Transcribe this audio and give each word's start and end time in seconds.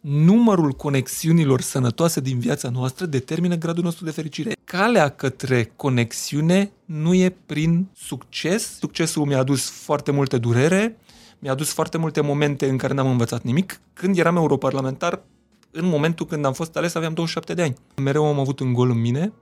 numărul 0.00 0.72
conexiunilor 0.72 1.60
sănătoase 1.60 2.20
din 2.20 2.38
viața 2.38 2.68
noastră 2.68 3.06
determină 3.06 3.54
gradul 3.54 3.84
nostru 3.84 4.04
de 4.04 4.10
fericire. 4.10 4.52
Calea 4.64 5.08
către 5.08 5.72
conexiune 5.76 6.72
nu 6.84 7.14
e 7.14 7.36
prin 7.46 7.88
succes. 7.96 8.78
Succesul 8.78 9.24
mi-a 9.24 9.38
adus 9.38 9.70
foarte 9.70 10.10
multe 10.10 10.38
durere, 10.38 10.96
mi-a 11.38 11.52
adus 11.52 11.72
foarte 11.72 11.98
multe 11.98 12.20
momente 12.20 12.68
în 12.68 12.76
care 12.76 12.94
n-am 12.94 13.10
învățat 13.10 13.42
nimic. 13.42 13.80
Când 13.92 14.18
eram 14.18 14.36
europarlamentar, 14.36 15.22
în 15.70 15.86
momentul 15.86 16.26
când 16.26 16.44
am 16.44 16.52
fost 16.52 16.76
ales, 16.76 16.94
aveam 16.94 17.12
27 17.12 17.54
de 17.54 17.62
ani. 17.62 17.74
Mereu 17.96 18.26
am 18.26 18.38
avut 18.38 18.60
un 18.60 18.72
gol 18.72 18.90
în 18.90 19.00
mine 19.00 19.32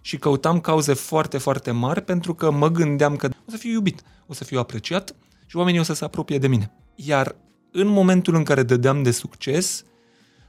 și 0.00 0.16
căutam 0.16 0.60
cauze 0.60 0.92
foarte, 0.92 1.38
foarte 1.38 1.70
mari 1.70 2.02
pentru 2.02 2.34
că 2.34 2.50
mă 2.50 2.68
gândeam 2.68 3.16
că 3.16 3.28
o 3.46 3.50
să 3.50 3.56
fiu 3.56 3.70
iubit, 3.70 4.02
o 4.26 4.32
să 4.32 4.44
fiu 4.44 4.58
apreciat 4.58 5.14
și 5.46 5.56
oamenii 5.56 5.80
o 5.80 5.82
să 5.82 5.92
se 5.92 6.04
apropie 6.04 6.38
de 6.38 6.48
mine. 6.48 6.72
Iar 6.94 7.36
în 7.72 7.86
momentul 7.86 8.34
în 8.34 8.42
care 8.42 8.62
dădeam 8.62 9.02
de 9.02 9.10
succes, 9.10 9.84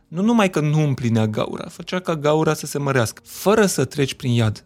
nu 0.08 0.22
numai 0.22 0.50
că 0.50 0.60
nu 0.60 0.82
împlinea 0.84 1.28
gaura, 1.28 1.68
făcea 1.68 2.00
ca 2.00 2.16
gaura 2.16 2.54
să 2.54 2.66
se 2.66 2.78
mărească, 2.78 3.22
fără 3.26 3.66
să 3.66 3.86
treci 3.86 4.14
prin 4.14 4.32
iad. 4.32 4.66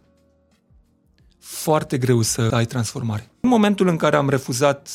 Foarte 1.38 1.98
greu 1.98 2.22
să 2.22 2.48
ai 2.52 2.64
transformare. 2.64 3.30
În 3.40 3.48
momentul 3.48 3.88
în 3.88 3.96
care 3.96 4.16
am 4.16 4.28
refuzat 4.28 4.90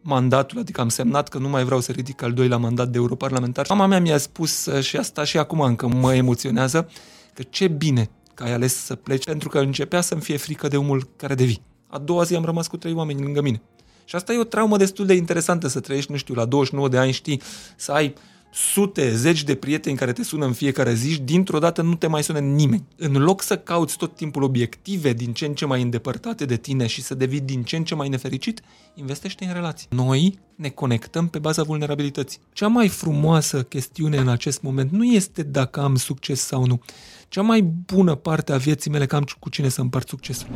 mandatul, 0.00 0.58
adică 0.58 0.80
am 0.80 0.88
semnat 0.88 1.28
că 1.28 1.38
nu 1.38 1.48
mai 1.48 1.64
vreau 1.64 1.80
să 1.80 1.92
ridic 1.92 2.22
al 2.22 2.32
doilea 2.32 2.56
mandat 2.56 2.88
de 2.88 2.98
europarlamentar, 2.98 3.66
mama 3.68 3.86
mea 3.86 4.00
mi-a 4.00 4.18
spus 4.18 4.68
și 4.80 4.96
asta 4.96 5.24
și 5.24 5.38
acum 5.38 5.60
încă 5.60 5.88
mă 5.88 6.14
emoționează, 6.14 6.90
că 7.34 7.42
ce 7.42 7.68
bine 7.68 8.10
că 8.34 8.42
ai 8.44 8.52
ales 8.52 8.74
să 8.84 8.94
pleci, 8.94 9.24
pentru 9.24 9.48
că 9.48 9.58
începea 9.58 10.00
să-mi 10.00 10.20
fie 10.20 10.36
frică 10.36 10.68
de 10.68 10.76
omul 10.76 11.08
care 11.16 11.34
devii. 11.34 11.62
A 11.86 11.98
doua 11.98 12.22
zi 12.22 12.34
am 12.34 12.44
rămas 12.44 12.66
cu 12.66 12.76
trei 12.76 12.92
oameni 12.92 13.22
lângă 13.22 13.42
mine. 13.42 13.62
Și 14.08 14.14
asta 14.14 14.32
e 14.32 14.38
o 14.38 14.44
traumă 14.44 14.76
destul 14.76 15.06
de 15.06 15.14
interesantă 15.14 15.68
să 15.68 15.80
trăiești, 15.80 16.10
nu 16.10 16.16
știu, 16.16 16.34
la 16.34 16.44
29 16.44 16.88
de 16.88 16.98
ani, 16.98 17.12
știi, 17.12 17.42
să 17.76 17.92
ai 17.92 18.14
sute, 18.52 19.14
zeci 19.14 19.42
de 19.42 19.54
prieteni 19.54 19.96
care 19.96 20.12
te 20.12 20.22
sună 20.22 20.44
în 20.44 20.52
fiecare 20.52 20.94
zi 20.94 21.10
și 21.10 21.20
dintr-o 21.20 21.58
dată 21.58 21.82
nu 21.82 21.94
te 21.94 22.06
mai 22.06 22.22
sună 22.22 22.38
nimeni. 22.38 22.84
În 22.96 23.12
loc 23.12 23.42
să 23.42 23.58
cauți 23.58 23.96
tot 23.96 24.16
timpul 24.16 24.42
obiective 24.42 25.12
din 25.12 25.32
ce 25.32 25.46
în 25.46 25.54
ce 25.54 25.66
mai 25.66 25.82
îndepărtate 25.82 26.44
de 26.44 26.56
tine 26.56 26.86
și 26.86 27.02
să 27.02 27.14
devii 27.14 27.40
din 27.40 27.62
ce 27.62 27.76
în 27.76 27.84
ce 27.84 27.94
mai 27.94 28.08
nefericit, 28.08 28.60
investește 28.94 29.44
în 29.44 29.52
relații. 29.52 29.86
Noi 29.90 30.38
ne 30.54 30.68
conectăm 30.68 31.28
pe 31.28 31.38
baza 31.38 31.62
vulnerabilității. 31.62 32.40
Cea 32.52 32.68
mai 32.68 32.88
frumoasă 32.88 33.62
chestiune 33.62 34.16
în 34.16 34.28
acest 34.28 34.62
moment 34.62 34.90
nu 34.90 35.04
este 35.04 35.42
dacă 35.42 35.80
am 35.80 35.96
succes 35.96 36.40
sau 36.40 36.66
nu. 36.66 36.80
Cea 37.28 37.42
mai 37.42 37.62
bună 37.62 38.14
parte 38.14 38.52
a 38.52 38.56
vieții 38.56 38.90
mele 38.90 39.06
că 39.06 39.16
am 39.16 39.24
cu 39.38 39.48
cine 39.48 39.68
să 39.68 39.80
împart 39.80 40.08
succesul. 40.08 40.48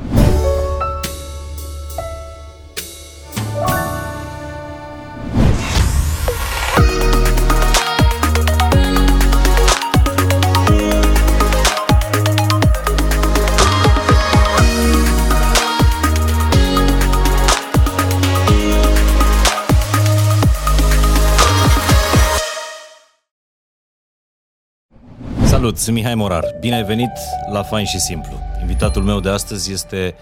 Salut, 25.63 25.79
sunt 25.79 25.97
Mihai 25.97 26.15
Morar. 26.15 26.45
Bine 26.61 26.75
ai 26.75 26.85
venit 26.85 27.11
la 27.53 27.63
Fain 27.63 27.85
și 27.85 27.99
Simplu. 28.01 28.41
Invitatul 28.61 29.03
meu 29.03 29.21
de 29.21 29.29
astăzi 29.29 29.73
este 29.73 30.15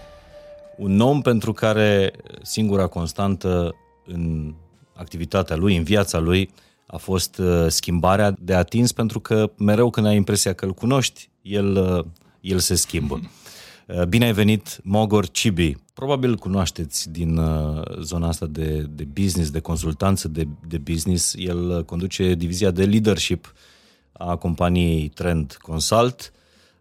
un 0.77 0.99
om 0.99 1.21
pentru 1.21 1.53
care 1.53 2.11
singura 2.41 2.87
constantă 2.87 3.75
în 4.05 4.53
activitatea 4.93 5.55
lui, 5.55 5.77
în 5.77 5.83
viața 5.83 6.19
lui, 6.19 6.49
a 6.87 6.97
fost 6.97 7.37
uh, 7.37 7.65
schimbarea 7.67 8.35
de 8.39 8.53
atins 8.53 8.91
pentru 8.91 9.19
că 9.19 9.51
mereu 9.57 9.89
când 9.89 10.05
ai 10.05 10.15
impresia 10.15 10.53
că 10.53 10.65
îl 10.65 10.73
cunoști, 10.73 11.29
el, 11.41 11.75
uh, 11.75 12.05
el 12.41 12.59
se 12.59 12.75
schimbă. 12.75 13.19
Uh, 13.87 14.03
bine 14.03 14.25
ai 14.25 14.33
venit, 14.33 14.79
Mogor 14.83 15.29
Cibi. 15.29 15.75
Probabil 15.93 16.29
îl 16.29 16.37
cunoașteți 16.37 17.11
din 17.11 17.39
zona 17.99 18.27
asta 18.27 18.45
de, 18.45 18.85
de 18.95 19.03
business, 19.03 19.49
de 19.49 19.59
consultanță 19.59 20.27
de, 20.27 20.47
de 20.67 20.77
business. 20.77 21.33
El 21.37 21.85
conduce 21.85 22.33
divizia 22.33 22.71
de 22.71 22.85
leadership 22.85 23.53
a 24.27 24.35
companiei 24.35 25.07
Trend 25.09 25.57
Consult. 25.61 26.33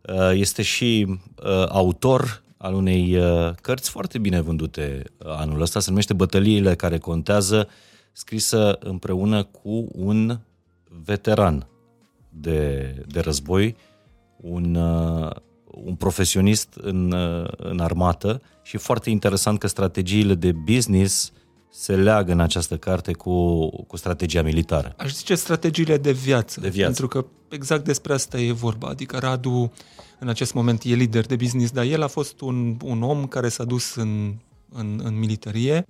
Uh, 0.02 0.30
este 0.32 0.62
și 0.62 1.06
uh, 1.08 1.64
autor 1.68 2.42
al 2.56 2.74
unei 2.74 3.16
uh, 3.16 3.50
cărți 3.60 3.90
foarte 3.90 4.18
bine 4.18 4.40
vândute 4.40 5.02
anul 5.24 5.60
ăsta, 5.60 5.80
se 5.80 5.90
numește 5.90 6.12
Bătăliile 6.12 6.74
care 6.74 6.98
contează, 6.98 7.68
scrisă 8.12 8.78
împreună 8.80 9.42
cu 9.42 9.88
un 9.92 10.38
veteran 11.04 11.66
de, 12.28 12.94
de 13.06 13.20
război, 13.20 13.76
un, 14.36 14.74
un 15.64 15.94
profesionist 15.94 16.74
în, 16.80 17.14
în 17.56 17.80
armată 17.80 18.42
și 18.62 18.76
foarte 18.76 19.10
interesant 19.10 19.58
că 19.58 19.66
strategiile 19.66 20.34
de 20.34 20.52
business 20.52 21.32
se 21.70 21.96
leagă 21.96 22.32
în 22.32 22.40
această 22.40 22.76
carte 22.76 23.12
cu, 23.12 23.66
cu 23.86 23.96
strategia 23.96 24.42
militară. 24.42 24.94
Aș 24.96 25.12
zice 25.12 25.34
strategiile 25.34 25.96
de 25.96 26.12
viață, 26.12 26.60
de 26.60 26.68
viață. 26.68 26.84
pentru 26.84 27.08
că 27.08 27.26
exact 27.48 27.84
despre 27.84 28.12
asta 28.12 28.38
e 28.40 28.52
vorba. 28.52 28.88
Adică 28.88 29.18
Radu 29.18 29.72
în 30.18 30.28
acest 30.28 30.54
moment 30.54 30.82
e 30.84 30.94
lider 30.94 31.26
de 31.26 31.36
business, 31.36 31.72
dar 31.72 31.84
el 31.84 32.02
a 32.02 32.06
fost 32.06 32.40
un, 32.40 32.76
un 32.84 33.02
om 33.02 33.26
care 33.26 33.48
s-a 33.48 33.64
dus 33.64 33.94
în, 33.94 34.34
în, 34.72 35.00
în 35.04 35.18
militarie 35.18 35.86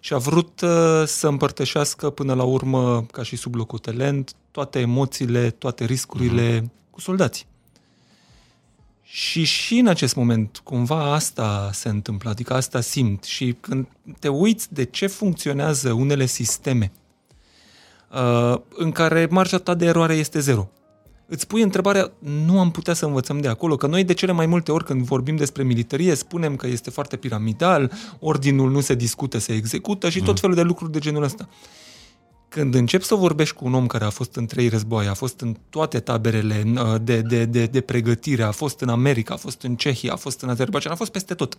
și 0.00 0.14
a 0.14 0.18
vrut 0.18 0.60
uh, 0.60 1.02
să 1.06 1.28
împărtășească 1.28 2.10
până 2.10 2.34
la 2.34 2.42
urmă, 2.42 3.06
ca 3.12 3.22
și 3.22 3.36
sublocotenent, 3.36 4.32
toate 4.50 4.78
emoțiile, 4.78 5.50
toate 5.50 5.84
riscurile 5.84 6.60
uh-huh. 6.60 6.90
cu 6.90 7.00
soldații. 7.00 7.46
Și 9.16 9.44
și 9.44 9.78
în 9.78 9.86
acest 9.86 10.14
moment, 10.14 10.60
cumva 10.64 11.12
asta 11.12 11.70
se 11.72 11.88
întâmplă, 11.88 12.30
adică 12.30 12.54
asta 12.54 12.80
simt. 12.80 13.24
Și 13.24 13.56
când 13.60 13.86
te 14.18 14.28
uiți 14.28 14.74
de 14.74 14.84
ce 14.84 15.06
funcționează 15.06 15.92
unele 15.92 16.26
sisteme 16.26 16.92
uh, 18.12 18.60
în 18.68 18.92
care 18.92 19.28
marja 19.30 19.58
ta 19.58 19.74
de 19.74 19.84
eroare 19.84 20.14
este 20.14 20.40
zero, 20.40 20.70
îți 21.26 21.46
pui 21.46 21.62
întrebarea, 21.62 22.12
nu 22.18 22.60
am 22.60 22.70
putea 22.70 22.94
să 22.94 23.06
învățăm 23.06 23.40
de 23.40 23.48
acolo, 23.48 23.76
că 23.76 23.86
noi 23.86 24.04
de 24.04 24.14
cele 24.14 24.32
mai 24.32 24.46
multe 24.46 24.72
ori 24.72 24.84
când 24.84 25.02
vorbim 25.02 25.36
despre 25.36 25.62
militarie 25.62 26.14
spunem 26.14 26.56
că 26.56 26.66
este 26.66 26.90
foarte 26.90 27.16
piramidal, 27.16 27.92
ordinul 28.18 28.70
nu 28.70 28.80
se 28.80 28.94
discută, 28.94 29.38
se 29.38 29.52
execută 29.52 30.08
și 30.08 30.18
tot 30.18 30.28
mm. 30.28 30.34
felul 30.34 30.54
de 30.54 30.62
lucruri 30.62 30.92
de 30.92 30.98
genul 30.98 31.22
ăsta. 31.22 31.48
Când 32.48 32.74
începi 32.74 33.04
să 33.04 33.14
vorbești 33.14 33.54
cu 33.54 33.64
un 33.64 33.74
om 33.74 33.86
care 33.86 34.04
a 34.04 34.10
fost 34.10 34.34
în 34.34 34.46
trei 34.46 34.68
războaie, 34.68 35.08
a 35.08 35.14
fost 35.14 35.40
în 35.40 35.56
toate 35.70 36.00
taberele 36.00 36.62
uh, 36.66 36.94
de, 37.02 37.20
de, 37.20 37.44
de, 37.44 37.66
de 37.66 37.80
pregătire, 37.80 38.42
a 38.42 38.50
fost 38.50 38.80
în 38.80 38.88
America, 38.88 39.34
a 39.34 39.36
fost 39.36 39.62
în 39.62 39.76
Cehia, 39.76 40.12
a 40.12 40.16
fost 40.16 40.40
în 40.40 40.48
Azerbaijan, 40.48 40.92
a 40.92 40.96
fost 40.96 41.10
peste 41.10 41.34
tot. 41.34 41.58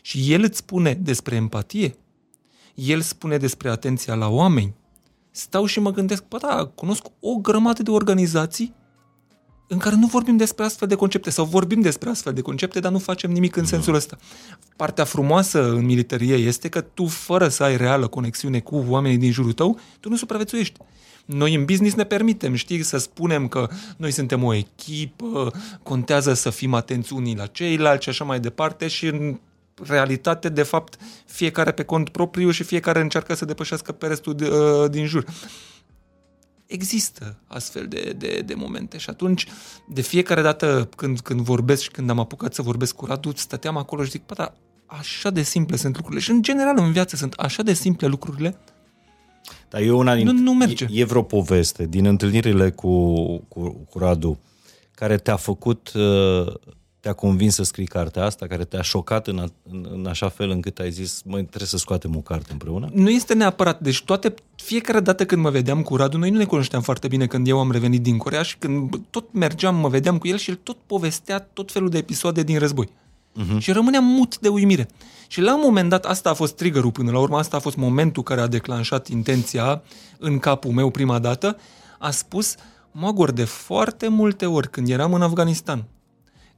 Și 0.00 0.32
el 0.32 0.42
îți 0.42 0.58
spune 0.58 0.94
despre 0.94 1.34
empatie, 1.34 1.96
el 2.74 3.00
spune 3.00 3.36
despre 3.36 3.68
atenția 3.70 4.14
la 4.14 4.28
oameni. 4.28 4.74
Stau 5.30 5.66
și 5.66 5.80
mă 5.80 5.90
gândesc, 5.90 6.24
bă 6.28 6.38
da, 6.38 6.70
cunosc 6.74 7.06
o 7.20 7.34
grămadă 7.34 7.82
de 7.82 7.90
organizații 7.90 8.74
în 9.72 9.78
care 9.78 9.96
nu 9.96 10.06
vorbim 10.06 10.36
despre 10.36 10.64
astfel 10.64 10.88
de 10.88 10.94
concepte 10.94 11.30
sau 11.30 11.44
vorbim 11.44 11.80
despre 11.80 12.08
astfel 12.10 12.32
de 12.32 12.40
concepte, 12.40 12.80
dar 12.80 12.92
nu 12.92 12.98
facem 12.98 13.30
nimic 13.30 13.56
în 13.56 13.64
sensul 13.64 13.94
ăsta. 13.94 14.16
Partea 14.76 15.04
frumoasă 15.04 15.70
în 15.70 15.84
militarie 15.84 16.34
este 16.34 16.68
că 16.68 16.80
tu, 16.80 17.06
fără 17.06 17.48
să 17.48 17.62
ai 17.62 17.76
reală 17.76 18.06
conexiune 18.06 18.60
cu 18.60 18.84
oamenii 18.88 19.18
din 19.18 19.30
jurul 19.30 19.52
tău, 19.52 19.78
tu 20.00 20.08
nu 20.08 20.16
supraviețuiești. 20.16 20.80
Noi 21.24 21.54
în 21.54 21.64
business 21.64 21.94
ne 21.94 22.04
permitem, 22.04 22.54
știi, 22.54 22.82
să 22.82 22.98
spunem 22.98 23.48
că 23.48 23.68
noi 23.96 24.10
suntem 24.10 24.42
o 24.42 24.54
echipă, 24.54 25.52
contează 25.82 26.34
să 26.34 26.50
fim 26.50 26.74
atenți 26.74 27.12
unii 27.12 27.36
la 27.36 27.46
ceilalți 27.46 28.02
și 28.02 28.08
așa 28.08 28.24
mai 28.24 28.40
departe 28.40 28.88
și 28.88 29.06
în 29.06 29.38
realitate, 29.82 30.48
de 30.48 30.62
fapt, 30.62 30.96
fiecare 31.26 31.70
pe 31.70 31.82
cont 31.82 32.08
propriu 32.08 32.50
și 32.50 32.62
fiecare 32.62 33.00
încearcă 33.00 33.34
să 33.34 33.44
depășească 33.44 33.92
pe 33.92 34.06
restul 34.06 34.34
de, 34.34 34.48
uh, 34.48 34.90
din 34.90 35.06
jur 35.06 35.24
există 36.72 37.38
astfel 37.46 37.86
de, 37.88 38.14
de, 38.18 38.42
de 38.46 38.54
momente 38.54 38.98
și 38.98 39.10
atunci 39.10 39.46
de 39.88 40.00
fiecare 40.00 40.42
dată 40.42 40.88
când, 40.96 41.20
când 41.20 41.40
vorbesc 41.40 41.82
și 41.82 41.90
când 41.90 42.10
am 42.10 42.18
apucat 42.18 42.54
să 42.54 42.62
vorbesc 42.62 42.94
cu 42.94 43.06
Radu, 43.06 43.32
stăteam 43.36 43.76
acolo 43.76 44.04
și 44.04 44.10
zic, 44.10 44.22
păi, 44.22 44.36
da, 44.36 44.54
așa 44.86 45.30
de 45.30 45.42
simple 45.42 45.76
sunt 45.76 45.94
lucrurile 45.94 46.22
și 46.22 46.30
în 46.30 46.42
general 46.42 46.78
în 46.78 46.92
viață 46.92 47.16
sunt 47.16 47.32
așa 47.32 47.62
de 47.62 47.72
simple 47.72 48.06
lucrurile 48.06 48.56
dar 49.68 49.80
e 49.80 49.92
una 49.92 50.14
din, 50.14 50.26
nu, 50.26 50.32
nu 50.32 50.54
merge. 50.54 50.86
E, 50.90 51.00
e 51.00 51.04
vreo 51.04 51.22
poveste 51.22 51.86
din 51.86 52.06
întâlnirile 52.06 52.70
cu, 52.70 53.14
cu, 53.48 53.70
cu 53.70 53.98
Radu 53.98 54.38
care 54.94 55.16
te-a 55.16 55.36
făcut 55.36 55.92
uh, 55.94 56.54
te-a 57.02 57.12
convins 57.12 57.54
să 57.54 57.62
scrii 57.62 57.86
cartea 57.86 58.24
asta, 58.24 58.46
care 58.46 58.64
te-a 58.64 58.82
șocat 58.82 59.26
în, 59.26 59.38
a, 59.38 59.46
în, 59.70 59.88
în 59.92 60.06
așa 60.06 60.28
fel 60.28 60.50
încât 60.50 60.78
ai 60.78 60.90
zis, 60.90 61.22
măi, 61.24 61.44
trebuie 61.44 61.68
să 61.68 61.76
scoatem 61.76 62.16
o 62.16 62.20
carte 62.20 62.52
împreună? 62.52 62.90
Nu 62.94 63.10
este 63.10 63.34
neapărat. 63.34 63.80
Deci 63.80 64.02
toate, 64.02 64.34
fiecare 64.54 65.00
dată 65.00 65.26
când 65.26 65.42
mă 65.42 65.50
vedeam 65.50 65.82
cu 65.82 65.96
Radu, 65.96 66.18
noi 66.18 66.30
nu 66.30 66.36
ne 66.36 66.44
cunoșteam 66.44 66.82
foarte 66.82 67.08
bine 67.08 67.26
când 67.26 67.48
eu 67.48 67.58
am 67.58 67.70
revenit 67.70 68.02
din 68.02 68.16
Corea 68.16 68.42
și 68.42 68.56
când 68.56 69.00
tot 69.10 69.32
mergeam, 69.32 69.76
mă 69.76 69.88
vedeam 69.88 70.18
cu 70.18 70.28
el 70.28 70.36
și 70.36 70.50
el 70.50 70.58
tot 70.62 70.76
povestea 70.86 71.38
tot 71.52 71.72
felul 71.72 71.88
de 71.88 71.98
episoade 71.98 72.42
din 72.42 72.58
război. 72.58 72.88
Uh-huh. 72.88 73.58
Și 73.58 73.72
rămâneam 73.72 74.04
mut 74.04 74.38
de 74.38 74.48
uimire. 74.48 74.88
Și 75.26 75.40
la 75.40 75.54
un 75.54 75.60
moment 75.62 75.88
dat, 75.88 76.04
asta 76.04 76.30
a 76.30 76.34
fost 76.34 76.56
triggerul 76.56 76.90
până 76.90 77.10
la 77.10 77.18
urmă, 77.18 77.36
asta 77.36 77.56
a 77.56 77.60
fost 77.60 77.76
momentul 77.76 78.22
care 78.22 78.40
a 78.40 78.46
declanșat 78.46 79.08
intenția 79.08 79.82
în 80.18 80.38
capul 80.38 80.70
meu 80.70 80.90
prima 80.90 81.18
dată, 81.18 81.56
a 81.98 82.10
spus, 82.10 82.54
Mogor, 82.90 83.30
de 83.30 83.44
foarte 83.44 84.08
multe 84.08 84.46
ori 84.46 84.70
când 84.70 84.88
eram 84.88 85.14
în 85.14 85.22
Afganistan, 85.22 85.84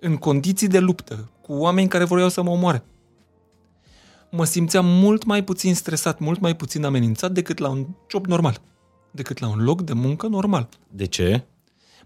în 0.04 0.16
condiții 0.16 0.68
de 0.68 0.78
luptă, 0.78 1.30
cu 1.40 1.52
oameni 1.52 1.88
care 1.88 2.04
vreau 2.04 2.28
să 2.28 2.42
mă 2.42 2.50
omoare, 2.50 2.84
mă 4.30 4.44
simțeam 4.44 4.86
mult 4.86 5.24
mai 5.24 5.44
puțin 5.44 5.74
stresat, 5.74 6.18
mult 6.18 6.40
mai 6.40 6.56
puțin 6.56 6.84
amenințat 6.84 7.32
decât 7.32 7.58
la 7.58 7.68
un 7.68 7.86
job 8.10 8.26
normal, 8.26 8.60
decât 9.10 9.38
la 9.38 9.48
un 9.48 9.62
loc 9.62 9.82
de 9.82 9.92
muncă 9.92 10.26
normal. 10.26 10.68
De 10.90 11.06
ce? 11.06 11.44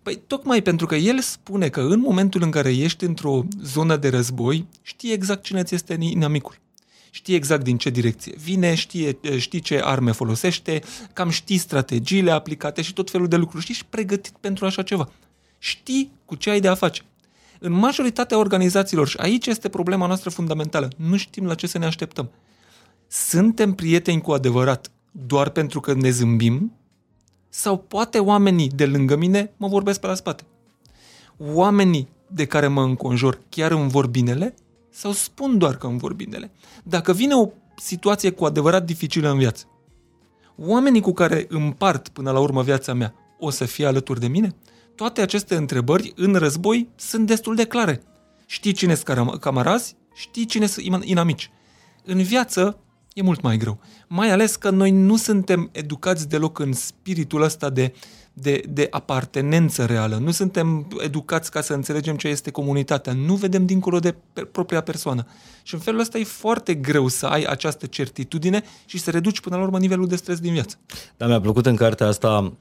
Păi 0.02 0.22
tocmai 0.26 0.62
pentru 0.62 0.86
că 0.86 0.94
el 0.94 1.20
spune 1.20 1.68
că 1.68 1.80
în 1.80 2.00
momentul 2.00 2.42
în 2.42 2.50
care 2.50 2.76
ești 2.76 3.04
într-o 3.04 3.44
zonă 3.62 3.96
de 3.96 4.08
război, 4.08 4.66
știi 4.82 5.12
exact 5.12 5.42
cine 5.42 5.62
ți 5.62 5.74
este 5.74 5.96
inamicul. 6.00 6.54
Știi 7.10 7.34
exact 7.34 7.64
din 7.64 7.76
ce 7.76 7.90
direcție 7.90 8.34
vine, 8.38 8.74
știe, 8.74 9.18
știi 9.36 9.60
ce 9.60 9.80
arme 9.84 10.12
folosește, 10.12 10.82
cam 11.12 11.28
știi 11.28 11.58
strategiile 11.58 12.30
aplicate 12.30 12.82
și 12.82 12.92
tot 12.92 13.10
felul 13.10 13.28
de 13.28 13.36
lucruri. 13.36 13.62
Știi 13.62 13.74
și 13.74 13.84
pregătit 13.84 14.34
pentru 14.40 14.66
așa 14.66 14.82
ceva. 14.82 15.08
Știi 15.58 16.12
cu 16.24 16.34
ce 16.34 16.50
ai 16.50 16.60
de 16.60 16.68
a 16.68 16.74
face. 16.74 17.02
În 17.58 17.72
majoritatea 17.72 18.38
organizațiilor, 18.38 19.08
și 19.08 19.16
aici 19.16 19.46
este 19.46 19.68
problema 19.68 20.06
noastră 20.06 20.30
fundamentală, 20.30 20.88
nu 20.96 21.16
știm 21.16 21.46
la 21.46 21.54
ce 21.54 21.66
să 21.66 21.78
ne 21.78 21.86
așteptăm. 21.86 22.30
Suntem 23.06 23.74
prieteni 23.74 24.20
cu 24.20 24.32
adevărat 24.32 24.90
doar 25.26 25.48
pentru 25.48 25.80
că 25.80 25.94
ne 25.94 26.10
zâmbim 26.10 26.72
sau 27.48 27.78
poate 27.78 28.18
oamenii 28.18 28.68
de 28.68 28.86
lângă 28.86 29.16
mine 29.16 29.52
mă 29.56 29.68
vorbesc 29.68 30.00
pe 30.00 30.06
la 30.06 30.14
spate. 30.14 30.44
Oamenii 31.36 32.08
de 32.26 32.46
care 32.46 32.66
mă 32.66 32.82
înconjor 32.82 33.40
chiar 33.48 33.70
îmi 33.70 33.88
vor 33.90 34.06
binele 34.06 34.54
sau 34.90 35.12
spun 35.12 35.58
doar 35.58 35.76
că 35.76 35.86
îmi 35.86 35.98
vor 35.98 36.12
binele. 36.12 36.50
Dacă 36.84 37.12
vine 37.12 37.34
o 37.34 37.48
situație 37.76 38.30
cu 38.30 38.44
adevărat 38.44 38.84
dificilă 38.84 39.30
în 39.30 39.38
viață, 39.38 39.64
oamenii 40.56 41.00
cu 41.00 41.12
care 41.12 41.46
împart 41.48 42.08
până 42.08 42.30
la 42.30 42.38
urmă 42.38 42.62
viața 42.62 42.94
mea 42.94 43.14
o 43.38 43.50
să 43.50 43.64
fie 43.64 43.86
alături 43.86 44.20
de 44.20 44.28
mine? 44.28 44.54
Toate 44.98 45.20
aceste 45.20 45.54
întrebări 45.54 46.12
în 46.16 46.34
război 46.34 46.88
sunt 46.96 47.26
destul 47.26 47.54
de 47.54 47.64
clare. 47.64 48.02
Știi 48.46 48.72
cine 48.72 48.94
sunt 48.94 49.40
camarazi, 49.40 49.96
știi 50.14 50.44
cine 50.44 50.66
sunt 50.66 51.04
inamici. 51.04 51.50
În 52.04 52.22
viață 52.22 52.78
e 53.12 53.22
mult 53.22 53.40
mai 53.40 53.56
greu. 53.56 53.80
Mai 54.08 54.30
ales 54.30 54.56
că 54.56 54.70
noi 54.70 54.90
nu 54.90 55.16
suntem 55.16 55.68
educați 55.72 56.28
deloc 56.28 56.58
în 56.58 56.72
spiritul 56.72 57.42
ăsta 57.42 57.70
de, 57.70 57.92
de, 58.40 58.62
de 58.68 58.86
apartenență 58.90 59.84
reală. 59.84 60.16
Nu 60.16 60.30
suntem 60.30 60.88
educați 60.98 61.50
ca 61.50 61.60
să 61.60 61.72
înțelegem 61.72 62.16
ce 62.16 62.28
este 62.28 62.50
comunitatea. 62.50 63.12
Nu 63.12 63.34
vedem 63.34 63.66
dincolo 63.66 63.98
de 63.98 64.14
per, 64.32 64.44
propria 64.44 64.80
persoană. 64.80 65.26
Și 65.62 65.74
în 65.74 65.80
felul 65.80 66.00
ăsta 66.00 66.18
e 66.18 66.24
foarte 66.24 66.74
greu 66.74 67.08
să 67.08 67.26
ai 67.26 67.44
această 67.44 67.86
certitudine 67.86 68.62
și 68.86 68.98
să 68.98 69.10
reduci 69.10 69.40
până 69.40 69.56
la 69.56 69.62
urmă 69.62 69.78
nivelul 69.78 70.06
de 70.06 70.16
stres 70.16 70.40
din 70.40 70.52
viață. 70.52 70.76
Da, 71.16 71.26
mi-a 71.26 71.40
plăcut 71.40 71.66
în 71.66 71.76
cartea 71.76 72.06
asta, 72.06 72.52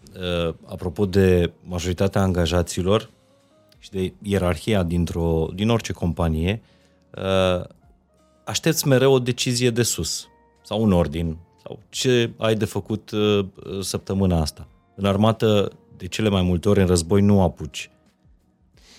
uh, 0.48 0.54
apropo 0.66 1.06
de 1.06 1.54
majoritatea 1.64 2.22
angajaților 2.22 3.10
și 3.80 3.90
de 3.90 4.14
ierarhia 4.22 4.84
dintr-o, 4.84 5.50
din 5.54 5.70
orice 5.70 5.94
companie, 5.94 6.62
uh, 7.16 7.66
aștepți 8.46 8.88
mereu 8.88 9.14
o 9.14 9.20
decizie 9.20 9.70
de 9.70 9.84
sus 9.84 10.28
sau 10.64 10.82
un 10.82 10.92
ordin 10.92 11.38
sau 11.64 11.80
ce 11.90 12.32
ai 12.38 12.56
de 12.56 12.66
făcut 12.66 13.12
uh, 13.12 13.46
săptămâna 13.82 14.42
asta. 14.42 14.68
În 15.00 15.06
armată, 15.06 15.72
de 15.98 16.08
cele 16.08 16.30
mai 16.30 16.42
multe 16.42 16.70
ori, 16.70 16.80
în 16.80 16.88
război 16.88 17.22
nu 17.22 17.42
apuci 17.42 17.90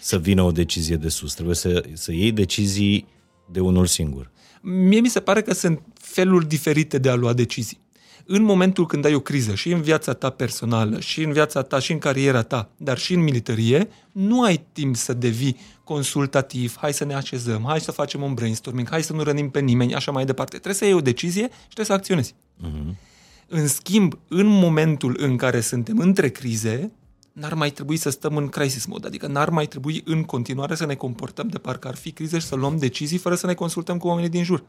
să 0.01 0.19
vină 0.19 0.43
o 0.43 0.51
decizie 0.51 0.97
de 0.97 1.09
sus. 1.09 1.35
Trebuie 1.35 1.55
să, 1.55 1.85
să 1.93 2.13
iei 2.13 2.33
decizii 2.33 3.07
de 3.51 3.61
unul 3.61 3.87
singur. 3.87 4.31
Mie 4.63 5.01
mi 5.01 5.09
se 5.09 5.21
pare 5.21 5.43
că 5.43 5.55
sunt 5.55 5.83
feluri 5.95 6.49
diferite 6.49 6.99
de 6.99 7.09
a 7.09 7.15
lua 7.15 7.33
decizii. 7.33 7.81
În 8.25 8.43
momentul 8.43 8.87
când 8.87 9.05
ai 9.05 9.15
o 9.15 9.21
criză 9.21 9.55
și 9.55 9.71
în 9.73 9.81
viața 9.81 10.13
ta 10.13 10.31
personală, 10.31 11.01
și 11.01 11.23
în 11.23 11.33
viața 11.33 11.63
ta, 11.63 11.79
și 11.79 11.93
în 11.93 11.99
cariera 11.99 12.43
ta, 12.43 12.71
dar 12.77 12.99
și 12.99 13.15
în 13.15 13.21
militarie, 13.21 13.89
nu 14.13 14.43
ai 14.43 14.67
timp 14.73 14.97
să 14.97 15.13
devii 15.13 15.57
consultativ, 15.85 16.77
hai 16.77 16.93
să 16.93 17.05
ne 17.05 17.15
așezăm, 17.15 17.65
hai 17.67 17.81
să 17.81 17.93
facem 17.93 18.23
un 18.23 18.35
brainstorming, 18.35 18.89
hai 18.89 19.03
să 19.03 19.13
nu 19.13 19.23
rănim 19.23 19.51
pe 19.51 19.61
nimeni, 19.61 19.95
așa 19.95 20.11
mai 20.11 20.25
departe. 20.25 20.51
Trebuie 20.51 20.75
să 20.75 20.85
iei 20.85 20.95
o 20.95 21.01
decizie 21.01 21.43
și 21.43 21.75
trebuie 21.75 21.87
să 21.87 21.93
acționezi. 21.93 22.35
Uh-huh. 22.35 23.08
În 23.51 23.67
schimb, 23.67 24.19
în 24.29 24.47
momentul 24.47 25.17
în 25.19 25.37
care 25.37 25.61
suntem 25.61 25.99
între 25.99 26.29
crize, 26.29 26.93
n-ar 27.33 27.55
mai 27.55 27.71
trebui 27.71 27.97
să 27.97 28.11
stăm 28.11 28.37
în 28.37 28.49
crisis 28.49 28.87
mode, 28.87 29.07
adică 29.07 29.27
n-ar 29.27 29.51
mai 29.51 29.67
trebui 29.67 30.03
în 30.05 30.23
continuare 30.23 30.75
să 30.75 30.87
ne 30.87 30.95
comportăm 30.95 31.49
de 31.49 31.59
parcă 31.59 31.89
ar 31.89 31.95
fi 31.95 32.13
crize 32.13 32.39
și 32.39 32.47
să 32.47 32.55
luăm 32.55 32.79
decizii 32.79 33.19
fără 33.19 33.35
să 33.35 33.47
ne 33.47 33.55
consultăm 33.55 33.99
cu 33.99 34.07
oamenii 34.07 34.31
din 34.31 34.45
jur. 34.45 34.65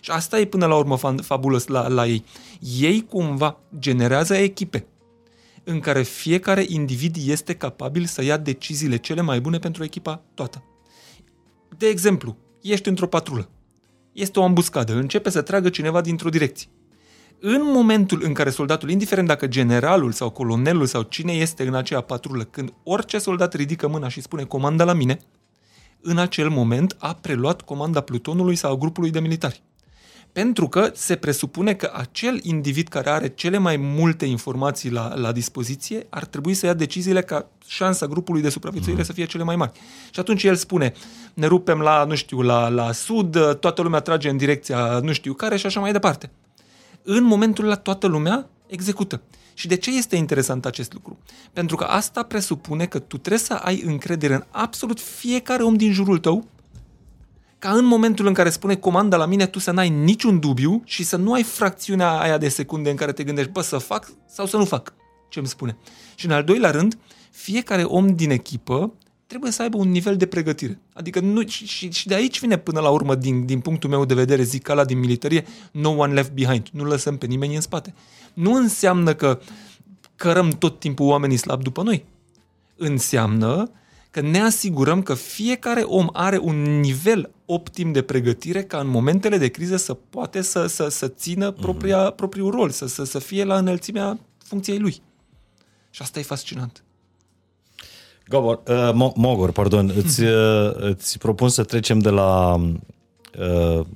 Și 0.00 0.10
asta 0.10 0.40
e 0.40 0.44
până 0.44 0.66
la 0.66 0.76
urmă 0.76 0.96
fabulos 1.22 1.66
la, 1.66 1.88
la 1.88 2.06
ei. 2.06 2.24
Ei 2.78 3.04
cumva 3.04 3.60
generează 3.78 4.34
echipe 4.34 4.86
în 5.64 5.80
care 5.80 6.02
fiecare 6.02 6.64
individ 6.68 7.16
este 7.26 7.54
capabil 7.54 8.04
să 8.04 8.22
ia 8.22 8.36
deciziile 8.36 8.96
cele 8.96 9.20
mai 9.20 9.40
bune 9.40 9.58
pentru 9.58 9.84
echipa 9.84 10.22
toată. 10.34 10.64
De 11.78 11.86
exemplu, 11.86 12.36
ești 12.62 12.88
într-o 12.88 13.06
patrulă. 13.06 13.48
Este 14.12 14.38
o 14.38 14.42
ambuscadă, 14.42 14.94
începe 14.94 15.30
să 15.30 15.42
tragă 15.42 15.68
cineva 15.68 16.00
dintr-o 16.00 16.28
direcție. 16.28 16.68
În 17.40 17.60
momentul 17.62 18.22
în 18.24 18.32
care 18.32 18.50
soldatul, 18.50 18.90
indiferent 18.90 19.28
dacă 19.28 19.46
generalul 19.46 20.12
sau 20.12 20.30
colonelul 20.30 20.86
sau 20.86 21.02
cine 21.02 21.32
este 21.32 21.66
în 21.66 21.74
acea 21.74 22.00
patrulă, 22.00 22.44
când 22.44 22.72
orice 22.82 23.18
soldat 23.18 23.54
ridică 23.54 23.88
mâna 23.88 24.08
și 24.08 24.20
spune 24.20 24.44
comanda 24.44 24.84
la 24.84 24.92
mine, 24.92 25.18
în 26.00 26.18
acel 26.18 26.48
moment 26.48 26.96
a 26.98 27.14
preluat 27.14 27.60
comanda 27.60 28.00
plutonului 28.00 28.56
sau 28.56 28.72
a 28.72 28.76
grupului 28.76 29.10
de 29.10 29.20
militari. 29.20 29.62
Pentru 30.32 30.68
că 30.68 30.90
se 30.94 31.16
presupune 31.16 31.74
că 31.74 31.90
acel 31.94 32.40
individ 32.42 32.88
care 32.88 33.10
are 33.10 33.28
cele 33.28 33.58
mai 33.58 33.76
multe 33.76 34.24
informații 34.24 34.90
la, 34.90 35.14
la 35.14 35.32
dispoziție 35.32 36.06
ar 36.10 36.24
trebui 36.24 36.54
să 36.54 36.66
ia 36.66 36.74
deciziile 36.74 37.22
ca 37.22 37.50
șansa 37.66 38.06
grupului 38.06 38.42
de 38.42 38.48
supraviețuire 38.48 38.98
mm. 38.98 39.04
să 39.04 39.12
fie 39.12 39.24
cele 39.24 39.42
mai 39.42 39.56
mari. 39.56 39.72
Și 40.10 40.20
atunci 40.20 40.44
el 40.44 40.54
spune, 40.54 40.92
ne 41.34 41.46
rupem 41.46 41.78
la, 41.78 42.04
nu 42.04 42.14
știu, 42.14 42.40
la, 42.40 42.68
la 42.68 42.92
sud, 42.92 43.56
toată 43.60 43.82
lumea 43.82 44.00
trage 44.00 44.28
în 44.28 44.36
direcția 44.36 44.98
nu 45.02 45.12
știu 45.12 45.32
care 45.32 45.56
și 45.56 45.66
așa 45.66 45.80
mai 45.80 45.92
departe. 45.92 46.30
În 47.06 47.24
momentul 47.24 47.64
ăla 47.64 47.76
toată 47.76 48.06
lumea 48.06 48.48
execută. 48.66 49.20
Și 49.54 49.66
de 49.66 49.76
ce 49.76 49.96
este 49.96 50.16
interesant 50.16 50.64
acest 50.64 50.92
lucru? 50.92 51.18
Pentru 51.52 51.76
că 51.76 51.84
asta 51.84 52.22
presupune 52.22 52.86
că 52.86 52.98
tu 52.98 53.18
trebuie 53.18 53.38
să 53.38 53.54
ai 53.54 53.82
încredere 53.86 54.34
în 54.34 54.44
absolut 54.50 55.00
fiecare 55.00 55.62
om 55.62 55.74
din 55.74 55.92
jurul 55.92 56.18
tău 56.18 56.46
ca 57.58 57.70
în 57.70 57.84
momentul 57.84 58.26
în 58.26 58.32
care 58.32 58.50
spune 58.50 58.76
comanda 58.76 59.16
la 59.16 59.26
mine, 59.26 59.46
tu 59.46 59.58
să 59.58 59.70
n-ai 59.70 59.88
niciun 59.88 60.40
dubiu 60.40 60.82
și 60.84 61.02
să 61.04 61.16
nu 61.16 61.32
ai 61.32 61.42
fracțiunea 61.42 62.18
aia 62.18 62.38
de 62.38 62.48
secunde 62.48 62.90
în 62.90 62.96
care 62.96 63.12
te 63.12 63.24
gândești, 63.24 63.50
bă, 63.50 63.60
să 63.60 63.78
fac 63.78 64.12
sau 64.28 64.46
să 64.46 64.56
nu 64.56 64.64
fac 64.64 64.94
ce 65.28 65.38
îmi 65.38 65.48
spune. 65.48 65.76
Și 66.14 66.26
în 66.26 66.32
al 66.32 66.44
doilea 66.44 66.70
rând, 66.70 66.98
fiecare 67.30 67.82
om 67.82 68.14
din 68.14 68.30
echipă 68.30 68.92
trebuie 69.26 69.50
să 69.50 69.62
aibă 69.62 69.76
un 69.76 69.90
nivel 69.90 70.16
de 70.16 70.26
pregătire. 70.26 70.78
Adică 70.92 71.20
nu, 71.20 71.46
și, 71.46 71.90
și 71.90 72.06
de 72.06 72.14
aici 72.14 72.40
vine 72.40 72.58
până 72.58 72.80
la 72.80 72.88
urmă, 72.88 73.14
din, 73.14 73.46
din 73.46 73.60
punctul 73.60 73.90
meu 73.90 74.04
de 74.04 74.14
vedere, 74.14 74.42
zic 74.42 74.68
la 74.68 74.84
din 74.84 74.98
militarie, 74.98 75.44
no 75.72 75.90
one 75.90 76.12
left 76.12 76.32
behind. 76.32 76.68
Nu 76.72 76.84
lăsăm 76.84 77.16
pe 77.16 77.26
nimeni 77.26 77.54
în 77.54 77.60
spate. 77.60 77.94
Nu 78.34 78.54
înseamnă 78.54 79.14
că 79.14 79.40
cărăm 80.16 80.48
tot 80.48 80.78
timpul 80.78 81.06
oamenii 81.06 81.36
slabi 81.36 81.62
după 81.62 81.82
noi. 81.82 82.04
Înseamnă 82.76 83.70
că 84.10 84.20
ne 84.20 84.40
asigurăm 84.40 85.02
că 85.02 85.14
fiecare 85.14 85.80
om 85.80 86.08
are 86.12 86.38
un 86.38 86.80
nivel 86.80 87.30
optim 87.46 87.92
de 87.92 88.02
pregătire 88.02 88.62
ca 88.62 88.78
în 88.78 88.88
momentele 88.88 89.38
de 89.38 89.48
criză 89.48 89.76
să 89.76 89.94
poate 89.94 90.42
să, 90.42 90.66
să, 90.66 90.88
să 90.88 91.08
țină 91.08 91.48
mhm. 91.48 91.60
propria, 91.60 92.12
mm-hmm. 92.12 92.14
propriul 92.14 92.50
rol, 92.50 92.70
să, 92.70 92.86
să, 92.86 93.04
să 93.04 93.18
fie 93.18 93.44
la 93.44 93.56
înălțimea 93.56 94.18
funcției 94.38 94.78
lui. 94.78 95.02
Și 95.90 96.02
asta 96.02 96.18
e 96.18 96.22
fascinant. 96.22 96.84
Gabor, 98.28 98.62
uh, 98.68 99.12
Mogor, 99.14 99.52
pardon, 99.52 99.92
îți, 100.04 100.22
uh, 100.22 100.74
îți 100.74 101.18
propun 101.18 101.48
să 101.48 101.64
trecem 101.64 101.98
de 101.98 102.10
la 102.10 102.54
uh, 103.38 103.86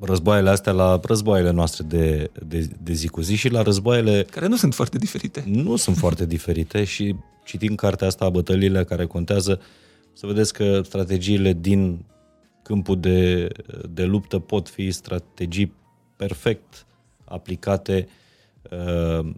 războaiele 0.00 0.50
astea 0.50 0.72
la 0.72 1.00
războaiele 1.02 1.50
noastre 1.50 1.84
de, 1.88 2.30
de, 2.46 2.68
de 2.82 2.92
zi 2.92 3.08
cu 3.08 3.20
zi 3.20 3.34
și 3.34 3.48
la 3.48 3.62
războaiele... 3.62 4.26
Care 4.30 4.46
nu 4.46 4.56
sunt 4.56 4.74
foarte 4.74 4.98
diferite. 4.98 5.44
Nu 5.46 5.76
sunt 5.76 5.96
foarte 5.96 6.26
diferite 6.26 6.84
și 6.84 7.16
citind 7.44 7.76
cartea 7.76 8.06
asta, 8.06 8.28
bătăliile 8.28 8.84
care 8.84 9.06
contează, 9.06 9.60
să 10.12 10.26
vedeți 10.26 10.52
că 10.52 10.80
strategiile 10.84 11.52
din 11.52 12.04
câmpul 12.62 13.00
de, 13.00 13.48
de 13.90 14.04
luptă 14.04 14.38
pot 14.38 14.68
fi 14.68 14.90
strategii 14.90 15.72
perfect 16.16 16.86
aplicate 17.24 18.08
uh, 18.70 19.30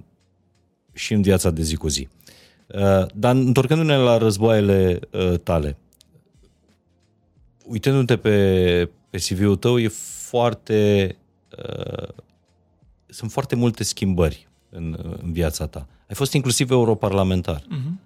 și 0.93 1.13
în 1.13 1.23
viața 1.23 1.51
de 1.51 1.63
zi 1.63 1.77
cu 1.77 1.89
zi. 1.89 2.09
Uh, 2.67 3.07
dar 3.15 3.35
întorcându-ne 3.35 3.97
la 3.97 4.19
războaiele 4.19 5.01
uh, 5.11 5.39
tale, 5.39 5.77
uitându-te 7.65 8.17
pe, 8.17 8.91
pe 9.11 9.19
CV-ul 9.19 9.57
tău, 9.57 9.79
e 9.79 9.89
foarte, 10.29 11.17
uh, 11.69 12.09
sunt 13.07 13.31
foarte 13.31 13.57
multe 13.57 13.85
schimbări 13.85 14.49
în, 14.71 15.17
în 15.23 15.33
viața 15.33 15.67
ta. 15.67 15.87
Ai 16.09 16.15
fost 16.15 16.33
inclusiv 16.33 16.71
europarlamentar. 16.71 17.61
Uh-huh. 17.61 18.05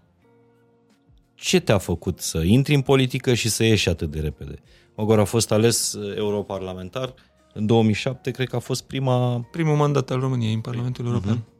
Ce 1.34 1.60
te-a 1.60 1.78
făcut 1.78 2.20
să 2.20 2.38
intri 2.38 2.74
în 2.74 2.80
politică 2.80 3.34
și 3.34 3.48
să 3.48 3.64
ieși 3.64 3.88
atât 3.88 4.10
de 4.10 4.20
repede? 4.20 4.54
Măgor 4.96 5.18
a 5.18 5.24
fost 5.24 5.52
ales 5.52 5.96
europarlamentar 6.16 7.14
în 7.52 7.66
2007, 7.66 8.30
cred 8.30 8.48
că 8.48 8.56
a 8.56 8.58
fost 8.58 8.82
prima... 8.82 9.40
Primul 9.50 9.76
mandat 9.76 10.10
al 10.10 10.20
României 10.20 10.52
în 10.52 10.60
Parlamentul 10.60 11.06
European. 11.06 11.38
Uh-huh. 11.38 11.59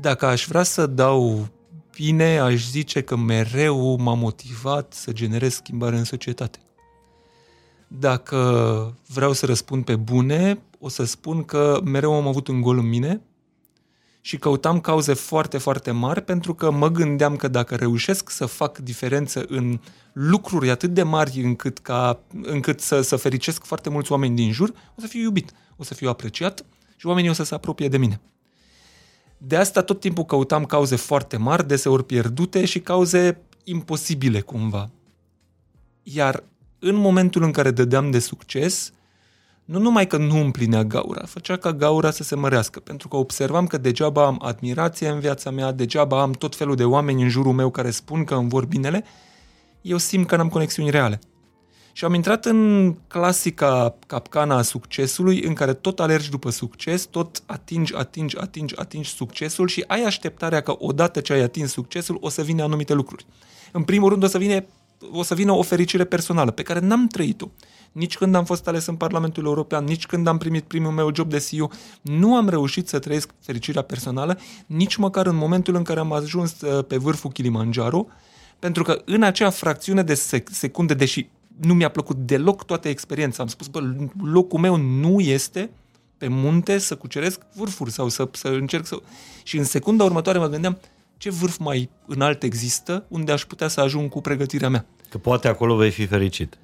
Dacă 0.00 0.26
aș 0.26 0.46
vrea 0.46 0.62
să 0.62 0.86
dau 0.86 1.48
bine, 1.96 2.38
aș 2.38 2.70
zice 2.70 3.00
că 3.00 3.16
mereu 3.16 3.96
m-a 3.96 4.14
motivat 4.14 4.92
să 4.92 5.12
generez 5.12 5.54
schimbare 5.54 5.96
în 5.96 6.04
societate. 6.04 6.58
Dacă 7.88 8.98
vreau 9.06 9.32
să 9.32 9.46
răspund 9.46 9.84
pe 9.84 9.96
bune, 9.96 10.62
o 10.78 10.88
să 10.88 11.04
spun 11.04 11.44
că 11.44 11.80
mereu 11.84 12.14
am 12.14 12.26
avut 12.26 12.48
un 12.48 12.60
gol 12.60 12.78
în 12.78 12.88
mine 12.88 13.20
și 14.20 14.38
căutam 14.38 14.80
cauze 14.80 15.12
foarte, 15.12 15.58
foarte 15.58 15.90
mari 15.90 16.22
pentru 16.22 16.54
că 16.54 16.70
mă 16.70 16.90
gândeam 16.90 17.36
că 17.36 17.48
dacă 17.48 17.74
reușesc 17.74 18.30
să 18.30 18.46
fac 18.46 18.78
diferență 18.78 19.44
în 19.48 19.80
lucruri 20.12 20.70
atât 20.70 20.90
de 20.90 21.02
mari 21.02 21.40
încât, 21.42 21.78
ca, 21.78 22.20
încât 22.42 22.80
să, 22.80 23.00
să 23.00 23.16
fericesc 23.16 23.64
foarte 23.64 23.90
mulți 23.90 24.12
oameni 24.12 24.36
din 24.36 24.52
jur, 24.52 24.70
o 24.70 25.00
să 25.00 25.06
fiu 25.06 25.20
iubit, 25.20 25.52
o 25.76 25.82
să 25.82 25.94
fiu 25.94 26.08
apreciat 26.08 26.64
și 26.96 27.06
oamenii 27.06 27.30
o 27.30 27.32
să 27.32 27.42
se 27.42 27.54
apropie 27.54 27.88
de 27.88 27.96
mine. 27.96 28.20
De 29.46 29.56
asta 29.56 29.82
tot 29.82 30.00
timpul 30.00 30.24
căutam 30.24 30.64
cauze 30.64 30.96
foarte 30.96 31.36
mari, 31.36 31.66
deseori 31.66 32.04
pierdute 32.04 32.64
și 32.64 32.80
cauze 32.80 33.40
imposibile 33.64 34.40
cumva. 34.40 34.90
Iar 36.02 36.42
în 36.78 36.94
momentul 36.94 37.42
în 37.42 37.50
care 37.50 37.70
dădeam 37.70 38.10
de 38.10 38.18
succes, 38.18 38.92
nu 39.64 39.78
numai 39.78 40.06
că 40.06 40.16
nu 40.16 40.38
împlinea 40.38 40.84
gaura, 40.84 41.24
făcea 41.26 41.56
ca 41.56 41.72
gaura 41.72 42.10
să 42.10 42.22
se 42.22 42.34
mărească, 42.34 42.80
pentru 42.80 43.08
că 43.08 43.16
observam 43.16 43.66
că 43.66 43.78
degeaba 43.78 44.26
am 44.26 44.40
admirație 44.42 45.08
în 45.08 45.20
viața 45.20 45.50
mea, 45.50 45.72
degeaba 45.72 46.20
am 46.20 46.32
tot 46.32 46.56
felul 46.56 46.76
de 46.76 46.84
oameni 46.84 47.22
în 47.22 47.28
jurul 47.28 47.52
meu 47.52 47.70
care 47.70 47.90
spun 47.90 48.24
că 48.24 48.34
îmi 48.34 48.48
vor 48.48 48.66
binele, 48.66 49.04
eu 49.80 49.96
simt 49.96 50.26
că 50.26 50.36
n-am 50.36 50.48
conexiuni 50.48 50.90
reale. 50.90 51.18
Și 51.96 52.04
am 52.04 52.14
intrat 52.14 52.44
în 52.44 52.92
clasica 53.06 53.94
capcana 54.06 54.56
a 54.56 54.62
succesului, 54.62 55.42
în 55.42 55.54
care 55.54 55.72
tot 55.72 56.00
alergi 56.00 56.30
după 56.30 56.50
succes, 56.50 57.04
tot 57.04 57.42
atingi, 57.46 57.94
atingi, 57.94 58.38
atingi, 58.38 58.76
atingi 58.76 59.08
succesul 59.08 59.68
și 59.68 59.84
ai 59.86 60.02
așteptarea 60.02 60.60
că 60.60 60.74
odată 60.78 61.20
ce 61.20 61.32
ai 61.32 61.40
atins 61.40 61.72
succesul 61.72 62.18
o 62.20 62.28
să 62.28 62.42
vină 62.42 62.62
anumite 62.62 62.94
lucruri. 62.94 63.26
În 63.72 63.82
primul 63.82 64.08
rând 64.08 64.22
o 64.22 64.26
să, 64.26 64.38
vine, 64.38 64.66
o 65.12 65.22
să 65.22 65.34
vină 65.34 65.52
o 65.52 65.62
fericire 65.62 66.04
personală 66.04 66.50
pe 66.50 66.62
care 66.62 66.78
n-am 66.78 67.06
trăit-o. 67.06 67.48
Nici 67.92 68.16
când 68.16 68.34
am 68.34 68.44
fost 68.44 68.68
ales 68.68 68.86
în 68.86 68.96
Parlamentul 68.96 69.44
European, 69.44 69.84
nici 69.84 70.06
când 70.06 70.26
am 70.26 70.38
primit 70.38 70.64
primul 70.64 70.92
meu 70.92 71.14
job 71.14 71.30
de 71.30 71.38
CEO, 71.38 71.70
nu 72.00 72.36
am 72.36 72.48
reușit 72.48 72.88
să 72.88 72.98
trăiesc 72.98 73.30
fericirea 73.40 73.82
personală, 73.82 74.38
nici 74.66 74.96
măcar 74.96 75.26
în 75.26 75.36
momentul 75.36 75.74
în 75.74 75.82
care 75.82 76.00
am 76.00 76.12
ajuns 76.12 76.60
uh, 76.60 76.84
pe 76.84 76.96
vârful 76.96 77.30
Kilimanjaro, 77.30 78.06
pentru 78.58 78.82
că 78.82 79.02
în 79.04 79.22
acea 79.22 79.50
fracțiune 79.50 80.02
de 80.02 80.14
secunde, 80.50 80.94
deși 80.94 81.28
nu 81.60 81.74
mi-a 81.74 81.88
plăcut 81.88 82.16
deloc 82.16 82.64
toată 82.64 82.88
experiența. 82.88 83.42
Am 83.42 83.48
spus, 83.48 83.66
bă, 83.66 83.80
locul 84.22 84.60
meu 84.60 84.76
nu 84.76 85.20
este 85.20 85.70
pe 86.18 86.28
munte 86.28 86.78
să 86.78 86.96
cuceresc 86.96 87.40
vârfuri 87.54 87.90
sau 87.90 88.08
să, 88.08 88.28
să 88.32 88.48
încerc 88.48 88.86
să... 88.86 88.96
Și 89.42 89.58
în 89.58 89.64
secunda 89.64 90.04
următoare 90.04 90.38
mă 90.38 90.48
gândeam, 90.48 90.78
ce 91.16 91.30
vârf 91.30 91.58
mai 91.58 91.90
înalt 92.06 92.42
există 92.42 93.04
unde 93.08 93.32
aș 93.32 93.44
putea 93.44 93.68
să 93.68 93.80
ajung 93.80 94.10
cu 94.10 94.20
pregătirea 94.20 94.68
mea? 94.68 94.86
Că 95.08 95.18
poate 95.18 95.48
acolo 95.48 95.76
vei 95.76 95.90
fi 95.90 96.06
fericit. 96.06 96.58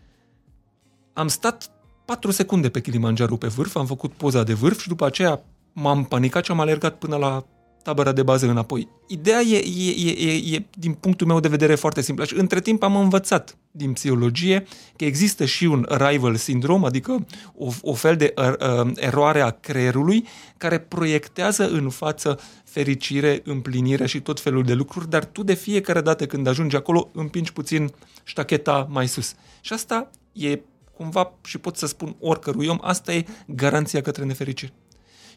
Am 1.13 1.29
stat 1.29 1.71
4 2.05 2.31
secunde 2.31 2.69
pe 2.69 2.81
Kilimanjaro 2.81 3.37
pe 3.37 3.47
vârf, 3.47 3.77
am 3.77 3.87
făcut 3.87 4.13
poza 4.13 4.43
de 4.43 4.55
vârf 4.55 4.81
și 4.81 4.89
după 4.89 5.07
aceea 5.07 5.41
m-am 5.73 6.05
panicat 6.05 6.45
și 6.45 6.51
am 6.51 6.61
alergat 6.61 6.99
până 6.99 7.17
la 7.17 7.45
tabăra 7.83 8.13
de 8.13 8.23
bază 8.23 8.47
înapoi. 8.47 8.89
Ideea 9.07 9.41
e, 9.41 9.57
e, 9.57 10.31
e, 10.31 10.57
e, 10.57 10.67
din 10.79 10.93
punctul 10.93 11.27
meu 11.27 11.41
de 11.41 11.49
vedere, 11.49 11.75
foarte 11.75 12.01
simplă. 12.01 12.25
Și 12.25 12.39
între 12.39 12.61
timp 12.61 12.83
am 12.83 12.97
învățat 12.97 13.57
din 13.71 13.93
psihologie 13.93 14.67
că 14.97 15.05
există 15.05 15.45
și 15.45 15.65
un 15.65 15.87
arrival 15.89 16.37
syndrome, 16.37 16.87
adică 16.87 17.27
o, 17.57 17.71
o 17.83 17.95
fel 17.95 18.17
de 18.17 18.33
er, 18.37 18.57
eroare 18.95 19.41
a 19.41 19.51
creierului 19.51 20.27
care 20.57 20.79
proiectează 20.79 21.69
în 21.69 21.91
față 21.91 22.39
fericire, 22.65 23.41
împlinire 23.45 24.07
și 24.07 24.21
tot 24.21 24.41
felul 24.41 24.63
de 24.63 24.73
lucruri, 24.73 25.11
dar 25.11 25.25
tu 25.25 25.43
de 25.43 25.55
fiecare 25.55 26.01
dată 26.01 26.27
când 26.27 26.47
ajungi 26.47 26.77
acolo 26.77 27.11
împingi 27.13 27.53
puțin 27.53 27.91
ștacheta 28.25 28.87
mai 28.91 29.09
sus. 29.09 29.35
Și 29.61 29.73
asta 29.73 30.11
e 30.33 30.61
cumva, 30.97 31.33
și 31.45 31.59
pot 31.59 31.77
să 31.77 31.87
spun 31.87 32.17
oricărui 32.21 32.67
om, 32.67 32.79
asta 32.81 33.13
e 33.13 33.25
garanția 33.47 34.01
către 34.01 34.25
nefericire. 34.25 34.73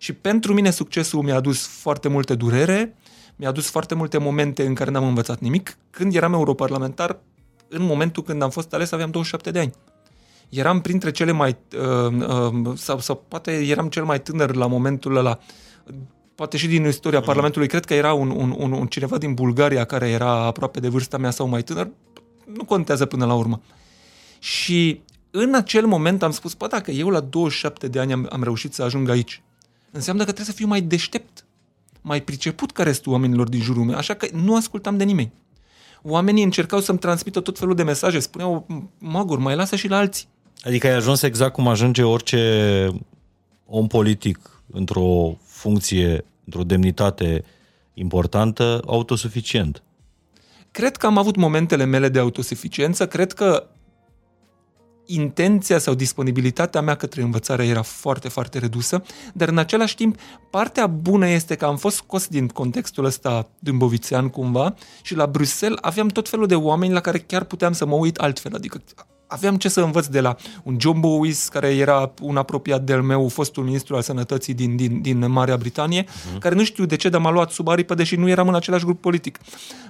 Și 0.04 0.14
pentru 0.14 0.54
mine 0.54 0.70
succesul 0.70 1.22
mi-a 1.22 1.36
adus 1.36 1.68
foarte 1.68 2.08
multe 2.08 2.36
durere, 2.36 2.96
mi-a 3.36 3.50
adus 3.50 3.70
foarte 3.70 3.96
multe 3.96 4.18
momente 4.18 4.66
în 4.66 4.74
care 4.74 4.92
n-am 4.92 5.04
învățat 5.04 5.40
nimic. 5.40 5.78
Când 5.90 6.16
eram 6.16 6.34
europarlamentar, 6.34 7.20
în 7.68 7.82
momentul 7.86 8.24
când 8.24 8.42
am 8.42 8.50
fost 8.50 8.74
ales, 8.74 8.92
aveam 8.92 9.10
27 9.10 9.52
de 9.52 9.60
ani. 9.60 9.74
Eram 10.50 10.82
printre 10.82 11.12
cele 11.12 11.32
mai... 11.32 11.58
Uh, 11.78 12.14
uh, 12.64 12.78
sau, 12.78 13.00
sau 13.00 13.24
poate 13.28 13.52
eram 13.52 13.88
cel 13.90 14.04
mai 14.04 14.22
tânăr 14.22 14.56
la 14.56 14.68
momentul 14.68 15.16
ăla 15.16 15.40
poate 16.36 16.58
și 16.58 16.68
din 16.68 16.86
istoria 16.86 17.20
mm. 17.20 17.26
Parlamentului, 17.26 17.68
cred 17.68 17.86
că 17.86 17.94
era 17.94 18.14
un, 18.14 18.30
un, 18.30 18.56
un, 18.58 18.72
un 18.72 18.88
cineva 18.88 19.18
din 19.18 19.34
Bulgaria 19.34 19.84
care 19.84 20.10
era 20.10 20.32
aproape 20.32 20.80
de 20.80 20.88
vârsta 20.88 21.18
mea 21.18 21.32
sau 21.32 21.48
mai 21.48 21.62
tânăr, 21.62 21.90
nu 22.54 22.66
contează 22.66 23.06
până 23.06 23.26
la 23.26 23.34
urmă. 23.34 23.62
Și 24.40 25.02
în 25.32 25.54
acel 25.54 25.86
moment 25.86 26.24
am 26.24 26.32
spus, 26.32 26.54
bă, 26.54 26.68
dacă 26.68 26.92
eu 26.92 27.10
la 27.10 27.20
27 27.20 27.88
de 27.88 28.00
ani 28.00 28.14
am, 28.14 28.28
am 28.32 28.44
reușit 28.44 28.74
să 28.74 28.84
ajung 28.84 29.10
aici, 29.10 29.43
înseamnă 29.94 30.24
că 30.24 30.32
trebuie 30.32 30.54
să 30.54 30.60
fiu 30.60 30.68
mai 30.68 30.82
deștept, 30.82 31.46
mai 32.02 32.22
priceput 32.22 32.72
ca 32.72 32.84
restul 32.84 33.12
oamenilor 33.12 33.50
din 33.50 33.62
jurul 33.62 33.84
meu, 33.84 33.96
așa 33.96 34.14
că 34.14 34.28
nu 34.34 34.56
ascultam 34.56 34.98
de 34.98 35.04
nimeni. 35.04 35.32
Oamenii 36.02 36.44
încercau 36.44 36.80
să-mi 36.80 37.00
transmită 37.00 37.40
tot 37.40 37.58
felul 37.58 37.76
de 37.76 37.84
mesaje, 37.84 38.20
spuneau, 38.20 38.66
Magur, 38.98 39.40
mai 39.40 39.56
lasă 39.56 39.76
și 39.76 39.88
la 39.88 39.98
alții. 39.98 40.28
Adică 40.64 40.88
ai 40.88 40.94
ajuns 40.94 41.22
exact 41.22 41.54
cum 41.54 41.68
ajunge 41.68 42.04
orice 42.04 42.88
om 43.66 43.88
politic 43.88 44.40
într-o 44.72 45.38
funcție, 45.46 46.26
într-o 46.46 46.64
demnitate 46.64 47.44
importantă, 47.94 48.82
autosuficient. 48.86 49.84
Cred 50.72 50.98
că 50.98 51.06
am 51.06 51.18
avut 51.18 51.36
momentele 51.36 51.86
mele 51.86 52.10
de 52.10 52.20
autosuficiență, 52.20 53.08
cred 53.08 53.34
că 53.34 53.68
intenția 55.06 55.78
sau 55.78 55.94
disponibilitatea 55.94 56.82
mea 56.82 56.96
către 56.96 57.22
învățare 57.22 57.66
era 57.66 57.82
foarte, 57.82 58.30
foarte 58.30 58.60
redusă, 58.60 59.04
dar 59.34 59.48
în 59.48 59.58
același 59.58 59.96
timp, 59.96 60.20
partea 60.50 60.88
bună 60.88 61.28
este 61.28 61.56
că 61.56 61.66
am 61.66 61.78
fost 61.78 61.96
scos 61.96 62.28
din 62.28 62.48
contextul 62.48 63.06
ăsta 63.06 63.50
dâmbovițean 63.60 64.30
cumva 64.30 64.76
și 65.02 65.16
la 65.16 65.28
Bruxelles 65.28 65.80
aveam 65.82 66.08
tot 66.08 66.30
felul 66.30 66.48
de 66.48 66.56
oameni 66.56 66.94
la 66.94 67.00
care 67.00 67.18
chiar 67.18 67.44
puteam 67.44 67.74
să 67.74 67.86
mă 67.86 67.96
uit 67.96 68.18
altfel, 68.18 68.56
adică 68.56 68.82
aveam 69.34 69.58
ce 69.58 69.70
să 69.70 69.82
învăț 69.82 70.06
de 70.06 70.20
la 70.20 70.36
un 70.64 70.78
John 70.80 71.00
Bowis, 71.00 71.48
care 71.48 71.68
era 71.68 72.12
un 72.22 72.38
apropiat 72.38 72.82
de-al 72.82 73.02
meu, 73.02 73.28
fostul 73.28 73.64
ministru 73.64 73.96
al 73.96 74.02
sănătății 74.02 74.54
din, 74.54 74.76
din, 74.76 75.02
din 75.02 75.32
Marea 75.32 75.58
Britanie, 75.58 76.04
uh-huh. 76.04 76.40
care 76.40 76.56
nu 76.56 76.64
știu 76.64 76.86
de 76.86 76.96
ce, 76.96 77.10
dar 77.10 77.22
m-a 77.22 77.32
luat 77.32 77.52
sub 77.52 77.68
aripă, 77.68 77.94
deși 77.94 78.16
nu 78.16 78.30
eram 78.30 78.48
în 78.48 78.56
același 78.56 78.84
grup 78.84 79.02
politic. 79.02 79.40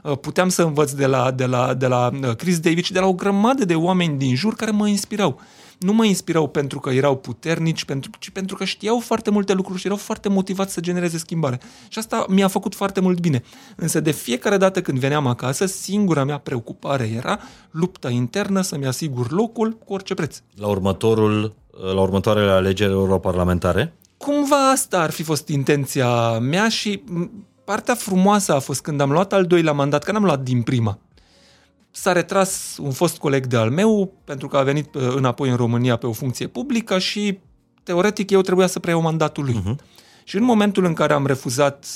Uh, 0.04 0.18
puteam 0.18 0.50
să 0.50 0.64
învăț 0.64 0.92
de 0.92 1.06
la, 1.06 1.32
de 1.32 1.46
la, 1.46 1.74
de 1.74 1.88
la 1.88 2.10
uh, 2.24 2.36
Chris 2.36 2.60
David 2.60 2.84
și 2.84 2.94
de 2.94 3.00
la 3.00 3.06
o 3.06 3.14
grămadă 3.14 3.66
de 3.66 3.76
oameni 3.76 4.18
din 4.18 4.36
jur 4.36 4.56
care 4.56 4.72
mă 4.72 4.88
inspirau 4.88 5.40
nu 5.80 5.94
mă 5.94 6.06
inspirau 6.06 6.48
pentru 6.48 6.80
că 6.80 6.90
erau 6.90 7.16
puternici, 7.18 7.86
pentru, 7.86 8.12
ci 8.20 8.30
pentru 8.30 8.56
că 8.56 8.64
știau 8.64 9.00
foarte 9.00 9.30
multe 9.30 9.54
lucruri 9.54 9.80
și 9.80 9.86
erau 9.86 9.98
foarte 9.98 10.30
motivați 10.30 10.74
să 10.74 10.82
genereze 10.82 11.18
schimbare. 11.18 11.60
Și 11.88 12.00
asta 12.00 12.26
mi-a 12.30 12.48
făcut 12.48 12.76
foarte 12.76 13.00
mult 13.00 13.20
bine. 13.20 13.44
Însă 13.76 14.00
de 14.00 14.12
fiecare 14.12 14.58
dată 14.58 14.82
când 14.82 15.00
veneam 15.00 15.28
acasă, 15.28 15.66
singura 15.66 16.24
mea 16.24 16.38
preocupare 16.38 17.12
era 17.16 17.40
lupta 17.72 18.10
internă 18.10 18.62
să-mi 18.62 18.88
asigur 18.88 19.32
locul 19.32 19.78
cu 19.86 19.94
orice 19.94 20.14
preț. 20.14 20.38
La 20.56 20.68
următorul, 20.68 21.54
la 21.94 22.02
următoarele 22.02 22.52
alegeri 22.52 22.92
europarlamentare? 22.92 23.94
Cumva 24.18 24.70
asta 24.70 25.00
ar 25.00 25.10
fi 25.10 25.24
fost 25.24 25.48
intenția 25.48 26.40
mea 26.40 26.70
și 26.70 27.04
partea 27.64 27.96
frumoasă 27.96 28.54
a 28.54 28.60
fost 28.60 28.82
când 28.82 29.02
am 29.02 29.12
luat 29.12 29.34
al 29.34 29.46
doilea 29.46 29.74
mandat, 29.74 30.04
că 30.04 30.12
n-am 30.12 30.24
luat 30.24 30.44
din 30.44 30.62
prima 30.62 30.98
s-a 31.96 32.12
retras 32.12 32.78
un 32.82 32.92
fost 32.92 33.18
coleg 33.18 33.46
de 33.46 33.58
al 33.58 33.70
meu 33.70 34.14
pentru 34.24 34.48
că 34.48 34.58
a 34.58 34.64
venit 34.64 34.96
uh, 34.96 35.14
înapoi 35.16 35.50
în 35.50 35.56
România 35.56 35.96
pe 35.96 36.08
o 36.08 36.12
funcție 36.12 36.48
publică 36.48 37.00
și 37.00 37.40
teoretic 37.84 38.30
eu 38.30 38.42
trebuia 38.42 38.68
să 38.68 38.80
preiau 38.80 39.02
mandatul 39.02 39.44
lui. 39.44 39.62
Uh-huh. 39.62 39.76
Și 40.24 40.36
în 40.36 40.44
momentul 40.44 40.86
în 40.86 40.94
care 40.94 41.14
am 41.14 41.26
refuzat 41.26 41.88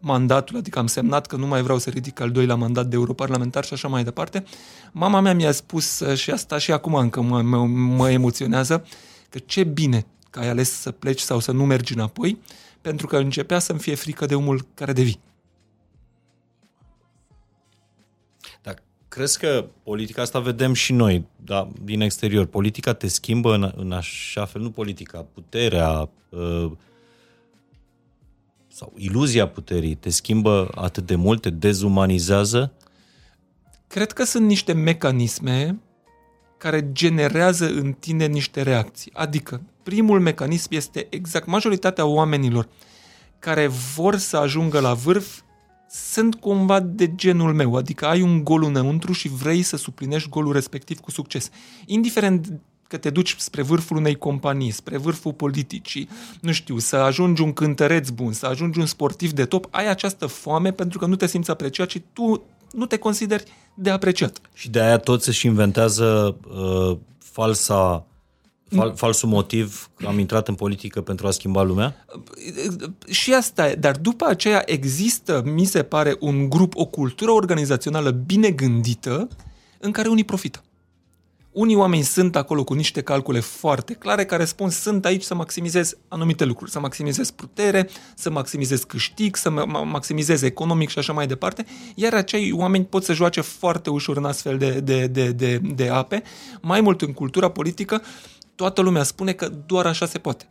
mandatul, 0.00 0.56
adică 0.56 0.78
am 0.78 0.86
semnat 0.86 1.26
că 1.26 1.36
nu 1.36 1.46
mai 1.46 1.62
vreau 1.62 1.78
să 1.78 1.90
ridic 1.90 2.20
al 2.20 2.30
doilea 2.30 2.54
mandat 2.54 2.86
de 2.86 2.96
europarlamentar 2.96 3.64
și 3.64 3.72
așa 3.72 3.88
mai 3.88 4.04
departe, 4.04 4.44
mama 4.92 5.20
mea 5.20 5.34
mi-a 5.34 5.52
spus 5.52 6.00
uh, 6.00 6.16
și 6.16 6.30
asta 6.30 6.58
și 6.58 6.72
acum 6.72 6.94
încă 6.94 7.20
mă, 7.20 7.42
mă, 7.42 7.66
mă 7.66 8.10
emoționează, 8.10 8.86
că 9.30 9.38
ce 9.38 9.64
bine 9.64 10.06
că 10.30 10.38
ai 10.38 10.48
ales 10.48 10.80
să 10.80 10.90
pleci 10.90 11.20
sau 11.20 11.38
să 11.38 11.52
nu 11.52 11.64
mergi 11.64 11.94
înapoi, 11.94 12.38
pentru 12.80 13.06
că 13.06 13.16
începea 13.16 13.58
să-mi 13.58 13.78
fie 13.78 13.94
frică 13.94 14.26
de 14.26 14.34
omul 14.34 14.66
care 14.74 14.92
devii. 14.92 15.20
Crezi 19.18 19.38
că 19.38 19.66
politica 19.82 20.22
asta 20.22 20.38
vedem 20.38 20.72
și 20.72 20.92
noi, 20.92 21.26
da, 21.44 21.68
din 21.82 22.00
exterior. 22.00 22.46
Politica 22.46 22.92
te 22.92 23.08
schimbă 23.08 23.54
în, 23.54 23.72
în 23.76 23.92
așa 23.92 24.44
fel, 24.44 24.60
nu 24.60 24.70
politica, 24.70 25.26
puterea 25.34 26.10
uh, 26.28 26.70
sau 28.68 28.92
iluzia 28.96 29.48
puterii 29.48 29.94
te 29.94 30.10
schimbă 30.10 30.70
atât 30.74 31.06
de 31.06 31.14
mult, 31.14 31.40
te 31.40 31.50
dezumanizează? 31.50 32.72
Cred 33.86 34.12
că 34.12 34.24
sunt 34.24 34.46
niște 34.46 34.72
mecanisme 34.72 35.80
care 36.58 36.92
generează 36.92 37.66
în 37.66 37.92
tine 37.92 38.26
niște 38.26 38.62
reacții. 38.62 39.12
Adică, 39.14 39.62
primul 39.82 40.20
mecanism 40.20 40.68
este 40.70 41.06
exact 41.10 41.46
majoritatea 41.46 42.06
oamenilor 42.06 42.68
care 43.38 43.66
vor 43.94 44.16
să 44.16 44.36
ajungă 44.36 44.80
la 44.80 44.94
vârf 44.94 45.40
sunt 45.90 46.34
cumva 46.34 46.80
de 46.80 47.14
genul 47.14 47.54
meu, 47.54 47.74
adică 47.74 48.06
ai 48.06 48.22
un 48.22 48.44
gol 48.44 48.62
înăuntru 48.62 49.12
și 49.12 49.28
vrei 49.28 49.62
să 49.62 49.76
suplinești 49.76 50.28
golul 50.28 50.52
respectiv 50.52 51.00
cu 51.00 51.10
succes. 51.10 51.50
Indiferent 51.86 52.60
că 52.88 52.96
te 52.96 53.10
duci 53.10 53.36
spre 53.38 53.62
vârful 53.62 53.96
unei 53.96 54.14
companii, 54.14 54.70
spre 54.70 54.96
vârful 54.96 55.32
politicii, 55.32 56.08
nu 56.40 56.52
știu, 56.52 56.78
să 56.78 56.96
ajungi 56.96 57.42
un 57.42 57.52
cântăreț 57.52 58.08
bun, 58.08 58.32
să 58.32 58.46
ajungi 58.46 58.78
un 58.78 58.86
sportiv 58.86 59.32
de 59.32 59.44
top, 59.44 59.66
ai 59.70 59.88
această 59.88 60.26
foame 60.26 60.72
pentru 60.72 60.98
că 60.98 61.06
nu 61.06 61.16
te 61.16 61.26
simți 61.26 61.50
apreciat 61.50 61.90
și 61.90 62.02
tu 62.12 62.42
nu 62.72 62.86
te 62.86 62.96
consideri 62.96 63.44
de 63.74 63.90
apreciat. 63.90 64.40
Și 64.52 64.70
de 64.70 64.80
aia 64.80 64.98
toți 64.98 65.28
își 65.28 65.46
inventează 65.46 66.36
uh, 66.48 66.98
falsa 67.18 68.06
Fal, 68.68 68.96
falsul 68.96 69.28
motiv 69.28 69.90
că 69.96 70.06
am 70.06 70.18
intrat 70.18 70.48
în 70.48 70.54
politică 70.54 71.00
pentru 71.00 71.26
a 71.26 71.30
schimba 71.30 71.62
lumea? 71.62 72.04
Și 73.08 73.34
asta 73.34 73.70
e, 73.70 73.74
dar 73.74 73.96
după 73.96 74.26
aceea 74.26 74.62
există, 74.66 75.42
mi 75.44 75.64
se 75.64 75.82
pare, 75.82 76.16
un 76.20 76.48
grup, 76.48 76.76
o 76.76 76.84
cultură 76.84 77.30
organizațională 77.30 78.10
bine 78.10 78.50
gândită 78.50 79.28
în 79.80 79.90
care 79.90 80.08
unii 80.08 80.24
profită. 80.24 80.62
Unii 81.52 81.74
oameni 81.74 82.02
sunt 82.02 82.36
acolo 82.36 82.64
cu 82.64 82.74
niște 82.74 83.00
calcule 83.00 83.40
foarte 83.40 83.92
clare 83.92 84.24
care 84.24 84.44
spun 84.44 84.70
sunt 84.70 85.04
aici 85.04 85.22
să 85.22 85.34
maximizez 85.34 85.96
anumite 86.08 86.44
lucruri, 86.44 86.70
să 86.70 86.80
maximizez 86.80 87.30
putere, 87.30 87.88
să 88.14 88.30
maximizez 88.30 88.82
câștig, 88.82 89.36
să 89.36 89.50
maximizez 89.84 90.42
economic 90.42 90.88
și 90.88 90.98
așa 90.98 91.12
mai 91.12 91.26
departe, 91.26 91.64
iar 91.94 92.14
acei 92.14 92.52
oameni 92.52 92.84
pot 92.84 93.04
să 93.04 93.12
joace 93.12 93.40
foarte 93.40 93.90
ușor 93.90 94.16
în 94.16 94.24
astfel 94.24 94.58
de, 94.58 94.70
de, 94.70 95.06
de, 95.06 95.30
de, 95.30 95.60
de 95.74 95.88
ape. 95.88 96.22
Mai 96.60 96.80
mult 96.80 97.02
în 97.02 97.12
cultura 97.12 97.50
politică, 97.50 98.02
toată 98.58 98.80
lumea 98.80 99.02
spune 99.02 99.32
că 99.32 99.48
doar 99.66 99.86
așa 99.86 100.06
se 100.06 100.18
poate. 100.18 100.48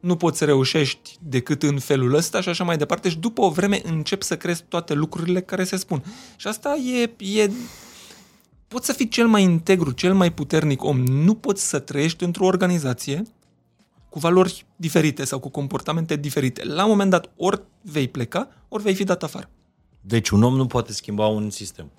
Nu 0.00 0.16
poți 0.16 0.38
să 0.38 0.44
reușești 0.44 1.16
decât 1.20 1.62
în 1.62 1.78
felul 1.78 2.14
ăsta 2.14 2.40
și 2.40 2.48
așa 2.48 2.64
mai 2.64 2.76
departe 2.76 3.08
și 3.08 3.18
după 3.18 3.42
o 3.42 3.50
vreme 3.50 3.80
încep 3.84 4.22
să 4.22 4.36
crezi 4.36 4.64
toate 4.68 4.94
lucrurile 4.94 5.40
care 5.40 5.64
se 5.64 5.76
spun. 5.76 6.04
Și 6.36 6.46
asta 6.46 6.74
e, 6.74 7.10
e 7.40 7.50
poți 8.68 8.86
să 8.86 8.92
fii 8.92 9.08
cel 9.08 9.26
mai 9.26 9.42
integru, 9.42 9.90
cel 9.90 10.14
mai 10.14 10.32
puternic 10.32 10.84
om, 10.84 10.98
nu 10.98 11.34
poți 11.34 11.68
să 11.68 11.78
trăiești 11.78 12.24
într-o 12.24 12.46
organizație 12.46 13.22
cu 14.08 14.18
valori 14.18 14.66
diferite 14.76 15.24
sau 15.24 15.38
cu 15.38 15.48
comportamente 15.48 16.16
diferite. 16.16 16.64
La 16.64 16.82
un 16.84 16.90
moment 16.90 17.10
dat 17.10 17.30
ori 17.36 17.62
vei 17.80 18.08
pleca, 18.08 18.48
ori 18.68 18.82
vei 18.82 18.94
fi 18.94 19.04
dat 19.04 19.22
afară. 19.22 19.48
Deci 20.00 20.28
un 20.28 20.42
om 20.42 20.56
nu 20.56 20.66
poate 20.66 20.92
schimba 20.92 21.26
un 21.26 21.50
sistem. 21.50 21.90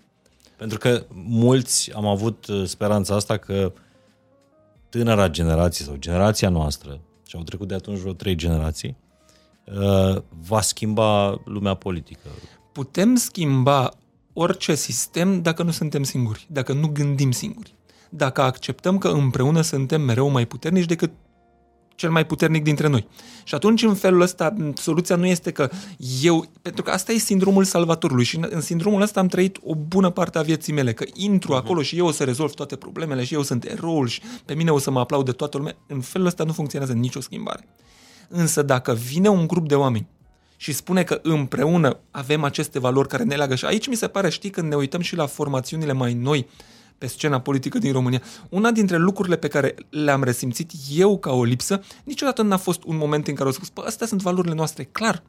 Pentru 0.57 0.77
că 0.77 1.05
mulți 1.13 1.93
am 1.93 2.05
avut 2.05 2.47
uh, 2.47 2.65
speranța 2.65 3.15
asta 3.15 3.37
că 3.37 3.73
tânăra 4.97 5.27
generație 5.27 5.85
sau 5.85 5.95
generația 5.95 6.49
noastră, 6.49 6.99
și 7.27 7.35
au 7.35 7.43
trecut 7.43 7.67
de 7.67 7.73
atunci 7.73 7.99
vreo 7.99 8.13
trei 8.13 8.35
generații, 8.35 8.97
uh, 9.65 10.21
va 10.47 10.61
schimba 10.61 11.41
lumea 11.45 11.73
politică. 11.73 12.29
Putem 12.71 13.15
schimba 13.15 13.91
orice 14.33 14.75
sistem 14.75 15.41
dacă 15.41 15.63
nu 15.63 15.71
suntem 15.71 16.03
singuri, 16.03 16.47
dacă 16.49 16.73
nu 16.73 16.87
gândim 16.87 17.31
singuri. 17.31 17.75
Dacă 18.09 18.41
acceptăm 18.41 18.97
că 18.97 19.07
împreună 19.07 19.61
suntem 19.61 20.01
mereu 20.01 20.29
mai 20.29 20.45
puternici 20.45 20.85
decât 20.85 21.11
cel 21.97 22.11
mai 22.11 22.25
puternic 22.25 22.63
dintre 22.63 22.87
noi. 22.87 23.07
Și 23.43 23.55
atunci, 23.55 23.83
în 23.83 23.95
felul 23.95 24.21
ăsta, 24.21 24.53
soluția 24.75 25.15
nu 25.15 25.25
este 25.25 25.51
că 25.51 25.69
eu, 26.21 26.45
pentru 26.61 26.83
că 26.83 26.91
asta 26.91 27.11
e 27.11 27.17
sindromul 27.17 27.63
salvatorului 27.63 28.23
și 28.23 28.39
în 28.49 28.61
sindromul 28.61 29.01
ăsta 29.01 29.19
am 29.19 29.27
trăit 29.27 29.57
o 29.63 29.75
bună 29.75 30.09
parte 30.09 30.37
a 30.37 30.41
vieții 30.41 30.73
mele, 30.73 30.93
că 30.93 31.05
intru 31.13 31.53
uh-huh. 31.53 31.57
acolo 31.57 31.81
și 31.81 31.97
eu 31.97 32.05
o 32.05 32.11
să 32.11 32.23
rezolv 32.23 32.51
toate 32.51 32.75
problemele 32.75 33.23
și 33.23 33.33
eu 33.33 33.41
sunt 33.41 33.63
eroul 33.63 34.07
și 34.07 34.21
pe 34.45 34.53
mine 34.53 34.71
o 34.71 34.77
să 34.77 34.91
mă 34.91 34.99
aplaude 34.99 35.31
toată 35.31 35.57
lumea. 35.57 35.75
În 35.87 36.01
felul 36.01 36.27
ăsta 36.27 36.43
nu 36.43 36.51
funcționează 36.51 36.93
nicio 36.93 37.21
schimbare. 37.21 37.67
Însă 38.27 38.61
dacă 38.61 38.93
vine 38.93 39.27
un 39.27 39.47
grup 39.47 39.67
de 39.67 39.75
oameni 39.75 40.07
și 40.57 40.73
spune 40.73 41.03
că 41.03 41.19
împreună 41.23 41.99
avem 42.11 42.43
aceste 42.43 42.79
valori 42.79 43.07
care 43.07 43.23
ne 43.23 43.35
leagă 43.35 43.55
și 43.55 43.65
aici 43.65 43.87
mi 43.87 43.95
se 43.95 44.07
pare, 44.07 44.29
știi, 44.29 44.49
când 44.49 44.69
ne 44.69 44.75
uităm 44.75 45.01
și 45.01 45.15
la 45.15 45.25
formațiunile 45.25 45.93
mai 45.93 46.13
noi, 46.13 46.47
pe 46.97 47.07
scena 47.07 47.39
politică 47.39 47.77
din 47.77 47.91
România. 47.91 48.21
Una 48.49 48.71
dintre 48.71 48.97
lucrurile 48.97 49.35
pe 49.35 49.47
care 49.47 49.75
le-am 49.89 50.23
resimțit 50.23 50.71
eu 50.95 51.17
ca 51.17 51.31
o 51.31 51.43
lipsă, 51.43 51.83
niciodată 52.03 52.41
n-a 52.41 52.57
fost 52.57 52.83
un 52.83 52.97
moment 52.97 53.27
în 53.27 53.33
care 53.33 53.45
au 53.45 53.53
spus, 53.53 53.69
păi 53.69 53.83
astea 53.87 54.07
sunt 54.07 54.21
valorile 54.21 54.53
noastre, 54.53 54.83
clar. 54.83 55.23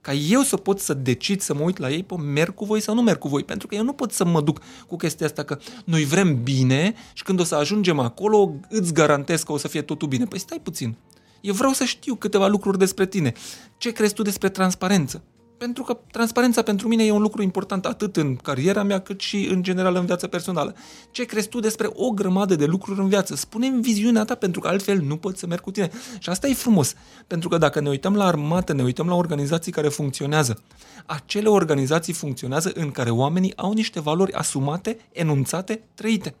Ca 0.00 0.12
eu 0.12 0.40
să 0.40 0.56
pot 0.56 0.80
să 0.80 0.94
decid 0.94 1.40
să 1.40 1.54
mă 1.54 1.60
uit 1.60 1.78
la 1.78 1.90
ei, 1.90 2.02
păi 2.02 2.18
merg 2.18 2.54
cu 2.54 2.64
voi 2.64 2.80
sau 2.80 2.94
nu 2.94 3.02
merg 3.02 3.18
cu 3.18 3.28
voi, 3.28 3.44
pentru 3.44 3.66
că 3.66 3.74
eu 3.74 3.84
nu 3.84 3.92
pot 3.92 4.12
să 4.12 4.24
mă 4.24 4.40
duc 4.40 4.60
cu 4.86 4.96
chestia 4.96 5.26
asta 5.26 5.42
că 5.42 5.58
noi 5.84 6.04
vrem 6.04 6.42
bine 6.42 6.94
și 7.12 7.22
când 7.22 7.40
o 7.40 7.44
să 7.44 7.54
ajungem 7.54 7.98
acolo 7.98 8.54
îți 8.68 8.92
garantez 8.92 9.42
că 9.42 9.52
o 9.52 9.56
să 9.56 9.68
fie 9.68 9.82
totul 9.82 10.08
bine. 10.08 10.24
Păi 10.24 10.38
stai 10.38 10.60
puțin. 10.62 10.96
Eu 11.40 11.54
vreau 11.54 11.72
să 11.72 11.84
știu 11.84 12.14
câteva 12.14 12.46
lucruri 12.46 12.78
despre 12.78 13.06
tine. 13.06 13.32
Ce 13.78 13.90
crezi 13.90 14.14
tu 14.14 14.22
despre 14.22 14.48
transparență? 14.48 15.22
Pentru 15.60 15.82
că 15.82 15.98
transparența 16.10 16.62
pentru 16.62 16.88
mine 16.88 17.04
e 17.04 17.10
un 17.10 17.20
lucru 17.20 17.42
important 17.42 17.86
atât 17.86 18.16
în 18.16 18.36
cariera 18.36 18.82
mea 18.82 19.00
cât 19.00 19.20
și 19.20 19.48
în 19.50 19.62
general 19.62 19.94
în 19.94 20.06
viața 20.06 20.26
personală. 20.26 20.74
Ce 21.10 21.24
crezi 21.24 21.48
tu 21.48 21.60
despre 21.60 21.88
o 21.92 22.10
grămadă 22.10 22.54
de 22.54 22.64
lucruri 22.64 23.00
în 23.00 23.08
viață? 23.08 23.34
Spune-mi 23.34 23.82
viziunea 23.82 24.24
ta 24.24 24.34
pentru 24.34 24.60
că 24.60 24.68
altfel 24.68 25.00
nu 25.00 25.16
pot 25.16 25.38
să 25.38 25.46
merg 25.46 25.60
cu 25.60 25.70
tine. 25.70 25.90
Și 26.18 26.28
asta 26.28 26.46
e 26.46 26.54
frumos, 26.54 26.94
pentru 27.26 27.48
că 27.48 27.58
dacă 27.58 27.80
ne 27.80 27.88
uităm 27.88 28.16
la 28.16 28.24
armată, 28.24 28.72
ne 28.72 28.82
uităm 28.82 29.08
la 29.08 29.14
organizații 29.14 29.72
care 29.72 29.88
funcționează. 29.88 30.62
Acele 31.06 31.48
organizații 31.48 32.12
funcționează 32.12 32.70
în 32.74 32.90
care 32.90 33.10
oamenii 33.10 33.56
au 33.56 33.72
niște 33.72 34.00
valori 34.00 34.32
asumate, 34.32 34.98
enunțate, 35.12 35.82
trăite. 35.94 36.34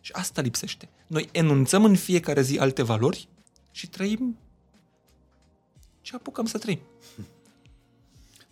Și 0.00 0.12
asta 0.14 0.40
lipsește. 0.40 0.88
Noi 1.06 1.28
enunțăm 1.32 1.84
în 1.84 1.96
fiecare 1.96 2.42
zi 2.42 2.58
alte 2.58 2.82
valori 2.82 3.28
și 3.70 3.88
trăim 3.88 4.38
ce 6.00 6.14
apucăm 6.14 6.44
să 6.44 6.58
trăim. 6.58 6.78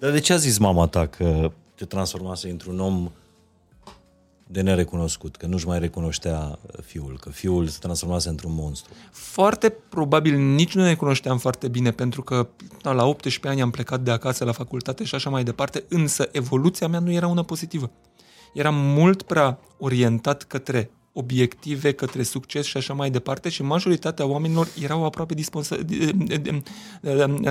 Dar 0.02 0.10
de 0.10 0.18
ce 0.18 0.32
a 0.32 0.36
zis 0.36 0.58
mama 0.58 0.86
ta 0.86 1.06
că 1.06 1.52
te 1.74 1.84
transformase 1.84 2.50
într-un 2.50 2.80
om 2.80 3.10
de 4.46 4.60
nerecunoscut, 4.60 5.36
că 5.36 5.46
nu-și 5.46 5.66
mai 5.66 5.78
recunoștea 5.78 6.58
fiul, 6.84 7.18
că 7.20 7.30
fiul 7.30 7.66
se 7.66 7.78
transformase 7.80 8.28
într-un 8.28 8.52
monstru? 8.54 8.92
Foarte 9.10 9.68
probabil 9.88 10.38
nici 10.38 10.74
nu 10.74 10.82
ne 10.82 10.94
cunoșteam 10.94 11.38
foarte 11.38 11.68
bine, 11.68 11.90
pentru 11.90 12.22
că 12.22 12.48
da, 12.82 12.92
la 12.92 13.04
18 13.04 13.48
ani 13.48 13.62
am 13.62 13.70
plecat 13.70 14.00
de 14.00 14.10
acasă 14.10 14.44
la 14.44 14.52
facultate 14.52 15.04
și 15.04 15.14
așa 15.14 15.30
mai 15.30 15.44
departe, 15.44 15.84
însă 15.88 16.28
evoluția 16.32 16.88
mea 16.88 17.00
nu 17.00 17.12
era 17.12 17.26
una 17.26 17.42
pozitivă. 17.42 17.90
Eram 18.54 18.74
mult 18.74 19.22
prea 19.22 19.58
orientat 19.78 20.42
către 20.42 20.90
obiective, 21.12 21.92
către 21.92 22.22
succes 22.22 22.66
și 22.66 22.76
așa 22.76 22.94
mai 22.94 23.10
departe 23.10 23.48
și 23.48 23.62
majoritatea 23.62 24.26
oamenilor 24.26 24.68
erau 24.80 25.04
aproape 25.04 25.34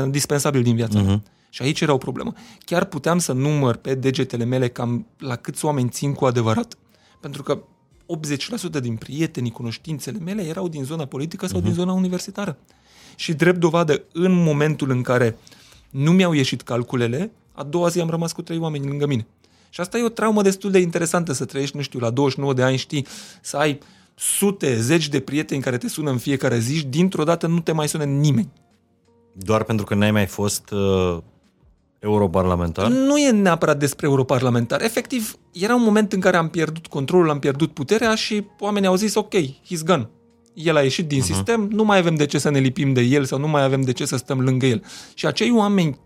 dispensabili 0.09 0.63
din 0.63 0.75
viața 0.75 1.05
uh-huh. 1.05 1.39
Și 1.53 1.61
aici 1.61 1.81
era 1.81 1.93
o 1.93 1.97
problemă. 1.97 2.33
Chiar 2.65 2.85
puteam 2.85 3.19
să 3.19 3.31
număr 3.31 3.75
pe 3.75 3.95
degetele 3.95 4.43
mele 4.43 4.67
cam 4.67 5.07
la 5.17 5.35
câți 5.35 5.65
oameni 5.65 5.89
țin 5.89 6.13
cu 6.13 6.25
adevărat. 6.25 6.77
Pentru 7.19 7.43
că 7.43 7.63
80% 8.77 8.81
din 8.81 8.95
prietenii, 8.95 9.51
cunoștințele 9.51 10.17
mele 10.19 10.41
erau 10.41 10.67
din 10.67 10.83
zona 10.83 11.05
politică 11.05 11.47
sau 11.47 11.59
uh-huh. 11.59 11.63
din 11.63 11.73
zona 11.73 11.91
universitară. 11.91 12.57
Și 13.15 13.33
drept 13.33 13.59
dovadă, 13.59 14.03
în 14.13 14.43
momentul 14.43 14.89
în 14.89 15.01
care 15.01 15.37
nu 15.89 16.11
mi-au 16.11 16.33
ieșit 16.33 16.61
calculele, 16.61 17.31
a 17.51 17.63
doua 17.63 17.87
zi 17.87 17.99
am 17.99 18.09
rămas 18.09 18.31
cu 18.31 18.41
trei 18.41 18.57
oameni 18.57 18.87
lângă 18.87 19.07
mine. 19.07 19.27
Și 19.69 19.81
asta 19.81 19.97
e 19.97 20.03
o 20.03 20.09
traumă 20.09 20.41
destul 20.41 20.71
de 20.71 20.79
interesantă 20.79 21.33
să 21.33 21.45
trăiești, 21.45 21.75
nu 21.75 21.81
știu, 21.81 21.99
la 21.99 22.09
29 22.09 22.53
de 22.53 22.63
ani, 22.63 22.77
știi, 22.77 23.05
să 23.41 23.57
ai 23.57 23.79
sute, 24.15 24.81
zeci 24.81 25.07
de 25.07 25.19
prieteni 25.19 25.61
care 25.61 25.77
te 25.77 25.87
sună 25.87 26.09
în 26.09 26.17
fiecare 26.17 26.59
zi 26.59 26.75
și 26.75 26.85
dintr-o 26.85 27.23
dată 27.23 27.47
nu 27.47 27.59
te 27.59 27.71
mai 27.71 27.87
sună 27.87 28.03
nimeni. 28.03 28.49
Doar 29.33 29.63
pentru 29.63 29.85
că 29.85 29.95
n-ai 29.95 30.11
mai 30.11 30.25
fost 30.25 30.71
uh, 30.71 31.17
europarlamentar? 32.01 32.87
Nu 32.87 33.17
e 33.17 33.31
neapărat 33.31 33.79
despre 33.79 34.07
europarlamentar. 34.07 34.81
Efectiv, 34.81 35.35
era 35.51 35.75
un 35.75 35.83
moment 35.83 36.13
în 36.13 36.19
care 36.19 36.37
am 36.37 36.49
pierdut 36.49 36.87
controlul, 36.87 37.29
am 37.29 37.39
pierdut 37.39 37.73
puterea 37.73 38.15
și 38.15 38.45
oamenii 38.59 38.87
au 38.87 38.95
zis, 38.95 39.15
ok, 39.15 39.35
he's 39.35 39.83
gone. 39.85 40.09
El 40.53 40.75
a 40.75 40.81
ieșit 40.81 41.07
din 41.07 41.21
uh-huh. 41.21 41.25
sistem, 41.25 41.67
nu 41.71 41.83
mai 41.83 41.97
avem 41.97 42.15
de 42.15 42.25
ce 42.25 42.37
să 42.37 42.49
ne 42.49 42.59
lipim 42.59 42.93
de 42.93 43.01
el 43.01 43.25
sau 43.25 43.39
nu 43.39 43.47
mai 43.47 43.63
avem 43.63 43.81
de 43.81 43.91
ce 43.91 44.05
să 44.05 44.17
stăm 44.17 44.41
lângă 44.41 44.65
el. 44.65 44.83
Și 45.13 45.25
acei 45.25 45.51
oameni 45.51 45.99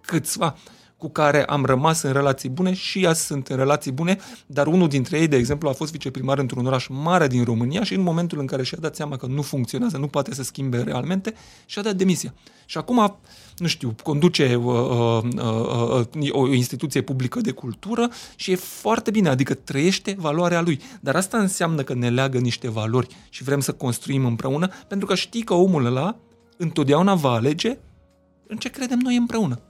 câțiva 0.00 0.56
cu 0.98 1.08
care 1.08 1.44
am 1.44 1.64
rămas 1.64 2.02
în 2.02 2.12
relații 2.12 2.48
bune 2.48 2.74
și 2.74 3.02
ea 3.02 3.12
sunt 3.12 3.48
în 3.48 3.56
relații 3.56 3.92
bune, 3.92 4.18
dar 4.46 4.66
unul 4.66 4.88
dintre 4.88 5.18
ei, 5.18 5.28
de 5.28 5.36
exemplu, 5.36 5.68
a 5.68 5.72
fost 5.72 5.92
viceprimar 5.92 6.38
într-un 6.38 6.66
oraș 6.66 6.86
mare 6.86 7.26
din 7.26 7.44
România 7.44 7.84
și 7.84 7.94
în 7.94 8.02
momentul 8.02 8.38
în 8.38 8.46
care 8.46 8.62
și-a 8.62 8.78
dat 8.80 8.94
seama 8.94 9.16
că 9.16 9.26
nu 9.26 9.42
funcționează, 9.42 9.96
nu 9.96 10.06
poate 10.06 10.34
să 10.34 10.42
schimbe 10.42 10.82
realmente, 10.82 11.34
și-a 11.66 11.82
dat 11.82 11.94
demisia. 11.94 12.34
Și 12.66 12.78
acum, 12.78 13.18
nu 13.56 13.66
știu, 13.66 13.94
conduce 14.02 14.54
uh, 14.54 14.64
uh, 14.64 15.22
uh, 15.36 16.04
uh, 16.20 16.28
o 16.30 16.52
instituție 16.52 17.00
publică 17.00 17.40
de 17.40 17.50
cultură 17.50 18.10
și 18.36 18.50
e 18.50 18.56
foarte 18.56 19.10
bine, 19.10 19.28
adică 19.28 19.54
trăiește 19.54 20.16
valoarea 20.18 20.60
lui. 20.60 20.80
Dar 21.00 21.16
asta 21.16 21.38
înseamnă 21.38 21.82
că 21.82 21.94
ne 21.94 22.10
leagă 22.10 22.38
niște 22.38 22.70
valori 22.70 23.16
și 23.28 23.42
vrem 23.42 23.60
să 23.60 23.72
construim 23.72 24.24
împreună, 24.24 24.68
pentru 24.88 25.06
că 25.06 25.14
știi 25.14 25.42
că 25.42 25.54
omul 25.54 25.84
ăla 25.84 26.16
întotdeauna 26.56 27.14
va 27.14 27.30
alege 27.30 27.78
în 28.46 28.56
ce 28.56 28.68
credem 28.68 28.98
noi 28.98 29.16
împreună. 29.16 29.62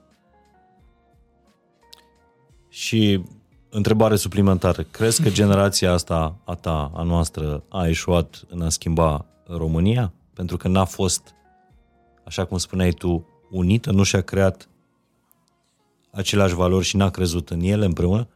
Și 2.78 3.22
întrebare 3.68 4.16
suplimentară. 4.16 4.82
Crezi 4.82 5.22
că 5.22 5.30
generația 5.30 5.92
asta 5.92 6.36
a 6.44 6.54
ta, 6.54 6.90
a 6.94 7.02
noastră, 7.02 7.62
a 7.68 7.88
eșuat 7.88 8.44
în 8.48 8.62
a 8.62 8.68
schimba 8.68 9.26
România? 9.46 10.12
Pentru 10.34 10.56
că 10.56 10.68
n-a 10.68 10.84
fost, 10.84 11.34
așa 12.24 12.44
cum 12.44 12.58
spuneai 12.58 12.90
tu, 12.90 13.26
unită, 13.50 13.90
nu 13.90 14.02
și-a 14.02 14.20
creat 14.20 14.68
aceleași 16.10 16.54
valori 16.54 16.84
și 16.84 16.96
n-a 16.96 17.10
crezut 17.10 17.50
în 17.50 17.60
ele 17.60 17.84
împreună? 17.84 18.28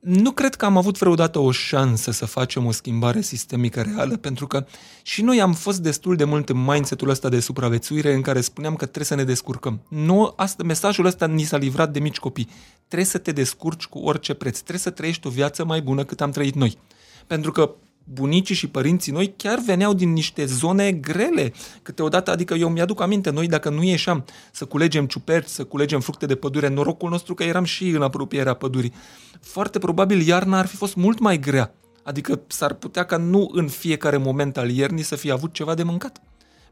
Nu 0.00 0.30
cred 0.30 0.54
că 0.54 0.64
am 0.64 0.76
avut 0.76 0.98
vreodată 0.98 1.38
o 1.38 1.50
șansă 1.50 2.10
să 2.10 2.26
facem 2.26 2.66
o 2.66 2.70
schimbare 2.70 3.20
sistemică 3.20 3.82
reală, 3.82 4.16
pentru 4.16 4.46
că 4.46 4.66
și 5.02 5.22
noi 5.22 5.40
am 5.40 5.52
fost 5.52 5.80
destul 5.80 6.16
de 6.16 6.24
mult 6.24 6.48
în 6.48 6.64
mindset-ul 6.64 7.08
ăsta 7.08 7.28
de 7.28 7.40
supraviețuire 7.40 8.14
în 8.14 8.22
care 8.22 8.40
spuneam 8.40 8.72
că 8.72 8.84
trebuie 8.84 9.04
să 9.04 9.14
ne 9.14 9.24
descurcăm. 9.24 9.80
Nu, 9.88 10.32
asta, 10.36 10.62
mesajul 10.62 11.04
ăsta 11.04 11.26
ni 11.26 11.42
s-a 11.42 11.56
livrat 11.56 11.92
de 11.92 11.98
mici 11.98 12.18
copii. 12.18 12.48
Trebuie 12.86 13.08
să 13.08 13.18
te 13.18 13.32
descurci 13.32 13.86
cu 13.86 13.98
orice 13.98 14.34
preț. 14.34 14.56
Trebuie 14.56 14.78
să 14.78 14.90
trăiești 14.90 15.26
o 15.26 15.30
viață 15.30 15.64
mai 15.64 15.80
bună 15.82 16.04
cât 16.04 16.20
am 16.20 16.30
trăit 16.30 16.54
noi. 16.54 16.78
Pentru 17.26 17.52
că 17.52 17.74
bunicii 18.12 18.54
și 18.54 18.68
părinții 18.68 19.12
noi 19.12 19.34
chiar 19.36 19.58
veneau 19.66 19.94
din 19.94 20.12
niște 20.12 20.44
zone 20.44 20.92
grele. 20.92 21.52
Câteodată, 21.82 22.30
adică 22.30 22.54
eu 22.54 22.68
mi-aduc 22.68 23.00
aminte, 23.00 23.30
noi 23.30 23.46
dacă 23.46 23.68
nu 23.68 23.82
ieșeam 23.82 24.24
să 24.52 24.64
culegem 24.64 25.06
ciuperci, 25.06 25.48
să 25.48 25.64
culegem 25.64 26.00
fructe 26.00 26.26
de 26.26 26.34
pădure, 26.34 26.68
norocul 26.68 27.10
nostru 27.10 27.34
că 27.34 27.42
eram 27.42 27.64
și 27.64 27.88
în 27.88 28.02
apropierea 28.02 28.54
pădurii, 28.54 28.92
foarte 29.40 29.78
probabil 29.78 30.26
iarna 30.26 30.58
ar 30.58 30.66
fi 30.66 30.76
fost 30.76 30.94
mult 30.94 31.18
mai 31.18 31.38
grea. 31.38 31.74
Adică 32.02 32.40
s-ar 32.46 32.72
putea 32.72 33.04
ca 33.04 33.16
nu 33.16 33.50
în 33.52 33.68
fiecare 33.68 34.16
moment 34.16 34.56
al 34.56 34.70
iernii 34.70 35.02
să 35.02 35.16
fie 35.16 35.32
avut 35.32 35.52
ceva 35.52 35.74
de 35.74 35.82
mâncat. 35.82 36.22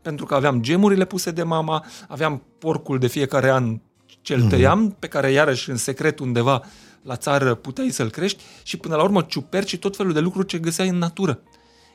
Pentru 0.02 0.26
că 0.26 0.34
aveam 0.34 0.60
gemurile 0.60 1.04
puse 1.04 1.30
de 1.30 1.42
mama, 1.42 1.84
aveam 2.08 2.42
porcul 2.58 2.98
de 2.98 3.06
fiecare 3.06 3.50
an 3.50 3.80
ce-l 4.22 4.38
mhm. 4.38 4.48
tăiam, 4.48 4.90
mm-hmm. 4.90 4.98
pe 4.98 5.06
care 5.06 5.30
iarăși 5.30 5.70
în 5.70 5.76
secret 5.76 6.18
undeva 6.18 6.62
la 7.06 7.16
țară 7.16 7.54
puteai 7.54 7.90
să-l 7.90 8.10
crești 8.10 8.42
și 8.62 8.76
până 8.76 8.96
la 8.96 9.02
urmă 9.02 9.22
ciuperci 9.22 9.68
și 9.68 9.78
tot 9.78 9.96
felul 9.96 10.12
de 10.12 10.20
lucruri 10.20 10.46
ce 10.46 10.58
găseai 10.58 10.88
în 10.88 10.98
natură. 10.98 11.40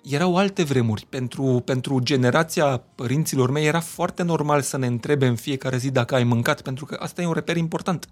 Erau 0.03 0.37
alte 0.37 0.63
vremuri. 0.63 1.05
Pentru, 1.09 1.61
pentru 1.65 1.99
generația 1.99 2.83
părinților 2.95 3.51
mei 3.51 3.65
era 3.65 3.79
foarte 3.79 4.23
normal 4.23 4.61
să 4.61 4.77
ne 4.77 4.87
întrebe 4.87 5.25
în 5.25 5.35
fiecare 5.35 5.77
zi 5.77 5.91
dacă 5.91 6.15
ai 6.15 6.23
mâncat, 6.23 6.61
pentru 6.61 6.85
că 6.85 6.97
asta 6.99 7.21
e 7.21 7.25
un 7.25 7.33
reper 7.33 7.57
important. 7.57 8.07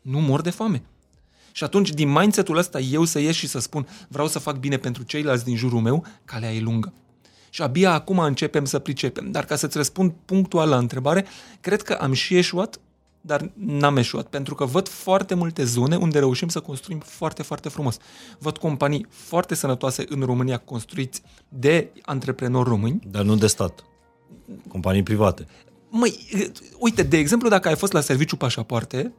Nu 0.00 0.20
mor 0.20 0.40
de 0.40 0.50
foame. 0.50 0.82
Și 1.52 1.64
atunci, 1.64 1.90
din 1.90 2.12
mindset-ul 2.12 2.56
ăsta, 2.56 2.80
eu 2.80 3.04
să 3.04 3.18
ies 3.18 3.34
și 3.34 3.46
să 3.46 3.58
spun 3.58 3.88
vreau 4.08 4.28
să 4.28 4.38
fac 4.38 4.56
bine 4.56 4.76
pentru 4.76 5.02
ceilalți 5.02 5.44
din 5.44 5.56
jurul 5.56 5.80
meu, 5.80 6.06
calea 6.24 6.52
e 6.52 6.60
lungă. 6.60 6.92
Și 7.50 7.62
abia 7.62 7.92
acum 7.92 8.18
începem 8.18 8.64
să 8.64 8.78
pricepem. 8.78 9.30
Dar 9.30 9.44
ca 9.44 9.56
să-ți 9.56 9.76
răspund 9.76 10.12
punctual 10.24 10.68
la 10.68 10.76
întrebare, 10.76 11.26
cred 11.60 11.82
că 11.82 11.92
am 11.92 12.12
și 12.12 12.36
eșuat 12.36 12.80
dar 13.24 13.50
n-am 13.54 13.96
eșuat, 13.96 14.26
pentru 14.26 14.54
că 14.54 14.64
văd 14.64 14.88
foarte 14.88 15.34
multe 15.34 15.64
zone 15.64 15.96
unde 15.96 16.18
reușim 16.18 16.48
să 16.48 16.60
construim 16.60 16.98
foarte, 16.98 17.42
foarte 17.42 17.68
frumos. 17.68 17.96
Văd 18.38 18.58
companii 18.58 19.06
foarte 19.08 19.54
sănătoase 19.54 20.04
în 20.08 20.20
România 20.20 20.58
construiți 20.58 21.22
de 21.48 21.92
antreprenori 22.02 22.68
români. 22.68 23.00
Dar 23.10 23.24
nu 23.24 23.36
de 23.36 23.46
stat. 23.46 23.84
Companii 24.68 25.02
private. 25.02 25.46
Măi, 25.88 26.28
uite, 26.78 27.02
de 27.02 27.16
exemplu, 27.16 27.48
dacă 27.48 27.68
ai 27.68 27.76
fost 27.76 27.92
la 27.92 28.00
serviciu 28.00 28.36
pașapoarte, 28.36 29.12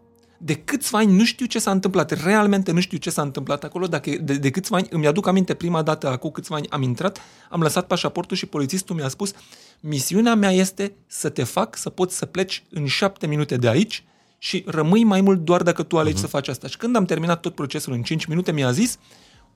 de 0.45 0.55
câțiva 0.55 0.97
ani 0.97 1.15
nu 1.15 1.25
știu 1.25 1.45
ce 1.45 1.59
s-a 1.59 1.71
întâmplat, 1.71 2.11
realmente 2.11 2.71
nu 2.71 2.79
știu 2.79 2.97
ce 2.97 3.09
s-a 3.09 3.21
întâmplat 3.21 3.63
acolo, 3.63 3.87
dacă 3.87 4.11
de, 4.21 4.33
de 4.33 4.49
câțiva 4.49 4.77
ani, 4.77 4.87
îmi 4.89 5.07
aduc 5.07 5.27
aminte 5.27 5.53
prima 5.53 5.81
dată, 5.81 6.09
acum 6.09 6.29
câțiva 6.29 6.55
ani 6.55 6.69
am 6.69 6.81
intrat, 6.81 7.19
am 7.49 7.61
lăsat 7.61 7.87
pașaportul 7.87 8.37
și 8.37 8.45
polițistul 8.45 8.95
mi-a 8.95 9.07
spus, 9.07 9.33
misiunea 9.79 10.35
mea 10.35 10.51
este 10.51 10.93
să 11.07 11.29
te 11.29 11.43
fac 11.43 11.77
să 11.77 11.89
poți 11.89 12.17
să 12.17 12.25
pleci 12.25 12.63
în 12.69 12.85
șapte 12.85 13.27
minute 13.27 13.55
de 13.55 13.69
aici 13.69 14.03
și 14.37 14.63
rămâi 14.67 15.03
mai 15.03 15.21
mult 15.21 15.39
doar 15.39 15.63
dacă 15.63 15.83
tu 15.83 15.97
alegi 15.97 16.17
uh-huh. 16.17 16.21
să 16.21 16.27
faci 16.27 16.47
asta. 16.47 16.67
Și 16.67 16.77
când 16.77 16.95
am 16.95 17.05
terminat 17.05 17.39
tot 17.39 17.55
procesul 17.55 17.93
în 17.93 18.01
5 18.01 18.25
minute, 18.25 18.51
mi-a 18.51 18.71
zis, 18.71 18.97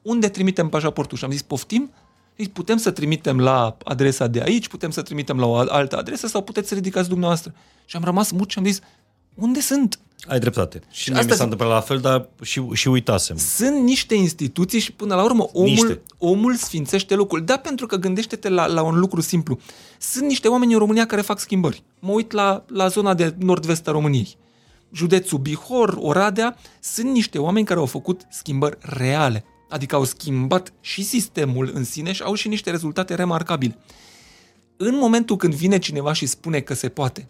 unde 0.01 0.29
trimitem 0.29 0.69
pașaportul? 0.69 1.17
Și 1.17 1.23
am 1.23 1.31
zis, 1.31 1.41
poftim? 1.41 1.91
Zis, 2.37 2.47
putem 2.47 2.77
să 2.77 2.91
trimitem 2.91 3.39
la 3.39 3.77
adresa 3.83 4.27
de 4.27 4.41
aici, 4.41 4.67
putem 4.67 4.89
să 4.89 5.01
trimitem 5.01 5.39
la 5.39 5.45
o 5.45 5.55
altă 5.55 5.97
adresă 5.97 6.27
sau 6.27 6.43
puteți 6.43 6.67
să 6.67 6.73
ridicați 6.73 7.09
dumneavoastră. 7.09 7.53
Și 7.85 7.95
am 7.95 8.03
rămas 8.03 8.31
mut 8.31 8.49
și 8.49 8.57
am 8.57 8.65
zis, 8.65 8.81
unde 9.37 9.59
sunt? 9.59 9.99
Ai 10.27 10.39
dreptate. 10.39 10.81
Și 10.91 11.11
mie 11.11 11.23
mi 11.23 11.31
s-a 11.31 11.43
întâmplat 11.43 11.69
la 11.69 11.79
fel, 11.79 11.99
dar 11.99 12.29
și, 12.41 12.61
și 12.73 12.87
uitasem. 12.87 13.37
Sunt 13.37 13.83
niște 13.83 14.15
instituții 14.15 14.79
și 14.79 14.91
până 14.91 15.15
la 15.15 15.23
urmă 15.23 15.49
omul, 15.53 16.01
omul 16.17 16.55
sfințește 16.55 17.15
locul. 17.15 17.43
Da, 17.43 17.57
pentru 17.57 17.85
că 17.85 17.95
gândește-te 17.95 18.49
la, 18.49 18.65
la 18.65 18.81
un 18.81 18.99
lucru 18.99 19.21
simplu. 19.21 19.59
Sunt 19.99 20.25
niște 20.25 20.47
oameni 20.47 20.73
în 20.73 20.79
România 20.79 21.05
care 21.05 21.21
fac 21.21 21.39
schimbări. 21.39 21.83
Mă 21.99 22.11
uit 22.11 22.31
la, 22.31 22.65
la 22.67 22.87
zona 22.87 23.13
de 23.13 23.35
nord-vest 23.39 23.87
a 23.87 23.91
României. 23.91 24.37
Județul 24.91 25.37
Bihor, 25.37 25.97
Oradea, 25.99 26.57
sunt 26.79 27.11
niște 27.11 27.37
oameni 27.39 27.65
care 27.65 27.79
au 27.79 27.85
făcut 27.85 28.21
schimbări 28.29 28.77
reale. 28.79 29.45
Adică 29.69 29.95
au 29.95 30.03
schimbat 30.03 30.73
și 30.81 31.03
sistemul 31.03 31.71
în 31.73 31.83
sine 31.83 32.11
și 32.11 32.21
au 32.21 32.33
și 32.33 32.47
niște 32.47 32.69
rezultate 32.69 33.15
remarcabile. 33.15 33.77
În 34.77 34.95
momentul 34.95 35.35
când 35.35 35.53
vine 35.53 35.77
cineva 35.77 36.13
și 36.13 36.25
spune 36.25 36.59
că 36.59 36.73
se 36.73 36.89
poate, 36.89 37.29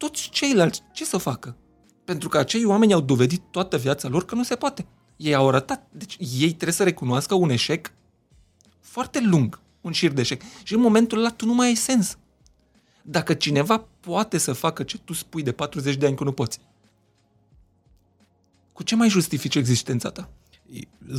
toți 0.00 0.28
ceilalți 0.28 0.82
ce 0.92 1.04
să 1.04 1.16
facă? 1.16 1.56
Pentru 2.04 2.28
că 2.28 2.38
acei 2.38 2.64
oameni 2.64 2.92
au 2.92 3.00
dovedit 3.00 3.42
toată 3.50 3.76
viața 3.76 4.08
lor 4.08 4.24
că 4.24 4.34
nu 4.34 4.42
se 4.42 4.54
poate. 4.54 4.86
Ei 5.16 5.34
au 5.34 5.48
arătat. 5.48 5.86
Deci 5.90 6.16
ei 6.18 6.48
trebuie 6.48 6.72
să 6.72 6.84
recunoască 6.84 7.34
un 7.34 7.50
eșec 7.50 7.92
foarte 8.80 9.20
lung, 9.20 9.60
un 9.80 9.92
șir 9.92 10.12
de 10.12 10.20
eșec. 10.20 10.42
Și 10.62 10.74
în 10.74 10.80
momentul 10.80 11.18
ăla 11.18 11.30
tu 11.30 11.46
nu 11.46 11.54
mai 11.54 11.66
ai 11.66 11.74
sens. 11.74 12.18
Dacă 13.02 13.34
cineva 13.34 13.86
poate 14.00 14.38
să 14.38 14.52
facă 14.52 14.82
ce 14.82 14.98
tu 14.98 15.12
spui 15.12 15.42
de 15.42 15.52
40 15.52 15.94
de 15.94 16.06
ani 16.06 16.16
că 16.16 16.24
nu 16.24 16.32
poți, 16.32 16.60
cu 18.72 18.82
ce 18.82 18.94
mai 18.96 19.08
justifici 19.08 19.54
existența 19.54 20.10
ta? 20.10 20.28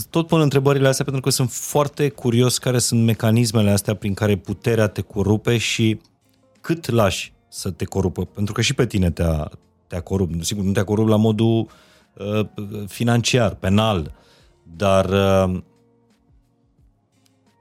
Tot 0.09 0.27
pun 0.27 0.41
întrebările 0.41 0.87
astea 0.87 1.05
pentru 1.05 1.23
că 1.23 1.29
sunt 1.29 1.51
foarte 1.51 2.09
curios 2.09 2.57
care 2.57 2.79
sunt 2.79 3.03
mecanismele 3.03 3.71
astea 3.71 3.95
prin 3.95 4.13
care 4.13 4.37
puterea 4.37 4.87
te 4.87 5.01
corupe 5.01 5.57
și 5.57 5.99
cât 6.61 6.89
lași 6.89 7.33
să 7.51 7.71
te 7.71 7.85
corupă. 7.85 8.25
Pentru 8.25 8.53
că 8.53 8.61
și 8.61 8.73
pe 8.73 8.85
tine 8.85 9.11
te-a, 9.11 9.51
te-a 9.87 10.01
corupt. 10.01 10.45
Sigur, 10.45 10.63
nu 10.63 10.71
te-a 10.71 10.83
corupt 10.83 11.09
la 11.09 11.15
modul 11.15 11.67
uh, 12.13 12.47
financiar, 12.87 13.55
penal, 13.55 14.13
dar 14.75 15.09
uh, 15.09 15.61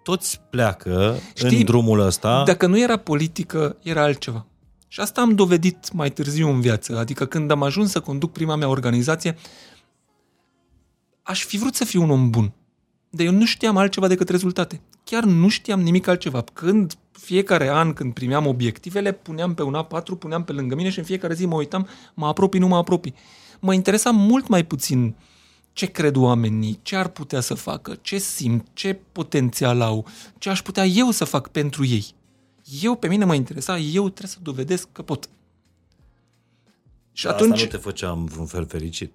toți 0.02 0.40
pleacă 0.50 1.14
Știi, 1.34 1.58
în 1.58 1.64
drumul 1.64 2.00
ăsta. 2.00 2.42
Dacă 2.44 2.66
nu 2.66 2.78
era 2.78 2.96
politică, 2.96 3.76
era 3.82 4.02
altceva. 4.02 4.46
Și 4.88 5.00
asta 5.00 5.20
am 5.20 5.34
dovedit 5.34 5.92
mai 5.92 6.10
târziu 6.10 6.48
în 6.48 6.60
viață. 6.60 6.98
Adică 6.98 7.26
când 7.26 7.50
am 7.50 7.62
ajuns 7.62 7.90
să 7.90 8.00
conduc 8.00 8.32
prima 8.32 8.56
mea 8.56 8.68
organizație, 8.68 9.36
aș 11.22 11.44
fi 11.44 11.58
vrut 11.58 11.74
să 11.74 11.84
fiu 11.84 12.02
un 12.02 12.10
om 12.10 12.30
bun. 12.30 12.52
Dar 13.10 13.26
eu 13.26 13.32
nu 13.32 13.44
știam 13.44 13.76
altceva 13.76 14.08
decât 14.08 14.28
rezultate. 14.28 14.80
Chiar 15.04 15.24
nu 15.24 15.48
știam 15.48 15.80
nimic 15.80 16.06
altceva. 16.06 16.44
Când 16.52 16.94
fiecare 17.20 17.68
an, 17.68 17.92
când 17.92 18.12
primeam 18.12 18.46
obiectivele, 18.46 19.12
puneam 19.12 19.54
pe 19.54 19.62
una 19.62 19.84
patru, 19.84 20.16
puneam 20.16 20.44
pe 20.44 20.52
lângă 20.52 20.74
mine 20.74 20.90
și 20.90 20.98
în 20.98 21.04
fiecare 21.04 21.34
zi 21.34 21.46
mă 21.46 21.54
uitam, 21.54 21.88
mă 22.14 22.26
apropii, 22.26 22.60
nu 22.60 22.66
mă 22.66 22.76
apropii. 22.76 23.14
Mă 23.60 23.74
interesa 23.74 24.10
mult 24.10 24.48
mai 24.48 24.64
puțin 24.64 25.14
ce 25.72 25.86
cred 25.86 26.16
oamenii, 26.16 26.78
ce 26.82 26.96
ar 26.96 27.08
putea 27.08 27.40
să 27.40 27.54
facă, 27.54 27.98
ce 28.02 28.18
simt, 28.18 28.66
ce 28.72 28.98
potențial 29.12 29.80
au, 29.80 30.06
ce 30.38 30.48
aș 30.48 30.62
putea 30.62 30.86
eu 30.86 31.10
să 31.10 31.24
fac 31.24 31.48
pentru 31.48 31.84
ei. 31.84 32.06
Eu, 32.82 32.96
pe 32.96 33.08
mine 33.08 33.24
mă 33.24 33.34
interesa, 33.34 33.78
eu 33.78 34.08
trebuie 34.08 34.30
să 34.30 34.38
dovedesc 34.42 34.88
că 34.92 35.02
pot. 35.02 35.28
Și 37.12 37.24
Dar 37.24 37.34
atunci... 37.34 37.52
Asta 37.52 37.64
nu 37.64 37.70
te 37.70 37.76
făcea 37.76 38.10
în 38.10 38.24
vreun 38.24 38.46
fel 38.46 38.66
fericit. 38.66 39.14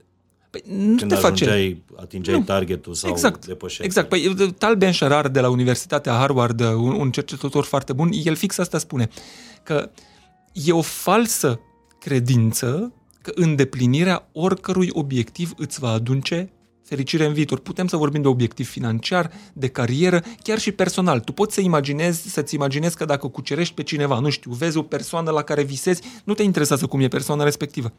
Păi 0.61 0.75
nu 0.75 0.95
Când 0.95 1.11
te 1.11 1.17
face... 1.17 1.77
atingeai 1.95 2.37
nu. 2.37 2.43
targetul 2.43 2.93
sau 2.93 3.09
exact, 3.09 3.45
depășeai. 3.45 3.87
Exact. 3.87 4.09
Păi, 4.09 4.35
Tal 4.57 4.75
Ben 4.75 4.91
Sharar 4.91 5.27
de 5.27 5.39
la 5.39 5.49
Universitatea 5.49 6.13
Harvard, 6.13 6.59
un, 6.59 6.91
un 6.91 7.11
cercetător 7.11 7.63
foarte 7.63 7.93
bun, 7.93 8.09
el 8.23 8.35
fix 8.35 8.57
asta 8.57 8.77
spune, 8.77 9.09
că 9.63 9.89
e 10.53 10.71
o 10.71 10.81
falsă 10.81 11.59
credință 11.99 12.93
că 13.21 13.31
îndeplinirea 13.35 14.29
oricărui 14.31 14.89
obiectiv 14.91 15.53
îți 15.57 15.79
va 15.79 15.89
aduce 15.89 16.49
fericire 16.83 17.25
în 17.25 17.33
viitor. 17.33 17.59
Putem 17.59 17.87
să 17.87 17.97
vorbim 17.97 18.21
de 18.21 18.27
obiectiv 18.27 18.69
financiar, 18.69 19.31
de 19.53 19.67
carieră, 19.67 20.23
chiar 20.43 20.59
și 20.59 20.71
personal. 20.71 21.19
Tu 21.19 21.31
poți 21.31 21.53
să 21.53 21.61
imaginezi, 21.61 22.29
să-ți 22.29 22.55
imaginezi 22.55 22.97
că 22.97 23.05
dacă 23.05 23.27
cucerești 23.27 23.73
pe 23.73 23.83
cineva, 23.83 24.19
nu 24.19 24.29
știu, 24.29 24.51
vezi 24.51 24.77
o 24.77 24.81
persoană 24.81 25.31
la 25.31 25.41
care 25.41 25.63
visezi, 25.63 26.01
nu 26.23 26.33
te 26.33 26.43
interesează 26.43 26.85
cum 26.85 26.99
e 26.99 27.07
persoana 27.07 27.43
respectivă. 27.43 27.93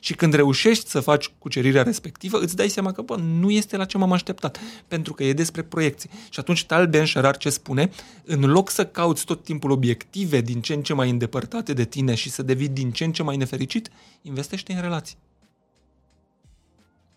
Și 0.00 0.14
când 0.14 0.34
reușești 0.34 0.88
să 0.88 1.00
faci 1.00 1.30
cucerirea 1.38 1.82
respectivă, 1.82 2.38
îți 2.38 2.56
dai 2.56 2.68
seama 2.68 2.92
că 2.92 3.02
bă, 3.02 3.16
nu 3.16 3.50
este 3.50 3.76
la 3.76 3.84
ce 3.84 3.98
m-am 3.98 4.12
așteptat, 4.12 4.58
pentru 4.88 5.14
că 5.14 5.24
e 5.24 5.32
despre 5.32 5.62
proiecții. 5.62 6.10
Și 6.30 6.40
atunci 6.40 6.64
Tal 6.64 6.86
Ben 6.86 7.06
Sharar 7.06 7.36
ce 7.36 7.50
spune? 7.50 7.90
În 8.24 8.40
loc 8.40 8.70
să 8.70 8.86
cauți 8.86 9.24
tot 9.24 9.44
timpul 9.44 9.70
obiective 9.70 10.40
din 10.40 10.60
ce 10.60 10.74
în 10.74 10.82
ce 10.82 10.94
mai 10.94 11.10
îndepărtate 11.10 11.72
de 11.72 11.84
tine 11.84 12.14
și 12.14 12.30
să 12.30 12.42
devii 12.42 12.68
din 12.68 12.90
ce 12.90 13.04
în 13.04 13.12
ce 13.12 13.22
mai 13.22 13.36
nefericit, 13.36 13.90
investește 14.22 14.72
în 14.72 14.80
relații. 14.80 15.16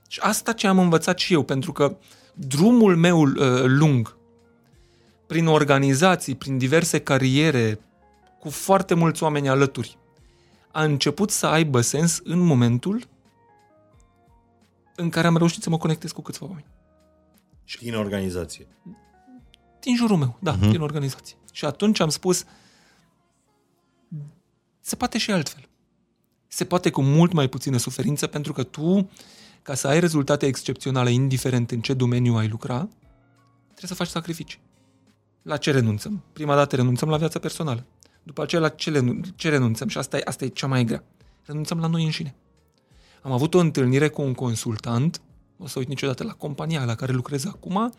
Și 0.08 0.20
asta 0.24 0.52
ce 0.52 0.68
am 0.68 0.80
învățat 0.80 1.20
și 1.20 1.34
eu, 1.34 1.44
pentru 1.44 1.72
că 1.72 1.98
drumul 2.34 2.96
meu 2.96 3.22
uh, 3.22 3.36
lung, 3.66 4.18
prin 5.28 5.48
organizații, 5.48 6.36
prin 6.36 6.58
diverse 6.58 7.00
cariere, 7.00 7.80
cu 8.40 8.50
foarte 8.50 8.94
mulți 8.94 9.24
oameni 9.24 9.50
alături, 9.50 9.98
a 10.72 10.84
început 10.84 11.30
să 11.30 11.48
aibă 11.48 11.82
sens 11.82 12.20
în 12.24 12.40
momentul 12.40 13.08
în 14.96 15.10
care 15.10 15.28
am 15.28 15.38
reușit 15.38 15.64
să 15.64 15.70
mă 15.70 15.78
conectez 15.78 16.12
cu 16.12 16.22
câțiva 16.22 16.46
oameni. 16.46 16.66
Și 17.64 17.78
din 17.78 17.96
organizație. 17.96 18.68
Din 19.80 19.96
jurul 19.96 20.18
meu, 20.18 20.38
da, 20.40 20.58
uh-huh. 20.58 20.70
din 20.72 20.82
organizație. 20.82 21.36
Și 21.52 21.66
atunci 21.66 22.00
am 22.00 22.10
spus, 22.10 22.46
se 24.80 24.96
poate 24.96 25.18
și 25.18 25.32
altfel. 25.32 25.70
Se 26.48 26.66
poate 26.66 26.90
cu 26.90 27.02
mult 27.02 27.32
mai 27.32 27.48
puțină 27.48 27.78
suferință 27.78 28.28
pentru 28.28 28.54
că 28.54 28.64
tu, 28.64 29.10
ca 29.62 29.74
să 29.74 29.88
ai 29.88 30.00
rezultate 30.00 30.46
excepționale, 30.46 31.12
indiferent 31.12 31.72
în 31.72 31.82
ce 31.82 31.94
domeniu 31.94 32.36
ai 32.36 32.48
lucra, 32.48 32.78
trebuie 33.64 33.88
să 33.88 33.94
faci 33.94 34.08
sacrificii. 34.08 34.60
La 35.42 35.58
ce 35.58 35.72
renunțăm? 35.72 36.24
Prima 36.34 36.56
dată 36.56 36.76
renunțăm 36.76 37.10
la 37.10 37.18
viața 37.18 37.40
personală. 37.40 37.86
După 38.24 38.42
aceea 38.42 38.62
la 38.62 38.70
ce, 38.70 39.20
ce 39.36 39.50
renunțăm? 39.50 39.88
Și 39.88 39.98
asta 39.98 40.18
e, 40.18 40.22
asta 40.26 40.46
e 40.46 40.48
cea 40.48 40.68
mai 40.68 40.84
grea. 40.84 41.04
Renunțăm 41.46 41.80
la 41.80 41.88
noi 41.88 42.04
înșine. 42.04 42.36
Am 43.22 43.32
avut 43.32 43.54
o 43.54 43.60
întâlnire 43.60 44.10
cu 44.10 44.22
un 44.22 44.34
consultant, 44.34 45.22
o 45.58 45.68
să 45.68 45.80
uit 45.80 45.88
niciodată, 45.88 46.24
la 46.24 46.32
compania 46.32 46.86
la 46.86 46.96
care 46.96 47.12
lucrez 47.12 47.46
acum, 47.46 47.94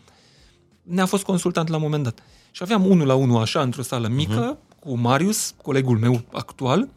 ne-a 0.82 1.06
fost 1.06 1.24
consultant 1.24 1.68
la 1.68 1.76
un 1.76 1.82
moment 1.82 2.02
dat. 2.02 2.22
Și 2.50 2.62
aveam 2.62 2.86
unul 2.86 3.06
la 3.06 3.14
unul 3.14 3.40
așa, 3.40 3.62
într-o 3.62 3.82
sală 3.82 4.08
mică, 4.08 4.56
uh-huh. 4.56 4.78
cu 4.78 4.96
Marius, 4.96 5.54
colegul 5.62 5.98
meu 5.98 6.20
actual, 6.32 6.88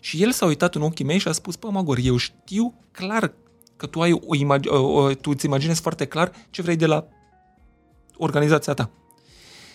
și 0.00 0.22
el 0.22 0.32
s-a 0.32 0.46
uitat 0.46 0.74
în 0.74 0.82
ochii 0.82 1.04
mei 1.04 1.18
și 1.18 1.28
a 1.28 1.32
spus, 1.32 1.56
pă, 1.56 1.70
Magor, 1.70 1.98
eu 2.02 2.16
știu 2.16 2.74
clar 2.90 3.32
că 3.76 3.86
tu, 3.86 4.00
ai 4.00 4.12
o 4.12 4.36
imag- 4.36 4.68
o, 4.68 4.76
o, 4.76 5.14
tu 5.14 5.30
îți 5.30 5.46
imaginezi 5.46 5.80
foarte 5.80 6.04
clar 6.04 6.32
ce 6.50 6.62
vrei 6.62 6.76
de 6.76 6.86
la 6.86 7.08
organizația 8.16 8.74
ta. 8.74 8.90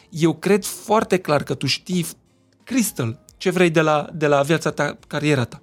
Eu 0.10 0.34
cred 0.34 0.64
foarte 0.64 1.18
clar 1.18 1.44
că 1.44 1.54
tu 1.54 1.66
știi 1.66 2.06
crystal 2.64 3.20
ce 3.38 3.50
vrei 3.50 3.70
de 3.70 3.82
la, 3.82 4.10
de 4.14 4.28
la 4.28 4.42
viața 4.42 4.72
ta, 4.72 4.98
cariera 5.08 5.44
ta. 5.44 5.62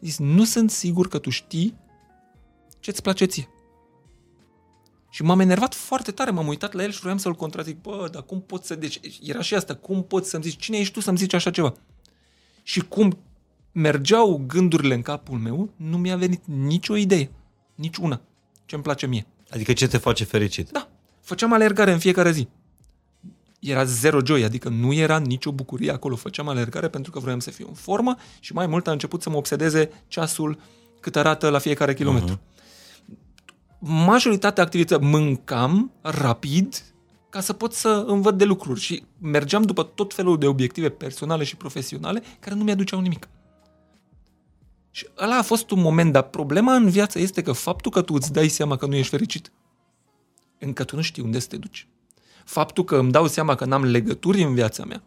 Zis, 0.00 0.18
nu 0.18 0.44
sunt 0.44 0.70
sigur 0.70 1.08
că 1.08 1.18
tu 1.18 1.30
știi 1.30 1.76
ce-ți 2.80 3.02
place 3.02 3.24
ție. 3.24 3.48
Și 5.10 5.22
m-am 5.22 5.40
enervat 5.40 5.74
foarte 5.74 6.10
tare, 6.10 6.30
m-am 6.30 6.46
uitat 6.46 6.72
la 6.72 6.82
el 6.82 6.90
și 6.90 7.00
vroiam 7.00 7.18
să-l 7.18 7.34
contrazic. 7.34 7.80
Bă, 7.80 8.08
dar 8.12 8.22
cum 8.22 8.40
poți 8.40 8.66
să... 8.66 8.74
Deci 8.74 9.00
era 9.22 9.40
și 9.40 9.54
asta, 9.54 9.74
cum 9.74 10.04
poți 10.04 10.30
să-mi 10.30 10.42
zici, 10.42 10.60
cine 10.60 10.78
ești 10.78 10.92
tu 10.92 11.00
să-mi 11.00 11.18
zici 11.18 11.32
așa 11.32 11.50
ceva? 11.50 11.74
Și 12.62 12.80
cum 12.80 13.18
mergeau 13.72 14.42
gândurile 14.46 14.94
în 14.94 15.02
capul 15.02 15.38
meu, 15.38 15.70
nu 15.76 15.98
mi-a 15.98 16.16
venit 16.16 16.46
nicio 16.46 16.96
idee, 16.96 17.30
nici 17.74 17.96
una, 17.96 18.20
ce-mi 18.64 18.82
place 18.82 19.06
mie. 19.06 19.26
Adică 19.50 19.72
ce 19.72 19.88
te 19.88 19.98
face 19.98 20.24
fericit? 20.24 20.70
Da, 20.70 20.88
făceam 21.20 21.52
alergare 21.52 21.92
în 21.92 21.98
fiecare 21.98 22.30
zi. 22.30 22.48
Era 23.62 23.84
zero 23.84 24.18
joy, 24.24 24.44
adică 24.44 24.68
nu 24.68 24.92
era 24.92 25.18
nicio 25.18 25.52
bucurie 25.52 25.92
acolo. 25.92 26.16
Făceam 26.16 26.48
alergare 26.48 26.88
pentru 26.88 27.10
că 27.10 27.18
vroiam 27.18 27.38
să 27.38 27.50
fiu 27.50 27.66
în 27.68 27.74
formă 27.74 28.16
și 28.40 28.52
mai 28.52 28.66
mult 28.66 28.86
a 28.86 28.92
început 28.92 29.22
să 29.22 29.30
mă 29.30 29.36
obsedeze 29.36 29.90
ceasul 30.08 30.58
cât 31.00 31.16
arată 31.16 31.48
la 31.48 31.58
fiecare 31.58 31.94
kilometru. 31.94 32.34
Uh-huh 32.34 32.52
majoritatea 33.84 34.62
activității 34.62 35.06
mâncam 35.06 35.92
rapid 36.00 36.94
ca 37.30 37.40
să 37.40 37.52
pot 37.52 37.72
să 37.72 38.04
învăț 38.06 38.34
de 38.34 38.44
lucruri 38.44 38.80
și 38.80 39.04
mergeam 39.18 39.62
după 39.62 39.82
tot 39.82 40.14
felul 40.14 40.38
de 40.38 40.46
obiective 40.46 40.88
personale 40.88 41.44
și 41.44 41.56
profesionale 41.56 42.22
care 42.40 42.54
nu 42.54 42.64
mi-aduceau 42.64 43.00
nimic. 43.00 43.28
Și 44.90 45.06
ăla 45.18 45.36
a 45.36 45.42
fost 45.42 45.70
un 45.70 45.80
moment, 45.80 46.12
dar 46.12 46.22
problema 46.22 46.74
în 46.74 46.88
viață 46.88 47.18
este 47.18 47.42
că 47.42 47.52
faptul 47.52 47.90
că 47.90 48.02
tu 48.02 48.14
îți 48.14 48.32
dai 48.32 48.48
seama 48.48 48.76
că 48.76 48.86
nu 48.86 48.94
ești 48.94 49.10
fericit, 49.10 49.52
încă 50.58 50.84
tu 50.84 50.96
nu 50.96 51.02
știi 51.02 51.22
unde 51.22 51.38
să 51.38 51.46
te 51.46 51.56
duci. 51.56 51.88
Faptul 52.44 52.84
că 52.84 52.96
îmi 52.96 53.10
dau 53.10 53.26
seama 53.26 53.54
că 53.54 53.64
n-am 53.64 53.84
legături 53.84 54.42
în 54.42 54.54
viața 54.54 54.84
mea, 54.84 55.02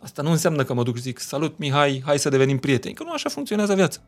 asta 0.00 0.22
nu 0.22 0.30
înseamnă 0.30 0.64
că 0.64 0.74
mă 0.74 0.82
duc 0.82 0.96
și 0.96 1.02
zic, 1.02 1.18
salut 1.18 1.58
Mihai, 1.58 2.02
hai 2.04 2.18
să 2.18 2.28
devenim 2.28 2.58
prieteni, 2.58 2.94
că 2.94 3.02
nu 3.02 3.12
așa 3.12 3.28
funcționează 3.28 3.74
viața. 3.74 4.00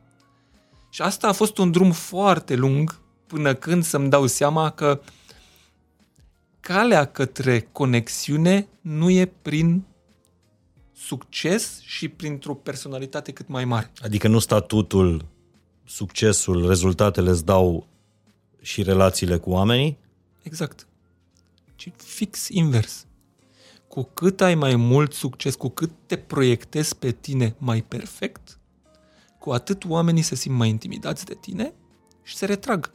Și 0.91 1.03
asta 1.03 1.29
a 1.29 1.33
fost 1.33 1.59
un 1.59 1.71
drum 1.71 1.93
foarte 1.93 2.55
lung 2.55 3.01
până 3.27 3.55
când 3.55 3.85
să-mi 3.85 4.11
dau 4.11 4.27
seama 4.27 4.71
că 4.71 5.01
calea 6.61 7.05
către 7.05 7.69
conexiune 7.73 8.69
nu 8.81 9.11
e 9.11 9.33
prin 9.43 9.85
succes 10.97 11.81
și 11.83 12.09
printr-o 12.09 12.55
personalitate 12.55 13.33
cât 13.33 13.49
mai 13.49 13.65
mare. 13.65 13.93
Adică 14.03 14.29
nu 14.29 14.39
statutul, 14.39 15.25
succesul, 15.85 16.67
rezultatele 16.67 17.31
îți 17.31 17.45
dau 17.45 17.87
și 18.61 18.83
relațiile 18.83 19.37
cu 19.37 19.51
oamenii? 19.51 19.99
Exact. 20.43 20.87
Ci 21.77 21.91
fix 21.97 22.49
invers. 22.49 23.07
Cu 23.89 24.03
cât 24.15 24.41
ai 24.41 24.55
mai 24.55 24.77
mult 24.77 25.13
succes, 25.13 25.55
cu 25.55 25.69
cât 25.69 25.91
te 26.07 26.17
proiectezi 26.17 26.97
pe 26.97 27.11
tine 27.11 27.55
mai 27.59 27.83
perfect, 27.83 28.59
cu 29.39 29.51
atât 29.51 29.85
oamenii 29.85 30.23
se 30.23 30.35
simt 30.35 30.57
mai 30.57 30.69
intimidați 30.69 31.25
de 31.25 31.35
tine 31.35 31.75
și 32.23 32.37
se 32.37 32.47
retrag 32.47 32.93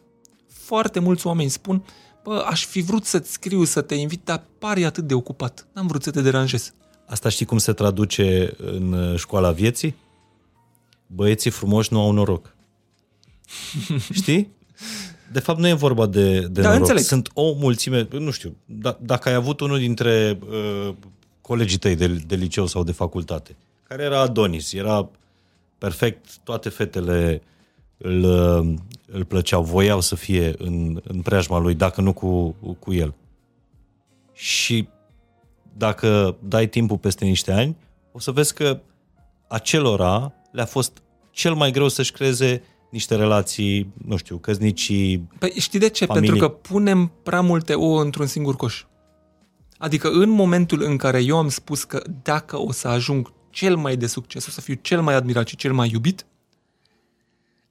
foarte 0.48 1.00
mulți 1.00 1.28
oameni 1.28 1.50
spun, 1.50 1.84
bă, 2.24 2.46
aș 2.48 2.66
fi 2.66 2.82
vrut 2.82 3.06
să-ți 3.06 3.32
scriu, 3.32 3.64
să 3.64 3.82
te 3.82 3.96
invit, 3.96 4.22
dar 4.24 4.44
pari 4.60 4.86
atât 4.86 5.08
de 5.08 5.14
ocupat. 5.14 5.68
N-am 5.74 5.88
vrut 5.88 6.04
să 6.04 6.12
te 6.12 6.22
deranjez. 6.22 6.74
Asta 7.08 7.30
știi 7.30 7.46
cum 7.46 7.58
se 7.58 7.74
traduce 7.74 8.54
în 8.58 8.94
uh, 8.94 9.20
școala 9.20 9.52
vieții? 9.52 9.96
Băieții 11.08 11.52
frumoși 11.52 11.94
nu 11.94 12.00
au 12.00 12.12
noroc. 12.12 12.56
știi? 14.20 14.52
De 15.32 15.40
fapt, 15.40 15.60
nu 15.60 15.68
e 15.68 15.74
vorba 15.74 16.06
de, 16.06 16.40
de 16.40 16.62
da, 16.62 16.62
noroc. 16.62 16.80
Înțeleg. 16.80 17.04
Sunt 17.04 17.30
o 17.34 17.54
mulțime, 17.54 18.08
nu 18.12 18.32
știu, 18.32 18.50
d- 18.50 18.82
da, 18.82 18.98
dacă 19.02 19.30
ai 19.30 19.36
avut 19.36 19.60
unul 19.60 19.78
dintre 19.78 20.40
uh, 20.50 20.94
colegii 21.42 21.78
tăi 21.78 21.96
de, 21.96 22.08
de 22.08 22.36
liceu 22.36 22.66
sau 22.66 22.84
de 22.84 22.92
facultate, 22.92 23.56
care 23.88 24.04
era 24.04 24.20
Adonis, 24.20 24.74
era 24.74 25.10
perfect, 25.78 26.38
toate 26.44 26.70
fetele 26.70 27.42
îl, 27.98 28.24
îl 29.12 29.26
plăceau, 29.28 29.64
voiau 29.64 30.02
să 30.02 30.16
fie 30.16 30.54
în, 30.58 31.02
în 31.04 31.22
preajma 31.22 31.60
lui, 31.60 31.74
dacă 31.74 32.02
nu 32.02 32.14
cu, 32.14 32.56
cu 32.80 32.94
el. 32.94 33.14
Și 34.34 34.88
dacă 35.78 36.36
dai 36.48 36.68
timpul 36.68 36.98
peste 36.98 37.26
niște 37.26 37.52
ani, 37.52 37.76
o 38.12 38.20
să 38.20 38.32
vezi 38.32 38.54
că 38.54 38.80
acelora 39.48 40.34
le-a 40.52 40.66
fost 40.66 41.02
cel 41.32 41.54
mai 41.54 41.72
greu 41.72 41.88
să-și 41.88 42.12
creeze 42.12 42.64
niște 42.92 43.16
relații, 43.16 43.94
nu 44.06 44.18
știu, 44.18 44.38
căznicii, 44.38 45.28
Păi 45.40 45.54
știi 45.58 45.80
de 45.80 45.90
ce? 45.90 46.06
Familii. 46.06 46.30
Pentru 46.30 46.48
că 46.48 46.54
punem 46.54 47.12
prea 47.24 47.42
multe 47.42 47.74
ouă 47.74 48.02
într-un 48.02 48.26
singur 48.26 48.56
coș. 48.56 48.84
Adică 49.78 50.10
în 50.10 50.30
momentul 50.30 50.82
în 50.82 50.98
care 50.98 51.24
eu 51.24 51.38
am 51.38 51.50
spus 51.50 51.84
că 51.84 52.02
dacă 52.24 52.60
o 52.60 52.72
să 52.72 52.88
ajung 52.88 53.34
cel 53.50 53.76
mai 53.76 53.98
de 53.98 54.08
succes, 54.08 54.48
o 54.48 54.50
să 54.50 54.62
fiu 54.62 54.74
cel 54.82 55.02
mai 55.02 55.14
admirat 55.14 55.48
și 55.48 55.56
cel 55.56 55.74
mai 55.74 55.90
iubit, 55.92 56.26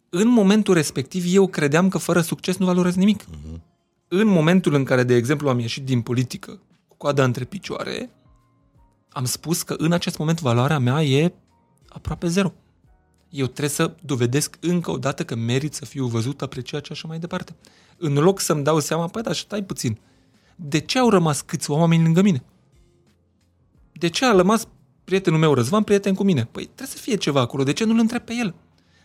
în 0.09 0.29
momentul 0.29 0.75
respectiv 0.75 1.25
eu 1.35 1.47
credeam 1.47 1.89
că 1.89 1.99
fără 1.99 2.21
succes 2.21 2.57
nu 2.57 2.67
valorez 2.67 2.95
nimic. 2.95 3.25
Uh-huh. 3.25 3.61
În 4.09 4.27
momentul 4.27 4.75
în 4.75 4.85
care, 4.85 5.03
de 5.03 5.15
exemplu, 5.15 5.49
am 5.49 5.59
ieșit 5.59 5.85
din 5.85 6.01
politică 6.01 6.61
cu 6.89 6.97
coada 6.97 7.25
între 7.25 7.45
picioare, 7.45 8.11
am 9.09 9.25
spus 9.25 9.63
că 9.63 9.75
în 9.79 9.93
acest 9.93 10.19
moment 10.19 10.41
valoarea 10.41 10.79
mea 10.79 11.03
e 11.03 11.33
aproape 11.89 12.27
zero. 12.27 12.53
Eu 13.31 13.47
trebuie 13.47 13.69
să 13.69 13.95
dovedesc 14.03 14.57
încă 14.61 14.91
o 14.91 14.99
dată 14.99 15.25
că 15.25 15.35
merit 15.35 15.75
să 15.75 15.85
fiu 15.85 16.07
văzut, 16.07 16.43
apreciat 16.43 16.85
și 16.85 16.93
așa 16.93 17.09
mai 17.09 17.19
departe. 17.19 17.57
În 17.97 18.15
loc 18.15 18.41
să-mi 18.41 18.65
dau 18.65 18.81
seama, 18.81 19.07
păi 19.07 19.23
da, 19.23 19.33
stai 19.33 19.63
puțin, 19.65 19.99
de 20.57 20.79
ce 20.79 20.99
au 20.99 21.11
rămas 21.11 21.41
câți 21.41 21.71
oameni 21.71 22.03
lângă 22.03 22.23
mine? 22.23 22.43
De 23.93 24.09
ce 24.09 24.25
a 24.25 24.33
rămas 24.33 24.69
prietenul 25.05 25.39
meu 25.39 25.55
Răzvan 25.55 25.83
prieten 25.83 26.15
cu 26.15 26.23
mine? 26.23 26.45
Păi 26.45 26.65
trebuie 26.65 26.87
să 26.87 26.97
fie 26.97 27.17
ceva 27.17 27.41
acolo, 27.41 27.63
de 27.63 27.73
ce 27.73 27.85
nu-l 27.85 27.99
întreb 27.99 28.23
pe 28.23 28.35
el? 28.35 28.55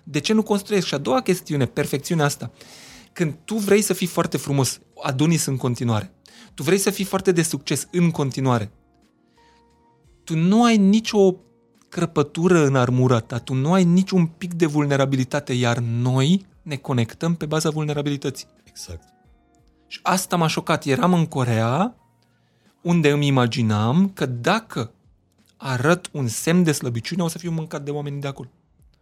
De 0.03 0.19
ce 0.19 0.33
nu 0.33 0.43
construiesc? 0.43 0.87
Și 0.87 0.93
a 0.93 0.97
doua 0.97 1.21
chestiune, 1.21 1.65
perfecțiunea 1.65 2.25
asta. 2.25 2.51
Când 3.13 3.37
tu 3.45 3.55
vrei 3.55 3.81
să 3.81 3.93
fii 3.93 4.07
foarte 4.07 4.37
frumos, 4.37 4.79
Adonis 5.01 5.45
în 5.45 5.57
continuare, 5.57 6.13
tu 6.53 6.63
vrei 6.63 6.77
să 6.77 6.89
fii 6.89 7.05
foarte 7.05 7.31
de 7.31 7.41
succes 7.41 7.87
în 7.91 8.11
continuare, 8.11 8.71
tu 10.23 10.35
nu 10.35 10.63
ai 10.63 10.77
nicio 10.77 11.35
crăpătură 11.95 12.65
în 12.65 12.75
armura 12.75 13.19
ta, 13.19 13.37
tu 13.37 13.53
nu 13.53 13.73
ai 13.73 13.83
niciun 13.83 14.25
pic 14.25 14.53
de 14.53 14.65
vulnerabilitate, 14.65 15.53
iar 15.53 15.77
noi 15.77 16.45
ne 16.61 16.75
conectăm 16.75 17.35
pe 17.35 17.45
baza 17.45 17.69
vulnerabilității. 17.69 18.47
Exact. 18.63 19.03
Și 19.87 19.99
asta 20.03 20.35
m-a 20.35 20.47
șocat. 20.47 20.85
Eram 20.85 21.13
în 21.13 21.25
Corea, 21.25 21.95
unde 22.81 23.09
îmi 23.09 23.27
imaginam 23.27 24.09
că 24.09 24.25
dacă 24.25 24.91
arăt 25.57 26.09
un 26.11 26.27
semn 26.27 26.63
de 26.63 26.71
slăbiciune, 26.71 27.23
o 27.23 27.27
să 27.27 27.37
fiu 27.37 27.51
mâncat 27.51 27.83
de 27.83 27.91
oamenii 27.91 28.21
de 28.21 28.27
acolo 28.27 28.49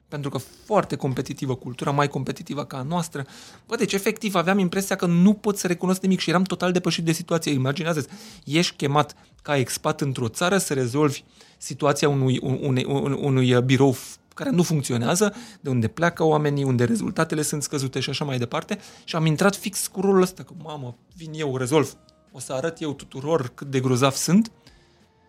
pentru 0.08 0.30
că 0.30 0.38
foarte 0.38 0.96
competitivă 0.96 1.56
cultura, 1.56 1.92
mai 1.92 2.08
competitivă 2.08 2.66
ca 2.66 2.78
a 2.78 2.82
noastră. 2.82 3.26
Bă, 3.68 3.76
deci 3.76 3.94
efectiv 3.94 4.36
aveam 4.36 4.58
impresia 4.58 4.96
că 4.96 5.06
nu 5.06 5.34
pot 5.34 5.58
să 5.58 5.68
recunosc 5.68 6.02
nimic 6.02 6.20
și 6.20 6.30
eram 6.30 6.44
total 6.44 6.72
depășit 6.72 7.04
de 7.04 7.12
situație. 7.12 7.52
Imaginează 7.52 8.06
ești 8.46 8.76
chemat 8.76 9.16
ca 9.42 9.58
expat 9.58 10.02
într-o 10.02 10.28
țară 10.28 10.58
să 10.58 10.74
rezolvi 10.74 11.24
situația 11.64 12.10
unui, 12.10 12.40
unui, 12.42 12.84
unui, 12.84 13.18
unui 13.22 13.62
birou 13.62 13.96
care 14.34 14.50
nu 14.50 14.64
funcționează, 14.64 15.34
de 15.62 15.70
unde 15.70 15.88
pleacă 15.88 16.24
oamenii, 16.24 16.64
unde 16.64 16.84
rezultatele 16.84 17.42
sunt 17.42 17.64
scăzute 17.64 18.00
și 18.00 18.10
așa 18.10 18.26
mai 18.26 18.38
departe. 18.38 18.80
Și 19.04 19.16
am 19.16 19.26
intrat 19.26 19.56
fix 19.56 19.88
cu 19.88 20.02
rolul 20.02 20.22
ăsta, 20.22 20.44
că 20.44 20.54
mamă, 20.64 20.96
vin 21.16 21.32
eu, 21.36 21.58
rezolv, 21.58 21.94
o 22.32 22.40
să 22.40 22.54
arăt 22.54 22.82
eu 22.82 22.94
tuturor 22.94 23.52
cât 23.56 23.68
de 23.68 23.80
grozav 23.80 24.14
sunt. 24.14 24.52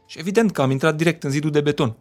Și 0.06 0.18
evident 0.18 0.50
că 0.52 0.62
am 0.62 0.70
intrat 0.70 0.96
direct 0.96 1.24
în 1.24 1.30
zidul 1.30 1.50
de 1.50 1.60
beton. 1.60 1.96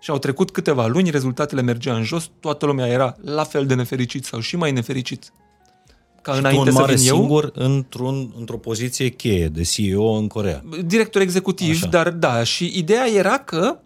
Și 0.00 0.10
au 0.10 0.18
trecut 0.18 0.50
câteva 0.50 0.86
luni, 0.86 1.10
rezultatele 1.10 1.62
mergeau 1.62 1.96
în 1.96 2.02
jos, 2.02 2.30
toată 2.40 2.66
lumea 2.66 2.86
era 2.86 3.16
la 3.20 3.44
fel 3.44 3.66
de 3.66 3.74
nefericit 3.74 4.24
sau 4.24 4.40
și 4.40 4.56
mai 4.56 4.72
nefericit 4.72 5.32
ca 6.22 6.32
și 6.32 6.38
înainte 6.38 6.68
un 6.68 6.74
mare 6.74 6.96
să 6.96 7.02
vin 7.02 7.12
eu. 7.12 7.18
singur 7.18 7.50
într-un, 7.54 8.32
într-o 8.38 8.56
poziție 8.56 9.08
cheie 9.08 9.48
de 9.48 9.62
CEO 9.62 10.12
în 10.12 10.26
Corea. 10.26 10.64
Director 10.86 11.20
executiv, 11.20 11.74
Așa. 11.74 11.86
dar 11.86 12.10
da, 12.10 12.42
și 12.42 12.72
ideea 12.74 13.08
era 13.08 13.38
că 13.38 13.78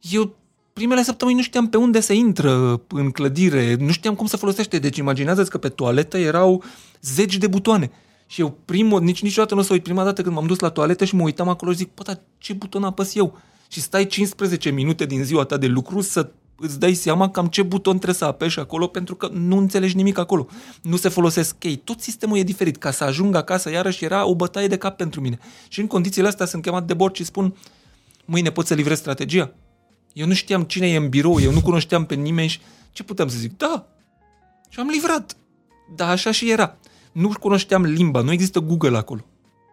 eu 0.00 0.34
primele 0.72 1.02
săptămâni 1.02 1.36
nu 1.36 1.42
știam 1.42 1.68
pe 1.68 1.76
unde 1.76 2.00
se 2.00 2.14
intră 2.14 2.82
în 2.88 3.10
clădire, 3.10 3.76
nu 3.78 3.90
știam 3.90 4.14
cum 4.14 4.26
să 4.26 4.36
folosește. 4.36 4.78
Deci 4.78 4.96
imaginează-ți 4.96 5.50
că 5.50 5.58
pe 5.58 5.68
toaletă 5.68 6.18
erau 6.18 6.62
zeci 7.02 7.36
de 7.36 7.46
butoane. 7.46 7.90
Și 8.26 8.40
eu 8.40 8.58
primul, 8.64 9.02
nici 9.02 9.22
niciodată 9.22 9.54
nu 9.54 9.60
o 9.60 9.62
să 9.62 9.72
uit, 9.72 9.82
prima 9.82 10.04
dată 10.04 10.22
când 10.22 10.34
m-am 10.34 10.46
dus 10.46 10.58
la 10.58 10.68
toaletă 10.68 11.04
și 11.04 11.14
mă 11.14 11.22
uitam 11.22 11.48
acolo 11.48 11.70
și 11.70 11.76
zic, 11.76 11.88
pă, 11.88 12.02
dar 12.02 12.20
ce 12.38 12.52
buton 12.52 12.84
apăs 12.84 13.14
eu? 13.14 13.38
Și 13.68 13.80
stai 13.80 14.06
15 14.06 14.70
minute 14.70 15.06
din 15.06 15.24
ziua 15.24 15.44
ta 15.44 15.56
de 15.56 15.66
lucru 15.66 16.00
să 16.00 16.30
îți 16.60 16.78
dai 16.78 16.94
seama 16.94 17.30
cam 17.30 17.46
ce 17.46 17.62
buton 17.62 17.94
trebuie 17.94 18.14
să 18.14 18.24
apeși 18.24 18.58
acolo 18.58 18.86
pentru 18.86 19.14
că 19.14 19.28
nu 19.32 19.56
înțelegi 19.56 19.96
nimic 19.96 20.18
acolo. 20.18 20.46
Nu 20.82 20.96
se 20.96 21.08
folosesc 21.08 21.58
chei. 21.58 21.76
Tot 21.76 22.00
sistemul 22.00 22.38
e 22.38 22.42
diferit. 22.42 22.76
Ca 22.76 22.90
să 22.90 23.04
ajung 23.04 23.34
acasă, 23.34 23.70
iarăși 23.70 24.04
era 24.04 24.26
o 24.26 24.34
bătaie 24.34 24.66
de 24.66 24.76
cap 24.76 24.96
pentru 24.96 25.20
mine. 25.20 25.38
Și 25.68 25.80
în 25.80 25.86
condițiile 25.86 26.28
astea 26.28 26.46
sunt 26.46 26.62
chemat 26.62 26.86
de 26.86 26.94
bord 26.94 27.14
și 27.14 27.24
spun 27.24 27.56
mâine 28.24 28.50
pot 28.50 28.66
să 28.66 28.74
livrez 28.74 28.98
strategia? 28.98 29.52
Eu 30.12 30.26
nu 30.26 30.32
știam 30.32 30.62
cine 30.62 30.88
e 30.88 30.96
în 30.96 31.08
birou, 31.08 31.40
eu 31.40 31.52
nu 31.52 31.60
cunoșteam 31.60 32.04
pe 32.06 32.14
nimeni 32.14 32.48
și 32.48 32.60
ce 32.92 33.02
puteam 33.02 33.28
să 33.28 33.38
zic? 33.38 33.56
Da. 33.56 33.86
Și 34.68 34.80
am 34.80 34.88
livrat. 34.88 35.36
Da, 35.96 36.08
așa 36.08 36.30
și 36.30 36.50
era. 36.50 36.76
Nu 37.12 37.32
cunoșteam 37.40 37.82
limba, 37.82 38.20
nu 38.20 38.32
există 38.32 38.60
Google 38.60 38.96
acolo. 38.96 39.20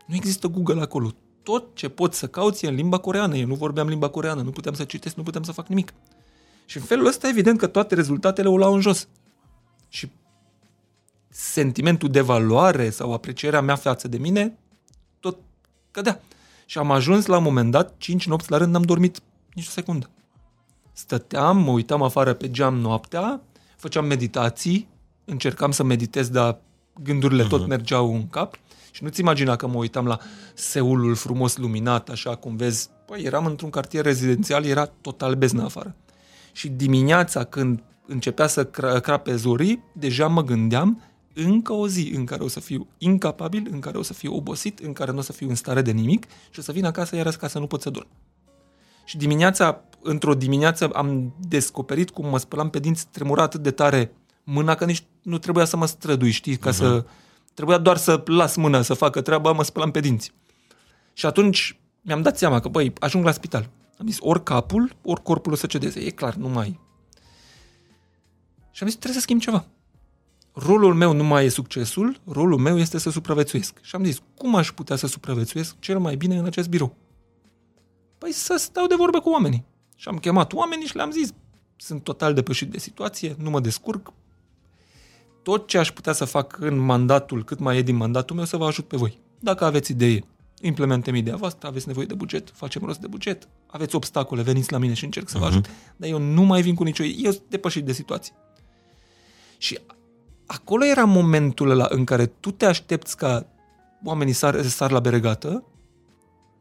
Nu 0.06 0.16
există 0.16 0.48
Google 0.48 0.82
acolo. 0.82 1.12
Tot 1.44 1.76
ce 1.76 1.90
pot 1.90 2.14
să 2.14 2.28
cauți 2.28 2.66
e 2.66 2.68
în 2.68 2.76
limba 2.76 2.98
coreană. 2.98 3.38
Eu 3.38 3.48
nu 3.48 3.56
vorbeam 3.56 3.88
limba 3.88 4.08
coreană, 4.08 4.42
nu 4.42 4.50
puteam 4.50 4.76
să 4.76 4.84
citesc, 4.84 5.16
nu 5.16 5.24
puteam 5.24 5.44
să 5.44 5.52
fac 5.52 5.68
nimic. 5.68 5.94
Și 6.70 6.78
în 6.78 6.84
felul 6.84 7.06
ăsta, 7.06 7.28
evident 7.28 7.58
că 7.58 7.68
toate 7.68 7.96
rezultatele 7.96 8.48
o 8.48 8.58
luau 8.58 8.74
în 8.74 8.82
jos. 8.82 9.08
Și 9.90 10.12
sentimentul 11.30 12.10
de 12.10 12.22
valoare 12.22 12.90
sau 12.90 13.14
aprecierea 13.14 13.62
mea 13.62 13.76
față 13.76 14.08
de 14.08 14.18
mine, 14.18 14.58
tot 15.20 15.38
cădea. 15.92 16.22
Și 16.66 16.78
am 16.78 16.92
ajuns 16.92 17.26
la 17.26 17.38
un 17.38 17.44
moment 17.44 17.72
dat, 17.72 17.94
5 17.98 18.28
nopți 18.28 18.52
la 18.52 18.58
rând, 18.58 18.74
n-am 18.74 18.82
dormit 18.82 19.20
nici 19.54 19.68
o 19.68 19.70
secundă. 19.70 20.10
Stăteam, 20.94 21.58
mă 21.58 21.72
uitam 21.72 22.02
afară 22.02 22.34
pe 22.34 22.52
geam 22.52 22.76
noaptea, 22.76 23.42
făceam 23.78 24.06
meditații, 24.06 24.88
încercam 25.26 25.72
să 25.72 25.84
meditez, 25.84 26.30
dar 26.30 26.60
gândurile 27.04 27.46
uh-huh. 27.46 27.50
tot 27.50 27.60
mhm. 27.60 27.70
mergeau 27.70 28.14
în 28.16 28.28
cap. 28.28 28.56
Și 28.92 29.04
nu-ți 29.04 29.20
imagina 29.20 29.56
că 29.56 29.68
mă 29.68 29.78
uitam 29.78 30.06
la 30.06 30.20
Seulul 30.54 31.16
frumos 31.16 31.58
luminat, 31.58 32.10
așa 32.10 32.36
cum 32.36 32.56
vezi. 32.56 32.90
Păi, 33.06 33.24
eram 33.24 33.46
într-un 33.46 33.70
cartier 33.70 34.04
rezidențial, 34.04 34.66
era 34.66 34.86
total 34.86 35.36
beznă 35.36 35.64
afară. 35.64 35.96
Și 36.58 36.70
dimineața, 36.70 37.44
când 37.44 37.84
începea 38.08 38.48
să 38.48 38.66
crape 39.02 39.36
zorii, 39.36 39.84
deja 39.94 40.28
mă 40.28 40.44
gândeam 40.44 41.02
încă 41.34 41.74
o 41.74 41.88
zi 41.88 42.12
în 42.16 42.26
care 42.26 42.44
o 42.44 42.48
să 42.48 42.60
fiu 42.60 42.88
incapabil, 42.98 43.68
în 43.72 43.80
care 43.80 43.98
o 43.98 44.02
să 44.02 44.14
fiu 44.14 44.36
obosit, 44.36 44.80
în 44.80 44.94
care 44.94 45.12
nu 45.12 45.18
o 45.18 45.22
să 45.22 45.32
fiu 45.32 45.50
în 45.50 45.56
stare 45.56 45.82
de 45.82 45.92
nimic 45.92 46.26
și 46.50 46.60
o 46.60 46.62
să 46.62 46.72
vin 46.72 46.86
acasă 46.86 47.16
iar 47.16 47.36
ca 47.36 47.48
să 47.48 47.60
nu 47.60 47.68
pot 47.68 47.82
să 47.82 47.90
dorm. 47.90 48.08
Și 49.06 49.18
dimineața, 49.18 49.82
într-o 50.02 50.34
dimineață, 50.34 50.88
am 50.88 51.36
descoperit 51.48 52.10
cum 52.10 52.30
mă 52.30 52.38
spălam 52.38 52.70
pe 52.70 52.80
dinți, 52.80 53.08
tremura 53.12 53.42
atât 53.42 53.62
de 53.62 53.72
tare 53.72 54.12
mâna 54.44 54.76
că 54.76 54.86
nici 54.86 55.04
nu 55.22 55.38
trebuia 55.38 55.66
să 55.66 55.78
mă 55.78 55.86
strădui, 55.86 56.32
știi, 56.32 56.58
ca 56.58 56.70
uh-huh. 56.70 56.76
să... 56.76 57.06
Trebuia 57.54 57.78
doar 57.78 57.98
să 57.98 58.24
las 58.26 58.56
mâna 58.56 58.82
să 58.82 58.94
facă 58.94 59.22
treaba, 59.22 59.52
mă 59.52 59.64
spălam 59.64 59.92
pe 59.92 60.00
dinți. 60.00 60.34
Și 61.14 61.26
atunci 61.26 61.80
mi-am 62.02 62.22
dat 62.22 62.38
seama 62.38 62.60
că, 62.60 62.68
băi, 62.68 62.94
ajung 63.00 63.26
la 63.26 63.32
spital. 63.32 63.70
Am 63.98 64.08
zis, 64.08 64.18
ori 64.20 64.44
capul, 64.44 64.96
ori 65.02 65.24
corpul 65.24 65.52
o 65.52 65.56
să 65.56 65.68
cedeze. 65.68 66.00
E 66.00 66.10
clar, 66.10 66.36
nu 66.36 66.50
mai... 66.50 66.80
Și 68.72 68.84
am 68.84 68.90
zis, 68.90 68.98
trebuie 68.98 69.20
să 69.20 69.26
schimb 69.26 69.42
ceva. 69.42 69.66
Rolul 70.54 70.94
meu 70.94 71.14
nu 71.14 71.24
mai 71.24 71.46
e 71.46 71.50
succesul, 71.50 72.22
rolul 72.26 72.58
meu 72.58 72.78
este 72.78 72.98
să 72.98 73.10
supraviețuiesc. 73.10 73.82
Și 73.82 73.96
am 73.96 74.04
zis, 74.04 74.22
cum 74.36 74.56
aș 74.56 74.72
putea 74.72 74.96
să 74.96 75.08
supraviețuiesc 75.08 75.76
cel 75.80 76.00
mai 76.00 76.16
bine 76.16 76.38
în 76.38 76.46
acest 76.46 76.70
birou? 76.70 76.96
Păi 78.18 78.32
să 78.32 78.56
stau 78.58 78.88
de 78.88 78.96
vorbă 78.96 79.20
cu 79.20 79.30
oamenii. 79.30 79.66
Și 79.96 80.08
am 80.08 80.18
chemat 80.18 80.54
oamenii 80.54 80.86
și 80.86 80.96
le-am 80.96 81.12
zis, 81.12 81.34
sunt 81.76 82.04
total 82.04 82.34
depășit 82.34 82.72
de 82.72 82.78
situație, 82.78 83.36
nu 83.40 83.50
mă 83.50 83.60
descurc. 83.60 84.14
Tot 85.44 85.68
ce 85.68 85.78
aș 85.78 85.92
putea 85.92 86.14
să 86.14 86.26
fac 86.26 86.58
în 86.60 86.78
mandatul, 86.78 87.44
cât 87.44 87.60
mai 87.60 87.78
e 87.78 87.82
din 87.82 87.96
mandatul 87.96 88.36
meu, 88.36 88.46
să 88.46 88.58
vă 88.58 88.66
ajut 88.66 88.88
pe 88.88 88.98
voi. 88.98 89.20
Dacă 89.40 89.66
aveți 89.66 89.92
idee, 89.92 90.26
implementăm 90.62 91.16
ideea 91.16 91.36
voastră, 91.36 91.68
aveți 91.68 91.88
nevoie 91.88 92.06
de 92.06 92.14
buget, 92.14 92.50
facem 92.54 92.82
rost 92.82 93.00
de 93.00 93.08
buget, 93.08 93.48
aveți 93.68 93.96
obstacole, 93.96 94.42
veniți 94.42 94.72
la 94.72 94.78
mine 94.78 94.94
și 94.94 95.04
încerc 95.04 95.30
să 95.30 95.38
vă 95.38 95.46
mhm. 95.46 95.54
ajut. 95.54 95.68
Uh-huh. 95.68 95.96
Dar 95.96 96.10
eu 96.10 96.20
nu 96.20 96.42
mai 96.42 96.62
vin 96.62 96.76
cu 96.76 96.84
nicio... 96.84 97.04
Eu 97.04 97.32
sunt 97.32 97.44
depășit 97.50 97.86
de 97.86 97.92
situație. 97.92 98.34
Și 99.58 99.80
acolo 100.46 100.86
era 100.86 101.06
momentul 101.06 101.70
ăla 101.70 101.88
în 101.90 102.04
care 102.04 102.26
tu 102.26 102.52
te 102.52 102.66
aștepți 102.66 103.18
ca 103.18 103.46
oamenii 104.04 104.34
sar, 104.34 104.64
sar 104.64 104.92
la 104.92 105.00
beregată. 105.00 105.64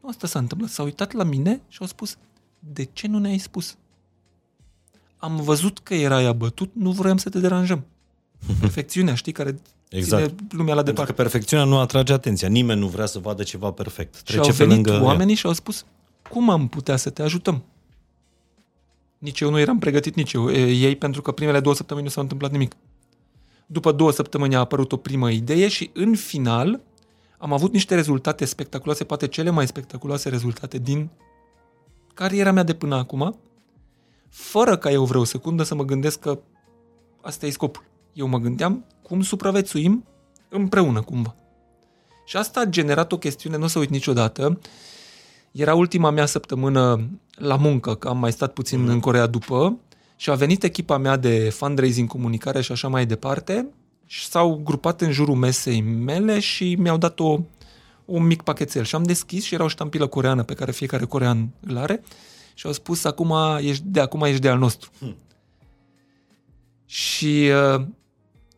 Nu 0.01 0.09
asta 0.09 0.27
s-a 0.27 0.39
întâmplat. 0.39 0.69
S-au 0.69 0.85
uitat 0.85 1.11
la 1.11 1.23
mine 1.23 1.61
și 1.67 1.77
au 1.81 1.87
spus, 1.87 2.17
de 2.59 2.83
ce 2.83 3.07
nu 3.07 3.19
ne-ai 3.19 3.37
spus? 3.37 3.77
Am 5.17 5.35
văzut 5.35 5.79
că 5.79 5.93
erai 5.93 6.25
abătut, 6.25 6.71
nu 6.73 6.91
vroiam 6.91 7.17
să 7.17 7.29
te 7.29 7.39
deranjăm. 7.39 7.85
Perfecțiunea, 8.59 9.15
știi, 9.15 9.31
care 9.31 9.59
exact. 9.89 10.25
ține 10.25 10.47
lumea 10.49 10.73
la 10.73 10.83
departe. 10.83 10.93
Pentru 10.93 11.13
că 11.13 11.21
perfecțiunea 11.21 11.65
nu 11.65 11.79
atrage 11.79 12.13
atenția. 12.13 12.47
Nimeni 12.47 12.79
nu 12.79 12.87
vrea 12.87 13.05
să 13.05 13.19
vadă 13.19 13.43
ceva 13.43 13.71
perfect. 13.71 14.21
Trece 14.21 14.51
și 14.51 14.61
au 14.61 14.67
venit 14.67 14.83
pe 14.83 14.89
lângă 14.89 15.05
oamenii 15.05 15.33
ea. 15.33 15.39
și 15.39 15.45
au 15.45 15.53
spus, 15.53 15.85
cum 16.29 16.49
am 16.49 16.67
putea 16.67 16.95
să 16.95 17.09
te 17.09 17.21
ajutăm? 17.21 17.63
Nici 19.17 19.39
eu 19.39 19.49
nu 19.49 19.59
eram 19.59 19.79
pregătit, 19.79 20.15
nici 20.15 20.33
eu. 20.33 20.51
Ei, 20.51 20.95
pentru 20.95 21.21
că 21.21 21.31
primele 21.31 21.59
două 21.59 21.75
săptămâni 21.75 22.05
nu 22.05 22.11
s-a 22.11 22.21
întâmplat 22.21 22.51
nimic. 22.51 22.75
După 23.65 23.91
două 23.91 24.11
săptămâni 24.11 24.55
a 24.55 24.59
apărut 24.59 24.91
o 24.91 24.97
primă 24.97 25.31
idee 25.31 25.67
și 25.67 25.89
în 25.93 26.15
final 26.15 26.81
am 27.37 27.53
avut 27.53 27.73
niște 27.73 27.95
rezultate 27.95 28.45
spectaculoase, 28.45 29.03
poate 29.03 29.27
cele 29.27 29.49
mai 29.49 29.67
spectaculoase 29.67 30.29
rezultate 30.29 30.77
din 30.77 31.09
cariera 32.13 32.51
mea 32.51 32.63
de 32.63 32.73
până 32.73 32.95
acum, 32.95 33.39
fără 34.29 34.77
ca 34.77 34.91
eu 34.91 35.05
vreo 35.05 35.23
secundă 35.23 35.63
să 35.63 35.75
mă 35.75 35.83
gândesc 35.83 36.19
că 36.19 36.39
asta 37.21 37.45
e 37.45 37.49
scopul. 37.49 37.83
Eu 38.17 38.27
mă 38.27 38.37
gândeam 38.37 38.85
cum 39.01 39.21
supraviețuim 39.21 40.05
împreună 40.49 41.01
cumva. 41.01 41.35
Și 42.25 42.37
asta 42.37 42.59
a 42.59 42.65
generat 42.65 43.11
o 43.11 43.17
chestiune, 43.17 43.57
nu 43.57 43.63
o 43.63 43.67
să 43.67 43.79
uit 43.79 43.89
niciodată. 43.89 44.59
Era 45.51 45.75
ultima 45.75 46.09
mea 46.09 46.25
săptămână 46.25 47.09
la 47.35 47.55
muncă, 47.55 47.95
că 47.95 48.07
am 48.07 48.17
mai 48.17 48.31
stat 48.31 48.53
puțin 48.53 48.81
mm. 48.81 48.87
în 48.87 48.99
Corea 48.99 49.25
după 49.25 49.77
și 50.15 50.29
a 50.29 50.35
venit 50.35 50.63
echipa 50.63 50.97
mea 50.97 51.17
de 51.17 51.49
fundraising, 51.49 52.07
comunicare 52.07 52.61
și 52.61 52.71
așa 52.71 52.87
mai 52.87 53.05
departe 53.05 53.67
și 54.05 54.25
s-au 54.25 54.61
grupat 54.63 55.01
în 55.01 55.11
jurul 55.11 55.35
mesei 55.35 55.81
mele 55.81 56.39
și 56.39 56.75
mi-au 56.75 56.97
dat 56.97 57.19
o, 57.19 57.39
un 58.05 58.25
mic 58.25 58.41
pachetel. 58.41 58.83
Și 58.83 58.95
am 58.95 59.03
deschis 59.03 59.43
și 59.43 59.53
era 59.53 59.63
o 59.63 59.67
ștampilă 59.67 60.07
coreană 60.07 60.43
pe 60.43 60.53
care 60.53 60.71
fiecare 60.71 61.05
corean 61.05 61.49
îl 61.59 61.77
are 61.77 62.03
și 62.53 62.65
au 62.65 62.71
spus 62.71 63.03
acum 63.03 63.33
ești 63.59 63.83
de 63.85 63.99
acum 63.99 64.21
ești 64.21 64.41
de 64.41 64.49
al 64.49 64.57
nostru. 64.57 64.89
Hmm. 64.99 65.15
Și 66.85 67.49
uh, 67.75 67.85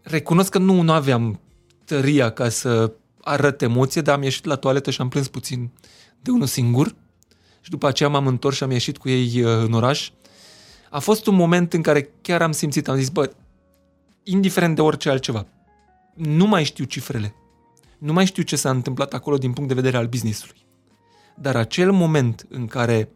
recunosc 0.09 0.49
că 0.49 0.57
nu, 0.57 0.81
nu 0.81 0.91
aveam 0.91 1.39
tăria 1.85 2.29
ca 2.29 2.49
să 2.49 2.91
arăt 3.21 3.61
emoție, 3.61 4.01
dar 4.01 4.15
am 4.15 4.23
ieșit 4.23 4.45
la 4.45 4.55
toaletă 4.55 4.91
și 4.91 5.01
am 5.01 5.09
plâns 5.09 5.27
puțin 5.27 5.69
de 6.21 6.31
unul 6.31 6.47
singur. 6.47 6.95
Și 7.61 7.69
după 7.69 7.87
aceea 7.87 8.09
m-am 8.09 8.27
întors 8.27 8.55
și 8.55 8.63
am 8.63 8.71
ieșit 8.71 8.97
cu 8.97 9.09
ei 9.09 9.43
uh, 9.43 9.51
în 9.65 9.73
oraș 9.73 10.11
a 10.89 10.99
fost 10.99 11.27
un 11.27 11.35
moment 11.35 11.73
în 11.73 11.81
care 11.81 12.09
chiar 12.21 12.41
am 12.41 12.51
simțit, 12.51 12.87
am 12.87 12.95
zis, 12.95 13.09
bă, 13.09 13.31
indiferent 14.23 14.75
de 14.75 14.81
orice 14.81 15.09
altceva, 15.09 15.45
nu 16.13 16.45
mai 16.45 16.63
știu 16.63 16.83
cifrele, 16.83 17.35
nu 17.97 18.13
mai 18.13 18.25
știu 18.25 18.43
ce 18.43 18.55
s-a 18.55 18.69
întâmplat 18.69 19.13
acolo 19.13 19.37
din 19.37 19.53
punct 19.53 19.69
de 19.69 19.75
vedere 19.75 19.97
al 19.97 20.07
businessului. 20.07 20.65
Dar 21.35 21.55
acel 21.55 21.91
moment 21.91 22.45
în 22.49 22.67
care 22.67 23.09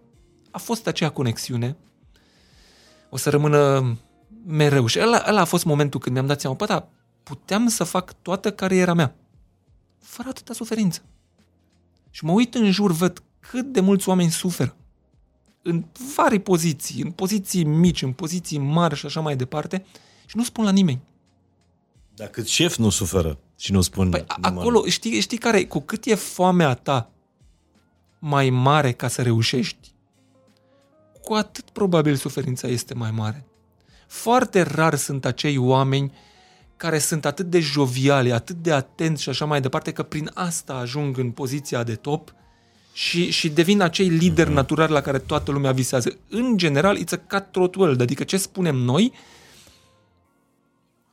a 0.52 0.58
fost 0.58 0.88
acea 0.88 1.10
conexiune, 1.10 1.78
o 3.10 3.18
să 3.18 3.30
rămână 3.30 3.84
mereu. 4.46 4.86
Și 4.86 5.00
ăla, 5.00 5.24
ăla 5.28 5.42
a 5.42 5.46
fost 5.46 5.66
momentul 5.66 6.00
când 6.00 6.16
mi-am 6.16 6.28
dat 6.28 6.40
seama, 6.40 6.56
bă, 6.56 6.66
da, 6.66 6.88
puteam 7.24 7.68
să 7.68 7.84
fac 7.84 8.14
toată 8.22 8.52
cariera 8.52 8.94
mea, 8.94 9.16
fără 10.00 10.30
atâta 10.30 10.54
suferință. 10.54 11.02
Și 12.10 12.26
mă 12.26 12.32
uit 12.32 12.56
în 12.56 12.72
jur, 12.72 12.92
văd 12.92 13.24
cât 13.40 13.66
de 13.66 13.80
mulți 13.80 14.10
oameni 14.10 14.32
suferă 14.32 14.76
în 15.64 15.84
vari 16.16 16.40
poziții, 16.40 17.02
în 17.02 17.12
poziții 17.12 17.64
mici, 17.64 18.02
în 18.02 18.12
poziții 18.12 18.58
mari 18.58 18.96
și 18.96 19.06
așa 19.06 19.20
mai 19.20 19.36
departe, 19.36 19.86
și 20.26 20.38
nu 20.38 20.44
spun 20.44 20.64
la 20.64 20.72
nimeni. 20.72 21.02
Dacă 22.16 22.44
șef 22.44 22.76
nu 22.76 22.90
suferă 22.90 23.38
și 23.58 23.72
nu 23.72 23.82
spun... 23.82 24.10
Păi 24.10 24.24
acolo, 24.42 24.86
știi, 24.86 25.20
știi 25.20 25.38
care, 25.38 25.66
cu 25.66 25.80
cât 25.80 26.06
e 26.06 26.16
foamea 26.16 26.74
ta 26.74 27.12
mai 28.20 28.50
mare 28.50 28.92
ca 28.92 29.08
să 29.08 29.22
reușești, 29.22 29.92
cu 31.22 31.34
atât 31.34 31.70
probabil 31.70 32.16
suferința 32.16 32.68
este 32.68 32.94
mai 32.94 33.12
mare. 33.12 33.46
Foarte 34.14 34.62
rar 34.62 34.96
sunt 34.96 35.26
acei 35.26 35.58
oameni 35.58 36.12
care 36.78 37.00
sunt 37.00 37.26
atât 37.26 37.46
de 37.46 37.60
joviali, 37.60 38.32
atât 38.32 38.56
de 38.56 38.72
atenți 38.72 39.22
și 39.22 39.30
așa 39.30 39.46
mai 39.46 39.62
departe, 39.62 39.92
că 39.92 40.04
prin 40.04 40.32
asta 40.34 40.74
ajung 40.74 41.18
în 41.18 41.32
poziția 41.32 41.84
de 41.84 41.96
top 41.96 42.34
și, 42.92 43.32
și 43.32 43.50
devin 43.50 43.82
acei 43.82 44.08
lideri 44.08 44.50
uh-huh. 44.50 44.54
naturali 44.54 44.92
la 44.92 45.02
care 45.02 45.20
toată 45.20 45.52
lumea 45.52 45.72
visează. 45.72 46.18
În 46.30 46.58
general, 46.58 46.98
it's 46.98 47.12
a 47.12 47.18
cutthroat 47.18 47.76
world, 47.76 48.02
adică 48.02 48.24
ce 48.24 48.38
spunem 48.38 48.76
noi, 48.76 49.14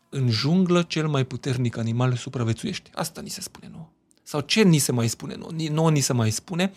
în 0.08 0.30
junglă 0.30 0.82
cel 0.82 1.08
mai 1.08 1.24
puternic 1.24 1.76
animal 1.76 2.14
supraviețuiește. 2.14 2.90
Asta 2.94 3.20
ni 3.20 3.28
se 3.28 3.40
spune 3.40 3.68
nouă. 3.72 3.88
Sau 4.22 4.40
ce 4.40 4.62
ni 4.62 4.78
se 4.78 4.92
mai 4.92 5.08
spune 5.08 5.34
nouă? 5.34 5.50
Nouă 5.70 5.90
ni 5.90 6.00
se 6.00 6.12
mai 6.12 6.30
spune, 6.30 6.72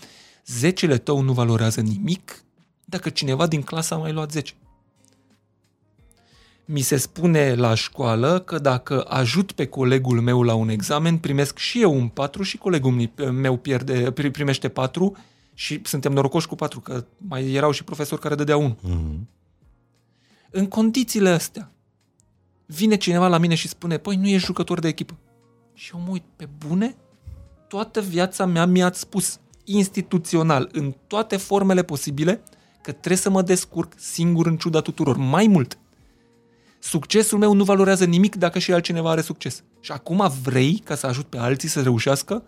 zecele 0.46 0.98
tău 0.98 1.22
nu 1.22 1.34
valorează 1.34 1.82
nimic 1.82 2.44
dacă 2.86 3.10
cineva 3.10 3.48
din 3.48 3.62
clasă 3.62 3.94
a 3.94 3.98
mai 3.98 4.12
luat 4.12 4.32
10. 4.32 4.54
Mi 6.66 6.80
se 6.80 6.98
spune 6.98 7.54
la 7.54 7.74
școală 7.74 8.40
că 8.40 8.60
dacă 8.60 9.02
ajut 9.02 9.52
pe 9.52 9.66
colegul 9.66 10.22
meu 10.22 10.42
la 10.42 10.54
un 10.54 10.70
examen, 10.70 11.18
primesc 11.18 11.58
și 11.58 11.82
eu 11.82 11.94
un 11.94 12.08
4 12.08 12.44
și 12.44 12.58
colegul 12.58 13.10
meu 13.32 13.58
pierde, 13.58 14.12
primește 14.12 14.70
4 14.70 15.16
și 15.54 15.82
suntem 15.84 16.12
norocoși 16.12 16.48
cu 16.48 16.56
4, 16.56 16.80
că 16.80 17.06
mai 17.18 17.52
erau 17.52 17.72
și 17.72 17.84
profesori 17.84 18.22
care 18.22 18.36
dădeau 18.36 18.62
1. 18.62 18.78
Mm-hmm. 18.78 19.28
În 20.52 20.68
condițiile 20.68 21.30
astea, 21.30 21.72
vine 22.66 22.96
cineva 22.96 23.28
la 23.28 23.38
mine 23.38 23.56
și 23.56 23.68
spune, 23.68 23.98
păi 23.98 24.16
nu 24.16 24.28
ești 24.28 24.46
jucător 24.46 24.80
de 24.80 24.88
echipă. 24.88 25.16
Și 25.74 25.92
eu 25.94 26.02
mă 26.06 26.12
uit, 26.12 26.24
pe 26.36 26.48
bune? 26.68 26.96
Toată 27.68 28.02
viața 28.02 28.46
mea 28.46 28.66
mi-ați 28.66 29.00
spus 29.00 29.40
instituțional, 29.64 30.70
în 30.72 30.96
toate 31.08 31.38
formele 31.38 31.84
posibile, 31.84 32.44
că 32.82 32.92
trebuie 32.92 33.18
să 33.18 33.30
mă 33.30 33.42
descurc 33.42 33.94
singur 33.96 34.48
în 34.48 34.58
ciuda 34.58 34.82
tuturor. 34.82 35.18
Mai 35.18 35.48
mult, 35.48 35.78
succesul 36.84 37.38
meu 37.38 37.54
nu 37.54 37.64
valorează 37.64 38.06
nimic 38.06 38.36
dacă 38.36 38.60
și 38.60 38.74
altcineva 38.74 39.10
are 39.10 39.22
succes. 39.22 39.64
Și 39.80 39.92
acum 39.92 40.32
vrei 40.42 40.82
ca 40.84 40.96
să 40.96 41.08
ajut 41.08 41.26
pe 41.26 41.38
alții 41.38 41.70
să 41.70 41.82
reușească? 41.82 42.44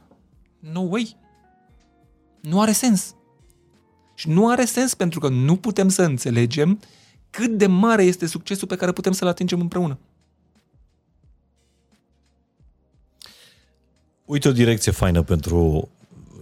No 0.59 0.81
way! 0.81 1.17
Nu 2.41 2.61
are 2.61 2.71
sens. 2.71 3.15
Și 4.15 4.29
nu 4.29 4.49
are 4.49 4.65
sens 4.65 4.93
pentru 4.93 5.19
că 5.19 5.29
nu 5.29 5.55
putem 5.55 5.89
să 5.89 6.01
înțelegem 6.01 6.79
cât 7.29 7.57
de 7.57 7.67
mare 7.67 8.03
este 8.03 8.25
succesul 8.25 8.67
pe 8.67 8.75
care 8.75 8.91
putem 8.91 9.11
să-l 9.11 9.27
atingem 9.27 9.59
împreună. 9.59 9.99
Uite 14.25 14.47
o 14.47 14.51
direcție 14.51 14.91
faină 14.91 15.23
pentru 15.23 15.89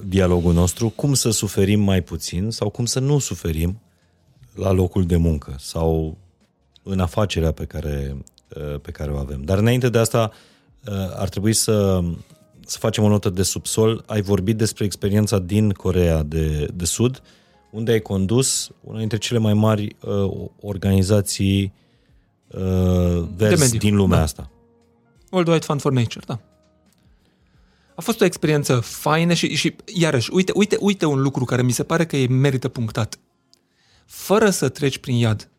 dialogul 0.05 0.53
nostru, 0.53 0.89
cum 0.89 1.13
să 1.13 1.29
suferim 1.29 1.79
mai 1.79 2.01
puțin 2.01 2.49
sau 2.49 2.69
cum 2.69 2.85
să 2.85 2.99
nu 2.99 3.19
suferim 3.19 3.81
la 4.53 4.71
locul 4.71 5.05
de 5.05 5.15
muncă 5.15 5.55
sau 5.59 6.17
în 6.83 6.99
afacerea 6.99 7.51
pe 7.51 7.65
care, 7.65 8.17
uh, 8.55 8.79
pe 8.79 8.91
care 8.91 9.11
o 9.11 9.17
avem. 9.17 9.41
Dar 9.41 9.57
înainte 9.57 9.89
de 9.89 9.97
asta 9.97 10.31
uh, 10.87 10.93
ar 11.15 11.29
trebui 11.29 11.53
să, 11.53 11.99
să 12.65 12.77
facem 12.77 13.03
o 13.03 13.07
notă 13.07 13.29
de 13.29 13.43
subsol. 13.43 14.03
Ai 14.07 14.21
vorbit 14.21 14.57
despre 14.57 14.85
experiența 14.85 15.39
din 15.39 15.71
Corea 15.71 16.23
de, 16.23 16.67
de 16.73 16.85
Sud, 16.85 17.21
unde 17.71 17.91
ai 17.91 18.01
condus 18.01 18.69
una 18.81 18.99
dintre 18.99 19.17
cele 19.17 19.39
mai 19.39 19.53
mari 19.53 19.95
uh, 19.99 20.47
organizații 20.61 21.73
uh, 22.47 23.23
verzi 23.35 23.77
din 23.77 23.95
lumea 23.95 24.17
da. 24.17 24.23
asta. 24.23 24.51
World 25.31 25.47
Wide 25.47 25.65
Fund 25.65 25.81
for 25.81 25.91
Nature, 25.91 26.25
da. 26.27 26.39
A 27.95 28.01
fost 28.01 28.21
o 28.21 28.25
experiență 28.25 28.79
faină 28.79 29.33
și, 29.33 29.55
și 29.55 29.75
iarăși, 29.85 30.29
uite, 30.33 30.51
uite, 30.55 30.77
uite 30.79 31.05
un 31.05 31.21
lucru 31.21 31.45
care 31.45 31.61
mi 31.61 31.71
se 31.71 31.83
pare 31.83 32.05
că 32.05 32.17
e 32.17 32.27
merită 32.27 32.69
punctat. 32.69 33.19
Fără 34.05 34.49
să 34.49 34.69
treci 34.69 34.97
prin 34.97 35.15
iad, 35.15 35.49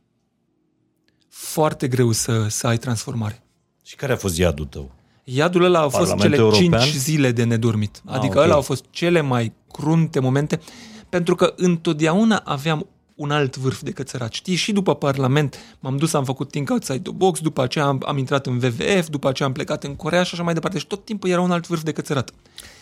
foarte 1.34 1.88
greu 1.88 2.12
să, 2.12 2.46
să 2.48 2.66
ai 2.66 2.76
transformare. 2.76 3.42
Și 3.84 3.96
care 3.96 4.12
a 4.12 4.16
fost 4.16 4.38
iadul 4.38 4.64
tău? 4.64 4.90
Iadul 5.24 5.64
ăla 5.64 5.80
a 5.80 5.88
fost 5.88 6.16
cele 6.16 6.36
European? 6.36 6.80
5 6.80 6.94
zile 6.94 7.32
de 7.32 7.44
nedormit. 7.44 8.02
Ah, 8.04 8.14
adică 8.14 8.32
okay. 8.32 8.44
ăla 8.44 8.54
au 8.54 8.60
fost 8.60 8.84
cele 8.90 9.20
mai 9.20 9.52
crunte 9.72 10.20
momente, 10.20 10.60
pentru 11.08 11.34
că 11.34 11.52
întotdeauna 11.56 12.42
aveam 12.44 12.86
un 13.14 13.30
alt 13.30 13.56
vârf 13.56 13.82
decât 13.82 14.08
săraci. 14.08 14.34
Știi, 14.34 14.54
și 14.54 14.72
după 14.72 14.94
Parlament 14.94 15.56
m-am 15.80 15.96
dus, 15.96 16.12
am 16.12 16.24
făcut 16.24 16.50
Think 16.50 16.70
Outside 16.70 16.98
the 16.98 17.12
Box, 17.12 17.40
după 17.40 17.62
aceea 17.62 17.84
am, 17.84 18.02
am 18.06 18.18
intrat 18.18 18.46
în 18.46 18.54
WWF, 18.54 19.08
după 19.08 19.28
aceea 19.28 19.48
am 19.48 19.54
plecat 19.54 19.84
în 19.84 19.96
Corea 19.96 20.22
și 20.22 20.30
așa 20.34 20.42
mai 20.42 20.54
departe. 20.54 20.78
Și 20.78 20.86
tot 20.86 21.04
timpul 21.04 21.30
era 21.30 21.40
un 21.40 21.50
alt 21.50 21.66
vârf 21.66 21.82
decât 21.82 22.06
sărat. 22.06 22.30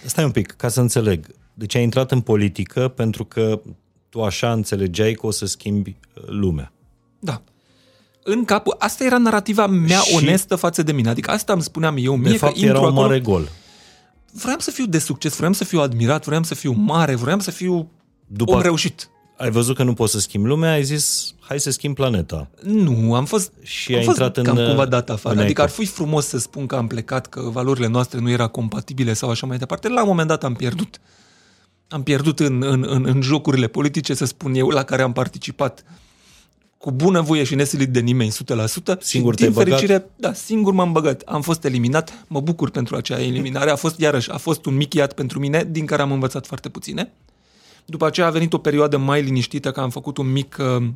Stai 0.05 0.24
un 0.24 0.30
pic, 0.30 0.53
ca 0.53 0.68
să 0.68 0.80
înțeleg. 0.80 1.26
Deci 1.55 1.74
ai 1.74 1.82
intrat 1.82 2.12
în 2.12 2.20
politică 2.20 2.88
pentru 2.88 3.24
că 3.24 3.61
tu 4.09 4.22
așa 4.22 4.53
înțelegeai 4.53 5.12
că 5.12 5.26
o 5.26 5.30
să 5.30 5.46
schimbi 5.46 5.96
uh, 6.14 6.22
lumea. 6.26 6.72
Da. 7.18 7.42
În 8.22 8.44
capul, 8.44 8.76
asta 8.78 9.04
era 9.04 9.18
narativa 9.18 9.66
mea 9.66 9.98
și 9.98 10.14
onestă 10.14 10.56
față 10.56 10.82
de 10.82 10.92
mine. 10.92 11.08
Adică 11.08 11.30
asta 11.30 11.52
îmi 11.52 11.62
spuneam 11.62 11.96
eu 11.98 12.16
mie 12.16 12.30
de 12.30 12.36
fapt, 12.36 12.52
că 12.52 12.58
intru 12.58 12.76
era 12.76 12.86
un 12.86 12.92
acolo, 12.92 13.06
mare 13.06 13.20
gol. 13.20 13.48
Vreau 14.32 14.58
să 14.58 14.70
fiu 14.70 14.86
de 14.86 14.98
succes, 14.98 15.36
vreau 15.36 15.52
să 15.52 15.64
fiu 15.64 15.80
admirat, 15.80 16.24
vreau 16.24 16.42
să 16.42 16.54
fiu 16.54 16.72
mare, 16.72 17.14
vreau 17.14 17.40
să 17.40 17.50
fiu 17.50 17.90
după, 18.26 18.52
om 18.52 18.60
reușit 18.60 19.10
ai 19.42 19.50
văzut 19.50 19.76
că 19.76 19.82
nu 19.82 19.94
poți 19.94 20.12
să 20.12 20.20
schimbi 20.20 20.48
lumea, 20.48 20.72
ai 20.72 20.82
zis, 20.82 21.34
hai 21.40 21.60
să 21.60 21.70
schimb 21.70 21.94
planeta. 21.94 22.50
Nu, 22.62 23.14
am 23.14 23.24
fost, 23.24 23.52
și 23.62 23.92
am 23.92 23.98
ai 23.98 24.04
fost 24.04 24.18
intrat 24.18 24.36
în, 24.36 24.44
cam 24.44 24.66
cumva 24.66 24.86
dat 24.86 25.10
afară. 25.10 25.40
Adică 25.40 25.62
ar 25.62 25.68
fi 25.68 25.86
frumos 25.86 26.26
să 26.26 26.38
spun 26.38 26.66
că 26.66 26.76
am 26.76 26.86
plecat, 26.86 27.26
că 27.26 27.40
valorile 27.40 27.86
noastre 27.86 28.20
nu 28.20 28.30
erau 28.30 28.48
compatibile 28.48 29.12
sau 29.12 29.30
așa 29.30 29.46
mai 29.46 29.58
departe. 29.58 29.88
La 29.88 30.02
un 30.02 30.08
moment 30.08 30.28
dat 30.28 30.44
am 30.44 30.54
pierdut. 30.54 31.00
Am 31.88 32.02
pierdut 32.02 32.40
în, 32.40 32.62
în, 32.62 32.84
în, 32.88 33.04
în 33.06 33.20
jocurile 33.20 33.66
politice, 33.66 34.14
să 34.14 34.24
spun 34.24 34.54
eu, 34.54 34.68
la 34.68 34.82
care 34.82 35.02
am 35.02 35.12
participat 35.12 35.84
cu 36.82 36.90
bună 36.90 37.20
voie 37.20 37.44
și 37.44 37.54
nesilit 37.54 37.88
de 37.88 38.00
nimeni, 38.00 38.30
100%. 38.30 38.34
Singur 39.00 39.34
și, 39.38 39.44
din 39.44 39.52
fericire, 39.52 39.92
băgat? 39.92 40.10
da, 40.16 40.32
singur 40.32 40.72
m-am 40.72 40.92
băgat. 40.92 41.22
Am 41.26 41.42
fost 41.42 41.64
eliminat, 41.64 42.24
mă 42.26 42.40
bucur 42.40 42.70
pentru 42.70 42.96
acea 42.96 43.20
eliminare. 43.20 43.70
A 43.70 43.76
fost, 43.76 43.98
iarăși, 43.98 44.30
a 44.30 44.36
fost 44.36 44.66
un 44.66 44.76
mic 44.76 44.94
iad 44.94 45.12
pentru 45.12 45.38
mine, 45.38 45.68
din 45.70 45.86
care 45.86 46.02
am 46.02 46.12
învățat 46.12 46.46
foarte 46.46 46.68
puține. 46.68 47.12
După 47.84 48.06
aceea 48.06 48.26
a 48.26 48.30
venit 48.30 48.52
o 48.52 48.58
perioadă 48.58 48.96
mai 48.96 49.22
liniștită, 49.22 49.70
că 49.70 49.80
am 49.80 49.90
făcut 49.90 50.16
un 50.16 50.32
mic 50.32 50.56
uh, 50.60 50.88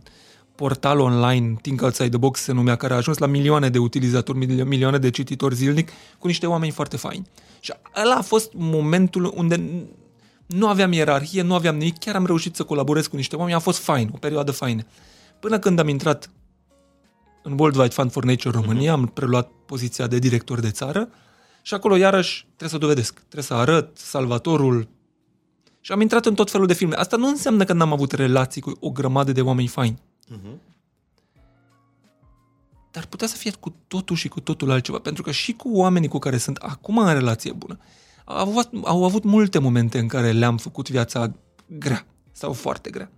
portal 0.54 1.00
online, 1.00 1.56
Think 1.62 1.82
Outside 1.82 2.08
the 2.08 2.18
Box 2.18 2.40
se 2.40 2.52
numea, 2.52 2.76
care 2.76 2.92
a 2.92 2.96
ajuns 2.96 3.18
la 3.18 3.26
milioane 3.26 3.68
de 3.68 3.78
utilizatori, 3.78 4.64
milioane 4.64 4.98
de 4.98 5.10
cititori 5.10 5.54
zilnic, 5.54 5.90
cu 6.18 6.26
niște 6.26 6.46
oameni 6.46 6.72
foarte 6.72 6.96
faini. 6.96 7.26
Și 7.60 7.72
ăla 8.02 8.14
a 8.14 8.22
fost 8.22 8.50
momentul 8.54 9.32
unde 9.36 9.84
nu 10.46 10.68
aveam 10.68 10.92
ierarhie, 10.92 11.42
nu 11.42 11.54
aveam 11.54 11.76
nimic, 11.76 11.98
chiar 11.98 12.14
am 12.14 12.26
reușit 12.26 12.56
să 12.56 12.62
colaborez 12.62 13.06
cu 13.06 13.16
niște 13.16 13.36
oameni, 13.36 13.56
a 13.56 13.60
fost 13.60 13.78
fain, 13.78 14.10
o 14.14 14.16
perioadă 14.18 14.50
faină. 14.50 14.86
Până 15.46 15.58
când 15.58 15.78
am 15.78 15.88
intrat 15.88 16.30
în 17.42 17.58
World 17.58 17.76
Wide 17.76 17.94
Fund 17.94 18.12
for 18.12 18.24
Nature 18.24 18.58
România, 18.58 18.92
am 18.92 19.06
preluat 19.06 19.50
poziția 19.66 20.06
de 20.06 20.18
director 20.18 20.60
de 20.60 20.70
țară 20.70 21.08
și 21.62 21.74
acolo 21.74 21.96
iarăși 21.96 22.42
trebuie 22.42 22.68
să 22.68 22.78
dovedesc, 22.78 23.14
trebuie 23.14 23.42
să 23.42 23.54
arăt 23.54 23.96
salvatorul, 23.96 24.88
și 25.80 25.92
am 25.92 26.00
intrat 26.00 26.26
în 26.26 26.34
tot 26.34 26.50
felul 26.50 26.66
de 26.66 26.72
filme. 26.72 26.94
Asta 26.94 27.16
nu 27.16 27.28
înseamnă 27.28 27.64
că 27.64 27.72
n-am 27.72 27.92
avut 27.92 28.12
relații 28.12 28.60
cu 28.60 28.76
o 28.80 28.90
grămadă 28.90 29.32
de 29.32 29.40
oameni 29.40 29.68
faini. 29.68 30.02
Uh-huh. 30.30 30.56
Dar 32.90 33.06
putea 33.06 33.26
să 33.26 33.36
fie 33.36 33.52
cu 33.60 33.74
totul 33.88 34.16
și 34.16 34.28
cu 34.28 34.40
totul 34.40 34.70
altceva. 34.70 34.98
Pentru 34.98 35.22
că 35.22 35.30
și 35.30 35.52
cu 35.52 35.70
oamenii 35.72 36.08
cu 36.08 36.18
care 36.18 36.38
sunt 36.38 36.56
acum 36.56 36.98
în 36.98 37.12
relație 37.12 37.52
bună, 37.52 37.78
au 38.24 38.48
avut, 38.48 38.68
au 38.82 39.04
avut 39.04 39.24
multe 39.24 39.58
momente 39.58 39.98
în 39.98 40.08
care 40.08 40.32
le-am 40.32 40.56
făcut 40.56 40.90
viața 40.90 41.32
grea 41.66 42.06
sau 42.32 42.52
foarte 42.52 42.90
grea. 42.90 43.10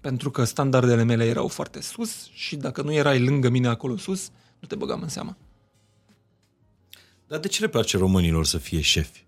Pentru 0.00 0.30
că 0.30 0.44
standardele 0.44 1.02
mele 1.02 1.24
erau 1.24 1.48
foarte 1.48 1.80
sus 1.80 2.28
și 2.32 2.56
dacă 2.56 2.82
nu 2.82 2.92
erai 2.92 3.24
lângă 3.24 3.48
mine 3.48 3.68
acolo 3.68 3.96
sus, 3.96 4.30
nu 4.58 4.68
te 4.68 4.74
băgam 4.74 5.02
în 5.02 5.08
seama. 5.08 5.36
Dar 7.26 7.38
de 7.38 7.48
ce 7.48 7.60
le 7.60 7.68
place 7.68 7.96
românilor 7.96 8.46
să 8.46 8.58
fie 8.58 8.80
șefi? 8.80 9.26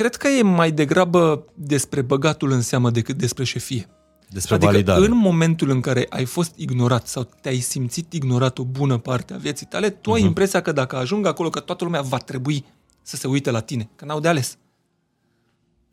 cred 0.00 0.16
că 0.16 0.28
e 0.28 0.42
mai 0.42 0.72
degrabă 0.72 1.44
despre 1.54 2.02
băgatul 2.02 2.50
în 2.50 2.60
seamă 2.60 2.90
decât 2.90 3.16
despre 3.16 3.44
șefie. 3.44 3.88
Despre 4.28 4.54
adică 4.54 4.70
validare. 4.70 5.04
în 5.04 5.16
momentul 5.16 5.70
în 5.70 5.80
care 5.80 6.06
ai 6.08 6.24
fost 6.24 6.52
ignorat 6.56 7.06
sau 7.06 7.28
te-ai 7.40 7.58
simțit 7.58 8.12
ignorat 8.12 8.58
o 8.58 8.64
bună 8.64 8.98
parte 8.98 9.34
a 9.34 9.36
vieții 9.36 9.66
tale, 9.66 9.90
tu 9.90 10.10
uh-huh. 10.10 10.14
ai 10.14 10.18
mhm. 10.18 10.28
impresia 10.28 10.62
că 10.62 10.72
dacă 10.72 10.96
ajung 10.96 11.26
acolo, 11.26 11.50
că 11.50 11.60
toată 11.60 11.84
lumea 11.84 12.00
va 12.00 12.16
trebui 12.16 12.64
să 13.02 13.16
se 13.16 13.26
uite 13.26 13.50
la 13.50 13.60
tine, 13.60 13.88
că 13.96 14.04
n-au 14.04 14.20
de 14.20 14.28
ales. 14.28 14.58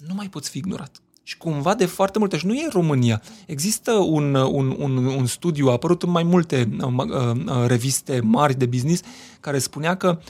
Nu 0.08 0.14
mai 0.14 0.30
poți 0.30 0.50
fi 0.50 0.58
ignorat. 0.58 1.02
Și 1.28 1.38
cumva 1.38 1.76
de 1.76 1.86
foarte 1.86 2.20
multe, 2.20 2.38
și 2.38 2.46
nu 2.46 2.54
e 2.54 2.68
România, 2.72 3.22
există 3.46 3.92
un, 3.92 4.34
un, 4.34 4.76
un, 4.80 5.06
un 5.06 5.26
studiu, 5.26 5.68
a 5.68 5.72
apărut 5.72 6.04
în 6.04 6.10
mai 6.10 6.24
multe 6.24 6.70
uh, 6.82 6.94
uh, 6.96 7.66
reviste 7.66 8.20
mari 8.24 8.58
de 8.58 8.66
business, 8.66 9.02
care 9.40 9.60
spunea 9.60 9.96
că 9.96 10.20
uh, 10.20 10.24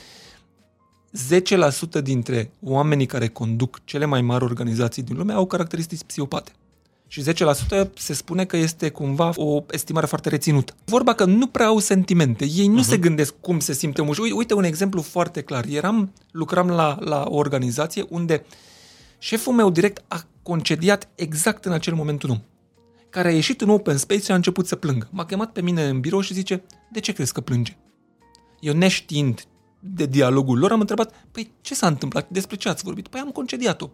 10% 1.98 2.02
dintre 2.02 2.50
oamenii 2.62 3.06
care 3.06 3.28
conduc 3.28 3.80
cele 3.84 4.04
mai 4.04 4.22
mari 4.22 4.44
organizații 4.44 5.02
din 5.02 5.16
lume 5.16 5.32
au 5.32 5.46
caracteristici 5.46 6.02
psihopate. 6.06 6.52
Și 7.06 7.22
10% 7.22 7.92
se 7.94 8.12
spune 8.12 8.44
că 8.44 8.56
este 8.56 8.90
cumva 8.90 9.32
o 9.36 9.64
estimare 9.70 10.06
foarte 10.06 10.28
reținută. 10.28 10.74
Vorba 10.84 11.14
că 11.14 11.24
nu 11.24 11.46
prea 11.46 11.66
au 11.66 11.78
sentimente. 11.78 12.44
Ei 12.44 12.66
nu 12.66 12.80
uh-huh. 12.80 12.86
se 12.86 12.96
gândesc 12.96 13.34
cum 13.40 13.58
se 13.58 13.72
simte 13.72 14.00
omul. 14.00 14.16
Uite 14.34 14.54
un 14.54 14.64
exemplu 14.64 15.00
foarte 15.02 15.40
clar. 15.40 15.64
Eram, 15.64 16.12
lucram 16.30 16.68
la, 16.68 16.98
la 17.00 17.24
o 17.28 17.36
organizație 17.36 18.06
unde 18.08 18.44
șeful 19.18 19.52
meu 19.52 19.70
direct 19.70 20.04
a 20.08 20.24
concediat 20.48 21.08
exact 21.14 21.64
în 21.64 21.72
acel 21.72 21.94
moment 21.94 22.22
un 22.22 22.30
om 22.30 22.40
care 23.10 23.28
a 23.28 23.32
ieșit 23.32 23.60
în 23.60 23.68
open 23.68 23.96
space 23.96 24.20
și 24.20 24.30
a 24.30 24.34
început 24.34 24.66
să 24.66 24.76
plângă. 24.76 25.08
M-a 25.10 25.24
chemat 25.24 25.52
pe 25.52 25.62
mine 25.62 25.88
în 25.88 26.00
birou 26.00 26.20
și 26.20 26.34
zice, 26.34 26.62
de 26.92 27.00
ce 27.00 27.12
crezi 27.12 27.32
că 27.32 27.40
plânge? 27.40 27.76
Eu 28.60 28.74
neștiind 28.74 29.44
de 29.80 30.06
dialogul 30.06 30.58
lor, 30.58 30.72
am 30.72 30.80
întrebat, 30.80 31.14
păi 31.30 31.50
ce 31.60 31.74
s-a 31.74 31.86
întâmplat, 31.86 32.28
despre 32.30 32.56
ce 32.56 32.68
ați 32.68 32.84
vorbit? 32.84 33.08
Păi 33.08 33.20
am 33.20 33.30
concediat-o. 33.30 33.90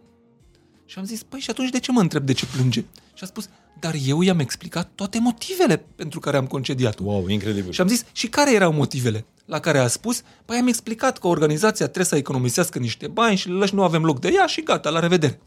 Și 0.86 0.98
am 0.98 1.04
zis, 1.04 1.22
păi 1.22 1.40
și 1.40 1.50
atunci 1.50 1.70
de 1.70 1.78
ce 1.78 1.92
mă 1.92 2.00
întreb 2.00 2.26
de 2.26 2.32
ce 2.32 2.46
plânge? 2.46 2.84
Și 3.14 3.24
a 3.24 3.26
spus, 3.26 3.48
dar 3.80 3.94
eu 4.06 4.22
i-am 4.22 4.38
explicat 4.38 4.90
toate 4.94 5.18
motivele 5.18 5.84
pentru 5.96 6.20
care 6.20 6.36
am 6.36 6.46
concediat-o. 6.46 7.04
Wow, 7.04 7.28
incredibil. 7.28 7.72
Și 7.72 7.80
am 7.80 7.88
zis, 7.88 8.04
și 8.12 8.28
care 8.28 8.54
erau 8.54 8.72
motivele? 8.72 9.24
La 9.44 9.60
care 9.60 9.78
a 9.78 9.86
spus, 9.86 10.22
păi 10.44 10.56
am 10.56 10.66
explicat 10.66 11.18
că 11.18 11.26
organizația 11.26 11.84
trebuie 11.84 12.06
să 12.06 12.16
economisească 12.16 12.78
niște 12.78 13.08
bani 13.08 13.36
și 13.36 13.48
lăși 13.48 13.74
nu 13.74 13.82
avem 13.82 14.04
loc 14.04 14.20
de 14.20 14.32
ea 14.34 14.46
și 14.46 14.62
gata, 14.62 14.90
la 14.90 14.98
revedere. 14.98 15.40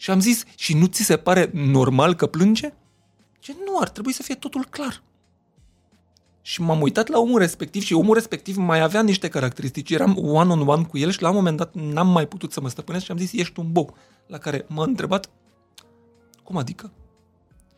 Și 0.00 0.10
am 0.10 0.20
zis, 0.20 0.44
și 0.56 0.74
nu 0.76 0.86
ți 0.86 1.02
se 1.02 1.16
pare 1.16 1.50
normal 1.52 2.14
că 2.14 2.26
plânge? 2.26 2.72
Ce 3.38 3.54
nu, 3.64 3.78
ar 3.78 3.88
trebui 3.88 4.12
să 4.12 4.22
fie 4.22 4.34
totul 4.34 4.64
clar. 4.70 5.02
Și 6.42 6.60
m-am 6.60 6.80
uitat 6.80 7.08
la 7.08 7.18
omul 7.18 7.38
respectiv 7.38 7.82
și 7.82 7.94
omul 7.94 8.14
respectiv 8.14 8.56
mai 8.56 8.80
avea 8.80 9.02
niște 9.02 9.28
caracteristici. 9.28 9.90
Eram 9.90 10.16
one-on-one 10.16 10.82
cu 10.82 10.98
el 10.98 11.10
și 11.10 11.22
la 11.22 11.28
un 11.28 11.34
moment 11.34 11.56
dat 11.56 11.74
n-am 11.74 12.08
mai 12.08 12.26
putut 12.26 12.52
să 12.52 12.60
mă 12.60 12.68
stăpânesc 12.68 13.04
și 13.04 13.10
am 13.10 13.16
zis, 13.18 13.32
ești 13.32 13.60
un 13.60 13.72
bou. 13.72 13.96
La 14.26 14.38
care 14.38 14.64
m-a 14.68 14.84
întrebat, 14.84 15.30
cum 16.42 16.56
adică? 16.56 16.90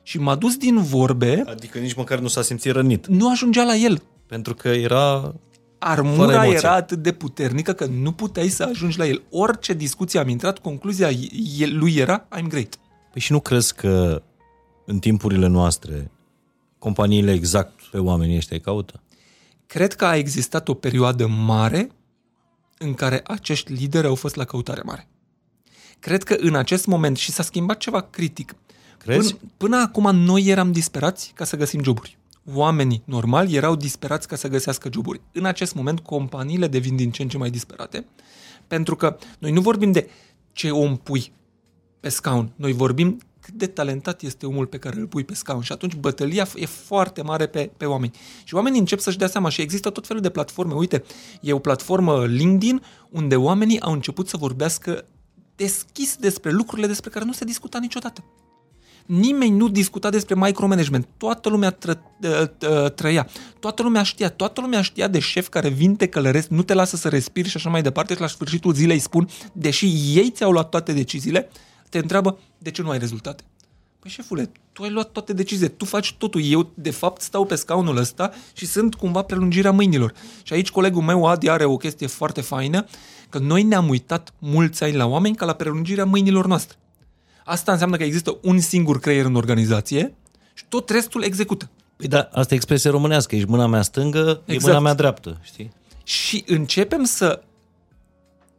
Și 0.02 0.18
m-a 0.18 0.34
dus 0.34 0.56
din 0.56 0.82
vorbe, 0.82 1.42
Adică 1.46 1.78
nici 1.78 1.94
măcar 1.94 2.18
nu 2.18 2.28
s-a 2.28 2.42
simțit 2.42 2.72
rănit. 2.72 3.06
nu 3.06 3.30
ajungea 3.30 3.62
la 3.62 3.74
el. 3.74 4.02
Pentru 4.26 4.54
că 4.54 4.68
era... 4.68 5.34
Fără 5.82 6.00
Armura 6.00 6.42
emoție. 6.42 6.56
era 6.56 6.74
atât 6.74 7.02
de 7.02 7.12
puternică 7.12 7.72
că 7.72 7.84
nu 7.84 8.12
puteai 8.12 8.48
să 8.48 8.62
ajungi 8.62 8.98
la 8.98 9.06
el. 9.06 9.22
Orice 9.30 9.72
discuție 9.72 10.20
am 10.20 10.28
intrat, 10.28 10.58
concluzia 10.58 11.10
el- 11.58 11.78
lui 11.78 11.96
era, 11.96 12.28
I'm 12.38 12.46
great. 12.48 12.78
Păi 13.12 13.20
și 13.20 13.32
nu 13.32 13.40
crezi 13.40 13.74
că 13.74 14.22
în 14.86 14.98
timpurile 14.98 15.46
noastre 15.46 16.10
companiile 16.78 17.32
exact 17.32 17.80
pe 17.90 17.98
oamenii 17.98 18.36
ăștia 18.36 18.56
îi 18.56 18.62
caută? 18.62 19.00
Cred 19.66 19.94
că 19.94 20.04
a 20.04 20.16
existat 20.16 20.68
o 20.68 20.74
perioadă 20.74 21.26
mare 21.26 21.90
în 22.78 22.94
care 22.94 23.20
acești 23.24 23.72
lideri 23.72 24.06
au 24.06 24.14
fost 24.14 24.34
la 24.34 24.44
căutare 24.44 24.82
mare. 24.84 25.08
Cred 25.98 26.22
că 26.22 26.36
în 26.38 26.54
acest 26.54 26.86
moment, 26.86 27.16
și 27.16 27.30
s-a 27.30 27.42
schimbat 27.42 27.76
ceva 27.76 28.00
critic, 28.00 28.54
Crezi? 28.98 29.34
Până, 29.34 29.50
până 29.56 29.76
acum 29.76 30.16
noi 30.16 30.44
eram 30.46 30.72
disperați 30.72 31.32
ca 31.34 31.44
să 31.44 31.56
găsim 31.56 31.82
joburi. 31.82 32.18
Oamenii 32.44 33.02
normali 33.04 33.54
erau 33.54 33.76
disperați 33.76 34.28
ca 34.28 34.36
să 34.36 34.48
găsească 34.48 34.88
joburi. 34.92 35.20
În 35.32 35.44
acest 35.44 35.74
moment, 35.74 36.00
companiile 36.00 36.66
devin 36.66 36.96
din 36.96 37.10
ce 37.10 37.22
în 37.22 37.28
ce 37.28 37.38
mai 37.38 37.50
disperate, 37.50 38.06
pentru 38.66 38.96
că 38.96 39.16
noi 39.38 39.52
nu 39.52 39.60
vorbim 39.60 39.92
de 39.92 40.10
ce 40.52 40.70
om 40.70 40.96
pui 40.96 41.32
pe 42.00 42.08
scaun, 42.08 42.52
noi 42.56 42.72
vorbim 42.72 43.20
cât 43.40 43.54
de 43.54 43.66
talentat 43.66 44.22
este 44.22 44.46
omul 44.46 44.66
pe 44.66 44.78
care 44.78 44.96
îl 44.96 45.06
pui 45.06 45.24
pe 45.24 45.34
scaun 45.34 45.62
și 45.62 45.72
atunci 45.72 45.94
bătălia 45.94 46.48
e 46.54 46.66
foarte 46.66 47.22
mare 47.22 47.46
pe, 47.46 47.70
pe 47.76 47.84
oameni. 47.84 48.12
Și 48.44 48.54
oamenii 48.54 48.78
încep 48.78 48.98
să-și 48.98 49.18
dea 49.18 49.28
seama 49.28 49.48
și 49.48 49.60
există 49.60 49.90
tot 49.90 50.06
felul 50.06 50.22
de 50.22 50.30
platforme. 50.30 50.74
Uite, 50.74 51.04
e 51.40 51.52
o 51.52 51.58
platformă 51.58 52.26
LinkedIn 52.26 52.82
unde 53.10 53.36
oamenii 53.36 53.80
au 53.80 53.92
început 53.92 54.28
să 54.28 54.36
vorbească 54.36 55.04
deschis 55.56 56.16
despre 56.16 56.50
lucrurile 56.50 56.86
despre 56.86 57.10
care 57.10 57.24
nu 57.24 57.32
se 57.32 57.44
discuta 57.44 57.78
niciodată. 57.78 58.24
Nimeni 59.06 59.56
nu 59.56 59.68
discuta 59.68 60.10
despre 60.10 60.34
micromanagement. 60.34 61.08
Toată 61.16 61.48
lumea 61.48 61.70
tră, 61.70 62.02
tră, 62.58 62.88
trăia. 62.88 63.28
Toată 63.60 63.82
lumea 63.82 64.02
știa. 64.02 64.30
Toată 64.30 64.60
lumea 64.60 64.82
știa 64.82 65.08
de 65.08 65.18
șef 65.18 65.48
care 65.48 65.68
vin, 65.68 65.96
te 65.96 66.06
călăresc, 66.06 66.48
nu 66.48 66.62
te 66.62 66.74
lasă 66.74 66.96
să 66.96 67.08
respiri 67.08 67.48
și 67.48 67.56
așa 67.56 67.70
mai 67.70 67.82
departe 67.82 68.14
și 68.14 68.20
la 68.20 68.26
sfârșitul 68.26 68.72
zilei 68.72 68.98
spun, 68.98 69.28
deși 69.52 69.86
ei 70.14 70.30
ți-au 70.30 70.52
luat 70.52 70.68
toate 70.68 70.92
deciziile, 70.92 71.50
te 71.88 71.98
întreabă 71.98 72.38
de 72.58 72.70
ce 72.70 72.82
nu 72.82 72.90
ai 72.90 72.98
rezultate. 72.98 73.42
Păi 73.98 74.10
șefule, 74.10 74.50
tu 74.72 74.82
ai 74.82 74.90
luat 74.90 75.10
toate 75.10 75.32
deciziile, 75.32 75.68
tu 75.68 75.84
faci 75.84 76.14
totul. 76.18 76.42
Eu, 76.44 76.70
de 76.74 76.90
fapt, 76.90 77.20
stau 77.20 77.44
pe 77.44 77.54
scaunul 77.54 77.96
ăsta 77.96 78.30
și 78.52 78.66
sunt 78.66 78.94
cumva 78.94 79.22
prelungirea 79.22 79.70
mâinilor. 79.70 80.12
Și 80.42 80.52
aici 80.52 80.70
colegul 80.70 81.02
meu, 81.02 81.26
Adi, 81.26 81.50
are 81.50 81.64
o 81.64 81.76
chestie 81.76 82.06
foarte 82.06 82.40
faină, 82.40 82.86
că 83.28 83.38
noi 83.38 83.62
ne-am 83.62 83.88
uitat 83.88 84.34
mulți 84.38 84.84
ani 84.84 84.94
la 84.94 85.06
oameni 85.06 85.36
ca 85.36 85.44
la 85.44 85.52
prelungirea 85.52 86.04
mâinilor 86.04 86.46
noastre. 86.46 86.76
Asta 87.44 87.72
înseamnă 87.72 87.96
că 87.96 88.02
există 88.02 88.38
un 88.42 88.58
singur 88.58 88.98
creier 89.00 89.24
în 89.24 89.34
organizație 89.34 90.14
și 90.54 90.64
tot 90.68 90.90
restul 90.90 91.22
execută. 91.22 91.70
Păi 91.96 92.08
da, 92.08 92.28
asta 92.32 92.54
e 92.54 92.56
expresie 92.56 92.90
românească. 92.90 93.34
Ești 93.34 93.48
mâna 93.48 93.66
mea 93.66 93.82
stângă, 93.82 94.18
exact. 94.18 94.48
e 94.48 94.52
Exact. 94.52 94.72
mâna 94.72 94.84
mea 94.84 94.94
dreaptă, 94.94 95.38
știi? 95.42 95.72
Și 96.04 96.44
începem 96.46 97.04
să 97.04 97.42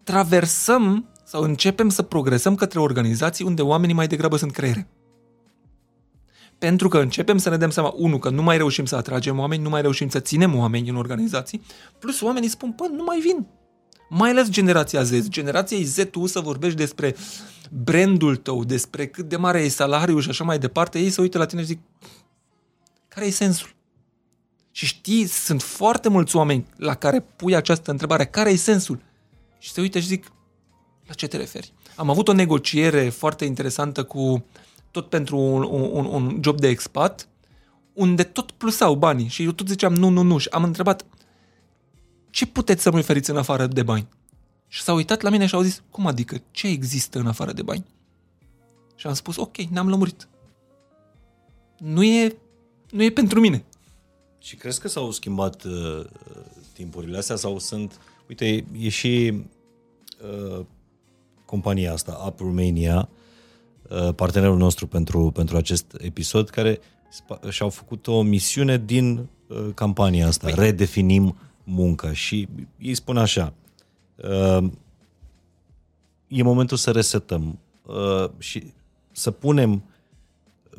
traversăm 0.04 1.08
sau 1.24 1.42
începem 1.42 1.90
să 1.90 2.02
progresăm 2.02 2.56
către 2.56 2.80
organizații 2.80 3.46
unde 3.46 3.62
oamenii 3.62 3.96
mai 3.96 4.08
degrabă 4.08 4.38
sunt 4.38 4.52
creiere. 4.52 4.88
Pentru 6.58 6.88
că 6.88 6.98
începem 6.98 7.38
să 7.38 7.50
ne 7.50 7.58
dăm 7.58 7.70
seama, 7.70 7.94
unu, 7.98 8.18
că 8.18 8.30
nu 8.30 8.42
mai 8.42 8.58
reușim 8.58 8.86
să 8.86 8.96
atragem 8.96 9.40
oameni, 9.40 9.64
nu 9.64 9.70
mai 9.70 9.82
reușim 9.82 10.10
să 10.10 10.20
ținem 10.20 10.56
oameni 10.56 10.90
în 10.90 10.96
organizații, 10.96 11.62
plus 12.00 12.22
oamenii 12.22 12.50
spun, 12.50 12.72
pă, 12.72 12.84
nu 12.96 13.04
mai 13.04 13.20
vin. 13.20 13.48
Mai 14.10 14.30
ales 14.30 14.50
generația 14.50 15.04
Z. 15.04 15.28
Generația 15.28 15.78
Z, 15.84 15.98
tu 16.12 16.26
să 16.26 16.40
vorbești 16.40 16.78
despre 16.78 17.16
brandul 17.74 18.36
tău, 18.36 18.64
despre 18.64 19.08
cât 19.08 19.30
de 19.30 19.36
mare 19.36 19.60
e 19.60 19.68
salariul 19.68 20.22
și 20.22 20.30
așa 20.30 20.44
mai 20.44 20.60
departe, 20.60 21.00
ei 21.00 21.10
se 21.10 21.22
uită 21.22 21.38
la 21.38 21.46
tine 21.46 21.62
și 21.62 21.68
zic, 21.68 21.80
care 23.08 23.26
e 23.26 23.30
sensul? 23.30 23.76
Și 24.72 24.86
știi, 24.86 25.26
sunt 25.26 25.62
foarte 25.62 26.10
mulți 26.10 26.36
oameni 26.36 26.66
la 26.76 26.96
care 26.96 27.20
pui 27.36 27.56
această 27.56 27.92
întrebare, 27.92 28.26
care 28.26 28.50
e 28.50 28.56
sensul? 28.56 29.00
Și 29.60 29.72
se 29.72 29.82
uită 29.82 30.00
și 30.00 30.08
zic, 30.08 30.32
la 31.08 31.14
ce 31.14 31.28
te 31.28 31.38
referi? 31.38 31.74
Am 31.96 32.10
avut 32.10 32.28
o 32.28 32.34
negociere 32.34 33.10
foarte 33.10 33.46
interesantă 33.46 34.04
cu 34.04 34.46
tot 34.92 35.10
pentru 35.10 35.38
un, 35.38 35.64
un, 35.92 36.06
un 36.06 36.40
job 36.42 36.60
de 36.60 36.68
expat, 36.68 37.28
unde 37.94 38.24
tot 38.24 38.52
plusau 38.52 38.96
banii 38.96 39.28
și 39.28 39.44
eu 39.44 39.52
tot 39.52 39.68
ziceam 39.68 39.94
nu, 39.94 40.10
nu, 40.10 40.22
nu 40.22 40.38
și 40.38 40.48
am 40.52 40.64
întrebat 40.64 41.06
ce 42.30 42.46
puteți 42.46 42.82
să-mi 42.82 43.00
oferiți 43.00 43.30
în 43.30 43.38
afară 43.38 43.68
de 43.68 43.84
bani? 43.84 44.08
Și 44.74 44.82
s-au 44.82 44.96
uitat 44.96 45.22
la 45.22 45.30
mine 45.30 45.46
și 45.46 45.56
au 45.56 45.62
zis, 45.62 45.84
cum 45.90 46.06
adică, 46.08 46.42
ce 46.52 46.68
există 46.68 47.20
în 47.20 47.28
afară 47.28 47.52
de 47.52 47.62
bani? 47.62 47.86
Și 48.96 49.08
am 49.08 49.14
spus, 49.14 49.38
ok, 49.38 49.58
ne-am 49.58 49.90
lămurit. 49.90 50.28
Nu 51.78 52.04
e, 52.04 52.38
nu 52.90 53.04
e 53.04 53.12
pentru 53.12 53.40
mine. 53.40 53.66
Și 54.40 54.56
crezi 54.56 54.80
că 54.80 54.88
s-au 54.88 55.12
schimbat 55.12 55.64
uh, 55.64 56.06
timpurile 56.74 57.18
astea 57.18 57.36
sau 57.36 57.60
sunt... 57.60 58.00
Uite, 58.28 58.46
e, 58.46 58.66
e 58.80 58.90
și 58.90 59.44
uh, 60.58 60.66
compania 61.46 61.94
asta, 61.94 62.24
Up 62.28 62.40
Romania, 62.40 63.10
uh, 63.90 64.14
partenerul 64.16 64.58
nostru 64.58 64.88
pentru, 64.88 65.32
pentru 65.32 65.58
acest 65.58 65.96
episod, 65.98 66.50
care 66.50 66.80
spa- 67.10 67.50
și-au 67.50 67.70
făcut 67.70 68.08
o 68.08 68.22
misiune 68.22 68.78
din 68.78 69.28
uh, 69.48 69.70
campania 69.74 70.28
asta, 70.28 70.48
păi. 70.48 70.56
redefinim 70.66 71.38
munca. 71.64 72.14
Și 72.14 72.48
ei 72.78 72.96
spun 72.96 73.18
așa, 73.18 73.54
uh, 73.56 73.63
e 76.28 76.44
momentul 76.44 76.78
să 76.78 76.92
resetăm 76.92 77.60
uh, 77.86 78.30
și 78.38 78.74
să 79.12 79.32
punem 79.32 79.84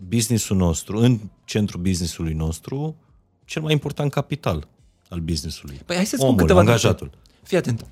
businessul 0.08 0.56
nostru, 0.56 0.98
în 0.98 1.20
centrul 1.44 1.80
businessului 1.80 2.32
nostru, 2.32 2.96
cel 3.44 3.62
mai 3.62 3.72
important 3.72 4.10
capital 4.10 4.68
al 5.08 5.20
businessului. 5.20 5.80
Păi 5.86 5.96
hai 5.96 6.06
să 6.06 6.16
spun 6.16 6.28
Omul, 6.28 6.40
câteva 6.40 6.58
angajatul. 6.58 7.06
date. 7.06 7.22
Fii 7.42 7.56
atent. 7.56 7.86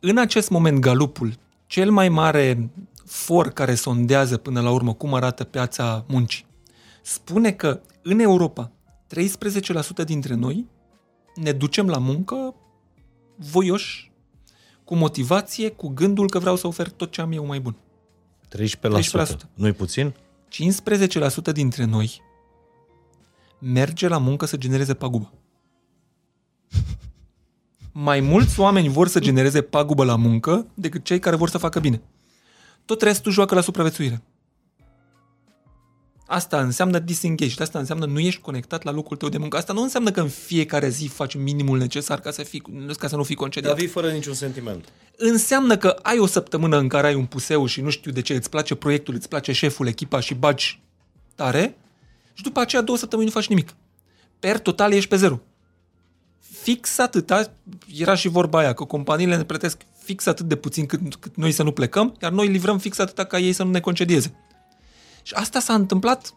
În 0.00 0.18
acest 0.18 0.50
moment, 0.50 0.78
Galupul, 0.78 1.34
cel 1.66 1.90
mai 1.90 2.08
mare 2.08 2.70
for 3.04 3.48
care 3.48 3.74
sondează 3.74 4.36
până 4.36 4.60
la 4.60 4.70
urmă 4.70 4.94
cum 4.94 5.14
arată 5.14 5.44
piața 5.44 6.04
muncii, 6.08 6.46
spune 7.02 7.52
că 7.52 7.80
în 8.02 8.18
Europa 8.18 8.70
13% 10.02 10.04
dintre 10.04 10.34
noi 10.34 10.66
ne 11.34 11.52
ducem 11.52 11.86
la 11.86 11.98
muncă 11.98 12.54
voioși, 13.36 14.12
cu 14.84 14.94
motivație, 14.94 15.70
cu 15.70 15.88
gândul 15.88 16.28
că 16.28 16.38
vreau 16.38 16.56
să 16.56 16.66
ofer 16.66 16.90
tot 16.90 17.10
ce 17.10 17.20
am 17.20 17.32
eu 17.32 17.46
mai 17.46 17.60
bun. 17.60 17.76
13%. 18.56 18.58
13%. 19.26 19.36
Nu-i 19.54 19.72
puțin? 19.72 20.14
15% 21.50 21.52
dintre 21.52 21.84
noi 21.84 22.22
merge 23.58 24.08
la 24.08 24.18
muncă 24.18 24.46
să 24.46 24.56
genereze 24.56 24.94
pagubă. 24.94 25.32
Mai 27.92 28.20
mulți 28.20 28.60
oameni 28.60 28.88
vor 28.88 29.08
să 29.08 29.18
genereze 29.18 29.62
pagubă 29.62 30.04
la 30.04 30.16
muncă 30.16 30.66
decât 30.74 31.04
cei 31.04 31.18
care 31.18 31.36
vor 31.36 31.48
să 31.48 31.58
facă 31.58 31.80
bine. 31.80 32.02
Tot 32.84 33.02
restul 33.02 33.32
joacă 33.32 33.54
la 33.54 33.60
supraviețuire. 33.60 34.22
Asta 36.26 36.60
înseamnă 36.60 36.98
disengaged, 36.98 37.60
asta 37.60 37.78
înseamnă 37.78 38.06
nu 38.06 38.18
ești 38.18 38.40
conectat 38.40 38.82
la 38.82 38.90
locul 38.90 39.16
tău 39.16 39.28
de 39.28 39.38
muncă. 39.38 39.56
Asta 39.56 39.72
nu 39.72 39.82
înseamnă 39.82 40.10
că 40.10 40.20
în 40.20 40.28
fiecare 40.28 40.88
zi 40.88 41.06
faci 41.06 41.34
minimul 41.34 41.78
necesar 41.78 42.20
ca 42.20 42.30
să, 42.30 42.42
fii, 42.42 42.62
ca 42.98 43.08
să 43.08 43.16
nu 43.16 43.22
fii 43.22 43.34
concediat. 43.34 43.76
vii 43.76 43.86
fără 43.86 44.10
niciun 44.10 44.34
sentiment. 44.34 44.88
Înseamnă 45.16 45.76
că 45.76 45.88
ai 46.02 46.18
o 46.18 46.26
săptămână 46.26 46.78
în 46.78 46.88
care 46.88 47.06
ai 47.06 47.14
un 47.14 47.26
puseu 47.26 47.66
și 47.66 47.80
nu 47.80 47.90
știu 47.90 48.10
de 48.10 48.20
ce, 48.20 48.34
îți 48.34 48.50
place 48.50 48.74
proiectul, 48.74 49.14
îți 49.14 49.28
place 49.28 49.52
șeful, 49.52 49.86
echipa 49.86 50.20
și 50.20 50.34
bagi 50.34 50.80
tare 51.34 51.76
și 52.32 52.42
după 52.42 52.60
aceea 52.60 52.82
două 52.82 52.98
săptămâni 52.98 53.28
nu 53.28 53.34
faci 53.34 53.48
nimic. 53.48 53.74
Per 54.38 54.58
total 54.58 54.92
ești 54.92 55.08
pe 55.08 55.16
zero. 55.16 55.40
Fix 56.62 56.98
atâta, 56.98 57.52
era 57.96 58.14
și 58.14 58.28
vorba 58.28 58.58
aia, 58.58 58.72
că 58.72 58.84
companiile 58.84 59.36
ne 59.36 59.44
plătesc 59.44 59.80
fix 60.02 60.26
atât 60.26 60.46
de 60.46 60.56
puțin 60.56 60.86
cât, 60.86 61.14
cât 61.14 61.36
noi 61.36 61.52
să 61.52 61.62
nu 61.62 61.72
plecăm, 61.72 62.16
iar 62.22 62.32
noi 62.32 62.46
livrăm 62.46 62.78
fix 62.78 62.98
atâta 62.98 63.24
ca 63.24 63.38
ei 63.38 63.52
să 63.52 63.62
nu 63.62 63.70
ne 63.70 63.80
concedieze. 63.80 64.34
Și 65.26 65.34
asta 65.34 65.60
s-a 65.60 65.74
întâmplat 65.74 66.34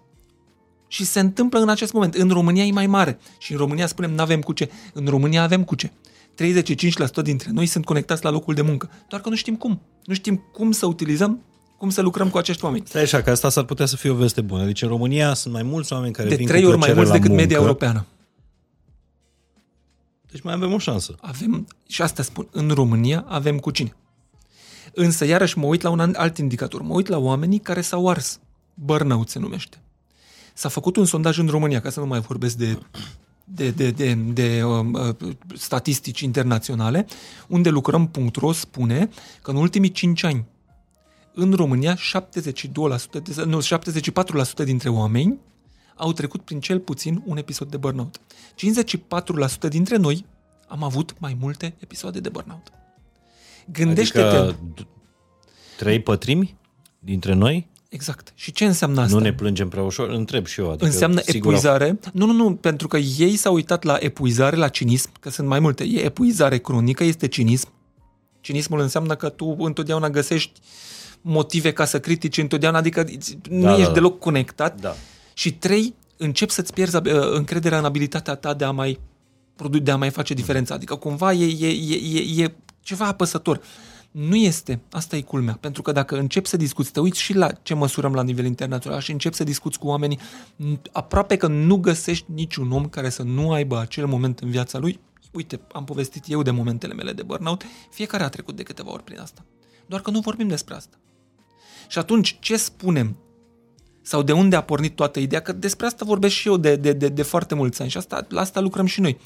și 0.88 1.06
se 1.06 1.20
întâmplă 1.20 1.60
în 1.60 1.70
acest 1.70 1.94
moment. 1.94 2.14
În 2.14 2.30
România 2.30 2.64
e 2.64 2.72
mai 2.72 2.88
mare. 2.88 3.20
Și 3.40 3.52
în 3.52 3.58
România 3.58 3.88
spunem 3.88 4.12
nu 4.14 4.22
avem 4.22 4.42
cu 4.42 4.54
ce. 4.54 4.70
În 4.94 5.06
România 5.06 5.44
avem 5.44 5.64
cu 5.64 5.76
ce. 5.76 5.92
35% 5.92 7.22
dintre 7.24 7.50
noi 7.52 7.66
sunt 7.66 7.86
conectați 7.86 8.24
la 8.24 8.30
locul 8.30 8.54
de 8.54 8.62
muncă. 8.62 8.90
Doar 9.10 9.22
că 9.22 9.30
nu 9.30 9.36
știm 9.36 9.56
cum. 9.56 9.82
Nu 10.06 10.14
știm 10.14 10.44
cum 10.54 10.72
să 10.72 10.86
utilizăm, 10.86 11.42
cum 11.78 11.90
să 11.90 12.02
lucrăm 12.02 12.30
cu 12.30 12.38
acești 12.38 12.64
oameni. 12.66 12.84
Stai 12.88 13.02
așa, 13.02 13.22
că 13.22 13.30
asta 13.30 13.50
s-ar 13.50 13.64
putea 13.64 13.86
să 13.86 13.96
fie 13.96 14.10
o 14.10 14.16
veste 14.16 14.42
bună. 14.42 14.66
Deci 14.66 14.82
în 14.82 14.88
România 14.88 15.34
sunt 15.34 15.54
mai 15.54 15.64
mulți 15.64 15.94
oameni 15.94 16.14
care 16.14 16.30
De 16.30 16.36
vin 16.36 16.48
trei 16.48 16.62
cu 16.62 16.68
ori 16.68 16.78
mai 16.78 16.92
plăcere 16.92 17.06
mulți 17.06 17.12
la 17.12 17.18
decât 17.18 17.30
muncă. 17.30 17.44
media 17.44 17.58
europeană. 17.66 18.06
Deci 20.32 20.42
mai 20.42 20.54
avem 20.54 20.74
o 20.74 20.78
șansă. 20.78 21.16
Avem, 21.22 21.68
și 21.88 22.02
asta 22.02 22.24
spun, 22.24 22.48
în 22.52 22.70
România 22.70 23.26
avem 23.28 23.58
cu 23.58 23.72
cine. 23.72 23.96
Însă, 24.94 25.26
iarăși, 25.26 25.58
mă 25.58 25.66
uit 25.66 25.82
la 25.82 25.90
un 25.90 26.14
alt 26.16 26.38
indicator. 26.38 26.82
Mă 26.82 26.94
uit 26.94 27.08
la 27.08 27.18
oamenii 27.18 27.60
care 27.60 27.82
s-au 27.82 28.10
ars. 28.10 28.40
Burnout 28.80 29.30
se 29.30 29.40
numește. 29.40 29.82
S-a 30.54 30.70
făcut 30.70 30.96
un 30.96 31.06
sondaj 31.06 31.38
în 31.38 31.48
România, 31.48 31.82
ca 31.82 31.90
să 31.90 32.00
nu 32.00 32.06
mai 32.06 32.20
vorbesc 32.20 32.58
de 32.58 32.80
de, 33.50 33.70
de, 33.70 33.92
de, 33.92 34.14
de 34.14 34.64
uh, 34.64 35.16
statistici 35.56 36.20
internaționale, 36.20 37.06
unde 37.48 37.70
lucrăm 37.70 38.12
.ro 38.34 38.52
spune 38.52 39.10
că 39.42 39.52
în 39.52 39.58
ultimii 39.58 39.92
5 39.92 40.24
ani 40.24 40.46
în 41.34 41.54
România 41.54 41.96
72%, 41.96 42.00
de, 43.24 43.44
nu, 43.46 43.60
74% 44.62 44.64
dintre 44.64 44.90
oameni 44.90 45.40
au 45.96 46.14
trecut 46.14 46.42
prin 46.42 46.60
cel 46.60 46.80
puțin 46.80 47.24
un 47.26 47.38
episod 47.38 47.70
de 47.70 47.78
burnout. 47.78 48.20
54% 49.68 49.70
dintre 49.70 49.98
noi 49.98 50.26
am 50.68 50.84
avut 50.84 51.16
mai 51.20 51.38
multe 51.40 51.76
episoade 51.80 52.20
de 52.20 52.30
burnout. 52.30 52.72
Gândește-te... 53.72 54.26
Adică 54.26 54.88
trei 55.78 56.02
pătrimi 56.02 56.56
dintre 57.00 57.34
noi? 57.34 57.68
Exact. 57.90 58.32
Și 58.36 58.52
ce 58.52 58.66
înseamnă 58.66 59.02
asta? 59.02 59.16
Nu 59.16 59.22
ne 59.22 59.34
plângem 59.34 59.70
prea 59.70 59.84
ușor? 59.84 60.10
Întreb 60.10 60.46
și 60.46 60.60
eu. 60.60 60.70
Adică, 60.70 60.86
înseamnă 60.86 61.22
sigur 61.22 61.52
epuizare? 61.52 61.90
Au... 61.90 62.12
Nu, 62.14 62.26
nu, 62.26 62.34
nu, 62.34 62.56
pentru 62.56 62.88
că 62.88 62.98
ei 62.98 63.36
s-au 63.36 63.54
uitat 63.54 63.84
la 63.84 63.98
epuizare, 64.00 64.56
la 64.56 64.68
cinism, 64.68 65.10
că 65.20 65.30
sunt 65.30 65.48
mai 65.48 65.60
multe. 65.60 65.84
E 65.84 66.04
epuizare 66.04 66.58
cronică, 66.58 67.04
este 67.04 67.28
cinism. 67.28 67.70
Cinismul 68.42 68.80
înseamnă 68.80 69.16
că 69.16 69.30
tu 69.30 69.56
întotdeauna 69.60 70.10
găsești 70.10 70.60
motive 71.22 71.72
ca 71.72 71.86
să 71.86 72.00
critici 72.00 72.38
întotdeauna, 72.38 72.78
adică 72.78 73.06
nu 73.50 73.62
da, 73.62 73.70
ești 73.70 73.82
da, 73.82 73.88
da. 73.88 73.94
deloc 73.94 74.20
conectat. 74.20 74.82
Da. 74.82 74.96
Și 75.34 75.54
trei, 75.54 75.94
încep 76.18 76.50
să-ți 76.50 76.74
pierzi 76.74 76.96
uh, 76.96 77.04
încrederea 77.34 77.78
în 77.78 77.86
abilitatea 77.86 78.36
ta 78.36 78.54
de 78.54 78.64
a 78.64 78.72
mai 78.72 79.00
de 79.82 79.92
a 79.92 79.96
mai 79.96 80.10
face 80.10 80.34
diferența. 80.34 80.74
Adică 80.74 80.96
cumva 80.96 81.34
e, 81.34 81.46
e, 81.46 81.68
e, 81.68 82.18
e, 82.18 82.44
e 82.44 82.54
ceva 82.82 83.06
apăsător. 83.06 83.62
Nu 84.12 84.36
este. 84.36 84.82
Asta 84.92 85.16
e 85.16 85.22
culmea. 85.22 85.58
Pentru 85.62 85.82
că 85.82 85.92
dacă 85.92 86.18
începi 86.18 86.48
să 86.48 86.58
discuți, 86.58 86.92
te 86.92 87.00
uiți 87.00 87.20
și 87.20 87.34
la 87.34 87.52
ce 87.52 87.74
măsurăm 87.74 88.14
la 88.14 88.24
nivel 88.24 88.46
internațional 88.46 89.00
și 89.00 89.12
începi 89.12 89.36
să 89.36 89.44
discuți 89.44 89.80
cu 89.80 89.88
oamenii, 89.88 90.20
aproape 90.92 91.38
că 91.38 91.48
nu 91.48 91.78
găsești 91.78 92.26
niciun 92.34 92.72
om 92.72 92.90
care 92.90 93.10
să 93.10 93.24
nu 93.24 93.52
aibă 93.52 93.80
acel 93.80 94.06
moment 94.06 94.40
în 94.40 94.50
viața 94.50 94.78
lui. 94.78 95.00
Uite, 95.32 95.60
am 95.72 95.84
povestit 95.84 96.24
eu 96.28 96.42
de 96.42 96.52
momentele 96.52 96.94
mele 96.94 97.14
de 97.14 97.24
burnout. 97.24 97.64
Fiecare 97.90 98.24
a 98.24 98.30
trecut 98.30 98.56
de 98.56 98.64
câteva 98.64 98.92
ori 98.92 99.04
prin 99.04 99.20
asta. 99.20 99.46
Doar 99.86 100.02
că 100.02 100.12
nu 100.12 100.20
vorbim 100.20 100.48
despre 100.48 100.76
asta. 100.76 100.98
Și 101.88 101.98
atunci, 101.98 102.38
ce 102.40 102.58
spunem? 102.58 103.18
Sau 104.02 104.22
de 104.22 104.32
unde 104.32 104.56
a 104.56 104.62
pornit 104.62 104.96
toată 104.96 105.20
ideea? 105.20 105.42
Că 105.42 105.52
despre 105.52 105.86
asta 105.86 106.06
vorbesc 106.06 106.34
și 106.34 106.48
eu 106.48 106.58
de, 106.58 106.76
de, 106.76 106.94
de, 106.94 107.08
de 107.08 107.22
foarte 107.22 107.56
mulți 107.56 107.82
ani 107.82 107.90
și 107.90 107.98
asta, 107.98 108.26
la 108.30 108.42
asta 108.42 108.60
lucrăm 108.60 108.86
și 108.86 109.02
noi. 109.02 109.18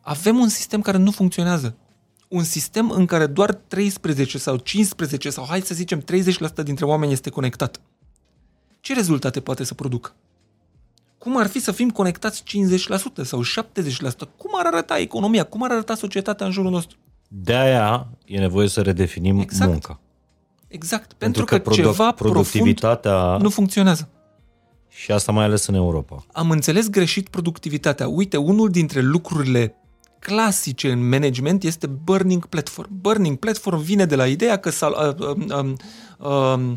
Avem 0.00 0.38
un 0.38 0.48
sistem 0.48 0.80
care 0.80 0.98
nu 0.98 1.10
funcționează 1.10 1.76
un 2.36 2.44
sistem 2.44 2.90
în 2.90 3.06
care 3.06 3.26
doar 3.26 3.54
13 3.54 4.38
sau 4.38 4.56
15 4.56 5.30
sau 5.30 5.44
hai 5.48 5.60
să 5.60 5.74
zicem 5.74 6.00
30% 6.00 6.04
dintre 6.64 6.84
oameni 6.84 7.12
este 7.12 7.30
conectat. 7.30 7.80
Ce 8.80 8.94
rezultate 8.94 9.40
poate 9.40 9.64
să 9.64 9.74
producă? 9.74 10.14
Cum 11.18 11.36
ar 11.36 11.46
fi 11.46 11.60
să 11.60 11.72
fim 11.72 11.90
conectați 11.90 12.42
50% 12.42 13.22
sau 13.22 13.42
70%? 13.42 13.44
Cum 14.36 14.50
ar 14.52 14.66
arăta 14.66 14.98
economia? 14.98 15.44
Cum 15.44 15.62
ar 15.62 15.70
arăta 15.70 15.94
societatea 15.94 16.46
în 16.46 16.52
jurul 16.52 16.70
nostru? 16.70 16.96
De 17.28 17.54
aia 17.54 18.08
e 18.24 18.38
nevoie 18.38 18.68
să 18.68 18.80
redefinim 18.80 19.38
exact. 19.38 19.70
munca. 19.70 20.00
Exact, 20.68 21.12
pentru, 21.12 21.18
pentru 21.18 21.44
că, 21.44 21.56
că 21.56 21.60
produ- 21.60 21.80
ceva 21.80 22.12
productivitatea 22.12 23.18
profund 23.18 23.42
nu 23.42 23.50
funcționează. 23.50 24.08
Și 24.88 25.12
asta 25.12 25.32
mai 25.32 25.44
ales 25.44 25.66
în 25.66 25.74
Europa. 25.74 26.24
Am 26.32 26.50
înțeles 26.50 26.88
greșit 26.88 27.28
productivitatea. 27.28 28.08
Uite, 28.08 28.36
unul 28.36 28.70
dintre 28.70 29.00
lucrurile 29.00 29.74
clasice 30.26 30.90
în 30.90 31.08
management 31.08 31.62
este 31.62 31.86
burning 31.86 32.46
platform. 32.46 32.88
Burning 33.00 33.36
platform 33.36 33.78
vine 33.78 34.04
de 34.04 34.16
la 34.16 34.26
ideea 34.26 34.56
că 34.56 34.70
uh, 34.80 35.36
uh, 35.48 35.72
uh, 36.18 36.72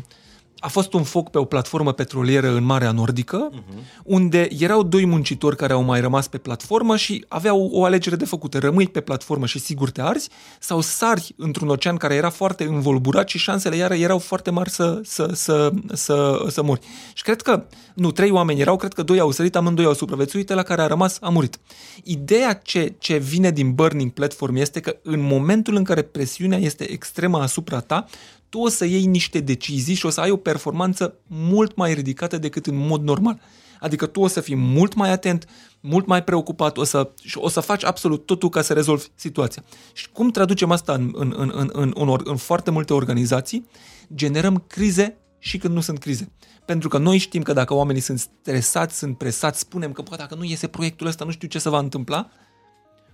a 0.60 0.68
fost 0.68 0.92
un 0.92 1.02
foc 1.02 1.30
pe 1.30 1.38
o 1.38 1.44
platformă 1.44 1.92
petrolieră 1.92 2.48
în 2.48 2.64
Marea 2.64 2.90
Nordică, 2.90 3.50
uh-huh. 3.52 4.02
unde 4.04 4.48
erau 4.58 4.82
doi 4.82 5.04
muncitori 5.04 5.56
care 5.56 5.72
au 5.72 5.82
mai 5.82 6.00
rămas 6.00 6.28
pe 6.28 6.38
platformă 6.38 6.96
și 6.96 7.24
aveau 7.28 7.68
o 7.72 7.84
alegere 7.84 8.16
de 8.16 8.24
făcut. 8.24 8.54
Rămâi 8.54 8.88
pe 8.88 9.00
platformă 9.00 9.46
și 9.46 9.58
sigur 9.58 9.90
te 9.90 10.02
arzi 10.02 10.28
sau 10.58 10.80
sari 10.80 11.34
într-un 11.36 11.68
ocean 11.68 11.96
care 11.96 12.14
era 12.14 12.30
foarte 12.30 12.64
învolburat 12.64 13.28
și 13.28 13.38
șansele 13.38 13.76
iară 13.76 13.94
erau 13.94 14.18
foarte 14.18 14.50
mari 14.50 14.70
să, 14.70 15.00
să, 15.04 15.30
să, 15.32 15.72
să, 15.92 16.46
să 16.48 16.62
mori. 16.62 16.80
Și 17.12 17.22
cred 17.22 17.42
că, 17.42 17.64
nu, 17.94 18.10
trei 18.10 18.30
oameni 18.30 18.60
erau, 18.60 18.76
cred 18.76 18.92
că 18.92 19.02
doi 19.02 19.18
au 19.18 19.30
sărit, 19.30 19.56
amândoi 19.56 19.84
au 19.84 19.94
supraviețuit, 19.94 20.48
la 20.48 20.62
care 20.62 20.82
a 20.82 20.86
rămas 20.86 21.18
a 21.20 21.28
murit. 21.28 21.58
Ideea 22.04 22.52
ce, 22.52 22.94
ce 22.98 23.16
vine 23.16 23.50
din 23.50 23.74
Burning 23.74 24.10
Platform 24.10 24.56
este 24.56 24.80
că 24.80 24.96
în 25.02 25.20
momentul 25.20 25.74
în 25.74 25.84
care 25.84 26.02
presiunea 26.02 26.58
este 26.58 26.90
extremă 26.90 27.38
asupra 27.38 27.80
ta, 27.80 28.06
tu 28.50 28.58
o 28.58 28.68
să 28.68 28.84
iei 28.84 29.04
niște 29.04 29.40
decizii 29.40 29.94
și 29.94 30.06
o 30.06 30.10
să 30.10 30.20
ai 30.20 30.30
o 30.30 30.36
performanță 30.36 31.14
mult 31.26 31.76
mai 31.76 31.94
ridicată 31.94 32.38
decât 32.38 32.66
în 32.66 32.76
mod 32.76 33.02
normal. 33.02 33.40
Adică 33.80 34.06
tu 34.06 34.20
o 34.20 34.26
să 34.26 34.40
fii 34.40 34.56
mult 34.56 34.94
mai 34.94 35.10
atent, 35.10 35.46
mult 35.80 36.06
mai 36.06 36.24
preocupat, 36.24 36.76
o 36.76 36.84
să, 36.84 37.10
și 37.22 37.38
o 37.38 37.48
să 37.48 37.60
faci 37.60 37.84
absolut 37.84 38.26
totul 38.26 38.48
ca 38.48 38.62
să 38.62 38.72
rezolvi 38.72 39.04
situația. 39.14 39.64
Și 39.92 40.10
cum 40.10 40.30
traducem 40.30 40.70
asta 40.70 40.92
în, 40.92 41.12
în, 41.14 41.34
în, 41.36 41.50
în, 41.54 41.70
în, 41.72 41.92
în, 41.94 42.20
în 42.24 42.36
foarte 42.36 42.70
multe 42.70 42.92
organizații? 42.92 43.66
Generăm 44.14 44.64
crize 44.66 45.16
și 45.38 45.58
când 45.58 45.74
nu 45.74 45.80
sunt 45.80 45.98
crize. 45.98 46.32
Pentru 46.64 46.88
că 46.88 46.98
noi 46.98 47.18
știm 47.18 47.42
că 47.42 47.52
dacă 47.52 47.74
oamenii 47.74 48.00
sunt 48.00 48.18
stresați, 48.18 48.98
sunt 48.98 49.18
presați, 49.18 49.58
spunem 49.58 49.92
că, 49.92 50.02
bă, 50.02 50.16
dacă 50.16 50.34
nu 50.34 50.44
iese 50.44 50.66
proiectul 50.66 51.06
ăsta, 51.06 51.24
nu 51.24 51.30
știu 51.30 51.48
ce 51.48 51.58
se 51.58 51.68
va 51.68 51.78
întâmpla, 51.78 52.30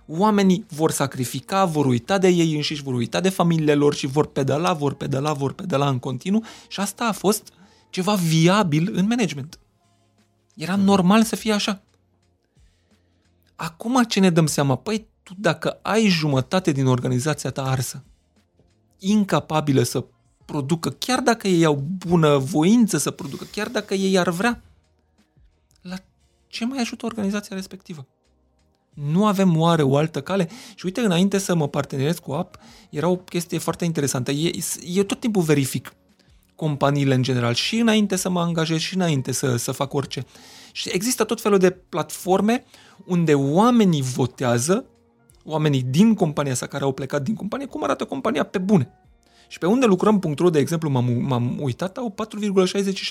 oamenii 0.07 0.65
vor 0.69 0.91
sacrifica, 0.91 1.65
vor 1.65 1.85
uita 1.85 2.17
de 2.17 2.27
ei 2.27 2.55
înșiși, 2.55 2.83
vor 2.83 2.93
uita 2.93 3.19
de 3.19 3.29
familiile 3.29 3.73
lor 3.73 3.93
și 3.93 4.07
vor 4.07 4.25
pedala, 4.25 4.73
vor 4.73 4.93
pedala, 4.93 5.33
vor 5.33 5.53
pedala 5.53 5.89
în 5.89 5.99
continuu 5.99 6.43
și 6.67 6.79
asta 6.79 7.05
a 7.05 7.11
fost 7.11 7.53
ceva 7.89 8.13
viabil 8.13 8.89
în 8.93 9.07
management. 9.07 9.59
Era 10.55 10.75
normal 10.75 11.23
să 11.23 11.35
fie 11.35 11.53
așa. 11.53 11.81
Acum 13.55 14.03
ce 14.03 14.19
ne 14.19 14.29
dăm 14.29 14.45
seama? 14.45 14.75
Păi 14.75 15.07
tu 15.23 15.33
dacă 15.37 15.79
ai 15.81 16.07
jumătate 16.07 16.71
din 16.71 16.85
organizația 16.85 17.51
ta 17.51 17.63
arsă, 17.63 18.03
incapabilă 18.99 19.83
să 19.83 20.05
producă, 20.45 20.89
chiar 20.89 21.19
dacă 21.19 21.47
ei 21.47 21.65
au 21.65 21.83
bună 22.07 22.37
voință 22.37 22.97
să 22.97 23.11
producă, 23.11 23.45
chiar 23.51 23.67
dacă 23.67 23.93
ei 23.93 24.17
ar 24.17 24.29
vrea, 24.29 24.61
la 25.81 25.95
ce 26.47 26.65
mai 26.65 26.79
ajută 26.79 27.05
organizația 27.05 27.55
respectivă? 27.55 28.07
Nu 29.03 29.25
avem 29.25 29.57
oare 29.59 29.83
o 29.83 29.97
altă 29.97 30.21
cale? 30.21 30.49
Și 30.75 30.85
uite, 30.85 31.01
înainte 31.01 31.37
să 31.37 31.55
mă 31.55 31.67
partenerez 31.67 32.19
cu 32.19 32.31
app, 32.31 32.55
era 32.89 33.07
o 33.07 33.15
chestie 33.15 33.57
foarte 33.57 33.85
interesantă. 33.85 34.31
Eu 34.85 35.03
tot 35.03 35.19
timpul 35.19 35.41
verific 35.41 35.93
companiile 36.55 37.13
în 37.13 37.21
general 37.21 37.53
și 37.53 37.79
înainte 37.79 38.15
să 38.15 38.29
mă 38.29 38.39
angajez 38.39 38.79
și 38.79 38.95
înainte 38.95 39.31
să, 39.31 39.55
să 39.55 39.71
fac 39.71 39.93
orice. 39.93 40.25
Și 40.71 40.89
există 40.91 41.23
tot 41.23 41.41
felul 41.41 41.57
de 41.57 41.69
platforme 41.69 42.63
unde 43.05 43.33
oamenii 43.33 44.01
votează, 44.01 44.85
oamenii 45.43 45.81
din 45.81 46.13
compania 46.13 46.53
sa 46.53 46.65
care 46.65 46.83
au 46.83 46.91
plecat 46.91 47.21
din 47.21 47.35
companie, 47.35 47.65
cum 47.65 47.83
arată 47.83 48.05
compania 48.05 48.43
pe 48.43 48.57
bune. 48.57 48.91
Și 49.47 49.57
pe 49.57 49.65
unde 49.65 49.85
lucrăm.ro, 49.85 50.49
de 50.49 50.59
exemplu, 50.59 50.89
m-am, 50.89 51.11
m-am 51.11 51.57
uitat, 51.61 51.97
au 51.97 52.15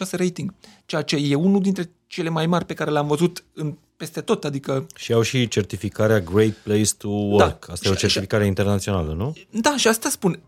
4,66 0.04 0.10
rating, 0.10 0.54
ceea 0.86 1.02
ce 1.02 1.16
e 1.16 1.34
unul 1.34 1.60
dintre 1.60 1.90
cele 2.06 2.28
mai 2.28 2.46
mari 2.46 2.64
pe 2.64 2.74
care 2.74 2.90
le-am 2.90 3.06
văzut 3.06 3.44
în, 3.52 3.76
peste 3.96 4.20
tot, 4.20 4.44
adică... 4.44 4.86
Și 4.94 5.12
au 5.12 5.22
și 5.22 5.48
certificarea 5.48 6.20
Great 6.20 6.52
Place 6.52 6.94
to 6.98 7.08
Work. 7.08 7.66
Da, 7.66 7.72
asta 7.72 7.84
și, 7.84 7.88
e 7.88 7.90
o 7.90 7.94
certificare 7.94 8.42
și, 8.42 8.48
internațională, 8.48 9.12
nu? 9.12 9.36
Da, 9.50 9.76
și 9.76 9.88
asta 9.88 10.08
spun. 10.08 10.40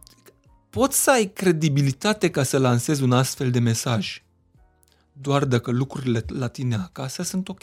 Poți 0.71 1.03
să 1.03 1.11
ai 1.11 1.31
credibilitate 1.35 2.31
ca 2.31 2.43
să 2.43 2.59
lansezi 2.59 3.03
un 3.03 3.13
astfel 3.13 3.51
de 3.51 3.59
mesaj 3.59 4.23
doar 5.21 5.45
dacă 5.45 5.71
lucrurile 5.71 6.25
la 6.27 6.47
tine 6.47 6.75
acasă 6.75 7.23
sunt 7.23 7.49
ok. 7.49 7.63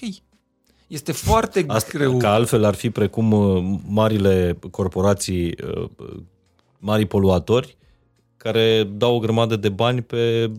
Este 0.88 1.12
foarte 1.12 1.64
Asta, 1.68 1.98
greu. 1.98 2.18
Că 2.18 2.28
altfel 2.28 2.64
ar 2.64 2.76
fi 2.76 2.90
precum 2.90 3.32
uh, 3.32 3.80
marile 3.88 4.58
corporații, 4.72 5.56
uh, 5.64 5.90
mari 6.80 7.06
poluatori, 7.06 7.78
care 8.38 8.84
dau 8.84 9.16
o 9.16 9.20
grămadă 9.20 9.56
de 9.56 9.70
bani 9.70 10.02
pe, 10.02 10.52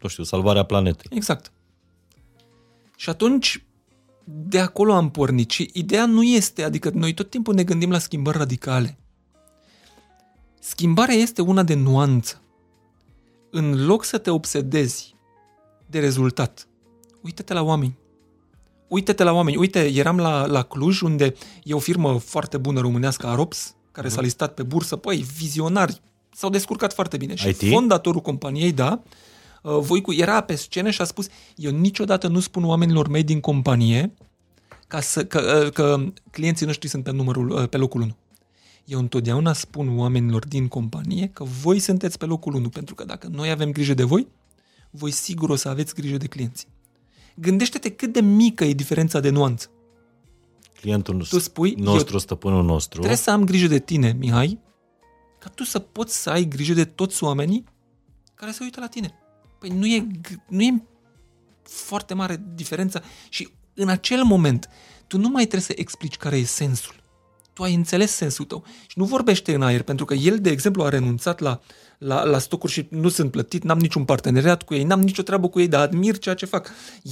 nu 0.00 0.08
știu, 0.08 0.22
salvarea 0.22 0.62
planetei. 0.62 1.10
Exact. 1.16 1.52
Și 2.96 3.10
atunci, 3.10 3.64
de 4.24 4.58
acolo 4.58 4.92
am 4.92 5.10
pornit. 5.10 5.50
Și 5.50 5.70
ideea 5.72 6.06
nu 6.06 6.22
este, 6.22 6.62
adică 6.62 6.90
noi 6.94 7.14
tot 7.14 7.30
timpul 7.30 7.54
ne 7.54 7.64
gândim 7.64 7.90
la 7.90 7.98
schimbări 7.98 8.38
radicale. 8.38 8.98
Schimbarea 10.60 11.14
este 11.14 11.42
una 11.42 11.62
de 11.62 11.74
nuanță. 11.74 12.40
În 13.50 13.86
loc 13.86 14.04
să 14.04 14.18
te 14.18 14.30
obsedezi 14.30 15.14
de 15.86 16.00
rezultat, 16.00 16.68
uită-te 17.20 17.52
la 17.52 17.62
oameni. 17.62 17.98
Uită-te 18.88 19.22
la 19.22 19.32
oameni. 19.32 19.56
Uite, 19.56 19.92
eram 19.94 20.16
la, 20.16 20.46
la 20.46 20.62
Cluj, 20.62 21.00
unde 21.00 21.34
e 21.62 21.74
o 21.74 21.78
firmă 21.78 22.18
foarte 22.18 22.58
bună 22.58 22.80
românească, 22.80 23.26
Arops, 23.26 23.74
care 23.92 24.08
s-a 24.08 24.14
mhm. 24.14 24.24
listat 24.24 24.54
pe 24.54 24.62
bursă. 24.62 24.96
Păi, 24.96 25.26
vizionari, 25.36 26.00
s-au 26.34 26.50
descurcat 26.50 26.94
foarte 26.94 27.16
bine. 27.16 27.34
Și 27.34 27.48
IT? 27.48 27.68
fondatorul 27.68 28.20
companiei, 28.20 28.72
da, 28.72 29.02
uh, 29.04 29.10
Voicu 29.66 30.12
era 30.12 30.40
pe 30.40 30.54
scenă 30.54 30.90
și 30.90 31.00
a 31.00 31.04
spus 31.04 31.26
eu 31.56 31.70
niciodată 31.70 32.28
nu 32.28 32.40
spun 32.40 32.64
oamenilor 32.64 33.08
mei 33.08 33.22
din 33.22 33.40
companie 33.40 34.12
ca 34.86 35.00
să, 35.00 35.24
că, 35.24 35.62
uh, 35.64 35.72
că 35.72 36.12
clienții 36.30 36.66
noștri 36.66 36.88
sunt 36.88 37.04
pe, 37.04 37.10
numărul, 37.10 37.50
uh, 37.50 37.68
pe 37.68 37.76
locul 37.76 38.00
1. 38.00 38.16
Eu 38.84 38.98
întotdeauna 38.98 39.52
spun 39.52 39.98
oamenilor 39.98 40.46
din 40.46 40.68
companie 40.68 41.30
că 41.32 41.44
voi 41.44 41.78
sunteți 41.78 42.18
pe 42.18 42.24
locul 42.24 42.54
1, 42.54 42.68
pentru 42.68 42.94
că 42.94 43.04
dacă 43.04 43.28
noi 43.30 43.50
avem 43.50 43.72
grijă 43.72 43.94
de 43.94 44.02
voi, 44.02 44.26
voi 44.90 45.10
sigur 45.10 45.50
o 45.50 45.56
să 45.56 45.68
aveți 45.68 45.94
grijă 45.94 46.16
de 46.16 46.26
clienți. 46.26 46.66
Gândește-te 47.34 47.90
cât 47.90 48.12
de 48.12 48.20
mică 48.20 48.64
e 48.64 48.72
diferența 48.72 49.20
de 49.20 49.30
nuanță. 49.30 49.70
Clientul 50.80 51.26
Tu 51.28 51.38
spui, 51.38 51.74
nostru, 51.78 52.12
eu 52.12 52.18
stăpânul 52.18 52.64
nostru. 52.64 52.98
trebuie 52.98 53.18
să 53.18 53.30
am 53.30 53.44
grijă 53.44 53.66
de 53.66 53.78
tine, 53.78 54.16
Mihai, 54.18 54.58
ca 55.38 55.48
tu 55.48 55.64
să 55.64 55.78
poți 55.78 56.22
să 56.22 56.30
ai 56.30 56.44
grijă 56.44 56.72
de 56.72 56.84
toți 56.84 57.24
oamenii 57.24 57.64
care 58.34 58.50
se 58.50 58.62
uită 58.62 58.80
la 58.80 58.86
tine. 58.86 59.14
Păi 59.64 59.76
nu 59.76 59.86
e, 59.86 60.06
g- 60.20 60.44
nu 60.48 60.62
e 60.62 60.82
foarte 61.62 62.14
mare 62.14 62.42
diferența 62.54 63.02
și 63.28 63.48
în 63.74 63.88
acel 63.88 64.22
moment 64.22 64.68
tu 65.06 65.18
nu 65.18 65.28
mai 65.28 65.42
trebuie 65.42 65.60
să 65.62 65.72
explici 65.76 66.16
care 66.16 66.36
e 66.36 66.44
sensul. 66.44 66.94
Tu 67.52 67.62
ai 67.62 67.74
înțeles 67.74 68.12
sensul 68.12 68.44
tău 68.44 68.64
și 68.86 68.98
nu 68.98 69.04
vorbește 69.04 69.54
în 69.54 69.62
aer, 69.62 69.82
pentru 69.82 70.04
că 70.04 70.14
el, 70.14 70.40
de 70.40 70.50
exemplu, 70.50 70.82
a 70.82 70.88
renunțat 70.88 71.40
la, 71.40 71.60
la, 71.98 72.24
la 72.24 72.38
stocuri 72.38 72.72
și 72.72 72.86
nu 72.90 73.08
sunt 73.08 73.30
plătit, 73.30 73.62
n-am 73.62 73.78
niciun 73.78 74.04
parteneriat 74.04 74.62
cu 74.62 74.74
ei, 74.74 74.84
n-am 74.84 75.00
nicio 75.00 75.22
treabă 75.22 75.48
cu 75.48 75.60
ei, 75.60 75.68
dar 75.68 75.80
admir 75.80 76.18
ceea 76.18 76.34
ce 76.34 76.46
fac. 76.46 76.70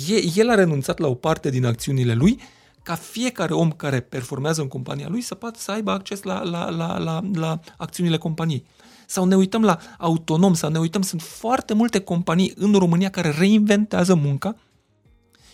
E, 0.08 0.14
el 0.34 0.50
a 0.50 0.54
renunțat 0.54 0.98
la 0.98 1.06
o 1.06 1.14
parte 1.14 1.50
din 1.50 1.64
acțiunile 1.64 2.14
lui 2.14 2.40
ca 2.82 2.94
fiecare 2.94 3.52
om 3.54 3.70
care 3.70 4.00
performează 4.00 4.60
în 4.60 4.68
compania 4.68 5.08
lui 5.08 5.20
să 5.20 5.34
poată 5.34 5.58
să 5.60 5.70
aibă 5.70 5.90
acces 5.90 6.22
la, 6.22 6.42
la, 6.42 6.70
la, 6.70 6.98
la, 6.98 7.20
la 7.34 7.60
acțiunile 7.76 8.16
companiei. 8.16 8.66
Sau 9.12 9.24
ne 9.24 9.36
uităm 9.36 9.62
la 9.62 9.78
autonom, 9.98 10.54
sau 10.54 10.70
ne 10.70 10.78
uităm, 10.78 11.02
sunt 11.02 11.22
foarte 11.22 11.74
multe 11.74 12.00
companii 12.00 12.52
în 12.56 12.72
România 12.72 13.10
care 13.10 13.34
reinventează 13.38 14.14
munca 14.14 14.56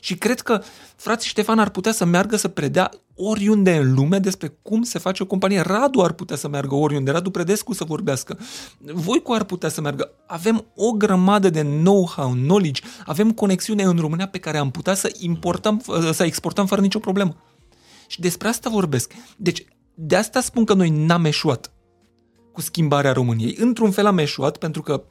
și 0.01 0.15
cred 0.15 0.41
că 0.41 0.63
frații 0.97 1.29
Ștefan 1.29 1.59
ar 1.59 1.69
putea 1.69 1.93
să 1.93 2.05
meargă 2.05 2.37
să 2.37 2.49
predea 2.49 2.91
oriunde 3.15 3.77
în 3.77 3.95
lume 3.95 4.19
despre 4.19 4.59
cum 4.63 4.83
se 4.83 4.99
face 4.99 5.23
o 5.23 5.27
companie. 5.27 5.61
Radu 5.61 6.01
ar 6.01 6.13
putea 6.13 6.37
să 6.37 6.49
meargă 6.49 6.75
oriunde, 6.75 7.11
Radu 7.11 7.31
Predescu 7.31 7.73
să 7.73 7.85
vorbească. 7.85 8.39
Voicu 8.79 9.33
ar 9.33 9.45
putea 9.45 9.69
să 9.69 9.81
meargă. 9.81 10.11
Avem 10.27 10.65
o 10.75 10.93
grămadă 10.93 11.51
de 11.51 11.63
know-how, 11.63 12.31
knowledge, 12.31 12.83
avem 13.07 13.33
conexiune 13.33 13.83
în 13.83 13.97
România 13.97 14.29
pe 14.29 14.39
care 14.39 14.59
am 14.59 14.71
putea 14.71 14.95
să 14.95 15.13
importăm, 15.19 15.83
să 16.13 16.25
exportăm 16.25 16.67
fără 16.67 16.81
nicio 16.81 16.99
problemă. 16.99 17.37
Și 18.07 18.21
despre 18.21 18.49
asta 18.49 18.71
vorbesc. 18.71 19.13
Deci, 19.37 19.65
de 19.95 20.17
asta 20.17 20.41
spun 20.41 20.65
că 20.65 20.75
noi 20.75 20.91
n-am 20.91 21.25
eșuat 21.25 21.73
cu 22.59 22.65
schimbarea 22.65 23.13
României. 23.13 23.57
Într-un 23.59 23.91
fel 23.91 24.07
am 24.07 24.19
eșuat 24.19 24.57
pentru 24.57 24.83
că 24.83 25.05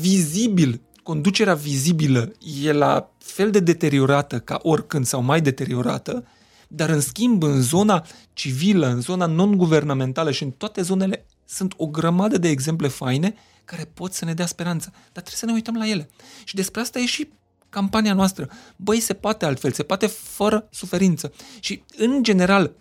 vizibil, 0.00 0.80
conducerea 1.02 1.54
vizibilă 1.54 2.32
e 2.62 2.72
la 2.72 3.10
fel 3.18 3.50
de 3.50 3.60
deteriorată 3.60 4.38
ca 4.38 4.58
oricând 4.62 5.06
sau 5.06 5.22
mai 5.22 5.40
deteriorată, 5.40 6.26
dar 6.68 6.88
în 6.88 7.00
schimb 7.00 7.42
în 7.42 7.60
zona 7.60 8.06
civilă, 8.32 8.86
în 8.86 9.00
zona 9.00 9.26
non-guvernamentală 9.26 10.30
și 10.30 10.42
în 10.42 10.50
toate 10.50 10.82
zonele 10.82 11.26
sunt 11.44 11.74
o 11.76 11.86
grămadă 11.86 12.38
de 12.38 12.48
exemple 12.48 12.88
faine 12.88 13.34
care 13.64 13.84
pot 13.94 14.12
să 14.12 14.24
ne 14.24 14.34
dea 14.34 14.46
speranță. 14.46 14.90
Dar 14.92 15.22
trebuie 15.22 15.36
să 15.36 15.46
ne 15.46 15.52
uităm 15.52 15.74
la 15.74 15.88
ele. 15.88 16.08
Și 16.44 16.54
despre 16.54 16.80
asta 16.80 16.98
e 16.98 17.06
și 17.06 17.28
campania 17.68 18.14
noastră. 18.14 18.50
Băi, 18.76 19.00
se 19.00 19.14
poate 19.14 19.44
altfel, 19.44 19.72
se 19.72 19.82
poate 19.82 20.06
fără 20.06 20.68
suferință. 20.70 21.32
Și, 21.60 21.82
în 21.96 22.22
general, 22.22 22.72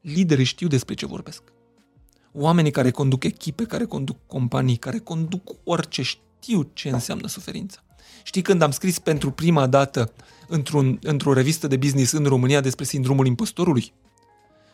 liderii 0.00 0.44
știu 0.44 0.68
despre 0.68 0.94
ce 0.94 1.06
vorbesc. 1.06 1.53
Oamenii 2.36 2.70
care 2.70 2.90
conduc 2.90 3.24
echipe, 3.24 3.64
care 3.64 3.84
conduc 3.84 4.16
companii, 4.26 4.76
care 4.76 4.98
conduc 4.98 5.50
orice, 5.64 6.02
știu 6.02 6.70
ce 6.72 6.88
înseamnă 6.88 7.28
suferința. 7.28 7.84
Știi 8.22 8.42
când 8.42 8.62
am 8.62 8.70
scris 8.70 8.98
pentru 8.98 9.30
prima 9.30 9.66
dată 9.66 10.12
într-un, 10.48 10.98
într-o 11.02 11.32
revistă 11.32 11.66
de 11.66 11.76
business 11.76 12.12
în 12.12 12.24
România 12.24 12.60
despre 12.60 12.84
sindromul 12.84 13.26
impostorului? 13.26 13.92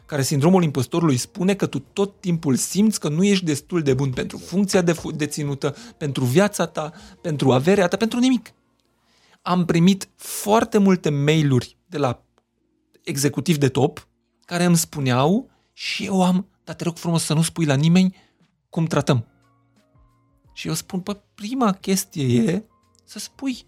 Care 0.06 0.22
sindromul 0.22 0.62
impostorului 0.62 1.16
spune 1.16 1.54
că 1.54 1.66
tu 1.66 1.78
tot 1.78 2.20
timpul 2.20 2.56
simți 2.56 3.00
că 3.00 3.08
nu 3.08 3.24
ești 3.24 3.44
destul 3.44 3.82
de 3.82 3.94
bun 3.94 4.11
pentru 4.11 4.38
funcția 4.38 4.82
de 4.82 4.96
deținută, 5.14 5.76
pentru 5.96 6.24
viața 6.24 6.66
ta, 6.66 6.92
pentru 7.20 7.52
averea 7.52 7.88
ta, 7.88 7.96
pentru 7.96 8.18
nimic. 8.18 8.52
Am 9.42 9.64
primit 9.64 10.08
foarte 10.16 10.78
multe 10.78 11.11
mail-uri 11.11 11.76
de 11.86 11.98
la 11.98 12.22
executiv 13.02 13.56
de 13.56 13.68
top 13.68 14.08
care 14.44 14.64
îmi 14.64 14.76
spuneau 14.76 15.50
și 15.72 16.04
eu 16.04 16.22
am, 16.22 16.49
dar 16.64 16.74
te 16.74 16.84
rog 16.84 16.96
frumos 16.96 17.22
să 17.22 17.34
nu 17.34 17.42
spui 17.42 17.64
la 17.64 17.74
nimeni 17.74 18.16
cum 18.68 18.86
tratăm. 18.86 19.26
Și 20.52 20.68
eu 20.68 20.74
spun, 20.74 21.00
pă, 21.00 21.22
prima 21.34 21.72
chestie 21.72 22.42
e 22.42 22.64
să 23.04 23.18
spui. 23.18 23.66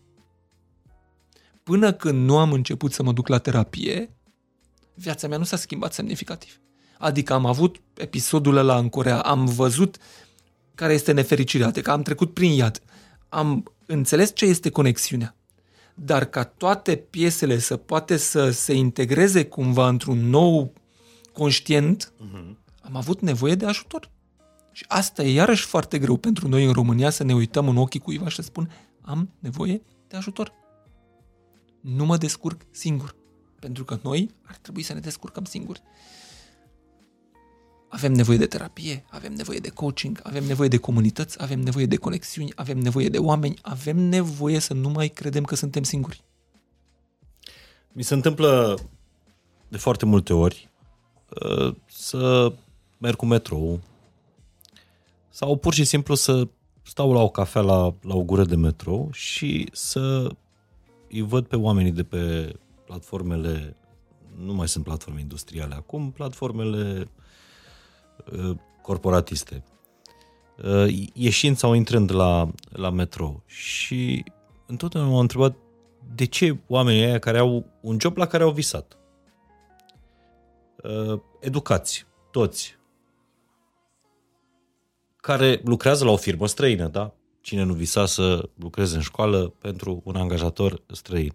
Până 1.62 1.92
când 1.92 2.24
nu 2.24 2.38
am 2.38 2.52
început 2.52 2.92
să 2.92 3.02
mă 3.02 3.12
duc 3.12 3.28
la 3.28 3.38
terapie, 3.38 4.16
viața 4.94 5.28
mea 5.28 5.38
nu 5.38 5.44
s-a 5.44 5.56
schimbat 5.56 5.92
semnificativ. 5.92 6.60
Adică 6.98 7.32
am 7.32 7.46
avut 7.46 7.80
episodul 7.94 8.56
ăla 8.56 8.78
în 8.78 8.88
Corea, 8.88 9.20
am 9.20 9.46
văzut 9.46 9.96
care 10.74 10.92
este 10.92 11.12
nefericirea, 11.12 11.66
adică 11.66 11.90
am 11.90 12.02
trecut 12.02 12.34
prin 12.34 12.50
iad, 12.50 12.82
am 13.28 13.72
înțeles 13.86 14.34
ce 14.34 14.44
este 14.44 14.70
conexiunea. 14.70 15.36
Dar 15.94 16.24
ca 16.24 16.44
toate 16.44 16.96
piesele 16.96 17.58
să 17.58 17.76
poate 17.76 18.16
să 18.16 18.50
se 18.50 18.72
integreze 18.72 19.44
cumva 19.44 19.88
într-un 19.88 20.28
nou 20.28 20.72
conștient, 21.32 22.12
uh-huh. 22.12 22.61
Am 22.82 22.96
avut 22.96 23.20
nevoie 23.20 23.54
de 23.54 23.66
ajutor. 23.66 24.10
Și 24.72 24.84
asta 24.88 25.22
e 25.22 25.32
iarăși 25.32 25.64
foarte 25.64 25.98
greu 25.98 26.16
pentru 26.16 26.48
noi 26.48 26.64
în 26.64 26.72
România 26.72 27.10
să 27.10 27.24
ne 27.24 27.34
uităm 27.34 27.68
în 27.68 27.76
ochii 27.76 28.00
cuiva 28.00 28.28
și 28.28 28.36
să 28.36 28.42
spun 28.42 28.70
am 29.00 29.30
nevoie 29.38 29.82
de 30.08 30.16
ajutor. 30.16 30.52
Nu 31.80 32.04
mă 32.04 32.16
descurc 32.16 32.60
singur. 32.70 33.14
Pentru 33.60 33.84
că 33.84 33.98
noi 34.02 34.30
ar 34.42 34.56
trebui 34.56 34.82
să 34.82 34.92
ne 34.92 35.00
descurcăm 35.00 35.44
singuri. 35.44 35.82
Avem 37.88 38.12
nevoie 38.12 38.38
de 38.38 38.46
terapie, 38.46 39.04
avem 39.10 39.32
nevoie 39.32 39.58
de 39.58 39.68
coaching, 39.68 40.20
avem 40.22 40.44
nevoie 40.44 40.68
de 40.68 40.76
comunități, 40.76 41.42
avem 41.42 41.60
nevoie 41.60 41.86
de 41.86 41.96
conexiuni, 41.96 42.52
avem 42.54 42.78
nevoie 42.78 43.08
de 43.08 43.18
oameni, 43.18 43.58
avem 43.62 43.98
nevoie 43.98 44.58
să 44.58 44.74
nu 44.74 44.88
mai 44.88 45.08
credem 45.08 45.44
că 45.44 45.54
suntem 45.54 45.82
singuri. 45.82 46.24
Mi 47.92 48.02
se 48.02 48.14
întâmplă 48.14 48.78
de 49.68 49.76
foarte 49.76 50.06
multe 50.06 50.32
ori 50.32 50.70
uh, 51.40 51.74
să 51.86 52.52
merg 53.02 53.16
cu 53.16 53.26
metrou 53.26 53.80
sau 55.28 55.56
pur 55.56 55.74
și 55.74 55.84
simplu 55.84 56.14
să 56.14 56.48
stau 56.82 57.12
la 57.12 57.20
o 57.20 57.28
cafea 57.28 57.60
la, 57.60 57.94
la 58.02 58.14
o 58.14 58.22
gură 58.22 58.44
de 58.44 58.56
metrou 58.56 59.08
și 59.12 59.68
să 59.72 60.30
îi 61.08 61.20
văd 61.20 61.46
pe 61.46 61.56
oamenii 61.56 61.90
de 61.90 62.02
pe 62.02 62.54
platformele, 62.84 63.76
nu 64.36 64.54
mai 64.54 64.68
sunt 64.68 64.84
platforme 64.84 65.20
industriale 65.20 65.74
acum, 65.74 66.10
platformele 66.10 67.08
uh, 68.32 68.56
corporatiste, 68.82 69.64
uh, 70.64 71.08
ieșind 71.12 71.56
sau 71.56 71.72
intrând 71.72 72.12
la, 72.12 72.50
la 72.72 72.90
metrou. 72.90 73.42
Și 73.46 74.24
întotdeauna 74.66 75.10
m-am 75.10 75.20
întrebat 75.20 75.56
de 76.14 76.24
ce 76.24 76.58
oamenii 76.66 77.04
aia 77.04 77.18
care 77.18 77.38
au 77.38 77.66
un 77.80 77.96
job 78.00 78.16
la 78.16 78.26
care 78.26 78.42
au 78.42 78.50
visat, 78.50 78.98
uh, 80.82 81.20
educați, 81.40 82.06
toți, 82.30 82.80
care 85.22 85.60
lucrează 85.64 86.04
la 86.04 86.10
o 86.10 86.16
firmă 86.16 86.46
străină, 86.46 86.88
da? 86.88 87.14
Cine 87.40 87.62
nu 87.62 87.74
visa 87.74 88.06
să 88.06 88.48
lucreze 88.54 88.96
în 88.96 89.02
școală 89.02 89.48
pentru 89.48 90.00
un 90.04 90.16
angajator 90.16 90.82
străin. 90.92 91.34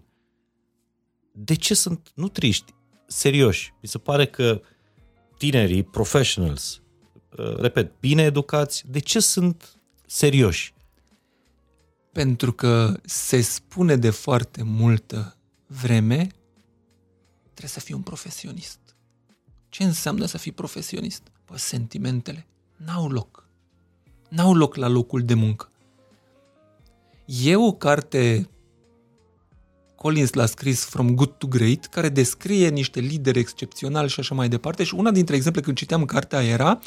De 1.32 1.54
ce 1.54 1.74
sunt, 1.74 2.12
nu 2.14 2.28
triști, 2.28 2.74
serioși? 3.06 3.74
Mi 3.82 3.88
se 3.88 3.98
pare 3.98 4.26
că 4.26 4.60
tinerii, 5.38 5.82
professionals, 5.82 6.82
uh, 7.38 7.56
repet, 7.56 7.92
bine 8.00 8.22
educați, 8.22 8.84
de 8.90 8.98
ce 8.98 9.20
sunt 9.20 9.78
serioși? 10.06 10.74
Pentru 12.12 12.52
că 12.52 13.00
se 13.04 13.40
spune 13.40 13.96
de 13.96 14.10
foarte 14.10 14.62
multă 14.62 15.36
vreme 15.66 16.28
trebuie 17.42 17.70
să 17.70 17.80
fii 17.80 17.94
un 17.94 18.02
profesionist. 18.02 18.78
Ce 19.68 19.84
înseamnă 19.84 20.26
să 20.26 20.38
fii 20.38 20.52
profesionist? 20.52 21.22
Păi 21.44 21.58
sentimentele 21.58 22.46
n-au 22.76 23.08
loc. 23.08 23.47
N-au 24.28 24.54
loc 24.54 24.74
la 24.74 24.88
locul 24.88 25.22
de 25.22 25.34
muncă. 25.34 25.70
E 27.24 27.56
o 27.56 27.72
carte 27.72 28.48
Collins 29.98 30.32
l-a 30.32 30.46
scris 30.46 30.84
From 30.84 31.14
Good 31.14 31.32
to 31.38 31.46
Great, 31.46 31.86
care 31.86 32.08
descrie 32.08 32.68
niște 32.68 33.00
lideri 33.00 33.38
excepționali 33.38 34.08
și 34.08 34.20
așa 34.20 34.34
mai 34.34 34.48
departe 34.48 34.84
și 34.84 34.94
una 34.94 35.10
dintre 35.10 35.36
exemple 35.36 35.60
când 35.60 35.76
citeam 35.76 36.04
cartea 36.04 36.42
era 36.42 36.78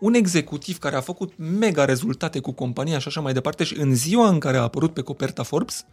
un 0.00 0.14
executiv 0.14 0.78
care 0.78 0.96
a 0.96 1.00
făcut 1.00 1.32
mega 1.36 1.84
rezultate 1.84 2.40
cu 2.40 2.52
compania 2.52 2.98
și 2.98 3.08
așa 3.08 3.20
mai 3.20 3.32
departe 3.32 3.64
și 3.64 3.78
în 3.78 3.94
ziua 3.94 4.28
în 4.28 4.38
care 4.38 4.56
a 4.56 4.62
apărut 4.62 4.92
pe 4.92 5.00
coperta 5.00 5.42
Forbes, 5.42 5.84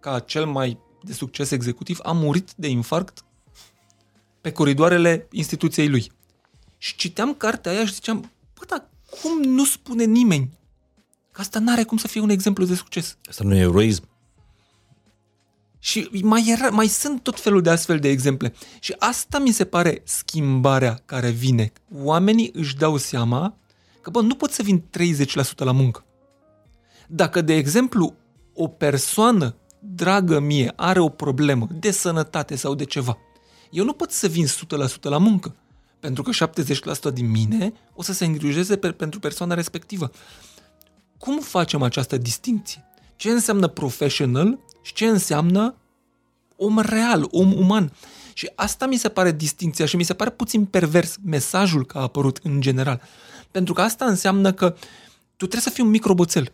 ca 0.00 0.18
cel 0.18 0.46
mai 0.46 0.78
de 1.02 1.12
succes 1.12 1.50
executiv, 1.50 1.98
a 2.02 2.12
murit 2.12 2.52
de 2.56 2.68
infarct 2.68 3.24
pe 4.40 4.52
coridoarele 4.52 5.28
instituției 5.30 5.88
lui. 5.88 6.12
Și 6.78 6.96
citeam 6.96 7.34
cartea 7.34 7.72
aia 7.72 7.86
și 7.86 7.94
ziceam, 7.94 8.30
bă, 8.58 8.64
dar 8.68 8.88
cum 9.22 9.42
nu 9.42 9.64
spune 9.64 10.04
nimeni 10.04 10.58
că 11.32 11.40
asta 11.40 11.58
n-are 11.58 11.82
cum 11.82 11.96
să 11.96 12.08
fie 12.08 12.20
un 12.20 12.30
exemplu 12.30 12.64
de 12.64 12.74
succes? 12.74 13.16
Asta 13.28 13.44
nu 13.44 13.54
e 13.54 13.58
eroism. 13.58 14.08
Și 15.82 16.08
mai, 16.22 16.44
era, 16.46 16.68
mai 16.68 16.86
sunt 16.86 17.22
tot 17.22 17.40
felul 17.40 17.62
de 17.62 17.70
astfel 17.70 17.98
de 17.98 18.08
exemple. 18.08 18.54
Și 18.80 18.94
asta 18.98 19.38
mi 19.38 19.52
se 19.52 19.64
pare 19.64 20.02
schimbarea 20.04 21.02
care 21.04 21.30
vine. 21.30 21.72
Oamenii 21.94 22.50
își 22.54 22.76
dau 22.76 22.96
seama 22.96 23.56
că, 24.00 24.10
bă, 24.10 24.20
nu 24.20 24.34
pot 24.34 24.50
să 24.52 24.62
vin 24.62 24.84
30% 24.98 25.56
la 25.56 25.72
muncă. 25.72 26.04
Dacă, 27.08 27.40
de 27.40 27.54
exemplu, 27.54 28.14
o 28.54 28.68
persoană 28.68 29.56
dragă 29.78 30.40
mie, 30.40 30.72
are 30.76 31.00
o 31.00 31.08
problemă 31.08 31.66
de 31.80 31.90
sănătate 31.90 32.56
sau 32.56 32.74
de 32.74 32.84
ceva, 32.84 33.18
eu 33.70 33.84
nu 33.84 33.92
pot 33.92 34.10
să 34.10 34.26
vin 34.26 34.46
100% 34.46 34.48
la 35.00 35.18
muncă, 35.18 35.56
pentru 36.00 36.22
că 36.22 36.50
70% 37.10 37.12
din 37.12 37.30
mine 37.30 37.72
o 37.94 38.02
să 38.02 38.12
se 38.12 38.24
îngrijeze 38.24 38.76
pe, 38.76 38.90
pentru 38.90 39.20
persoana 39.20 39.54
respectivă. 39.54 40.10
Cum 41.18 41.38
facem 41.38 41.82
această 41.82 42.16
distinție? 42.16 42.84
Ce 43.16 43.30
înseamnă 43.30 43.66
professional 43.66 44.58
și 44.82 44.92
ce 44.92 45.06
înseamnă 45.06 45.74
om 46.56 46.78
real, 46.78 47.28
om 47.30 47.52
uman? 47.52 47.92
Și 48.32 48.50
asta 48.54 48.86
mi 48.86 48.96
se 48.96 49.08
pare 49.08 49.32
distinția 49.32 49.86
și 49.86 49.96
mi 49.96 50.02
se 50.02 50.14
pare 50.14 50.30
puțin 50.30 50.64
pervers 50.64 51.16
mesajul 51.24 51.86
că 51.86 51.98
a 51.98 52.02
apărut 52.02 52.40
în 52.42 52.60
general. 52.60 53.02
Pentru 53.50 53.74
că 53.74 53.80
asta 53.80 54.04
înseamnă 54.04 54.52
că 54.52 54.68
tu 55.36 55.46
trebuie 55.46 55.60
să 55.60 55.70
fii 55.70 55.82
un 55.82 55.90
mic 55.90 56.04
roboțel. 56.04 56.52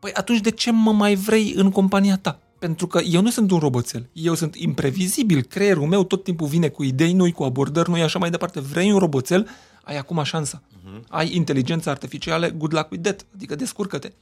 Păi 0.00 0.12
atunci 0.12 0.40
de 0.40 0.50
ce 0.50 0.70
mă 0.70 0.92
mai 0.92 1.14
vrei 1.14 1.52
în 1.56 1.70
compania 1.70 2.16
ta? 2.16 2.38
Pentru 2.64 2.86
că 2.86 3.00
eu 3.00 3.20
nu 3.20 3.30
sunt 3.30 3.50
un 3.50 3.58
roboțel. 3.58 4.08
Eu 4.12 4.34
sunt 4.34 4.54
imprevizibil. 4.54 5.42
Creierul 5.42 5.86
meu 5.86 6.04
tot 6.04 6.24
timpul 6.24 6.46
vine 6.46 6.68
cu 6.68 6.82
idei 6.82 7.12
noi, 7.12 7.32
cu 7.32 7.42
abordări 7.42 7.90
noi, 7.90 8.02
așa 8.02 8.18
mai 8.18 8.30
departe. 8.30 8.60
Vrei 8.60 8.92
un 8.92 8.98
roboțel? 8.98 9.48
Ai 9.82 9.96
acum 9.96 10.22
șansa. 10.22 10.62
Uh-huh. 10.62 11.08
Ai 11.08 11.34
inteligență 11.34 11.90
artificială, 11.90 12.48
good 12.48 12.74
luck 12.74 12.90
with 12.90 13.02
that. 13.02 13.26
Adică 13.34 13.54
descurcă-te. 13.54 14.12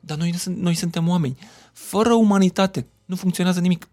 Dar 0.00 0.16
noi, 0.16 0.34
noi 0.46 0.74
suntem 0.74 1.08
oameni. 1.08 1.38
Fără 1.72 2.12
umanitate 2.12 2.86
nu 3.04 3.16
funcționează 3.16 3.60
nimic. 3.60 3.88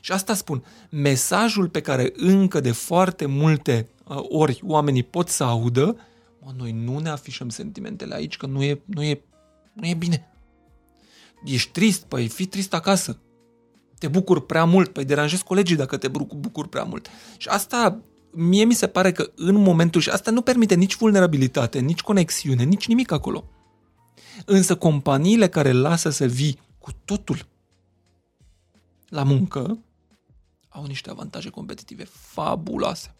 Și 0.00 0.12
asta 0.12 0.34
spun. 0.34 0.64
Mesajul 0.90 1.68
pe 1.68 1.80
care 1.80 2.12
încă 2.16 2.60
de 2.60 2.72
foarte 2.72 3.26
multe 3.26 3.88
uh, 4.04 4.16
ori 4.28 4.60
oamenii 4.64 5.02
pot 5.02 5.28
să 5.28 5.44
audă, 5.44 5.96
mă, 6.38 6.52
noi 6.56 6.72
nu 6.72 6.98
ne 6.98 7.08
afișăm 7.08 7.48
sentimentele 7.48 8.14
aici, 8.14 8.36
că 8.36 8.46
nu 8.46 8.62
e, 8.62 8.80
nu 8.84 9.02
e, 9.02 9.20
nu 9.72 9.86
e 9.86 9.94
bine. 9.94 10.28
Ești 11.44 11.70
trist, 11.70 12.02
păi 12.02 12.28
fii 12.28 12.46
trist 12.46 12.74
acasă. 12.74 13.18
Te 13.98 14.08
bucur 14.08 14.46
prea 14.46 14.64
mult, 14.64 14.92
păi 14.92 15.04
deranjezi 15.04 15.44
colegii 15.44 15.76
dacă 15.76 15.96
te 15.96 16.08
bucur 16.08 16.68
prea 16.68 16.82
mult. 16.82 17.08
Și 17.36 17.48
asta 17.48 18.00
mie 18.30 18.64
mi 18.64 18.74
se 18.74 18.86
pare 18.86 19.12
că 19.12 19.30
în 19.36 19.54
momentul 19.54 20.00
și 20.00 20.10
asta 20.10 20.30
nu 20.30 20.42
permite 20.42 20.74
nici 20.74 20.96
vulnerabilitate, 20.96 21.78
nici 21.78 22.00
conexiune, 22.00 22.62
nici 22.62 22.86
nimic 22.86 23.10
acolo. 23.10 23.44
Însă 24.44 24.76
companiile 24.76 25.48
care 25.48 25.72
lasă 25.72 26.10
să 26.10 26.26
vii 26.26 26.60
cu 26.78 26.90
totul 27.04 27.46
la 29.08 29.22
muncă 29.22 29.78
au 30.68 30.84
niște 30.84 31.10
avantaje 31.10 31.48
competitive 31.48 32.04
fabuloase. 32.04 33.14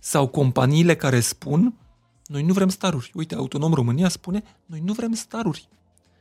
Sau 0.00 0.26
companiile 0.26 0.96
care 0.96 1.20
spun, 1.20 1.74
noi 2.26 2.42
nu 2.42 2.52
vrem 2.52 2.68
staruri. 2.68 3.10
Uite, 3.14 3.34
Autonom 3.34 3.72
România 3.72 4.08
spune, 4.08 4.42
noi 4.66 4.80
nu 4.80 4.92
vrem 4.92 5.12
staruri. 5.12 5.68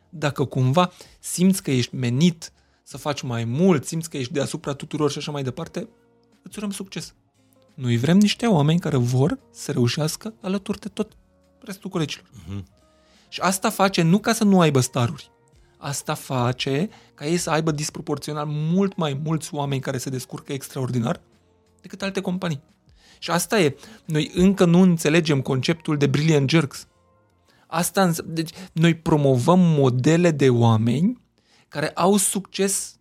Dacă 0.09 0.45
cumva 0.45 0.91
simți 1.19 1.63
că 1.63 1.71
ești 1.71 1.95
menit 1.95 2.51
să 2.83 2.97
faci 2.97 3.21
mai 3.21 3.43
mult, 3.43 3.85
simți 3.85 4.09
că 4.09 4.17
ești 4.17 4.33
deasupra 4.33 4.73
tuturor 4.73 5.11
și 5.11 5.17
așa 5.17 5.31
mai 5.31 5.43
departe, 5.43 5.89
îți 6.41 6.57
urăm 6.57 6.71
succes. 6.71 7.13
Noi 7.73 7.97
vrem 7.97 8.17
niște 8.17 8.45
oameni 8.45 8.79
care 8.79 8.97
vor 8.97 9.39
să 9.51 9.71
reușească 9.71 10.33
alături 10.41 10.79
de 10.79 10.87
tot 10.87 11.11
restul 11.59 11.89
colegilor. 11.89 12.25
Uh-huh. 12.27 12.63
Și 13.29 13.39
asta 13.41 13.69
face 13.69 14.01
nu 14.01 14.19
ca 14.19 14.33
să 14.33 14.43
nu 14.43 14.59
aibă 14.59 14.79
staruri. 14.79 15.31
Asta 15.77 16.13
face 16.13 16.89
ca 17.13 17.25
ei 17.25 17.37
să 17.37 17.49
aibă 17.49 17.71
disproporțional 17.71 18.45
mult 18.47 18.95
mai 18.95 19.19
mulți 19.23 19.53
oameni 19.53 19.81
care 19.81 19.97
se 19.97 20.09
descurcă 20.09 20.53
extraordinar 20.53 21.21
decât 21.81 22.01
alte 22.01 22.21
companii. 22.21 22.61
Și 23.19 23.31
asta 23.31 23.59
e. 23.59 23.75
Noi 24.05 24.31
încă 24.33 24.65
nu 24.65 24.79
înțelegem 24.81 25.41
conceptul 25.41 25.97
de 25.97 26.07
brilliant 26.07 26.49
jerks. 26.49 26.87
Asta 27.67 28.03
însă, 28.03 28.21
deci 28.21 28.49
noi 28.71 28.95
promovăm 28.95 29.59
modele 29.59 30.31
de 30.31 30.49
oameni 30.49 31.21
care 31.73 31.89
au 31.89 32.17
succes 32.17 32.99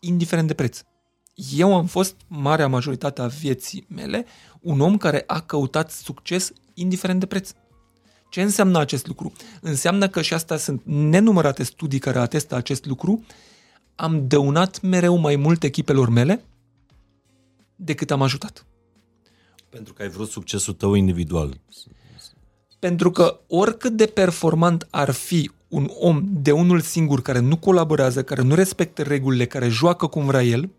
indiferent 0.00 0.46
de 0.46 0.54
preț. 0.54 0.82
Eu 1.56 1.76
am 1.76 1.86
fost, 1.86 2.16
marea 2.26 2.68
majoritate 2.68 3.20
a 3.20 3.26
vieții 3.26 3.86
mele, 3.88 4.26
un 4.60 4.80
om 4.80 4.96
care 4.96 5.24
a 5.26 5.40
căutat 5.40 5.90
succes 5.90 6.52
indiferent 6.74 7.20
de 7.20 7.26
preț. 7.26 7.52
Ce 8.30 8.42
înseamnă 8.42 8.78
acest 8.78 9.06
lucru? 9.06 9.32
Înseamnă 9.60 10.08
că, 10.08 10.22
și 10.22 10.34
asta 10.34 10.56
sunt 10.56 10.82
nenumărate 10.84 11.62
studii 11.62 11.98
care 11.98 12.18
atestă 12.18 12.54
acest 12.54 12.86
lucru, 12.86 13.24
am 13.94 14.26
dăunat 14.26 14.80
mereu 14.80 15.16
mai 15.16 15.36
mult 15.36 15.62
echipelor 15.62 16.08
mele 16.08 16.44
decât 17.76 18.10
am 18.10 18.22
ajutat. 18.22 18.66
Pentru 19.68 19.92
că 19.92 20.02
ai 20.02 20.08
vrut 20.08 20.28
succesul 20.28 20.74
tău 20.74 20.94
individual. 20.94 21.60
Pentru 22.78 23.10
că 23.10 23.40
oricât 23.46 23.92
de 23.92 24.06
performant 24.06 24.86
ar 24.90 25.10
fi 25.10 25.50
un 25.70 25.90
om 25.98 26.24
de 26.28 26.52
unul 26.52 26.80
singur 26.80 27.22
care 27.22 27.38
nu 27.38 27.56
colaborează, 27.56 28.22
care 28.24 28.42
nu 28.42 28.54
respectă 28.54 29.02
regulile, 29.02 29.46
care 29.46 29.68
joacă 29.68 30.06
cum 30.06 30.24
vrea 30.24 30.42
el, 30.42 30.70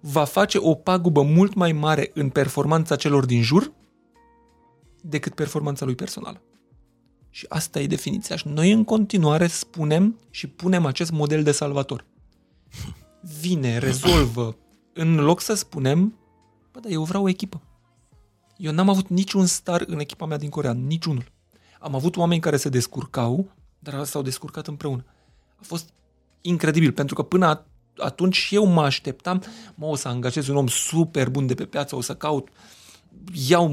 va 0.00 0.24
face 0.24 0.58
o 0.58 0.74
pagubă 0.74 1.22
mult 1.22 1.54
mai 1.54 1.72
mare 1.72 2.10
în 2.14 2.28
performanța 2.28 2.96
celor 2.96 3.24
din 3.24 3.42
jur 3.42 3.72
decât 5.00 5.34
performanța 5.34 5.84
lui 5.84 5.94
personală. 5.94 6.42
Și 7.30 7.46
asta 7.48 7.80
e 7.80 7.86
definiția. 7.86 8.36
Și 8.36 8.48
noi 8.48 8.72
în 8.72 8.84
continuare 8.84 9.46
spunem 9.46 10.18
și 10.30 10.46
punem 10.46 10.86
acest 10.86 11.10
model 11.10 11.42
de 11.42 11.52
salvator. 11.52 12.04
Vine, 13.40 13.78
rezolvă, 13.78 14.56
în 14.92 15.14
loc 15.14 15.40
să 15.40 15.54
spunem, 15.54 16.18
bă, 16.72 16.80
dar 16.80 16.90
eu 16.90 17.02
vreau 17.02 17.24
o 17.24 17.28
echipă. 17.28 17.62
Eu 18.56 18.72
n-am 18.72 18.88
avut 18.88 19.08
niciun 19.08 19.46
star 19.46 19.84
în 19.86 19.98
echipa 19.98 20.26
mea 20.26 20.38
din 20.38 20.48
Corea, 20.48 20.72
niciunul. 20.72 21.32
Am 21.80 21.94
avut 21.94 22.16
oameni 22.16 22.40
care 22.40 22.56
se 22.56 22.68
descurcau, 22.68 23.50
dar 23.78 24.04
s-au 24.04 24.22
descurcat 24.22 24.66
împreună. 24.66 25.04
A 25.56 25.62
fost 25.62 25.88
incredibil, 26.40 26.92
pentru 26.92 27.14
că 27.14 27.22
până 27.22 27.64
atunci 27.96 28.36
și 28.36 28.54
eu 28.54 28.64
mă 28.64 28.82
așteptam, 28.82 29.42
mă, 29.74 29.86
o 29.86 29.94
să 29.94 30.08
angajez 30.08 30.48
un 30.48 30.56
om 30.56 30.66
super 30.66 31.28
bun 31.30 31.46
de 31.46 31.54
pe 31.54 31.64
piață, 31.64 31.96
o 31.96 32.00
să 32.00 32.14
caut, 32.14 32.48
iau 33.48 33.68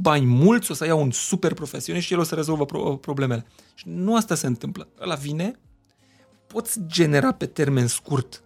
bani 0.00 0.26
mulți, 0.26 0.70
o 0.70 0.74
să 0.74 0.86
iau 0.86 1.00
un 1.02 1.10
super 1.10 1.54
profesionist 1.54 2.06
și 2.06 2.12
el 2.12 2.18
o 2.18 2.22
să 2.22 2.34
rezolvă 2.34 2.64
pro- 2.64 2.96
problemele. 2.96 3.46
Și 3.74 3.84
nu 3.88 4.16
asta 4.16 4.34
se 4.34 4.46
întâmplă. 4.46 4.88
Ăla 5.00 5.14
vine, 5.14 5.58
poți 6.46 6.80
genera 6.86 7.32
pe 7.32 7.46
termen 7.46 7.86
scurt 7.86 8.42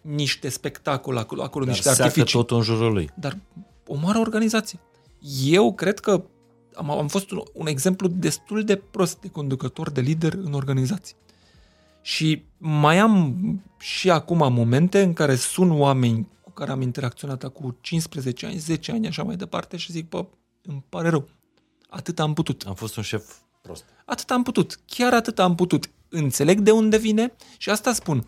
niște 0.00 0.48
spectacole 0.48 1.18
acolo, 1.18 1.42
acolo 1.42 1.64
Dar 1.64 1.74
niște 1.74 1.88
artificii. 1.88 2.38
tot 2.38 2.50
în 2.50 2.62
jurul 2.62 2.92
lui. 2.92 3.10
Dar 3.14 3.38
o 3.86 3.94
mare 3.94 4.18
organizație. 4.18 4.78
Eu 5.44 5.74
cred 5.74 5.98
că 5.98 6.24
am, 6.78 6.90
am 6.90 7.08
fost 7.08 7.30
un, 7.30 7.42
un 7.52 7.66
exemplu 7.66 8.08
destul 8.08 8.64
de 8.64 8.76
prost 8.76 9.20
de 9.20 9.28
conducător, 9.28 9.90
de 9.90 10.00
lider 10.00 10.32
în 10.32 10.52
organizație. 10.52 11.16
Și 12.02 12.42
mai 12.58 12.98
am 12.98 13.34
și 13.78 14.10
acum 14.10 14.52
momente 14.52 15.02
în 15.02 15.12
care 15.12 15.34
sun 15.34 15.80
oameni 15.80 16.28
cu 16.42 16.50
care 16.50 16.70
am 16.70 16.80
interacționat 16.80 17.44
cu 17.44 17.76
15 17.80 18.46
ani, 18.46 18.56
10 18.56 18.92
ani, 18.92 19.06
așa 19.06 19.22
mai 19.22 19.36
departe 19.36 19.76
și 19.76 19.92
zic, 19.92 20.08
bă, 20.08 20.26
îmi 20.62 20.84
pare 20.88 21.08
rău. 21.08 21.28
Atât 21.88 22.18
am 22.18 22.34
putut. 22.34 22.64
Am 22.66 22.74
fost 22.74 22.96
un 22.96 23.02
șef 23.02 23.34
prost. 23.62 23.84
Atât 24.04 24.30
am 24.30 24.42
putut. 24.42 24.78
Chiar 24.86 25.14
atât 25.14 25.38
am 25.38 25.54
putut. 25.54 25.90
Înțeleg 26.08 26.60
de 26.60 26.70
unde 26.70 26.96
vine 26.96 27.32
și 27.58 27.70
asta 27.70 27.92
spun. 27.92 28.26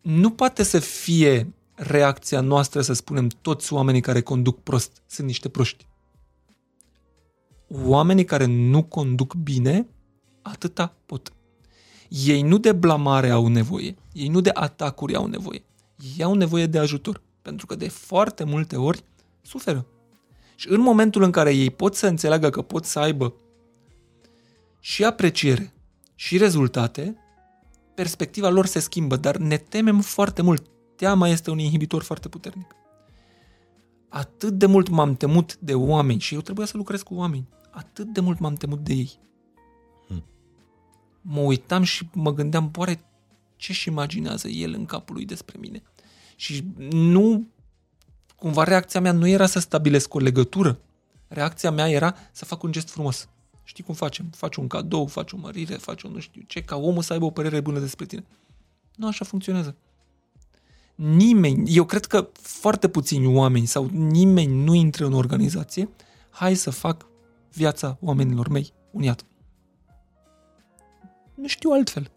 Nu 0.00 0.30
poate 0.30 0.62
să 0.62 0.78
fie 0.78 1.54
reacția 1.74 2.40
noastră 2.40 2.80
să 2.80 2.92
spunem 2.92 3.28
toți 3.28 3.72
oamenii 3.72 4.00
care 4.00 4.20
conduc 4.20 4.62
prost 4.62 5.02
sunt 5.06 5.26
niște 5.26 5.48
proști. 5.48 5.88
Oamenii 7.72 8.24
care 8.24 8.44
nu 8.44 8.82
conduc 8.82 9.34
bine, 9.34 9.86
atâta 10.42 10.94
pot. 11.06 11.32
Ei 12.08 12.42
nu 12.42 12.58
de 12.58 12.72
blamare 12.72 13.30
au 13.30 13.46
nevoie, 13.46 13.94
ei 14.12 14.28
nu 14.28 14.40
de 14.40 14.50
atacuri 14.54 15.14
au 15.14 15.26
nevoie, 15.26 15.62
ei 16.16 16.24
au 16.24 16.34
nevoie 16.34 16.66
de 16.66 16.78
ajutor, 16.78 17.22
pentru 17.42 17.66
că 17.66 17.74
de 17.74 17.88
foarte 17.88 18.44
multe 18.44 18.76
ori 18.76 19.04
suferă. 19.42 19.86
Și 20.54 20.68
în 20.68 20.80
momentul 20.80 21.22
în 21.22 21.30
care 21.30 21.54
ei 21.54 21.70
pot 21.70 21.94
să 21.94 22.06
înțeleagă 22.06 22.50
că 22.50 22.62
pot 22.62 22.84
să 22.84 22.98
aibă 22.98 23.34
și 24.80 25.04
apreciere 25.04 25.72
și 26.14 26.36
rezultate, 26.36 27.16
perspectiva 27.94 28.48
lor 28.48 28.66
se 28.66 28.78
schimbă, 28.78 29.16
dar 29.16 29.36
ne 29.36 29.56
temem 29.56 30.00
foarte 30.00 30.42
mult. 30.42 30.66
Teama 30.96 31.28
este 31.28 31.50
un 31.50 31.58
inhibitor 31.58 32.02
foarte 32.02 32.28
puternic. 32.28 32.74
Atât 34.08 34.52
de 34.52 34.66
mult 34.66 34.88
m-am 34.88 35.14
temut 35.14 35.56
de 35.56 35.74
oameni 35.74 36.20
și 36.20 36.34
eu 36.34 36.40
trebuia 36.40 36.66
să 36.66 36.76
lucrez 36.76 37.02
cu 37.02 37.14
oameni. 37.14 37.48
Atât 37.70 38.06
de 38.12 38.20
mult 38.20 38.38
m-am 38.38 38.54
temut 38.54 38.78
de 38.78 38.92
ei 38.92 39.18
mă 41.20 41.40
uitam 41.40 41.82
și 41.82 42.08
mă 42.12 42.34
gândeam, 42.34 42.70
oare 42.76 43.04
ce-și 43.56 43.88
imaginează 43.88 44.48
el 44.48 44.72
în 44.72 44.84
capul 44.84 45.14
lui 45.14 45.24
despre 45.24 45.56
mine? 45.60 45.82
Și 46.36 46.64
nu, 46.90 47.46
cumva 48.36 48.64
reacția 48.64 49.00
mea 49.00 49.12
nu 49.12 49.26
era 49.26 49.46
să 49.46 49.58
stabilesc 49.58 50.14
o 50.14 50.18
legătură. 50.18 50.78
Reacția 51.28 51.70
mea 51.70 51.90
era 51.90 52.14
să 52.32 52.44
fac 52.44 52.62
un 52.62 52.72
gest 52.72 52.88
frumos. 52.88 53.28
Știi 53.62 53.84
cum 53.84 53.94
facem? 53.94 54.26
Faci 54.36 54.56
un 54.56 54.66
cadou, 54.66 55.06
faci 55.06 55.32
o 55.32 55.36
mărire, 55.36 55.74
faci 55.74 56.02
un 56.02 56.12
nu 56.12 56.18
știu 56.18 56.42
ce, 56.46 56.62
ca 56.62 56.76
omul 56.76 57.02
să 57.02 57.12
aibă 57.12 57.24
o 57.24 57.30
părere 57.30 57.60
bună 57.60 57.78
despre 57.78 58.06
tine. 58.06 58.24
Nu 58.94 59.06
așa 59.06 59.24
funcționează. 59.24 59.76
Nimeni, 60.94 61.74
eu 61.74 61.84
cred 61.84 62.04
că 62.04 62.28
foarte 62.32 62.88
puțini 62.88 63.26
oameni 63.26 63.66
sau 63.66 63.88
nimeni 63.92 64.64
nu 64.64 64.74
intră 64.74 65.06
în 65.06 65.12
organizație, 65.12 65.88
hai 66.30 66.54
să 66.54 66.70
fac 66.70 67.06
viața 67.52 67.98
oamenilor 68.00 68.48
mei 68.48 68.72
un 68.90 69.02
iad 69.02 69.24
nu 71.40 71.46
știu 71.46 71.70
altfel. 71.70 72.10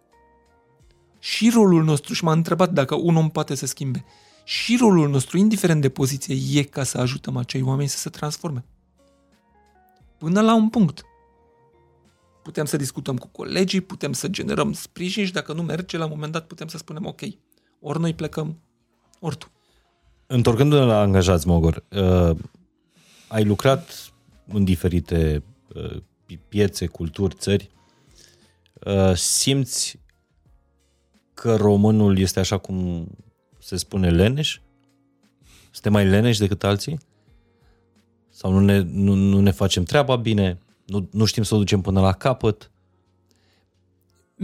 Și 1.19 1.49
rolul 1.53 1.83
nostru, 1.83 2.13
și 2.13 2.23
m-a 2.23 2.31
întrebat 2.31 2.71
dacă 2.71 2.95
un 2.95 3.15
om 3.15 3.29
poate 3.29 3.55
să 3.55 3.65
schimbe, 3.65 4.05
și 4.43 4.77
rolul 4.79 5.09
nostru, 5.09 5.37
indiferent 5.37 5.81
de 5.81 5.89
poziție, 5.89 6.59
e 6.59 6.63
ca 6.63 6.83
să 6.83 6.97
ajutăm 6.97 7.37
acei 7.37 7.61
oameni 7.61 7.89
să 7.89 7.97
se 7.97 8.09
transforme. 8.09 8.65
Până 10.17 10.41
la 10.41 10.55
un 10.55 10.69
punct. 10.69 11.03
Putem 12.43 12.65
să 12.65 12.77
discutăm 12.77 13.17
cu 13.17 13.27
colegii, 13.27 13.81
putem 13.81 14.13
să 14.13 14.27
generăm 14.27 14.73
sprijin 14.73 15.25
și 15.25 15.31
dacă 15.31 15.53
nu 15.53 15.61
merge, 15.61 15.97
la 15.97 16.03
un 16.03 16.11
moment 16.13 16.31
dat 16.31 16.47
putem 16.47 16.67
să 16.67 16.77
spunem 16.77 17.05
ok, 17.05 17.21
ori 17.79 17.99
noi 17.99 18.13
plecăm, 18.13 18.59
ori 19.19 19.37
tu. 19.37 19.51
Întorcându-ne 20.27 20.83
la 20.83 20.99
angajați, 20.99 21.47
Mogor, 21.47 21.83
uh, 21.89 22.37
ai 23.27 23.43
lucrat 23.43 24.12
în 24.47 24.63
diferite 24.63 25.43
uh, 25.75 26.01
piețe, 26.47 26.85
culturi, 26.85 27.35
țări. 27.35 27.69
Uh, 28.85 29.15
simți 29.15 29.99
că 31.33 31.55
românul 31.55 32.17
este 32.17 32.39
așa 32.39 32.57
cum 32.57 33.07
se 33.59 33.75
spune 33.75 34.09
leneș? 34.09 34.59
Suntem 35.71 35.91
mai 35.91 36.05
leneși 36.05 36.39
decât 36.39 36.63
alții? 36.63 36.99
Sau 38.29 38.51
nu 38.51 38.59
ne, 38.59 38.79
nu, 38.79 39.13
nu 39.13 39.39
ne 39.39 39.51
facem 39.51 39.83
treaba 39.83 40.15
bine? 40.15 40.59
Nu, 40.85 41.07
nu 41.11 41.25
știm 41.25 41.43
să 41.43 41.55
o 41.55 41.57
ducem 41.57 41.81
până 41.81 42.01
la 42.01 42.11
capăt? 42.11 42.71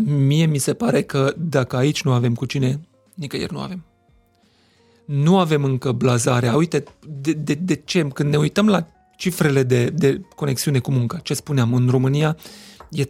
Mie 0.01 0.45
mi 0.45 0.57
se 0.57 0.73
pare 0.73 1.01
că 1.01 1.33
dacă 1.37 1.75
aici 1.75 2.03
nu 2.03 2.11
avem 2.11 2.35
cu 2.35 2.45
cine, 2.45 2.79
nicăieri 3.13 3.53
nu 3.53 3.59
avem. 3.59 3.83
Nu 5.05 5.37
avem 5.37 5.63
încă 5.63 5.91
blazarea. 5.91 6.55
Uite, 6.55 6.83
de, 7.21 7.33
de, 7.33 7.53
de 7.53 7.75
ce? 7.75 8.07
Când 8.07 8.29
ne 8.29 8.37
uităm 8.37 8.67
la 8.67 8.87
cifrele 9.19 9.63
de, 9.63 9.89
de 9.89 10.21
conexiune 10.35 10.79
cu 10.79 10.91
munca, 10.91 11.17
ce 11.17 11.33
spuneam, 11.33 11.73
în 11.73 11.87
România 11.89 12.37
e 12.91 13.05
35%, 13.05 13.07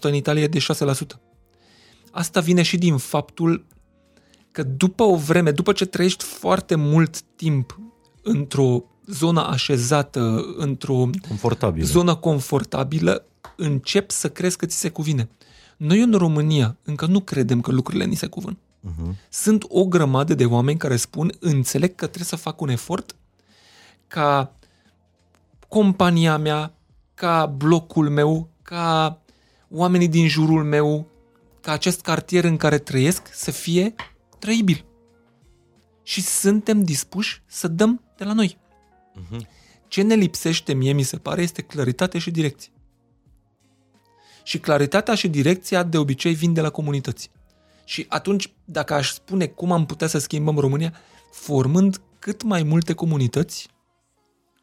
în 0.00 0.14
Italia 0.14 0.42
e 0.42 0.46
de 0.46 0.58
6%. 0.58 0.62
Asta 2.10 2.40
vine 2.40 2.62
și 2.62 2.78
din 2.78 2.96
faptul 2.96 3.66
că 4.50 4.62
după 4.62 5.02
o 5.02 5.16
vreme, 5.16 5.50
după 5.50 5.72
ce 5.72 5.84
trăiești 5.84 6.24
foarte 6.24 6.74
mult 6.74 7.20
timp 7.22 7.78
într-o 8.22 8.84
zonă 9.06 9.46
așezată, 9.46 10.44
într-o 10.56 11.10
confortabilă. 11.28 11.86
zonă 11.86 12.14
confortabilă, 12.14 13.26
încep 13.56 14.10
să 14.10 14.28
crezi 14.28 14.56
că 14.56 14.66
ți 14.66 14.76
se 14.78 14.88
cuvine. 14.88 15.28
Noi 15.76 16.00
în 16.00 16.12
România 16.12 16.76
încă 16.84 17.06
nu 17.06 17.20
credem 17.20 17.60
că 17.60 17.70
lucrurile 17.70 18.04
ni 18.04 18.14
se 18.14 18.26
cuvân. 18.26 18.58
Uh-huh. 18.58 19.28
Sunt 19.28 19.64
o 19.68 19.84
grămadă 19.84 20.34
de 20.34 20.44
oameni 20.44 20.78
care 20.78 20.96
spun, 20.96 21.32
înțeleg 21.40 21.94
că 21.94 22.04
trebuie 22.04 22.24
să 22.24 22.36
fac 22.36 22.60
un 22.60 22.68
efort 22.68 23.16
ca 24.06 24.56
compania 25.72 26.36
mea, 26.36 26.74
ca 27.14 27.46
blocul 27.46 28.10
meu, 28.10 28.48
ca 28.62 29.20
oamenii 29.70 30.08
din 30.08 30.28
jurul 30.28 30.64
meu, 30.64 31.06
ca 31.60 31.72
acest 31.72 32.00
cartier 32.00 32.44
în 32.44 32.56
care 32.56 32.78
trăiesc 32.78 33.28
să 33.32 33.50
fie 33.50 33.94
trăibil. 34.38 34.84
Și 36.02 36.22
suntem 36.22 36.82
dispuși 36.84 37.42
să 37.46 37.68
dăm 37.68 38.02
de 38.16 38.24
la 38.24 38.32
noi. 38.32 38.58
Uh-huh. 39.16 39.46
Ce 39.88 40.02
ne 40.02 40.14
lipsește 40.14 40.72
mie, 40.72 40.92
mi 40.92 41.02
se 41.02 41.16
pare, 41.16 41.42
este 41.42 41.62
claritate 41.62 42.18
și 42.18 42.30
direcție. 42.30 42.72
Și 44.42 44.58
claritatea 44.58 45.14
și 45.14 45.28
direcția 45.28 45.82
de 45.82 45.98
obicei 45.98 46.34
vin 46.34 46.52
de 46.52 46.60
la 46.60 46.70
comunități. 46.70 47.30
Și 47.84 48.06
atunci, 48.08 48.52
dacă 48.64 48.94
aș 48.94 49.12
spune 49.12 49.46
cum 49.46 49.72
am 49.72 49.86
putea 49.86 50.06
să 50.06 50.18
schimbăm 50.18 50.58
România, 50.58 50.94
formând 51.30 52.00
cât 52.18 52.42
mai 52.42 52.62
multe 52.62 52.92
comunități 52.92 53.71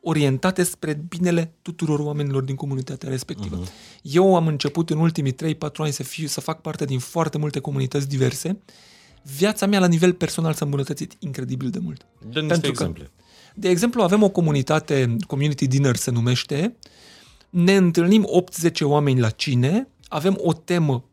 orientate 0.01 0.63
spre 0.63 1.01
binele 1.07 1.53
tuturor 1.61 1.99
oamenilor 1.99 2.43
din 2.43 2.55
comunitatea 2.55 3.09
respectivă. 3.09 3.63
Uh-huh. 3.63 4.01
Eu 4.01 4.35
am 4.35 4.47
început 4.47 4.89
în 4.89 4.97
ultimii 4.97 5.33
3-4 5.33 5.35
ani 5.77 5.91
să, 5.91 6.03
fiu, 6.03 6.27
să 6.27 6.41
fac 6.41 6.61
parte 6.61 6.85
din 6.85 6.99
foarte 6.99 7.37
multe 7.37 7.59
comunități 7.59 8.07
diverse. 8.07 8.59
Viața 9.37 9.65
mea 9.65 9.79
la 9.79 9.87
nivel 9.87 10.13
personal 10.13 10.53
s-a 10.53 10.65
îmbunătățit 10.65 11.13
incredibil 11.19 11.69
de 11.69 11.79
mult. 11.79 12.05
Dă 12.19 12.39
niște 12.39 12.47
Pentru 12.47 12.69
exemple. 12.69 13.03
Că, 13.03 13.09
de 13.53 13.69
exemplu, 13.69 14.01
avem 14.01 14.23
o 14.23 14.29
comunitate, 14.29 15.15
Community 15.27 15.67
Dinner 15.67 15.95
se 15.95 16.11
numește, 16.11 16.75
ne 17.49 17.75
întâlnim 17.75 18.27
8-10 18.69 18.71
oameni 18.81 19.19
la 19.19 19.29
cine, 19.29 19.87
avem 20.07 20.37
o 20.37 20.53
temă 20.53 21.03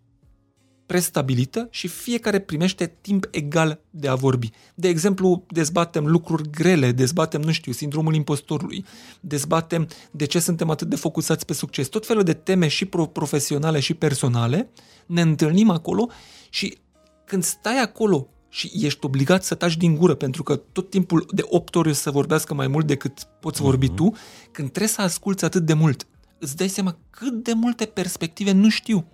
prestabilită 0.86 1.68
și 1.70 1.88
fiecare 1.88 2.38
primește 2.38 2.96
timp 3.00 3.28
egal 3.30 3.80
de 3.90 4.08
a 4.08 4.14
vorbi. 4.14 4.50
De 4.74 4.88
exemplu, 4.88 5.44
dezbatem 5.48 6.06
lucruri 6.06 6.50
grele, 6.50 6.92
dezbatem, 6.92 7.40
nu 7.40 7.52
știu, 7.52 7.72
sindromul 7.72 8.14
impostorului, 8.14 8.84
dezbatem 9.20 9.88
de 10.10 10.24
ce 10.24 10.38
suntem 10.38 10.70
atât 10.70 10.88
de 10.88 10.96
focusați 10.96 11.44
pe 11.44 11.52
succes, 11.52 11.86
tot 11.88 12.06
felul 12.06 12.22
de 12.22 12.32
teme 12.32 12.68
și 12.68 12.84
profesionale 13.12 13.80
și 13.80 13.94
personale, 13.94 14.70
ne 15.06 15.20
întâlnim 15.20 15.70
acolo 15.70 16.10
și 16.50 16.78
când 17.24 17.42
stai 17.44 17.80
acolo 17.80 18.28
și 18.48 18.70
ești 18.74 19.04
obligat 19.04 19.44
să 19.44 19.54
taci 19.54 19.76
din 19.76 19.96
gură, 19.96 20.14
pentru 20.14 20.42
că 20.42 20.56
tot 20.56 20.90
timpul 20.90 21.26
de 21.30 21.42
8 21.44 21.74
ori 21.74 21.94
să 21.94 22.10
vorbească 22.10 22.54
mai 22.54 22.66
mult 22.66 22.86
decât 22.86 23.28
poți 23.40 23.62
vorbi 23.62 23.90
uh-huh. 23.90 23.94
tu, 23.94 24.14
când 24.52 24.68
trebuie 24.68 24.88
să 24.88 25.02
asculți 25.02 25.44
atât 25.44 25.62
de 25.62 25.72
mult, 25.72 26.06
îți 26.38 26.56
dai 26.56 26.68
seama 26.68 26.98
cât 27.10 27.42
de 27.42 27.52
multe 27.52 27.84
perspective 27.84 28.52
nu 28.52 28.68
știu 28.68 29.06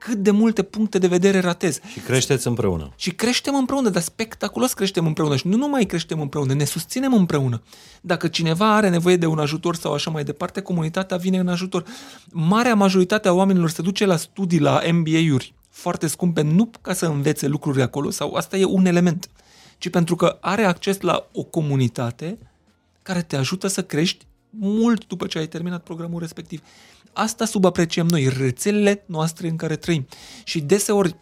cât 0.00 0.16
de 0.16 0.30
multe 0.30 0.62
puncte 0.62 0.98
de 0.98 1.06
vedere 1.06 1.40
ratez. 1.40 1.80
Și 1.92 2.00
creșteți 2.00 2.46
împreună. 2.46 2.92
Și 2.96 3.10
creștem 3.10 3.54
împreună, 3.54 3.88
dar 3.88 4.02
spectaculos 4.02 4.72
creștem 4.72 5.06
împreună. 5.06 5.36
Și 5.36 5.46
nu 5.46 5.56
numai 5.56 5.84
creștem 5.84 6.20
împreună, 6.20 6.54
ne 6.54 6.64
susținem 6.64 7.14
împreună. 7.14 7.62
Dacă 8.00 8.28
cineva 8.28 8.74
are 8.74 8.88
nevoie 8.88 9.16
de 9.16 9.26
un 9.26 9.38
ajutor 9.38 9.76
sau 9.76 9.92
așa 9.92 10.10
mai 10.10 10.24
departe, 10.24 10.60
comunitatea 10.60 11.16
vine 11.16 11.38
în 11.38 11.48
ajutor. 11.48 11.84
Marea 12.30 12.74
majoritate 12.74 13.28
a 13.28 13.32
oamenilor 13.32 13.70
se 13.70 13.82
duce 13.82 14.06
la 14.06 14.16
studii, 14.16 14.58
la 14.58 14.80
MBA-uri 14.92 15.54
foarte 15.70 16.06
scumpe, 16.06 16.42
nu 16.42 16.70
ca 16.80 16.92
să 16.92 17.06
învețe 17.06 17.46
lucruri 17.46 17.82
acolo, 17.82 18.10
sau 18.10 18.34
asta 18.34 18.56
e 18.56 18.64
un 18.64 18.86
element, 18.86 19.30
ci 19.78 19.88
pentru 19.88 20.16
că 20.16 20.38
are 20.40 20.64
acces 20.64 21.00
la 21.00 21.28
o 21.32 21.42
comunitate 21.42 22.38
care 23.02 23.22
te 23.22 23.36
ajută 23.36 23.66
să 23.66 23.82
crești 23.82 24.26
mult 24.50 25.06
după 25.06 25.26
ce 25.26 25.38
ai 25.38 25.46
terminat 25.46 25.82
programul 25.82 26.20
respectiv. 26.20 26.62
Asta 27.12 27.44
subapreciem 27.44 28.06
noi, 28.06 28.28
rețelele 28.28 29.04
noastre 29.06 29.48
în 29.48 29.56
care 29.56 29.76
trăim. 29.76 30.06
Și 30.44 30.60
deseori, 30.60 31.16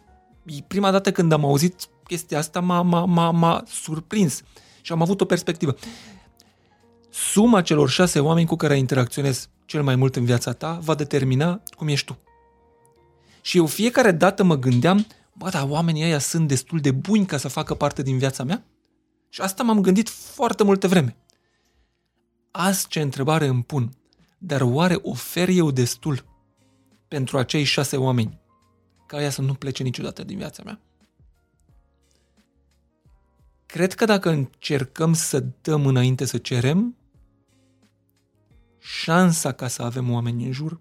prima 0.67 0.91
dată 0.91 1.11
când 1.11 1.31
am 1.31 1.45
auzit 1.45 1.89
chestia 2.03 2.37
asta, 2.37 2.59
m-a, 2.59 2.81
m-a, 2.81 3.05
m-a, 3.05 3.31
m-a 3.31 3.63
surprins 3.67 4.41
și 4.81 4.91
am 4.91 5.01
avut 5.01 5.21
o 5.21 5.25
perspectivă. 5.25 5.75
Suma 7.09 7.61
celor 7.61 7.89
șase 7.89 8.19
oameni 8.19 8.47
cu 8.47 8.55
care 8.55 8.77
interacționezi 8.77 9.49
cel 9.65 9.83
mai 9.83 9.95
mult 9.95 10.15
în 10.15 10.25
viața 10.25 10.51
ta 10.51 10.79
va 10.81 10.95
determina 10.95 11.61
cum 11.75 11.87
ești 11.87 12.05
tu. 12.05 12.17
Și 13.41 13.57
eu 13.57 13.65
fiecare 13.65 14.11
dată 14.11 14.43
mă 14.43 14.55
gândeam, 14.55 15.07
bă, 15.33 15.49
dar 15.49 15.65
oamenii 15.69 16.03
ăia 16.03 16.19
sunt 16.19 16.47
destul 16.47 16.79
de 16.79 16.91
buni 16.91 17.25
ca 17.25 17.37
să 17.37 17.47
facă 17.47 17.73
parte 17.73 18.01
din 18.01 18.17
viața 18.17 18.43
mea? 18.43 18.63
Și 19.29 19.41
asta 19.41 19.63
m-am 19.63 19.81
gândit 19.81 20.09
foarte 20.09 20.63
multe 20.63 20.87
vreme. 20.87 21.15
Azi 22.51 22.87
ce 22.87 23.01
întrebare 23.01 23.47
îmi 23.47 23.63
pun. 23.63 23.98
Dar 24.41 24.61
oare 24.61 24.99
ofer 25.01 25.49
eu 25.49 25.71
destul 25.71 26.25
pentru 27.07 27.37
acei 27.37 27.63
șase 27.63 27.97
oameni 27.97 28.39
ca 29.05 29.21
ea 29.21 29.29
să 29.29 29.41
nu 29.41 29.53
plece 29.53 29.83
niciodată 29.83 30.23
din 30.23 30.37
viața 30.37 30.63
mea? 30.63 30.81
Cred 33.65 33.93
că 33.93 34.05
dacă 34.05 34.29
încercăm 34.29 35.13
să 35.13 35.45
dăm 35.61 35.85
înainte 35.85 36.25
să 36.25 36.37
cerem, 36.37 36.95
șansa 38.77 39.51
ca 39.51 39.67
să 39.67 39.81
avem 39.81 40.11
oameni 40.11 40.45
în 40.45 40.51
jur 40.51 40.79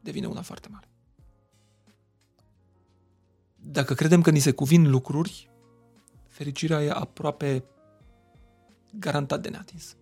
devine 0.00 0.26
una 0.26 0.42
foarte 0.42 0.68
mare. 0.70 0.88
Dacă 3.56 3.94
credem 3.94 4.20
că 4.20 4.30
ni 4.30 4.38
se 4.38 4.52
cuvin 4.52 4.90
lucruri, 4.90 5.50
fericirea 6.26 6.82
e 6.82 6.90
aproape 6.90 7.64
garantat 8.92 9.42
de 9.42 9.48
neatins. 9.48 9.96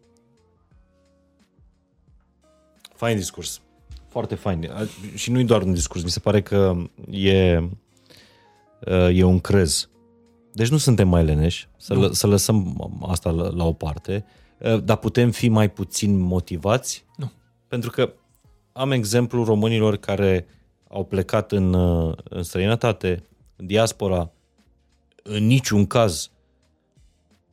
Fain 2.97 3.17
discurs. 3.17 3.61
Foarte 4.09 4.35
fain. 4.35 4.71
Și 5.15 5.31
nu-i 5.31 5.45
doar 5.45 5.63
un 5.63 5.73
discurs, 5.73 6.03
mi 6.03 6.11
se 6.11 6.21
pare 6.21 6.43
că 6.43 6.77
e, 7.11 7.63
e 9.13 9.23
un 9.23 9.41
crez. 9.41 9.89
Deci 10.53 10.69
nu 10.69 10.77
suntem 10.77 11.09
mai 11.09 11.25
leneși, 11.25 11.69
să, 11.77 11.95
lă, 11.95 12.13
să 12.13 12.27
lăsăm 12.27 12.77
asta 13.07 13.31
la, 13.31 13.49
la 13.49 13.65
o 13.65 13.73
parte, 13.73 14.25
dar 14.85 14.97
putem 14.97 15.31
fi 15.31 15.49
mai 15.49 15.71
puțin 15.71 16.19
motivați? 16.19 17.05
Nu. 17.17 17.33
Pentru 17.69 17.91
că 17.91 18.13
am 18.73 18.91
exemplu 18.91 19.45
românilor 19.45 19.97
care 19.97 20.47
au 20.89 21.05
plecat 21.05 21.53
în, 21.53 21.75
în 22.25 22.43
străinătate, 22.43 23.23
în 23.57 23.67
diaspora, 23.67 24.31
în 25.23 25.47
niciun 25.47 25.87
caz 25.87 26.31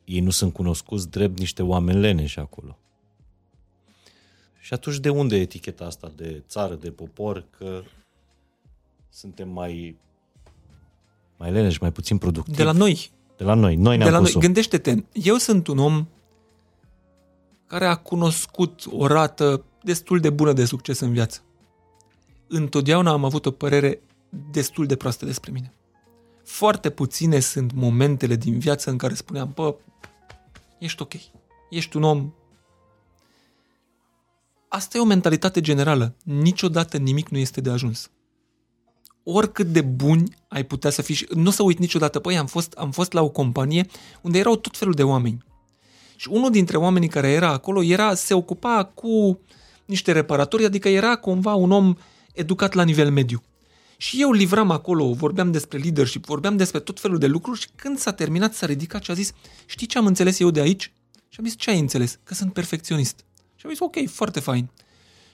ei 0.04 0.20
nu 0.20 0.30
sunt 0.30 0.52
cunoscuți 0.52 1.10
drept 1.10 1.38
niște 1.38 1.62
oameni 1.62 2.00
leneși 2.00 2.38
acolo. 2.38 2.78
Și 4.64 4.72
atunci 4.72 4.98
de 4.98 5.08
unde 5.08 5.36
eticheta 5.36 5.84
asta 5.84 6.12
de 6.16 6.42
țară, 6.48 6.74
de 6.74 6.90
popor, 6.90 7.44
că 7.58 7.82
suntem 9.08 9.48
mai 9.48 9.96
mai 11.36 11.52
leneși, 11.52 11.78
mai 11.80 11.92
puțin 11.92 12.18
productivi? 12.18 12.56
De 12.56 12.62
la 12.62 12.72
noi. 12.72 13.10
De 13.36 13.44
la 13.44 13.54
noi. 13.54 13.76
Noi 13.76 13.96
ne-am 13.96 14.10
de 14.10 14.16
la 14.16 14.22
noi. 14.22 14.32
Gândește-te, 14.32 15.04
eu 15.12 15.36
sunt 15.36 15.66
un 15.66 15.78
om 15.78 16.06
care 17.66 17.86
a 17.86 17.96
cunoscut 17.96 18.84
o 18.90 19.06
rată 19.06 19.64
destul 19.82 20.20
de 20.20 20.30
bună 20.30 20.52
de 20.52 20.64
succes 20.64 21.00
în 21.00 21.12
viață. 21.12 21.40
Întotdeauna 22.46 23.10
am 23.10 23.24
avut 23.24 23.46
o 23.46 23.50
părere 23.50 24.00
destul 24.50 24.86
de 24.86 24.96
proastă 24.96 25.24
despre 25.24 25.50
mine. 25.50 25.72
Foarte 26.44 26.90
puține 26.90 27.40
sunt 27.40 27.72
momentele 27.72 28.36
din 28.36 28.58
viață 28.58 28.90
în 28.90 28.96
care 28.96 29.14
spuneam, 29.14 29.52
bă, 29.54 29.74
ești 30.78 31.02
ok, 31.02 31.12
ești 31.70 31.96
un 31.96 32.02
om. 32.02 32.32
Asta 34.74 34.98
e 34.98 35.00
o 35.00 35.04
mentalitate 35.04 35.60
generală. 35.60 36.14
Niciodată 36.22 36.96
nimic 36.96 37.28
nu 37.28 37.38
este 37.38 37.60
de 37.60 37.70
ajuns. 37.70 38.10
Oricât 39.22 39.66
de 39.66 39.80
buni 39.80 40.34
ai 40.48 40.64
putea 40.64 40.90
să 40.90 41.02
fii, 41.02 41.26
nu 41.34 41.48
o 41.48 41.50
să 41.50 41.62
uit 41.62 41.78
niciodată, 41.78 42.18
păi 42.18 42.36
am 42.36 42.46
fost, 42.46 42.72
am 42.72 42.90
fost 42.90 43.12
la 43.12 43.22
o 43.22 43.28
companie 43.28 43.86
unde 44.22 44.38
erau 44.38 44.56
tot 44.56 44.76
felul 44.76 44.94
de 44.94 45.02
oameni. 45.02 45.44
Și 46.16 46.28
unul 46.30 46.50
dintre 46.50 46.76
oamenii 46.76 47.08
care 47.08 47.28
era 47.28 47.48
acolo 47.48 47.82
era, 47.82 48.14
se 48.14 48.34
ocupa 48.34 48.84
cu 48.84 49.40
niște 49.84 50.12
reparatori, 50.12 50.64
adică 50.64 50.88
era 50.88 51.16
cumva 51.16 51.54
un 51.54 51.70
om 51.70 51.94
educat 52.32 52.72
la 52.72 52.82
nivel 52.82 53.10
mediu. 53.10 53.42
Și 53.96 54.20
eu 54.20 54.32
livram 54.32 54.70
acolo, 54.70 55.12
vorbeam 55.12 55.52
despre 55.52 55.78
leadership, 55.78 56.24
vorbeam 56.24 56.56
despre 56.56 56.80
tot 56.80 57.00
felul 57.00 57.18
de 57.18 57.26
lucruri 57.26 57.60
și 57.60 57.68
când 57.74 57.98
s-a 57.98 58.12
terminat 58.12 58.54
s-a 58.54 58.66
ridicat 58.66 59.02
și 59.02 59.10
a 59.10 59.14
zis, 59.14 59.32
știi 59.66 59.86
ce 59.86 59.98
am 59.98 60.06
înțeles 60.06 60.38
eu 60.38 60.50
de 60.50 60.60
aici? 60.60 60.92
Și 61.28 61.36
am 61.38 61.44
zis, 61.44 61.56
ce 61.56 61.70
ai 61.70 61.78
înțeles? 61.78 62.18
Că 62.24 62.34
sunt 62.34 62.52
perfecționist. 62.52 63.24
Și 63.64 63.70
am 63.70 63.76
zis, 63.76 64.04
ok, 64.04 64.10
foarte 64.10 64.40
fain. 64.40 64.68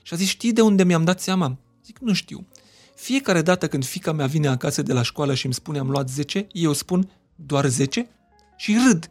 Și 0.01 0.13
a 0.13 0.17
zis, 0.17 0.27
știi 0.27 0.53
de 0.53 0.61
unde 0.61 0.83
mi-am 0.83 1.03
dat 1.03 1.21
seama? 1.21 1.57
Zic, 1.85 1.97
nu 1.99 2.13
știu. 2.13 2.47
Fiecare 2.95 3.41
dată 3.41 3.67
când 3.67 3.85
fica 3.85 4.11
mea 4.11 4.25
vine 4.25 4.47
acasă 4.47 4.81
de 4.81 4.93
la 4.93 5.01
școală 5.01 5.33
și 5.33 5.45
îmi 5.45 5.53
spune 5.53 5.79
am 5.79 5.89
luat 5.89 6.09
10, 6.09 6.47
eu 6.51 6.73
spun 6.73 7.09
doar 7.35 7.65
10 7.65 8.09
și 8.57 8.77
râd. 8.87 9.09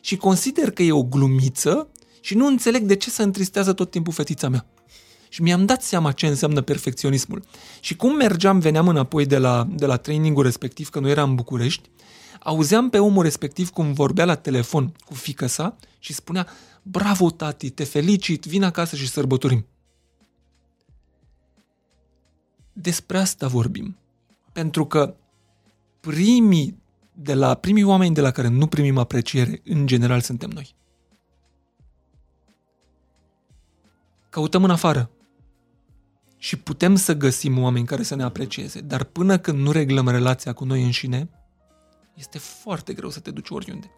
Și 0.00 0.16
consider 0.16 0.70
că 0.70 0.82
e 0.82 0.92
o 0.92 1.02
glumiță 1.02 1.88
și 2.20 2.34
nu 2.34 2.46
înțeleg 2.46 2.82
de 2.82 2.96
ce 2.96 3.10
se 3.10 3.22
întristează 3.22 3.72
tot 3.72 3.90
timpul 3.90 4.12
fetița 4.12 4.48
mea. 4.48 4.66
Și 5.28 5.42
mi-am 5.42 5.66
dat 5.66 5.82
seama 5.82 6.12
ce 6.12 6.26
înseamnă 6.26 6.60
perfecționismul. 6.60 7.42
Și 7.80 7.96
cum 7.96 8.16
mergeam, 8.16 8.58
veneam 8.58 8.88
înapoi 8.88 9.26
de 9.26 9.38
la, 9.38 9.68
de 9.70 9.86
la 9.86 9.96
trainingul 9.96 10.42
respectiv, 10.42 10.88
că 10.88 11.00
nu 11.00 11.08
era 11.08 11.22
în 11.22 11.34
București, 11.34 11.90
auzeam 12.40 12.90
pe 12.90 12.98
omul 12.98 13.22
respectiv 13.22 13.70
cum 13.70 13.92
vorbea 13.92 14.24
la 14.24 14.34
telefon 14.34 14.92
cu 15.04 15.14
fică 15.14 15.46
sa 15.46 15.76
și 15.98 16.12
spunea 16.12 16.46
Bravo, 16.82 17.30
tati, 17.30 17.70
te 17.70 17.84
felicit, 17.84 18.44
vin 18.44 18.62
acasă 18.62 18.96
și 18.96 19.08
sărbătorim. 19.08 19.66
Despre 22.72 23.18
asta 23.18 23.46
vorbim. 23.46 23.96
Pentru 24.52 24.86
că 24.86 25.14
primii, 26.00 26.82
de 27.14 27.34
la, 27.34 27.54
primii 27.54 27.82
oameni 27.82 28.14
de 28.14 28.20
la 28.20 28.30
care 28.30 28.48
nu 28.48 28.66
primim 28.66 28.98
apreciere, 28.98 29.60
în 29.64 29.86
general, 29.86 30.20
suntem 30.20 30.50
noi. 30.50 30.74
Căutăm 34.28 34.64
în 34.64 34.70
afară 34.70 35.10
și 36.36 36.56
putem 36.56 36.96
să 36.96 37.14
găsim 37.14 37.58
oameni 37.58 37.86
care 37.86 38.02
să 38.02 38.14
ne 38.14 38.22
aprecieze, 38.22 38.80
dar 38.80 39.04
până 39.04 39.38
când 39.38 39.58
nu 39.58 39.70
reglăm 39.70 40.08
relația 40.08 40.52
cu 40.52 40.64
noi 40.64 40.82
înșine, 40.82 41.28
este 42.14 42.38
foarte 42.38 42.92
greu 42.92 43.10
să 43.10 43.20
te 43.20 43.30
duci 43.30 43.50
oriunde. 43.50 43.90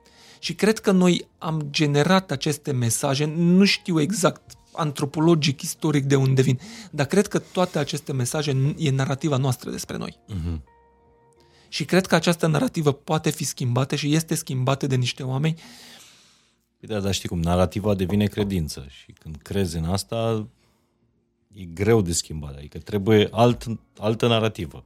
Și 0.43 0.55
cred 0.55 0.79
că 0.79 0.91
noi 0.91 1.29
am 1.39 1.67
generat 1.71 2.31
aceste 2.31 2.73
mesaje, 2.73 3.25
nu 3.25 3.65
știu 3.65 4.01
exact 4.01 4.57
antropologic, 4.73 5.63
istoric 5.63 6.05
de 6.05 6.17
unde 6.17 6.43
vin, 6.43 6.61
dar 6.91 7.07
cred 7.07 7.27
că 7.27 7.39
toate 7.39 7.79
aceste 7.79 8.13
mesaje 8.13 8.75
e 8.77 8.91
narrativa 8.91 9.37
noastră 9.37 9.71
despre 9.71 9.97
noi. 9.97 10.19
Uh-huh. 10.29 10.61
Și 11.69 11.85
cred 11.85 12.07
că 12.07 12.15
această 12.15 12.47
narrativă 12.47 12.93
poate 12.93 13.31
fi 13.31 13.45
schimbată 13.45 13.95
și 13.95 14.15
este 14.15 14.35
schimbată 14.35 14.87
de 14.87 14.97
niște 14.97 15.23
oameni. 15.23 15.55
Păi 16.79 16.89
da, 16.89 17.01
dar 17.01 17.13
știi 17.15 17.29
cum, 17.29 17.41
narrativa 17.41 17.95
devine 17.95 18.27
credință 18.27 18.87
și 18.89 19.13
când 19.13 19.37
crezi 19.43 19.77
în 19.77 19.85
asta, 19.85 20.49
e 21.55 21.65
greu 21.65 22.03
de 22.03 22.13
schimbat, 22.13 22.57
adică 22.57 22.79
trebuie 22.79 23.29
alt, 23.31 23.67
altă 23.99 24.27
narrativă, 24.27 24.85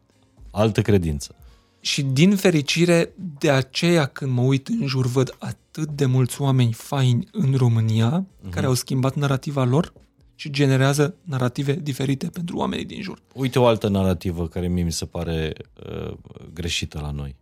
altă 0.51 0.83
credință. 0.83 1.35
Și 1.81 2.03
din 2.03 2.37
fericire, 2.37 3.13
de 3.39 3.51
aceea 3.51 4.07
când 4.07 4.33
mă 4.33 4.41
uit 4.41 4.69
în 4.69 4.87
jur, 4.87 5.07
văd 5.07 5.37
atât 5.39 5.89
de 5.89 6.07
mulți 6.07 6.41
oameni 6.41 6.73
faini 6.73 7.29
în 7.33 7.55
România 7.55 8.27
uh-huh. 8.27 8.51
care 8.51 8.67
au 8.67 8.75
schimbat 8.75 9.15
narrativa 9.15 9.65
lor 9.65 9.93
și 10.35 10.51
generează 10.51 11.15
narrative 11.23 11.75
diferite 11.75 12.27
pentru 12.27 12.57
oamenii 12.57 12.85
din 12.85 13.03
jur. 13.03 13.23
Uite 13.35 13.59
o 13.59 13.67
altă 13.67 13.89
narrativă 13.89 14.49
care 14.49 14.69
mie 14.69 14.83
mi 14.83 14.93
se 14.93 15.05
pare 15.05 15.53
uh, 15.87 16.17
greșită 16.53 17.01
la 17.01 17.11
noi. 17.11 17.37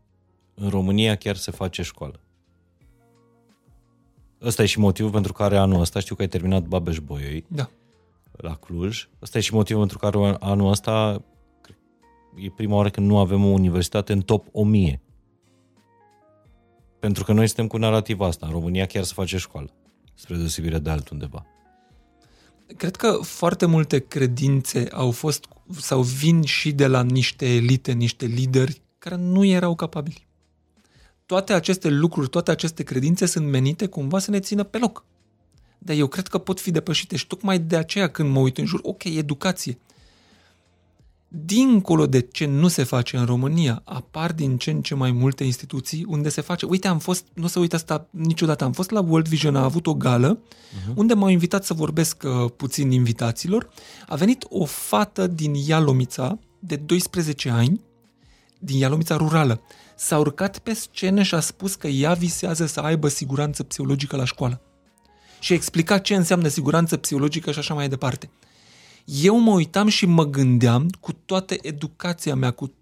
În 0.55 0.68
România 0.68 1.16
chiar 1.16 1.37
se 1.37 1.51
face 1.51 1.82
școală. 1.82 2.20
Ăsta 4.43 4.62
e 4.62 4.66
și 4.66 4.78
motivul 4.78 5.11
pentru 5.11 5.32
care 5.32 5.57
anul 5.57 5.80
ăsta, 5.80 6.01
știu 6.01 6.14
că 6.14 6.22
ai 6.22 6.28
terminat 6.28 6.62
Babeș 6.62 6.99
Boioi. 6.99 7.45
Da 7.49 7.70
la 8.37 8.55
Cluj. 8.55 9.09
Asta 9.18 9.39
e 9.39 9.41
și 9.41 9.55
motivul 9.55 9.80
pentru 9.80 9.99
care 9.99 10.37
anul 10.41 10.70
ăsta 10.70 11.22
e 12.37 12.51
prima 12.51 12.74
oară 12.74 12.91
când 12.91 13.07
nu 13.07 13.18
avem 13.18 13.45
o 13.45 13.49
universitate 13.49 14.12
în 14.12 14.20
top 14.20 14.47
1000. 14.53 15.01
Pentru 16.99 17.24
că 17.24 17.32
noi 17.32 17.47
suntem 17.47 17.66
cu 17.66 17.76
narrativa 17.76 18.26
asta. 18.26 18.47
În 18.47 18.53
România 18.53 18.87
chiar 18.87 19.03
se 19.03 19.12
face 19.14 19.37
școală, 19.37 19.70
spre 20.14 20.37
deosebire 20.37 20.78
de 20.78 20.91
altundeva. 20.91 21.47
Cred 22.76 22.97
că 22.97 23.12
foarte 23.22 23.66
multe 23.66 23.99
credințe 23.99 24.89
au 24.93 25.11
fost 25.11 25.49
sau 25.78 26.03
vin 26.03 26.43
și 26.43 26.72
de 26.72 26.87
la 26.87 27.03
niște 27.03 27.55
elite, 27.55 27.93
niște 27.93 28.26
lideri 28.26 28.82
care 28.99 29.16
nu 29.16 29.45
erau 29.45 29.74
capabili. 29.74 30.26
Toate 31.26 31.53
aceste 31.53 31.89
lucruri, 31.89 32.28
toate 32.28 32.51
aceste 32.51 32.82
credințe 32.82 33.26
sunt 33.26 33.47
menite 33.47 33.87
cumva 33.87 34.18
să 34.18 34.30
ne 34.30 34.41
țină 34.41 34.62
pe 34.62 34.78
loc 34.78 35.05
dar 35.85 35.97
eu 35.97 36.07
cred 36.07 36.28
că 36.28 36.39
pot 36.39 36.61
fi 36.61 36.70
depășite 36.70 37.16
și 37.16 37.26
tocmai 37.26 37.59
de 37.59 37.76
aceea 37.76 38.09
când 38.09 38.30
mă 38.30 38.39
uit 38.39 38.59
în 38.59 38.64
jur, 38.64 38.80
ok, 38.82 39.05
educație. 39.05 39.78
Dincolo 41.37 42.07
de 42.07 42.20
ce 42.20 42.47
nu 42.47 42.68
se 42.68 42.82
face 42.82 43.16
în 43.16 43.24
România, 43.24 43.82
apar 43.85 44.32
din 44.32 44.57
ce 44.57 44.70
în 44.70 44.82
ce 44.82 44.95
mai 44.95 45.11
multe 45.11 45.45
instituții 45.45 46.05
unde 46.09 46.28
se 46.28 46.41
face. 46.41 46.66
Uite, 46.66 46.89
am 46.89 46.99
fost, 46.99 47.24
nu 47.32 47.47
se 47.47 47.59
uită 47.59 47.76
asta 47.76 48.09
niciodată, 48.11 48.64
am 48.64 48.72
fost 48.72 48.91
la 48.91 49.01
World 49.01 49.28
Vision, 49.28 49.57
a 49.57 49.62
avut 49.62 49.87
o 49.87 49.95
gală 49.95 50.39
uh-huh. 50.39 50.95
unde 50.95 51.14
m-au 51.14 51.28
invitat 51.28 51.64
să 51.64 51.74
vorbesc 51.74 52.22
uh, 52.24 52.51
puțin 52.57 52.91
invitaților. 52.91 53.68
A 54.09 54.14
venit 54.14 54.47
o 54.49 54.64
fată 54.64 55.26
din 55.26 55.55
Ialomița 55.55 56.39
de 56.59 56.76
12 56.76 57.51
ani, 57.51 57.80
din 58.59 58.76
Ialomița 58.76 59.16
rurală. 59.16 59.61
S-a 59.97 60.18
urcat 60.18 60.59
pe 60.59 60.74
scenă 60.74 61.22
și 61.22 61.35
a 61.35 61.41
spus 61.41 61.74
că 61.74 61.87
ea 61.87 62.12
visează 62.12 62.66
să 62.66 62.80
aibă 62.80 63.09
siguranță 63.09 63.62
psihologică 63.62 64.16
la 64.16 64.24
școală 64.24 64.61
și 65.45 65.53
explica 65.53 65.99
ce 65.99 66.14
înseamnă 66.14 66.49
siguranță 66.49 66.97
psihologică 66.97 67.53
și 67.53 67.59
așa 67.59 67.74
mai 67.74 67.89
departe. 67.89 68.30
Eu 69.05 69.39
mă 69.39 69.53
uitam 69.53 69.89
și 69.89 70.07
mă 70.07 70.25
gândeam 70.25 70.89
cu 71.01 71.13
toată 71.13 71.55
educația 71.62 72.35
mea, 72.35 72.51
cu 72.51 72.73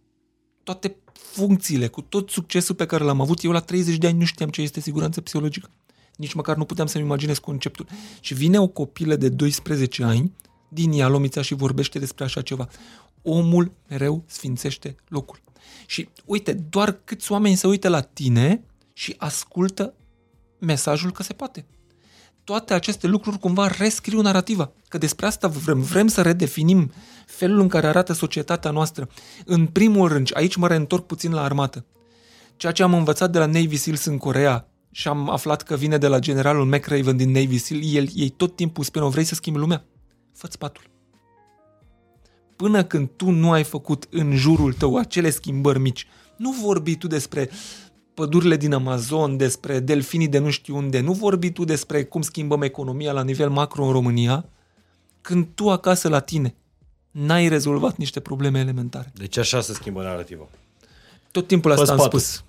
toate 0.63 0.97
funcțiile, 1.13 1.87
cu 1.87 2.01
tot 2.01 2.31
succesul 2.31 2.75
pe 2.75 2.87
care 2.87 3.05
l-am 3.05 3.21
avut. 3.21 3.43
Eu 3.43 3.51
la 3.51 3.61
30 3.61 3.97
de 3.97 4.07
ani 4.07 4.19
nu 4.19 4.25
știam 4.25 4.51
ce 4.51 4.61
este 4.61 4.81
siguranță 4.81 5.21
psihologică. 5.21 5.71
Nici 6.17 6.33
măcar 6.33 6.57
nu 6.57 6.65
puteam 6.65 6.87
să-mi 6.87 7.05
imaginez 7.05 7.39
conceptul. 7.39 7.87
Și 8.21 8.35
vine 8.35 8.61
o 8.61 8.67
copilă 8.67 9.17
de 9.17 9.29
12 9.29 10.03
ani 10.03 10.33
din 10.69 10.93
Ialomița 10.93 11.43
și 11.43 11.55
vorbește 11.55 11.99
despre 11.99 12.25
așa 12.25 12.43
ceva. 12.43 12.69
Omul 13.23 13.73
mereu 13.89 14.25
sfințește 14.27 14.97
locul. 15.09 15.43
Și 15.87 16.09
uite, 16.25 16.53
doar 16.53 16.93
câți 17.05 17.33
oameni 17.33 17.57
se 17.57 17.67
uită 17.67 17.89
la 17.89 18.01
tine 18.01 18.65
și 18.93 19.15
ascultă 19.19 19.95
mesajul 20.59 21.13
că 21.13 21.23
se 21.23 21.33
poate 21.33 21.67
toate 22.45 22.75
aceste 22.75 23.07
lucruri 23.07 23.39
cumva 23.39 23.67
rescriu 23.67 24.21
narrativa. 24.21 24.73
Că 24.89 24.99
despre 24.99 25.27
asta 25.27 25.49
vrem. 25.49 25.81
Vrem 25.81 26.07
să 26.07 26.23
redefinim 26.23 26.93
felul 27.27 27.61
în 27.61 27.69
care 27.69 27.87
arată 27.87 28.13
societatea 28.13 28.71
noastră. 28.71 29.09
În 29.45 29.67
primul 29.67 30.09
rând, 30.09 30.31
aici 30.35 30.57
mă 30.57 30.67
reîntorc 30.67 31.07
puțin 31.07 31.33
la 31.33 31.43
armată. 31.43 31.85
Ceea 32.57 32.73
ce 32.73 32.83
am 32.83 32.95
învățat 32.95 33.31
de 33.31 33.39
la 33.39 33.47
Navy 33.47 33.77
SEALs 33.77 34.05
în 34.05 34.19
Corea 34.19 34.69
și 34.91 35.09
am 35.09 35.31
aflat 35.31 35.63
că 35.63 35.75
vine 35.77 35.99
de 35.99 36.07
la 36.07 36.19
generalul 36.19 36.65
McRaven 36.65 37.17
din 37.17 37.31
Navy 37.31 37.59
SEAL, 37.59 37.81
el, 37.85 38.09
ei 38.15 38.29
tot 38.29 38.57
timpul 38.57 38.85
spun, 38.85 39.09
vrei 39.09 39.25
să 39.25 39.35
schimbi 39.35 39.59
lumea? 39.59 39.85
Fă-ți 40.35 40.59
patul. 40.59 40.91
Până 42.57 42.85
când 42.85 43.09
tu 43.17 43.31
nu 43.31 43.53
ai 43.53 43.63
făcut 43.63 44.07
în 44.11 44.37
jurul 44.37 44.73
tău 44.73 44.97
acele 44.97 45.31
schimbări 45.31 45.79
mici, 45.79 46.07
nu 46.37 46.51
vorbi 46.51 46.97
tu 46.97 47.07
despre 47.07 47.51
pădurile 48.15 48.57
din 48.57 48.73
Amazon, 48.73 49.37
despre 49.37 49.81
delfinii 49.81 50.29
de 50.29 50.39
nu 50.39 50.51
știu 50.51 50.77
unde, 50.77 51.01
nu 51.01 51.13
vorbi 51.13 51.51
tu 51.51 51.65
despre 51.65 52.05
cum 52.05 52.23
schimbăm 52.23 52.63
economia 52.63 53.13
la 53.13 53.23
nivel 53.23 53.51
macro 53.51 53.85
în 53.85 53.93
România, 53.93 54.45
când 55.21 55.47
tu 55.55 55.71
acasă 55.71 56.09
la 56.09 56.21
tine 56.21 56.55
n-ai 57.11 57.49
rezolvat 57.49 57.97
niște 57.97 58.21
probleme 58.21 58.59
elementare. 58.59 59.13
Deci 59.15 59.37
așa 59.37 59.61
se 59.61 59.73
schimbă 59.73 60.03
narrativa. 60.03 60.49
Tot 61.31 61.47
timpul 61.47 61.73
asta 61.73 61.93
am 61.93 61.99
spus. 61.99 62.45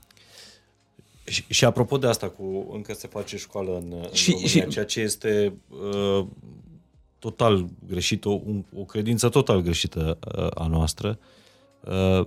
Și, 1.26 1.44
și 1.48 1.66
apropo 1.66 1.98
de 1.98 2.08
asta, 2.08 2.30
cu 2.30 2.70
încă 2.74 2.94
se 2.94 3.08
face 3.08 3.38
școală 3.38 3.76
în, 3.76 3.94
în 4.02 4.10
și, 4.12 4.32
România, 4.32 4.50
și... 4.50 4.68
ceea 4.68 4.86
ce 4.86 5.00
este 5.00 5.54
uh, 5.70 6.26
total 7.20 7.68
greșit, 7.88 8.26
o, 8.26 8.40
o 8.76 8.84
credință 8.84 9.30
total 9.30 9.62
greșită 9.62 10.18
uh, 10.38 10.48
a 10.54 10.68
noastră. 10.68 11.20
Uh, 11.80 12.26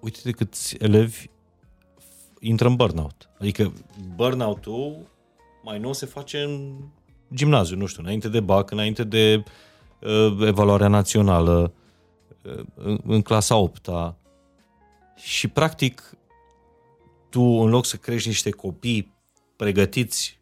uite 0.00 0.18
de 0.22 0.30
câți 0.30 0.76
elevi 0.78 1.28
intră 2.40 2.68
în 2.68 2.74
burnout. 2.74 3.30
Adică 3.38 3.72
burnout-ul 4.14 4.96
mai 5.64 5.78
nou 5.78 5.92
se 5.92 6.06
face 6.06 6.38
în 6.38 6.72
gimnaziu, 7.34 7.76
nu 7.76 7.86
știu, 7.86 8.02
înainte 8.02 8.28
de 8.28 8.40
BAC, 8.40 8.70
înainte 8.70 9.04
de 9.04 9.42
uh, 10.00 10.46
evaluarea 10.46 10.88
națională, 10.88 11.72
uh, 12.42 12.64
în, 12.74 12.98
în 13.06 13.22
clasa 13.22 13.56
8 13.56 13.88
-a. 13.88 14.14
Și 15.16 15.48
practic 15.48 16.16
tu, 17.28 17.40
în 17.40 17.70
loc 17.70 17.84
să 17.84 17.96
crești 17.96 18.28
niște 18.28 18.50
copii 18.50 19.14
pregătiți 19.56 20.40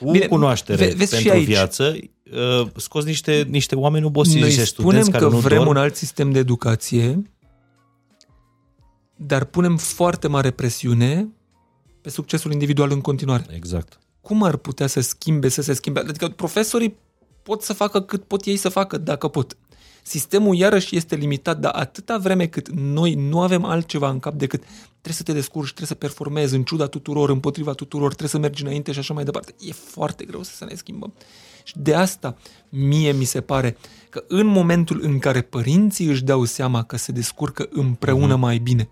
cu 0.00 0.10
Bine, 0.10 0.26
cunoaștere 0.26 0.86
ve- 0.86 0.94
vezi 0.94 1.22
pentru 1.22 1.40
viață, 1.40 1.96
uh, 2.32 2.66
scoți 2.76 3.06
niște, 3.06 3.46
niște 3.48 3.74
oameni 3.76 4.04
obosiți, 4.04 4.38
Noi 4.38 4.48
niște 4.48 4.64
spunem 4.64 5.04
că 5.04 5.10
care 5.10 5.24
nu 5.24 5.36
vrem 5.36 5.58
dorm. 5.58 5.70
un 5.70 5.76
alt 5.76 5.94
sistem 5.94 6.30
de 6.30 6.38
educație, 6.38 7.22
dar 9.26 9.44
punem 9.44 9.76
foarte 9.76 10.28
mare 10.28 10.50
presiune 10.50 11.28
pe 12.00 12.10
succesul 12.10 12.52
individual 12.52 12.90
în 12.90 13.00
continuare. 13.00 13.46
Exact. 13.54 13.98
Cum 14.20 14.42
ar 14.42 14.56
putea 14.56 14.86
să 14.86 15.00
schimbe, 15.00 15.48
să 15.48 15.62
se 15.62 15.72
schimbe? 15.72 16.00
Adică 16.00 16.28
profesorii 16.28 16.96
pot 17.42 17.62
să 17.62 17.72
facă 17.72 18.00
cât 18.00 18.24
pot 18.24 18.44
ei 18.44 18.56
să 18.56 18.68
facă, 18.68 18.98
dacă 18.98 19.28
pot. 19.28 19.56
Sistemul 20.02 20.56
iarăși 20.56 20.96
este 20.96 21.14
limitat, 21.14 21.58
dar 21.58 21.72
atâta 21.74 22.18
vreme 22.18 22.46
cât 22.46 22.70
noi 22.70 23.14
nu 23.14 23.40
avem 23.40 23.64
altceva 23.64 24.10
în 24.10 24.18
cap 24.18 24.34
decât 24.34 24.62
trebuie 24.86 25.12
să 25.14 25.22
te 25.22 25.32
descurci, 25.32 25.66
trebuie 25.66 25.86
să 25.86 25.94
performezi 25.94 26.54
în 26.54 26.62
ciuda 26.62 26.86
tuturor, 26.86 27.30
împotriva 27.30 27.72
tuturor, 27.72 28.06
trebuie 28.08 28.28
să 28.28 28.38
mergi 28.38 28.62
înainte 28.62 28.92
și 28.92 28.98
așa 28.98 29.14
mai 29.14 29.24
departe. 29.24 29.54
E 29.58 29.72
foarte 29.72 30.24
greu 30.24 30.42
să 30.42 30.64
ne 30.64 30.74
schimbăm. 30.74 31.12
Și 31.64 31.74
de 31.78 31.94
asta 31.94 32.36
mie 32.68 33.12
mi 33.12 33.24
se 33.24 33.40
pare 33.40 33.76
că 34.08 34.24
în 34.28 34.46
momentul 34.46 35.00
în 35.02 35.18
care 35.18 35.42
părinții 35.42 36.06
își 36.06 36.24
dau 36.24 36.44
seama 36.44 36.82
că 36.82 36.96
se 36.96 37.12
descurcă 37.12 37.68
împreună 37.70 38.36
uh-huh. 38.36 38.40
mai 38.40 38.58
bine, 38.58 38.88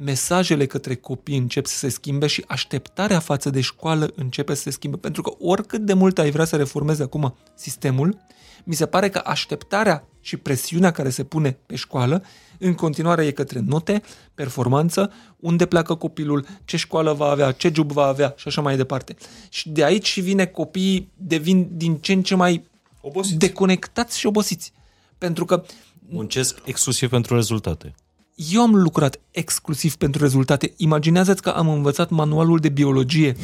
mesajele 0.00 0.66
către 0.66 0.94
copii 0.94 1.36
încep 1.36 1.66
să 1.66 1.76
se 1.76 1.88
schimbe 1.88 2.26
și 2.26 2.44
așteptarea 2.46 3.18
față 3.18 3.50
de 3.50 3.60
școală 3.60 4.12
începe 4.14 4.54
să 4.54 4.62
se 4.62 4.70
schimbe. 4.70 4.96
Pentru 4.96 5.22
că 5.22 5.32
oricât 5.38 5.80
de 5.80 5.92
mult 5.92 6.18
ai 6.18 6.30
vrea 6.30 6.44
să 6.44 6.56
reformezi 6.56 7.02
acum 7.02 7.36
sistemul, 7.54 8.18
mi 8.64 8.74
se 8.74 8.86
pare 8.86 9.08
că 9.08 9.20
așteptarea 9.24 10.08
și 10.20 10.36
presiunea 10.36 10.90
care 10.90 11.10
se 11.10 11.24
pune 11.24 11.58
pe 11.66 11.76
școală 11.76 12.24
în 12.58 12.74
continuare 12.74 13.26
e 13.26 13.30
către 13.30 13.60
note, 13.66 14.02
performanță, 14.34 15.12
unde 15.36 15.66
pleacă 15.66 15.94
copilul, 15.94 16.46
ce 16.64 16.76
școală 16.76 17.12
va 17.12 17.30
avea, 17.30 17.52
ce 17.52 17.70
job 17.74 17.92
va 17.92 18.04
avea 18.04 18.34
și 18.36 18.48
așa 18.48 18.60
mai 18.60 18.76
departe. 18.76 19.16
Și 19.48 19.68
de 19.68 19.84
aici 19.84 20.06
și 20.06 20.20
vine 20.20 20.46
copiii 20.46 21.12
devin 21.16 21.68
din 21.72 21.96
ce 21.96 22.12
în 22.12 22.22
ce 22.22 22.34
mai 22.34 22.68
obosiți. 23.00 23.38
deconectați 23.38 24.18
și 24.18 24.26
obosiți. 24.26 24.72
Pentru 25.18 25.44
că 25.44 25.64
muncesc 26.08 26.58
exclusiv 26.64 27.08
pentru 27.08 27.34
rezultate. 27.34 27.94
Eu 28.38 28.62
am 28.62 28.74
lucrat 28.74 29.20
exclusiv 29.30 29.96
pentru 29.96 30.22
rezultate. 30.22 30.72
Imaginează-ți 30.76 31.42
că 31.42 31.48
am 31.48 31.68
învățat 31.68 32.10
manualul 32.10 32.58
de 32.58 32.68
biologie 32.68 33.36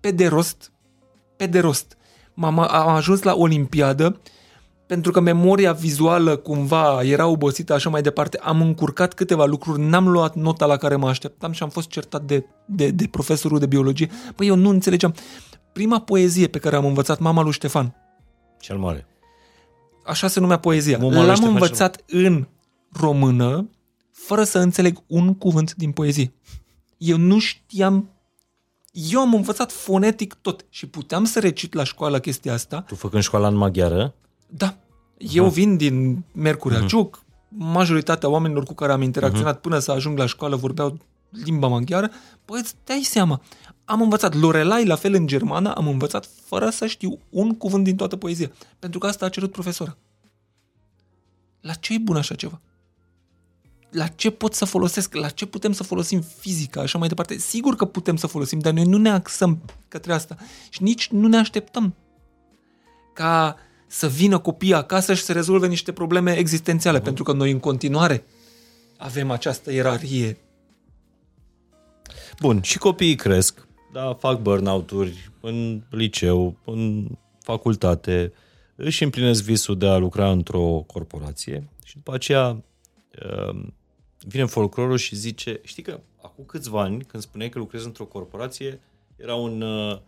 pe 0.00 0.10
de 0.10 0.26
rost, 0.26 0.72
pe 1.36 1.46
de 1.46 1.58
rost. 1.58 1.96
M-am, 2.34 2.58
am 2.58 2.88
ajuns 2.88 3.22
la 3.22 3.34
olimpiadă 3.34 4.20
pentru 4.86 5.12
că 5.12 5.20
memoria 5.20 5.72
vizuală 5.72 6.36
cumva 6.36 7.02
era 7.02 7.26
obosită 7.26 7.74
așa 7.74 7.90
mai 7.90 8.02
departe, 8.02 8.38
am 8.42 8.60
încurcat 8.60 9.14
câteva 9.14 9.44
lucruri, 9.44 9.82
n-am 9.82 10.08
luat 10.08 10.34
nota 10.34 10.66
la 10.66 10.76
care 10.76 10.96
mă 10.96 11.08
așteptam 11.08 11.52
și 11.52 11.62
am 11.62 11.68
fost 11.68 11.88
certat 11.88 12.22
de, 12.22 12.46
de, 12.64 12.90
de 12.90 13.06
profesorul 13.10 13.58
de 13.58 13.66
biologie. 13.66 14.10
Păi 14.36 14.46
eu 14.46 14.54
nu 14.54 14.68
înțelegeam. 14.68 15.14
Prima 15.72 16.00
poezie 16.00 16.46
pe 16.46 16.58
care 16.58 16.76
am 16.76 16.84
învățat, 16.84 17.18
mama 17.18 17.42
lui 17.42 17.52
Ștefan. 17.52 17.94
Cel 18.60 18.78
mare. 18.78 19.06
Așa 20.04 20.28
se 20.28 20.40
numea 20.40 20.58
poezia. 20.58 20.98
Mama 20.98 21.24
L-am 21.24 21.44
învățat 21.44 22.04
cel... 22.06 22.24
în 22.24 22.46
română, 22.92 23.68
fără 24.26 24.44
să 24.44 24.58
înțeleg 24.58 25.02
un 25.06 25.34
cuvânt 25.34 25.74
din 25.74 25.92
poezie. 25.92 26.32
Eu 26.96 27.16
nu 27.16 27.38
știam 27.38 28.12
eu 28.92 29.20
am 29.20 29.34
învățat 29.34 29.72
fonetic 29.72 30.34
tot 30.34 30.64
și 30.68 30.86
puteam 30.86 31.24
să 31.24 31.40
recit 31.40 31.72
la 31.72 31.84
școală 31.84 32.18
chestia 32.20 32.52
asta. 32.52 32.80
Tu 32.80 32.94
făcând 32.94 33.22
școala 33.22 33.48
în 33.48 33.54
maghiară? 33.54 34.14
Da. 34.46 34.76
Eu 35.16 35.48
uh-huh. 35.48 35.52
vin 35.52 35.76
din 35.76 36.24
Mercurea 36.32 36.84
uh-huh. 36.84 36.86
Ciuc, 36.86 37.24
majoritatea 37.48 38.28
oamenilor 38.28 38.64
cu 38.64 38.74
care 38.74 38.92
am 38.92 39.02
interacționat 39.02 39.58
uh-huh. 39.58 39.62
până 39.62 39.78
să 39.78 39.90
ajung 39.90 40.18
la 40.18 40.26
școală 40.26 40.56
vorbeau 40.56 40.98
limba 41.30 41.68
maghiară. 41.68 42.10
Păi 42.44 42.58
îți 42.60 42.74
dai 42.84 43.00
seama, 43.04 43.42
am 43.84 44.02
învățat 44.02 44.34
Lorelai 44.34 44.84
la 44.84 44.94
fel 44.94 45.14
în 45.14 45.26
germană, 45.26 45.74
am 45.74 45.88
învățat 45.88 46.28
fără 46.44 46.70
să 46.70 46.86
știu 46.86 47.18
un 47.30 47.56
cuvânt 47.56 47.84
din 47.84 47.96
toată 47.96 48.16
poezia. 48.16 48.50
Pentru 48.78 48.98
că 48.98 49.06
asta 49.06 49.26
a 49.26 49.28
cerut 49.28 49.52
profesora. 49.52 49.96
La 51.60 51.72
ce 51.72 51.94
e 51.94 51.98
bun 51.98 52.16
așa 52.16 52.34
ceva? 52.34 52.60
La 53.92 54.06
ce 54.06 54.30
pot 54.30 54.54
să 54.54 54.64
folosesc? 54.64 55.14
La 55.14 55.28
ce 55.28 55.46
putem 55.46 55.72
să 55.72 55.82
folosim 55.82 56.20
fizica? 56.38 56.80
Așa 56.80 56.98
mai 56.98 57.08
departe. 57.08 57.38
Sigur 57.38 57.76
că 57.76 57.84
putem 57.84 58.16
să 58.16 58.26
folosim, 58.26 58.58
dar 58.58 58.72
noi 58.72 58.84
nu 58.84 58.96
ne 58.96 59.10
axăm 59.10 59.62
către 59.88 60.12
asta. 60.12 60.36
Și 60.70 60.82
nici 60.82 61.08
nu 61.08 61.28
ne 61.28 61.36
așteptăm 61.36 61.94
ca 63.12 63.56
să 63.86 64.08
vină 64.08 64.38
copiii 64.38 64.74
acasă 64.74 65.14
și 65.14 65.22
să 65.22 65.32
rezolve 65.32 65.66
niște 65.66 65.92
probleme 65.92 66.36
existențiale, 66.36 67.00
uh-huh. 67.00 67.04
pentru 67.04 67.22
că 67.24 67.32
noi 67.32 67.50
în 67.50 67.58
continuare 67.58 68.24
avem 68.96 69.30
această 69.30 69.72
ierarhie. 69.72 70.38
Bun, 72.40 72.62
și 72.62 72.78
copiii 72.78 73.14
cresc, 73.14 73.66
da, 73.92 74.14
fac 74.14 74.40
burnout-uri 74.40 75.30
în 75.40 75.82
liceu, 75.90 76.56
în 76.64 77.08
facultate, 77.42 78.32
își 78.76 79.02
împlinesc 79.02 79.42
visul 79.42 79.78
de 79.78 79.86
a 79.86 79.96
lucra 79.96 80.30
într-o 80.30 80.84
corporație 80.86 81.68
și 81.84 81.94
după 81.94 82.14
aceea 82.14 82.48
um, 82.48 83.74
vine 84.26 84.44
folclorul 84.44 84.96
și 84.96 85.16
zice, 85.16 85.60
știi 85.62 85.82
că 85.82 86.00
acum 86.22 86.44
câțiva 86.44 86.80
ani, 86.80 87.04
când 87.04 87.22
spuneai 87.22 87.50
că 87.50 87.58
lucrezi 87.58 87.86
într-o 87.86 88.04
corporație, 88.04 88.80
era 89.16 89.34
un, 89.34 89.60
uh, 89.60 89.98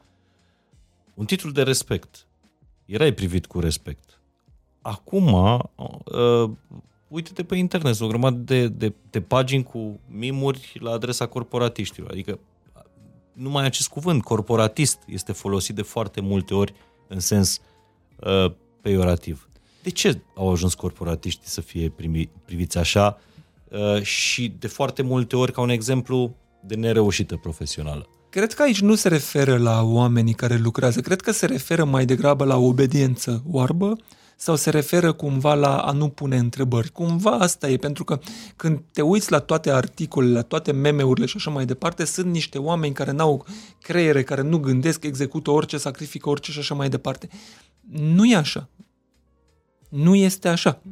un 1.15 1.25
titlu 1.25 1.51
de 1.51 1.63
respect 1.63 2.27
erai 2.85 3.13
privit 3.13 3.47
cu 3.47 3.61
respect. 3.61 4.21
Acum, 4.83 5.33
uh, 5.33 6.51
uite-te 7.09 7.45
pe 7.45 7.57
internet, 7.57 8.01
o 8.01 8.07
grămadă 8.07 8.37
de, 8.37 8.69
de, 8.69 8.93
de 9.11 9.21
pagini 9.21 9.63
cu 9.63 10.01
mimuri 10.09 10.77
la 10.81 10.91
adresa 10.91 11.27
corporatiștilor. 11.27 12.11
Adică 12.11 12.39
numai 13.33 13.65
acest 13.65 13.89
cuvânt, 13.89 14.23
corporatist, 14.23 14.99
este 15.07 15.33
folosit 15.33 15.75
de 15.75 15.83
foarte 15.83 16.21
multe 16.21 16.55
ori 16.55 16.75
în 17.09 17.21
sens 17.21 17.61
uh, 18.17 18.53
peiorativ. 18.81 19.49
De 19.83 19.91
ce 19.91 20.21
au 20.35 20.51
ajuns 20.51 20.75
corporatiștii 20.75 21.49
să 21.49 21.61
fie 21.61 21.89
primi, 21.89 22.31
priviți 22.45 22.79
așa 22.79 23.19
uh, 23.19 23.34
și 24.03 24.57
de 24.59 24.67
foarte 24.67 25.03
multe 25.03 25.37
ori 25.37 25.53
ca 25.53 25.61
un 25.61 25.69
exemplu 25.69 26.37
de 26.63 26.75
nereușită 26.75 27.37
profesională? 27.37 28.09
Cred 28.31 28.53
că 28.53 28.63
aici 28.63 28.81
nu 28.81 28.95
se 28.95 29.09
referă 29.09 29.59
la 29.59 29.83
oamenii 29.83 30.35
care 30.35 30.57
lucrează, 30.57 31.01
cred 31.01 31.21
că 31.21 31.31
se 31.31 31.47
referă 31.47 31.85
mai 31.85 32.05
degrabă 32.05 32.45
la 32.45 32.57
obediență 32.57 33.43
oarbă 33.51 33.97
sau 34.37 34.57
se 34.57 34.71
referă 34.71 35.13
cumva 35.13 35.55
la 35.55 35.77
a 35.77 35.93
nu 35.93 36.09
pune 36.09 36.37
întrebări. 36.37 36.93
Cumva 36.93 37.31
asta 37.31 37.69
e, 37.69 37.77
pentru 37.77 38.05
că 38.05 38.19
când 38.57 38.83
te 38.93 39.03
uiți 39.03 39.31
la 39.31 39.39
toate 39.39 39.71
articolele, 39.71 40.33
la 40.33 40.43
toate 40.43 40.73
meme-urile 40.73 41.27
și 41.27 41.37
așa 41.37 41.51
mai 41.51 41.65
departe, 41.65 42.05
sunt 42.05 42.27
niște 42.27 42.59
oameni 42.59 42.95
care 42.95 43.11
n-au 43.11 43.47
creiere, 43.83 44.23
care 44.23 44.43
nu 44.43 44.59
gândesc, 44.59 45.05
execută 45.05 45.51
orice, 45.51 45.77
sacrifică 45.77 46.29
orice 46.29 46.51
și 46.53 46.59
așa 46.59 46.75
mai 46.75 46.89
departe. 46.89 47.29
Nu 47.91 48.25
e 48.25 48.37
așa. 48.37 48.69
Nu 49.89 50.15
este 50.15 50.49
așa 50.49 50.83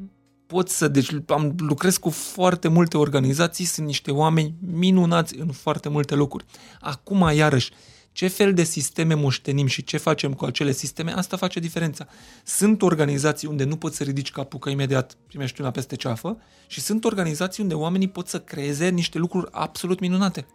pot 0.52 0.68
să... 0.68 0.88
Deci 0.88 1.10
am, 1.26 1.54
lucrez 1.58 1.96
cu 1.96 2.10
foarte 2.10 2.68
multe 2.68 2.96
organizații, 2.96 3.64
sunt 3.64 3.86
niște 3.86 4.10
oameni 4.10 4.54
minunați 4.60 5.38
în 5.38 5.50
foarte 5.50 5.88
multe 5.88 6.14
locuri. 6.14 6.44
Acum, 6.80 7.30
iarăși, 7.34 7.70
ce 8.12 8.28
fel 8.28 8.54
de 8.54 8.62
sisteme 8.62 9.14
moștenim 9.14 9.66
și 9.66 9.84
ce 9.84 9.96
facem 9.96 10.32
cu 10.32 10.44
acele 10.44 10.72
sisteme, 10.72 11.12
asta 11.12 11.36
face 11.36 11.60
diferența. 11.60 12.06
Sunt 12.44 12.82
organizații 12.82 13.48
unde 13.48 13.64
nu 13.64 13.76
poți 13.76 13.96
să 13.96 14.02
ridici 14.04 14.30
capul 14.30 14.58
că 14.58 14.70
imediat 14.70 15.16
primești 15.26 15.60
una 15.60 15.70
peste 15.70 15.96
ceafă 15.96 16.38
și 16.66 16.80
sunt 16.80 17.04
organizații 17.04 17.62
unde 17.62 17.74
oamenii 17.74 18.08
pot 18.08 18.28
să 18.28 18.40
creeze 18.40 18.88
niște 18.88 19.18
lucruri 19.18 19.48
absolut 19.50 20.00
minunate. 20.00 20.46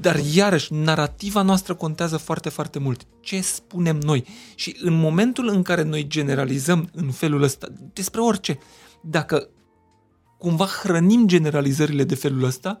Dar 0.00 0.20
iarăși, 0.32 0.72
narativa 0.72 1.42
noastră 1.42 1.74
contează 1.74 2.16
foarte, 2.16 2.48
foarte 2.48 2.78
mult. 2.78 3.06
Ce 3.20 3.40
spunem 3.40 3.96
noi? 3.96 4.24
Și 4.54 4.76
în 4.80 4.92
momentul 4.92 5.48
în 5.48 5.62
care 5.62 5.82
noi 5.82 6.06
generalizăm 6.06 6.88
în 6.92 7.10
felul 7.10 7.42
ăsta, 7.42 7.66
despre 7.92 8.20
orice, 8.20 8.58
dacă 9.00 9.48
cumva 10.38 10.66
hrănim 10.66 11.26
generalizările 11.26 12.04
de 12.04 12.14
felul 12.14 12.44
ăsta, 12.44 12.80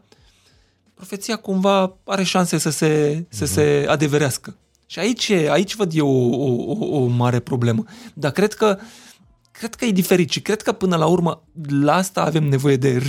profeția 0.94 1.36
cumva 1.36 1.96
are 2.04 2.22
șanse 2.22 2.58
să 2.58 2.70
se, 2.70 3.20
uh-huh. 3.20 3.28
să 3.28 3.44
se 3.44 3.80
mhm. 3.82 3.90
adeverească. 3.90 4.56
Și 4.86 4.98
aici, 4.98 5.30
aici 5.30 5.74
văd 5.74 5.92
eu 5.94 6.08
o, 6.08 6.72
o, 6.72 7.02
o 7.02 7.06
mare 7.06 7.40
problemă. 7.40 7.84
Dar 8.14 8.30
cred 8.30 8.52
că, 8.52 8.78
cred 9.52 9.74
că 9.74 9.84
e 9.84 9.90
diferit 9.90 10.30
și 10.30 10.40
cred 10.40 10.62
că 10.62 10.72
până 10.72 10.96
la 10.96 11.06
urmă 11.06 11.42
la 11.68 11.94
asta 11.94 12.22
avem 12.22 12.44
nevoie 12.44 12.76
de 12.76 13.02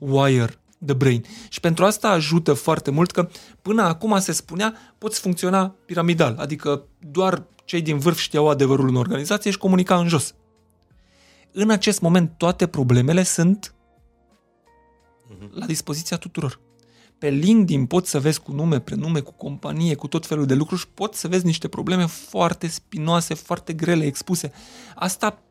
rewire 0.00 0.59
the 0.84 0.94
brain. 0.94 1.24
Și 1.48 1.60
pentru 1.60 1.84
asta 1.84 2.08
ajută 2.08 2.52
foarte 2.52 2.90
mult 2.90 3.10
că 3.10 3.28
până 3.62 3.82
acum 3.82 4.18
se 4.18 4.32
spunea 4.32 4.74
poți 4.98 5.20
funcționa 5.20 5.74
piramidal, 5.86 6.36
adică 6.38 6.84
doar 6.98 7.46
cei 7.64 7.82
din 7.82 7.98
vârf 7.98 8.18
știau 8.18 8.48
adevărul 8.48 8.88
în 8.88 8.96
organizație 8.96 9.50
și 9.50 9.58
comunica 9.58 9.98
în 9.98 10.08
jos. 10.08 10.34
În 11.52 11.70
acest 11.70 12.00
moment 12.00 12.32
toate 12.36 12.66
problemele 12.66 13.22
sunt 13.22 13.74
mhm. 15.28 15.50
la 15.58 15.66
dispoziția 15.66 16.16
tuturor. 16.16 16.60
Pe 17.18 17.28
LinkedIn 17.28 17.86
poți 17.86 18.10
să 18.10 18.20
vezi 18.20 18.40
cu 18.40 18.52
nume, 18.52 18.80
prenume, 18.80 19.20
cu 19.20 19.32
companie, 19.32 19.94
cu 19.94 20.06
tot 20.06 20.26
felul 20.26 20.46
de 20.46 20.54
lucruri 20.54 20.80
și 20.80 20.88
poți 20.88 21.20
să 21.20 21.28
vezi 21.28 21.44
niște 21.44 21.68
probleme 21.68 22.06
foarte 22.06 22.66
spinoase, 22.66 23.34
foarte 23.34 23.72
grele 23.72 24.04
expuse. 24.04 24.52
Asta 24.94 25.42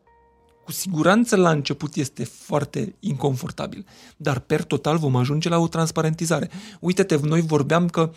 Cu 0.70 0.76
siguranță 0.76 1.36
la 1.36 1.50
început 1.52 1.96
este 1.96 2.24
foarte 2.24 2.96
inconfortabil, 3.00 3.86
dar 4.18 4.40
per 4.40 4.64
total 4.64 4.98
vom 4.98 5.16
ajunge 5.16 5.50
la 5.50 5.58
o 5.58 5.68
transparentizare. 5.68 6.50
Uite-te, 6.80 7.18
noi 7.22 7.42
vorbeam 7.42 7.88
că 7.88 8.12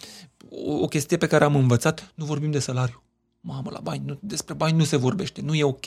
o, 0.51 0.73
o 0.73 0.87
chestie 0.87 1.16
pe 1.16 1.27
care 1.27 1.45
am 1.45 1.57
învățat, 1.57 2.12
nu 2.15 2.24
vorbim 2.24 2.51
de 2.51 2.59
salariu. 2.59 3.03
Mamă, 3.41 3.70
la 3.70 3.81
bani, 3.81 4.03
nu, 4.07 4.19
despre 4.23 4.55
bani 4.55 4.77
nu 4.77 4.85
se 4.85 4.97
vorbește, 4.97 5.41
nu 5.41 5.55
e 5.55 5.65
ok. 5.65 5.85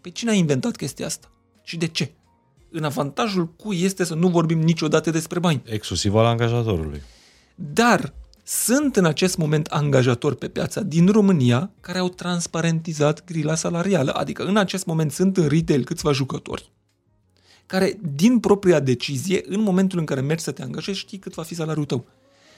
Păi 0.00 0.12
cine 0.12 0.30
a 0.30 0.34
inventat 0.34 0.76
chestia 0.76 1.06
asta? 1.06 1.32
Și 1.62 1.76
de 1.76 1.86
ce? 1.86 2.14
În 2.70 2.84
avantajul 2.84 3.48
cui 3.48 3.82
este 3.82 4.04
să 4.04 4.14
nu 4.14 4.28
vorbim 4.28 4.60
niciodată 4.60 5.10
despre 5.10 5.38
bani? 5.38 5.62
Exclusiv 5.64 6.14
al 6.14 6.24
angajatorului. 6.24 7.02
Dar 7.54 8.14
sunt 8.48 8.96
în 8.96 9.04
acest 9.04 9.36
moment 9.36 9.66
angajatori 9.66 10.36
pe 10.36 10.48
piața 10.48 10.80
din 10.80 11.06
România 11.06 11.70
care 11.80 11.98
au 11.98 12.08
transparentizat 12.08 13.24
grila 13.24 13.54
salarială, 13.54 14.12
adică 14.12 14.44
în 14.44 14.56
acest 14.56 14.86
moment 14.86 15.12
sunt 15.12 15.36
în 15.36 15.46
retail 15.46 15.84
câțiva 15.84 16.12
jucători 16.12 16.72
care, 17.66 17.98
din 18.14 18.38
propria 18.38 18.80
decizie, 18.80 19.42
în 19.46 19.60
momentul 19.60 19.98
în 19.98 20.04
care 20.04 20.20
mergi 20.20 20.42
să 20.42 20.50
te 20.50 20.62
angajezi, 20.62 20.98
știi 20.98 21.18
cât 21.18 21.34
va 21.34 21.42
fi 21.42 21.54
salariul 21.54 21.84
tău. 21.84 22.06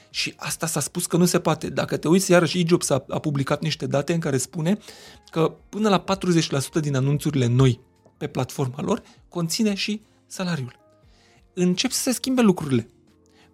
Și 0.09 0.33
asta 0.37 0.67
s-a 0.67 0.79
spus 0.79 1.05
că 1.05 1.17
nu 1.17 1.25
se 1.25 1.39
poate. 1.39 1.69
Dacă 1.69 1.97
te 1.97 2.07
uiți, 2.07 2.31
iarăși 2.31 2.59
eJobs 2.59 2.89
a, 2.89 3.05
a 3.09 3.19
publicat 3.19 3.61
niște 3.61 3.85
date 3.85 4.13
în 4.13 4.19
care 4.19 4.37
spune 4.37 4.77
că 5.31 5.53
până 5.69 5.89
la 5.89 6.03
40% 6.77 6.81
din 6.81 6.95
anunțurile 6.95 7.45
noi 7.45 7.79
pe 8.17 8.27
platforma 8.27 8.81
lor 8.81 9.01
conține 9.29 9.73
și 9.73 10.01
salariul. 10.27 10.75
Încep 11.53 11.91
să 11.91 12.01
se 12.01 12.11
schimbe 12.11 12.41
lucrurile. 12.41 12.89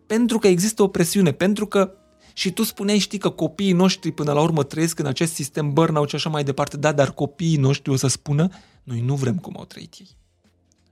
Pentru 0.05 0.39
că 0.39 0.47
există 0.47 0.83
o 0.83 0.87
presiune, 0.87 1.31
pentru 1.31 1.65
că 1.67 1.91
și 2.37 2.51
tu 2.51 2.63
spuneai, 2.63 2.97
știi, 2.97 3.17
că 3.17 3.29
copiii 3.29 3.71
noștri 3.71 4.11
până 4.11 4.31
la 4.31 4.41
urmă 4.41 4.63
trăiesc 4.63 4.99
în 4.99 5.05
acest 5.05 5.33
sistem 5.33 5.73
burnout 5.73 6.09
și 6.09 6.15
așa 6.15 6.29
mai 6.29 6.43
departe. 6.43 6.77
Da, 6.77 6.91
dar 6.91 7.11
copiii 7.11 7.57
noștri 7.57 7.91
o 7.91 7.95
să 7.95 8.07
spună, 8.07 8.49
noi 8.83 9.01
nu 9.01 9.15
vrem 9.15 9.37
cum 9.37 9.55
au 9.57 9.65
trăit 9.65 9.93
ei. 9.99 10.07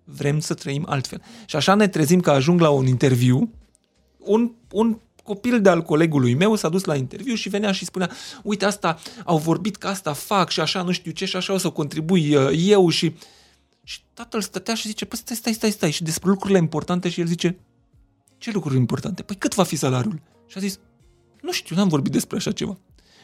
Vrem 0.03 0.40
să 0.40 0.53
trăim 0.53 0.86
altfel. 0.88 1.22
Și 1.45 1.56
așa 1.56 1.76
ne 1.76 1.88
trezim 1.88 2.20
că 2.20 2.32
ajung 2.32 2.60
la 2.60 2.70
un 2.70 2.88
interviu, 2.88 3.49
un, 4.18 4.52
un 4.72 4.98
copil 5.24 5.61
de 5.61 5.70
al 5.70 5.82
colegului 5.82 6.34
meu 6.34 6.56
s-a 6.56 6.70
dus 6.70 6.84
la 6.84 6.95
interviu 6.95 7.36
și 7.36 7.49
venea 7.49 7.72
și 7.72 7.86
spunea, 7.86 8.11
uite 8.44 8.65
asta, 8.65 8.99
au 9.26 9.38
vorbit 9.38 9.76
că 9.76 9.88
asta 9.88 10.14
fac 10.14 10.49
și 10.49 10.60
așa 10.60 10.82
nu 10.82 10.91
știu 10.91 11.11
ce 11.11 11.26
și 11.26 11.36
așa 11.36 11.53
o 11.53 11.57
să 11.57 11.70
contribui 11.70 12.36
uh, 12.36 12.49
eu 12.56 12.90
și... 12.90 13.14
Și 13.86 13.99
tatăl 14.14 14.41
stătea 14.41 14.74
și 14.74 14.88
zice, 14.88 15.06
păi 15.06 15.18
stai, 15.18 15.36
stai, 15.36 15.53
stai, 15.53 15.72
stai. 15.72 15.91
Și 15.91 16.03
despre 16.03 16.30
lucrurile 16.30 16.60
importante 16.60 17.10
și 17.10 17.20
el 17.20 17.28
zice, 17.28 17.57
ce 18.38 18.52
lucruri 18.52 18.78
importante? 18.78 19.24
Păi 19.24 19.36
cât 19.36 19.56
va 19.56 19.64
fi 19.64 19.76
salariul? 19.76 20.22
Și 20.48 20.57
a 20.57 20.61
zis, 20.61 20.80
nu 21.44 21.52
știu, 21.52 21.76
n-am 21.76 21.88
vorbit 21.88 22.11
despre 22.11 22.38
așa 22.38 22.52
ceva. 22.52 22.78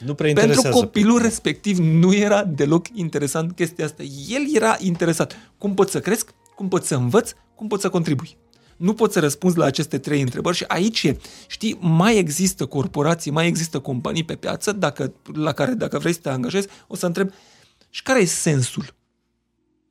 Nu 0.05 0.13
prea 0.13 0.33
Pentru 0.33 0.61
copilul 0.61 1.21
respectiv 1.21 1.77
nu 1.77 2.13
era 2.13 2.43
deloc 2.43 2.87
interesant 2.93 3.55
chestia 3.55 3.85
asta. 3.85 4.03
El 4.27 4.55
era 4.55 4.77
interesat. 4.79 5.35
Cum 5.57 5.73
pot 5.73 5.89
să 5.89 5.99
cresc? 5.99 6.33
Cum 6.55 6.67
pot 6.67 6.85
să 6.85 6.95
învăț? 6.95 7.31
Cum 7.55 7.67
pot 7.67 7.81
să 7.81 7.89
contribui? 7.89 8.37
Nu 8.77 8.93
pot 8.93 9.11
să 9.11 9.19
răspunzi 9.19 9.57
la 9.57 9.65
aceste 9.65 9.97
trei 9.97 10.21
întrebări 10.21 10.55
și 10.55 10.63
aici 10.67 11.03
e, 11.03 11.17
știi, 11.47 11.77
mai 11.81 12.17
există 12.17 12.65
corporații, 12.65 13.31
mai 13.31 13.47
există 13.47 13.79
companii 13.79 14.23
pe 14.23 14.35
piață 14.35 14.71
dacă, 14.71 15.13
la 15.33 15.51
care 15.51 15.73
dacă 15.73 15.97
vrei 15.99 16.13
să 16.13 16.19
te 16.19 16.29
angajezi, 16.29 16.67
o 16.87 16.95
să 16.95 17.05
întreb 17.05 17.31
și 17.89 18.03
care 18.03 18.19
e 18.21 18.25
sensul? 18.25 18.95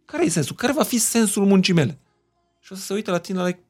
Care 0.05 0.25
e 0.25 0.29
sensul? 0.29 0.57
Care 0.57 0.73
va 0.73 0.83
fi 0.83 0.99
sensul 0.99 1.45
muncii 1.45 1.75
mele? 1.75 1.99
Și 2.61 2.73
o 2.73 2.77
să 2.77 2.83
se 2.83 2.93
uite 2.93 3.11
la 3.11 3.19
tine 3.19 3.39
la 3.39 3.47
like, 3.47 3.63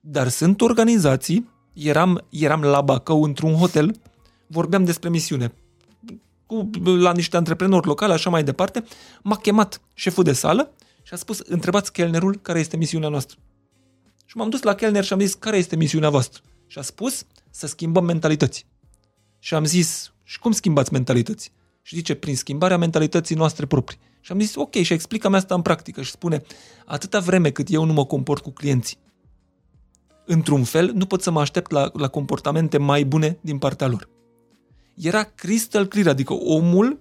dar 0.00 0.28
sunt 0.28 0.60
organizații 0.60 1.52
eram, 1.74 2.24
eram 2.28 2.62
la 2.62 2.80
Bacău 2.80 3.22
într-un 3.22 3.54
hotel, 3.54 4.00
vorbeam 4.46 4.84
despre 4.84 5.08
misiune 5.08 5.52
cu, 6.46 6.70
la 6.82 7.12
niște 7.12 7.36
antreprenori 7.36 7.86
locale, 7.86 8.12
așa 8.12 8.30
mai 8.30 8.44
departe, 8.44 8.84
m-a 9.22 9.36
chemat 9.36 9.80
șeful 9.94 10.24
de 10.24 10.32
sală 10.32 10.72
și 11.02 11.14
a 11.14 11.16
spus, 11.16 11.38
întrebați 11.38 11.92
chelnerul 11.92 12.38
care 12.42 12.58
este 12.58 12.76
misiunea 12.76 13.08
noastră. 13.08 13.38
Și 14.26 14.36
m-am 14.36 14.50
dus 14.50 14.62
la 14.62 14.74
chelner 14.74 15.04
și 15.04 15.12
am 15.12 15.18
zis, 15.18 15.34
care 15.34 15.56
este 15.56 15.76
misiunea 15.76 16.10
voastră? 16.10 16.42
Și 16.66 16.78
a 16.78 16.82
spus, 16.82 17.26
să 17.50 17.66
schimbăm 17.66 18.04
mentalități. 18.04 18.66
Și 19.38 19.54
am 19.54 19.64
zis, 19.64 20.12
și 20.22 20.38
cum 20.38 20.52
schimbați 20.52 20.92
mentalități? 20.92 21.52
Și 21.82 21.94
zice, 21.94 22.14
prin 22.14 22.36
schimbarea 22.36 22.76
mentalității 22.76 23.36
noastre 23.36 23.66
proprii. 23.66 23.98
Și 24.20 24.32
am 24.32 24.40
zis, 24.40 24.54
ok, 24.54 24.74
și 24.74 24.92
explică-mi 24.92 25.36
asta 25.36 25.54
în 25.54 25.62
practică. 25.62 26.02
Și 26.02 26.10
spune, 26.10 26.42
atâta 26.84 27.20
vreme 27.20 27.50
cât 27.50 27.70
eu 27.70 27.84
nu 27.84 27.92
mă 27.92 28.06
comport 28.06 28.42
cu 28.42 28.50
clienții 28.50 28.98
într-un 30.24 30.64
fel, 30.64 30.92
nu 30.94 31.06
pot 31.06 31.22
să 31.22 31.30
mă 31.30 31.40
aștept 31.40 31.70
la, 31.70 31.90
la 31.92 32.08
comportamente 32.08 32.78
mai 32.78 33.04
bune 33.04 33.38
din 33.40 33.58
partea 33.58 33.86
lor. 33.86 34.08
Era 34.94 35.22
crystal 35.22 35.86
clear, 35.86 36.06
adică 36.06 36.32
omul 36.32 36.98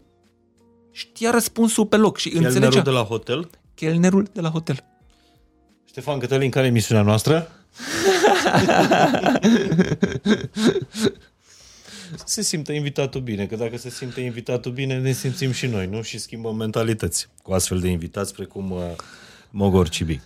știa 0.92 1.32
răspunsul 1.32 1.86
pe 1.86 1.98
loc 1.98 2.18
și 2.18 2.30
Chelnerul 2.30 2.56
înțelegea. 2.56 2.82
de 2.82 2.90
la 2.90 3.04
hotel? 3.04 3.50
Chelnerul 3.76 4.28
de 4.34 4.42
la 4.42 4.50
hotel. 4.50 4.84
Ștefan 5.86 6.20
Cătălin, 6.20 6.50
care 6.50 6.66
e 6.66 6.70
misiunea 6.70 7.04
noastră? 7.04 7.52
se 12.26 12.42
simte 12.42 12.74
invitatul 12.74 13.22
bine, 13.22 13.46
că 13.46 13.56
dacă 13.56 13.78
se 13.78 13.90
simte 13.90 14.22
invitatul 14.22 14.72
bine, 14.72 15.00
ne 15.00 15.12
simțim 15.12 15.52
și 15.52 15.68
noi, 15.68 15.88
nu? 15.88 16.02
Și 16.02 16.18
schimbăm 16.18 16.56
mentalități 16.56 17.30
cu 17.42 17.54
astfel 17.54 17.80
de 17.80 17.88
invitați 17.88 18.34
precum 18.34 18.72
uh, 18.72 18.82
Mogor 19.50 19.90
Cibi. 19.90 20.20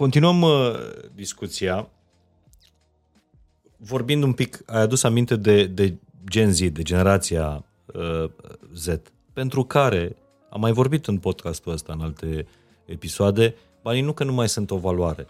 Continuăm 0.00 0.42
uh, 0.42 0.50
discuția 1.14 1.88
vorbind 3.76 4.22
un 4.22 4.32
pic, 4.32 4.62
ai 4.66 4.80
adus 4.80 5.02
aminte 5.02 5.36
de, 5.36 5.66
de 5.66 5.94
Gen 6.30 6.52
Z, 6.52 6.58
de 6.58 6.82
generația 6.82 7.64
uh, 7.86 8.30
Z, 8.74 8.88
pentru 9.32 9.64
care 9.64 10.16
am 10.50 10.60
mai 10.60 10.72
vorbit 10.72 11.06
în 11.06 11.18
podcastul 11.18 11.72
ăsta, 11.72 11.92
în 11.92 12.00
alte 12.00 12.46
episoade, 12.84 13.54
banii 13.82 14.02
nu 14.02 14.12
că 14.12 14.24
nu 14.24 14.32
mai 14.32 14.48
sunt 14.48 14.70
o 14.70 14.76
valoare, 14.76 15.26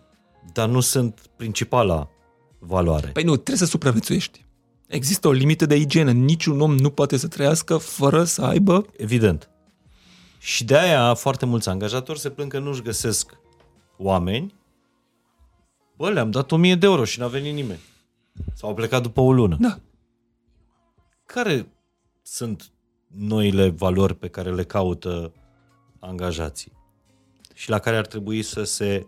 dar 0.53 0.69
nu 0.69 0.81
sunt 0.81 1.21
principala 1.37 2.09
valoare. 2.59 3.09
Păi 3.09 3.23
nu, 3.23 3.35
trebuie 3.35 3.57
să 3.57 3.65
supraviețuiești. 3.67 4.45
Există 4.87 5.29
o 5.29 5.33
limită 5.33 5.67
de 5.67 5.77
igienă. 5.77 6.11
Niciun 6.11 6.61
om 6.61 6.77
nu 6.77 6.91
poate 6.91 7.17
să 7.17 7.29
trăiască 7.29 7.77
fără 7.77 8.25
să 8.25 8.43
aibă... 8.43 8.87
Evident. 8.97 9.51
Și 10.39 10.65
de 10.65 10.79
aia 10.79 11.15
foarte 11.15 11.47
mulți 11.47 11.69
angajatori 11.69 12.19
se 12.19 12.31
plâng 12.31 12.51
că 12.51 12.59
nu-și 12.59 12.83
găsesc 12.83 13.39
oameni. 13.97 14.59
Bă, 16.01 16.11
le-am 16.11 16.31
dat 16.31 16.53
1000 16.53 16.75
de 16.75 16.87
euro 16.87 17.05
și 17.05 17.19
n-a 17.19 17.27
venit 17.27 17.55
nimeni. 17.55 17.81
Sau 18.55 18.69
au 18.69 18.75
plecat 18.75 19.03
după 19.03 19.21
o 19.21 19.33
lună. 19.33 19.57
Da. 19.61 19.79
Care 21.27 21.73
sunt 22.23 22.71
noile 23.07 23.69
valori 23.69 24.15
pe 24.15 24.29
care 24.29 24.55
le 24.55 24.65
caută 24.65 25.33
angajații 25.99 26.73
și 27.55 27.71
la 27.71 27.79
care 27.79 27.97
ar 27.97 28.07
trebui 28.07 28.43
să 28.43 28.65
se 28.65 29.07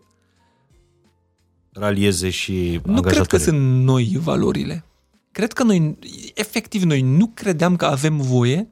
ralieze 1.72 2.30
și 2.30 2.80
Nu 2.84 2.94
angajatorii? 2.94 3.12
cred 3.12 3.26
că 3.26 3.36
sunt 3.36 3.82
noi 3.82 4.16
valorile. 4.20 4.84
Cred 5.30 5.52
că 5.52 5.62
noi, 5.62 5.98
efectiv, 6.34 6.82
noi 6.82 7.00
nu 7.00 7.26
credeam 7.26 7.76
că 7.76 7.84
avem 7.84 8.16
voie 8.16 8.68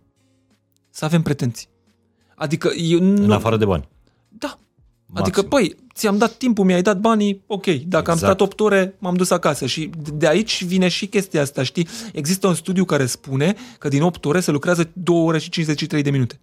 să 0.91 1.05
avem 1.05 1.23
pretenții. 1.23 1.69
Adică 2.35 2.71
eu 2.77 3.01
nu... 3.01 3.25
În 3.25 3.31
afară 3.31 3.57
de 3.57 3.65
bani. 3.65 3.89
Da. 4.29 4.59
Maxim. 5.07 5.23
Adică, 5.23 5.43
păi, 5.43 5.77
ți-am 6.01 6.19
dat 6.19 6.33
timpul, 6.33 6.65
mi-ai 6.65 6.83
dat 6.83 7.01
banii, 7.01 7.43
ok. 7.47 7.65
Dacă 7.65 7.77
exact. 7.77 8.09
am 8.09 8.15
Exact. 8.15 8.19
stat 8.19 8.41
8 8.41 8.61
ore, 8.61 8.95
m-am 8.99 9.15
dus 9.15 9.31
acasă. 9.31 9.67
Și 9.67 9.91
de 10.15 10.27
aici 10.29 10.65
vine 10.65 10.89
și 10.89 11.07
chestia 11.07 11.41
asta, 11.41 11.63
știi? 11.63 11.89
Există 12.13 12.47
un 12.47 12.55
studiu 12.55 12.85
care 12.85 13.07
spune 13.07 13.55
că 13.79 13.89
din 13.89 14.03
8 14.03 14.25
ore 14.25 14.41
se 14.41 14.51
lucrează 14.51 14.91
2 14.93 15.17
ore 15.17 15.39
și 15.39 15.51
53 15.51 16.03
de 16.03 16.11
minute. 16.11 16.41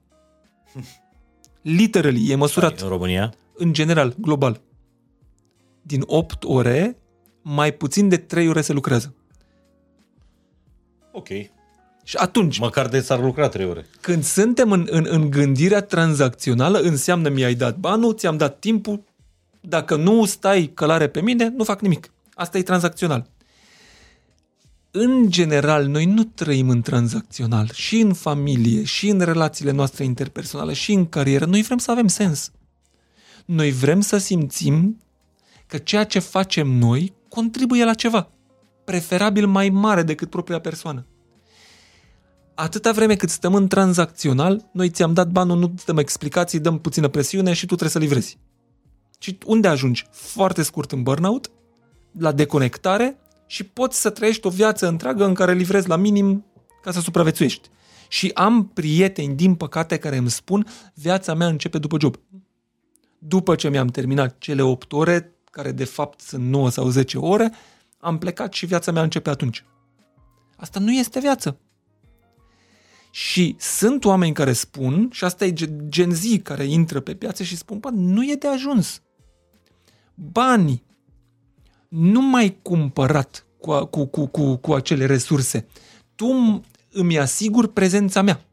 Literally, 1.62 2.30
e 2.32 2.36
măsurat 2.36 2.82
În 2.82 2.88
România? 2.90 3.34
în 3.54 3.74
general, 3.74 4.16
global. 4.18 4.62
Din 5.82 6.04
8 6.06 6.44
ore, 6.44 6.98
mai 7.42 7.72
puțin 7.74 8.10
de 8.10 8.18
3 8.18 8.48
ore 8.50 8.62
se 8.62 8.74
lucrează. 8.74 9.14
Ok. 11.12 11.28
Și 12.04 12.16
atunci, 12.18 12.60
Măcar 12.60 12.88
de 12.88 13.00
s-ar 13.00 13.20
lucra 13.20 13.48
trei 13.50 13.66
ore. 13.66 13.86
când 14.02 14.24
suntem 14.24 14.72
în, 14.72 14.88
în, 14.90 15.06
în 15.10 15.30
gândirea 15.30 15.82
tranzacțională, 15.82 16.78
înseamnă 16.80 17.30
mi-ai 17.30 17.54
dat 17.54 17.78
banul, 17.78 18.14
ți-am 18.14 18.38
dat 18.38 18.60
timpul, 18.60 19.04
dacă 19.68 19.96
nu 19.96 20.26
stai 20.26 20.72
călare 20.74 21.08
pe 21.08 21.22
mine, 21.22 21.54
nu 21.56 21.64
fac 21.64 21.82
nimic. 21.82 22.12
Asta 22.34 22.58
e 22.58 22.62
tranzacțional. 22.62 23.30
În 24.92 25.30
general, 25.30 25.86
noi 25.86 26.06
nu 26.06 26.24
trăim 26.24 26.70
în 26.70 26.82
tranzacțional. 26.82 27.70
Și 27.74 28.00
în 28.00 28.14
familie, 28.14 28.84
și 28.84 29.10
în 29.10 29.20
relațiile 29.20 29.72
noastre 29.72 30.04
interpersonale, 30.04 30.74
și 30.74 30.92
în 30.94 31.06
carieră. 31.06 31.46
Noi 31.46 31.62
vrem 31.62 31.78
să 31.78 31.92
avem 31.92 32.08
sens. 32.08 32.52
Noi 33.46 33.72
vrem 33.72 34.02
să 34.02 34.18
simțim 34.18 35.02
că 35.68 35.78
ceea 35.78 36.04
ce 36.04 36.20
facem 36.20 36.68
noi 36.68 37.14
contribuie 37.30 37.84
la 37.84 37.94
ceva. 37.94 38.30
Preferabil 38.84 39.48
mai 39.48 39.70
mare 39.70 40.04
decât 40.04 40.30
propria 40.30 40.60
persoană 40.60 41.06
atâta 42.60 42.92
vreme 42.92 43.16
cât 43.16 43.30
stăm 43.30 43.56
în 43.56 43.68
tranzacțional, 43.68 44.70
noi 44.72 44.90
ți-am 44.90 45.14
dat 45.14 45.28
banul, 45.28 45.58
nu 45.58 45.72
îți 45.74 45.86
dăm 45.86 45.98
explicații, 45.98 46.60
dăm 46.60 46.80
puțină 46.80 47.08
presiune 47.08 47.54
și 47.54 47.66
tu 47.66 47.76
trebuie 47.76 47.90
să 47.90 48.00
livrezi. 48.00 48.38
Și 49.18 49.38
unde 49.46 49.68
ajungi? 49.68 50.08
Foarte 50.12 50.62
scurt 50.62 50.92
în 50.92 51.04
burnout, 51.04 51.52
la 52.20 52.32
deconectare 52.32 53.18
și 53.46 53.64
poți 53.64 54.02
să 54.02 54.10
trăiești 54.10 54.48
o 54.48 54.50
viață 54.50 54.88
întreagă 54.88 55.26
în 55.26 55.34
care 55.34 55.54
livrezi 55.54 55.88
la 55.88 55.96
minim 55.96 56.46
ca 56.82 56.92
să 56.92 57.00
supraviețuiești. 57.00 57.70
Și 58.08 58.32
am 58.34 58.68
prieteni, 58.68 59.36
din 59.36 59.56
păcate, 59.56 59.98
care 59.98 60.18
îmi 60.18 60.30
spun 60.30 60.68
viața 60.94 61.34
mea 61.34 61.48
începe 61.48 61.78
după 61.78 61.98
job. 62.00 62.16
După 63.20 63.56
ce 63.56 63.70
mi-am 63.70 63.88
terminat 63.88 64.38
cele 64.38 64.62
8 64.62 64.94
ore, 64.94 65.36
care 65.52 65.72
de 65.72 65.84
fapt 65.84 66.22
sunt 66.22 66.44
9 66.44 66.70
sau 66.70 66.90
10 66.90 67.18
ore, 67.18 67.52
am 67.98 68.18
plecat 68.18 68.54
și 68.54 68.66
viața 68.66 68.92
mea 68.92 69.04
începe 69.04 69.30
atunci. 69.30 69.66
Asta 70.56 70.80
nu 70.80 70.92
este 70.92 71.20
viață. 71.20 71.60
Și 73.12 73.56
sunt 73.60 74.06
oameni 74.06 74.34
care 74.34 74.54
spun, 74.54 75.10
și 75.12 75.24
asta 75.24 75.46
e 75.46 75.54
Gen 75.88 76.14
Z 76.14 76.24
care 76.44 76.66
intră 76.66 77.00
pe 77.00 77.16
piață 77.16 77.44
și 77.44 77.58
spun, 77.58 77.80
bă, 77.80 77.90
nu 77.90 78.24
e 78.24 78.36
de 78.40 78.48
ajuns. 78.48 79.02
Banii 80.20 80.84
nu 81.88 82.22
mai 82.22 82.58
cumpărat 82.62 83.46
cu, 83.58 83.86
cu, 83.86 84.06
cu, 84.06 84.26
cu, 84.26 84.56
cu 84.56 84.74
acele 84.74 85.06
resurse. 85.06 85.68
Tu 86.16 86.62
îmi 86.92 87.20
asigur 87.20 87.68
prezența 87.68 88.22
mea. 88.22 88.46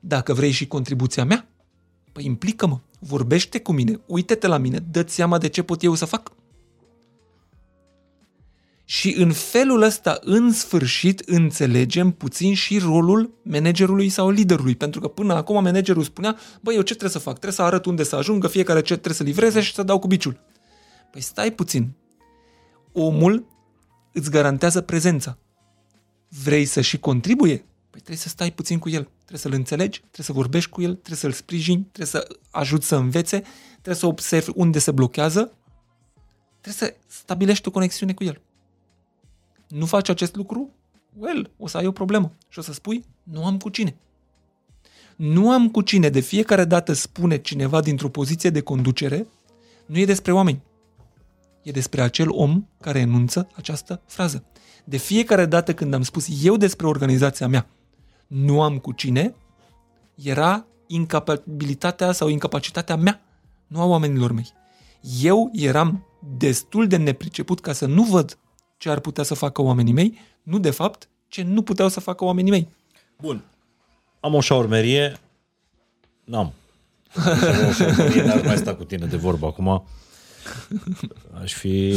Dacă 0.00 0.32
vrei 0.34 0.50
și 0.50 0.66
contribuția 0.66 1.24
mea, 1.24 1.48
păi 2.12 2.24
implică-mă, 2.24 2.78
vorbește 2.98 3.60
cu 3.60 3.72
mine, 3.72 4.00
uite-te 4.06 4.46
la 4.46 4.56
mine, 4.56 4.78
dă-ți 4.90 5.14
seama 5.14 5.38
de 5.38 5.48
ce 5.48 5.62
pot 5.62 5.82
eu 5.82 5.94
să 5.94 6.04
fac. 6.04 6.32
Și 8.84 9.14
în 9.16 9.32
felul 9.32 9.82
ăsta, 9.82 10.18
în 10.20 10.52
sfârșit, 10.52 11.20
înțelegem 11.20 12.10
puțin 12.10 12.54
și 12.54 12.78
rolul 12.78 13.30
managerului 13.42 14.08
sau 14.08 14.30
liderului. 14.30 14.74
Pentru 14.74 15.00
că 15.00 15.08
până 15.08 15.34
acum 15.34 15.62
managerul 15.62 16.02
spunea, 16.02 16.36
băi, 16.60 16.74
eu 16.74 16.80
ce 16.80 16.94
trebuie 16.94 17.10
să 17.10 17.18
fac? 17.18 17.32
Trebuie 17.32 17.52
să 17.52 17.62
arăt 17.62 17.84
unde 17.84 18.02
să 18.02 18.16
ajungă, 18.16 18.48
fiecare 18.48 18.80
ce 18.80 18.92
trebuie 18.92 19.14
să 19.14 19.22
livreze 19.22 19.60
și 19.60 19.74
să 19.74 19.82
dau 19.82 19.98
cu 19.98 20.06
biciul. 20.06 20.40
Păi 21.12 21.20
stai 21.20 21.50
puțin. 21.50 21.92
Omul 22.92 23.46
îți 24.12 24.30
garantează 24.30 24.80
prezența. 24.80 25.38
Vrei 26.28 26.64
să 26.64 26.80
și 26.80 26.98
contribuie? 26.98 27.56
Păi 27.56 28.00
trebuie 28.00 28.16
să 28.16 28.28
stai 28.28 28.52
puțin 28.52 28.78
cu 28.78 28.88
el. 28.88 29.02
Trebuie 29.02 29.38
să-l 29.38 29.52
înțelegi, 29.52 29.98
trebuie 29.98 30.26
să 30.26 30.32
vorbești 30.32 30.70
cu 30.70 30.82
el, 30.82 30.94
trebuie 30.94 31.16
să-l 31.16 31.32
sprijini, 31.32 31.88
trebuie 31.92 32.06
să 32.06 32.36
ajuți 32.50 32.86
să 32.86 32.96
învețe, 32.96 33.42
trebuie 33.70 33.94
să 33.94 34.06
observi 34.06 34.50
unde 34.54 34.78
se 34.78 34.90
blochează, 34.90 35.52
trebuie 36.60 36.88
să 36.88 36.96
stabilești 37.06 37.68
o 37.68 37.70
conexiune 37.70 38.14
cu 38.14 38.24
el 38.24 38.40
nu 39.72 39.86
faci 39.86 40.08
acest 40.08 40.36
lucru, 40.36 40.70
well, 41.18 41.50
o 41.58 41.66
să 41.66 41.76
ai 41.76 41.86
o 41.86 41.92
problemă. 41.92 42.32
Și 42.48 42.58
o 42.58 42.62
să 42.62 42.72
spui, 42.72 43.04
nu 43.22 43.44
am 43.46 43.58
cu 43.58 43.68
cine. 43.68 43.96
Nu 45.16 45.50
am 45.50 45.70
cu 45.70 45.80
cine. 45.80 46.08
De 46.08 46.20
fiecare 46.20 46.64
dată 46.64 46.92
spune 46.92 47.36
cineva 47.36 47.80
dintr-o 47.80 48.08
poziție 48.08 48.50
de 48.50 48.60
conducere, 48.60 49.26
nu 49.86 49.98
e 49.98 50.04
despre 50.04 50.32
oameni. 50.32 50.62
E 51.62 51.70
despre 51.70 52.02
acel 52.02 52.30
om 52.30 52.66
care 52.80 52.98
enunță 52.98 53.48
această 53.54 54.00
frază. 54.06 54.44
De 54.84 54.96
fiecare 54.96 55.46
dată 55.46 55.74
când 55.74 55.94
am 55.94 56.02
spus 56.02 56.28
eu 56.42 56.56
despre 56.56 56.86
organizația 56.86 57.48
mea, 57.48 57.66
nu 58.26 58.62
am 58.62 58.78
cu 58.78 58.92
cine, 58.92 59.34
era 60.14 60.66
incapabilitatea 60.86 62.12
sau 62.12 62.28
incapacitatea 62.28 62.96
mea, 62.96 63.20
nu 63.66 63.80
a 63.80 63.84
oamenilor 63.84 64.32
mei. 64.32 64.52
Eu 65.20 65.50
eram 65.52 66.06
destul 66.38 66.86
de 66.86 66.96
nepriceput 66.96 67.60
ca 67.60 67.72
să 67.72 67.86
nu 67.86 68.02
văd 68.02 68.38
ce 68.76 68.90
ar 68.90 69.00
putea 69.00 69.24
să 69.24 69.34
facă 69.34 69.62
oamenii 69.62 69.92
mei, 69.92 70.18
nu 70.42 70.58
de 70.58 70.70
fapt 70.70 71.08
ce 71.28 71.42
nu 71.42 71.62
puteau 71.62 71.88
să 71.88 72.00
facă 72.00 72.24
oamenii 72.24 72.50
mei. 72.50 72.68
Bun. 73.20 73.44
Am 74.20 74.34
o 74.34 74.40
șaurmerie, 74.40 75.16
n-am. 76.24 76.52
Am 77.58 77.66
o 77.68 77.72
șaurmerie, 77.72 78.22
n-ar 78.22 78.42
mai 78.44 78.56
sta 78.56 78.74
cu 78.74 78.84
tine 78.84 79.06
de 79.06 79.16
vorbă 79.16 79.46
acum. 79.46 79.84
Aș 81.42 81.52
fi 81.52 81.90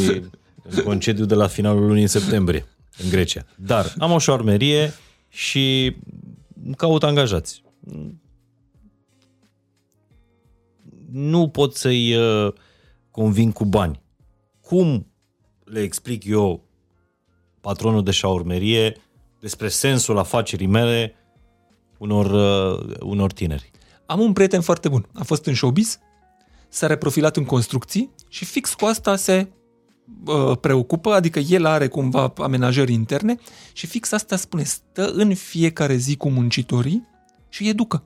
în 0.69 0.83
concediu 0.83 1.25
de 1.25 1.35
la 1.35 1.47
finalul 1.47 1.85
lunii 1.85 2.07
septembrie, 2.07 2.65
în 3.03 3.09
Grecia. 3.09 3.45
Dar 3.55 3.93
am 3.97 4.11
o 4.11 4.19
șaurmerie 4.19 4.93
și 5.29 5.95
caut 6.77 7.03
angajați. 7.03 7.63
Nu 11.11 11.49
pot 11.49 11.75
să-i 11.75 12.15
uh, 12.15 12.53
convin 13.11 13.51
cu 13.51 13.65
bani. 13.65 14.01
Cum 14.61 15.07
le 15.63 15.81
explic 15.81 16.23
eu 16.25 16.63
patronul 17.61 18.03
de 18.03 18.11
șaurmerie, 18.11 18.97
despre 19.39 19.67
sensul 19.67 20.17
afacerii 20.17 20.67
mele 20.67 21.15
unor, 21.97 22.25
uh, 22.25 22.97
unor 22.99 23.31
tineri. 23.31 23.71
Am 24.05 24.19
un 24.19 24.33
prieten 24.33 24.61
foarte 24.61 24.89
bun. 24.89 25.07
A 25.13 25.23
fost 25.23 25.45
în 25.45 25.53
showbiz, 25.53 25.99
s-a 26.69 26.87
reprofilat 26.87 27.37
în 27.37 27.45
construcții 27.45 28.14
și 28.27 28.45
fix 28.45 28.73
cu 28.73 28.85
asta 28.85 29.15
se 29.15 29.47
uh, 30.25 30.57
preocupă, 30.61 31.13
adică 31.13 31.39
el 31.39 31.65
are 31.65 31.87
cumva 31.87 32.33
amenajări 32.37 32.93
interne 32.93 33.37
și 33.73 33.87
fix 33.87 34.11
asta 34.11 34.35
spune, 34.35 34.63
stă 34.63 35.11
în 35.11 35.35
fiecare 35.35 35.95
zi 35.95 36.17
cu 36.17 36.29
muncitorii 36.29 37.07
și 37.49 37.69
educă 37.69 38.03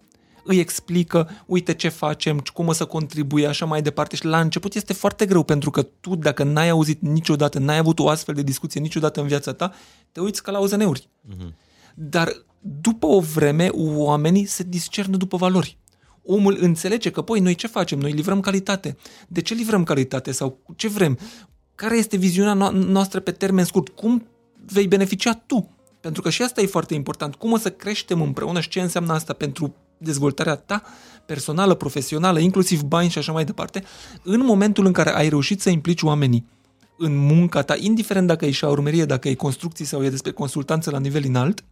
îi 0.49 0.59
explică, 0.59 1.29
uite 1.45 1.73
ce 1.73 1.89
facem, 1.89 2.43
cum 2.53 2.67
o 2.67 2.71
să 2.71 2.85
contribuie, 2.85 3.47
așa 3.47 3.65
mai 3.65 3.81
departe. 3.81 4.15
Și 4.15 4.25
la 4.25 4.39
început 4.39 4.73
este 4.73 4.93
foarte 4.93 5.25
greu, 5.25 5.43
pentru 5.43 5.71
că 5.71 5.81
tu, 5.81 6.15
dacă 6.15 6.43
n-ai 6.43 6.69
auzit 6.69 7.01
niciodată, 7.01 7.59
n-ai 7.59 7.77
avut 7.77 7.99
o 7.99 8.09
astfel 8.09 8.35
de 8.35 8.41
discuție 8.41 8.81
niciodată 8.81 9.21
în 9.21 9.27
viața 9.27 9.53
ta, 9.53 9.73
te 10.11 10.19
uiți 10.19 10.43
ca 10.43 10.51
la 10.51 10.59
ozăneuri. 10.59 11.09
Uh-huh. 11.29 11.53
Dar 11.95 12.31
după 12.59 13.05
o 13.05 13.19
vreme, 13.19 13.69
oamenii 13.73 14.45
se 14.45 14.63
discernă 14.63 15.17
după 15.17 15.37
valori. 15.37 15.77
Omul 16.31 16.57
înțelege 16.59 17.09
că, 17.09 17.21
păi, 17.21 17.39
noi 17.39 17.55
ce 17.55 17.67
facem? 17.67 17.99
Noi 17.99 18.11
livrăm 18.11 18.39
calitate. 18.39 18.97
De 19.27 19.41
ce 19.41 19.53
livrăm 19.53 19.83
calitate? 19.83 20.31
Sau 20.31 20.59
ce 20.75 20.87
vrem? 20.87 21.17
Care 21.75 21.97
este 21.97 22.17
viziunea 22.17 22.53
noastră 22.69 23.19
pe 23.19 23.31
termen 23.31 23.65
scurt? 23.65 23.89
Cum 23.89 24.27
vei 24.65 24.87
beneficia 24.87 25.33
tu? 25.45 25.69
Pentru 26.01 26.21
că 26.21 26.29
și 26.29 26.41
asta 26.41 26.61
e 26.61 26.65
foarte 26.65 26.93
important. 26.93 27.35
Cum 27.35 27.51
o 27.51 27.57
să 27.57 27.69
creștem 27.69 28.21
împreună 28.21 28.59
și 28.59 28.69
ce 28.69 28.81
înseamnă 28.81 29.13
asta 29.13 29.33
pentru 29.33 29.75
dezvoltarea 29.97 30.55
ta 30.55 30.83
personală, 31.25 31.73
profesională, 31.73 32.39
inclusiv 32.39 32.81
bani 32.81 33.09
și 33.09 33.17
așa 33.17 33.31
mai 33.31 33.45
departe, 33.45 33.83
în 34.23 34.45
momentul 34.45 34.85
în 34.85 34.91
care 34.91 35.15
ai 35.15 35.29
reușit 35.29 35.61
să 35.61 35.69
implici 35.69 36.01
oamenii 36.01 36.45
în 36.97 37.17
munca 37.17 37.61
ta, 37.61 37.75
indiferent 37.77 38.27
dacă 38.27 38.45
e 38.45 38.51
șaurmerie, 38.51 39.05
dacă 39.05 39.29
e 39.29 39.33
construcții 39.33 39.85
sau 39.85 40.03
e 40.03 40.09
despre 40.09 40.31
consultanță 40.31 40.91
la 40.91 40.99
nivel 40.99 41.23
înalt, 41.25 41.63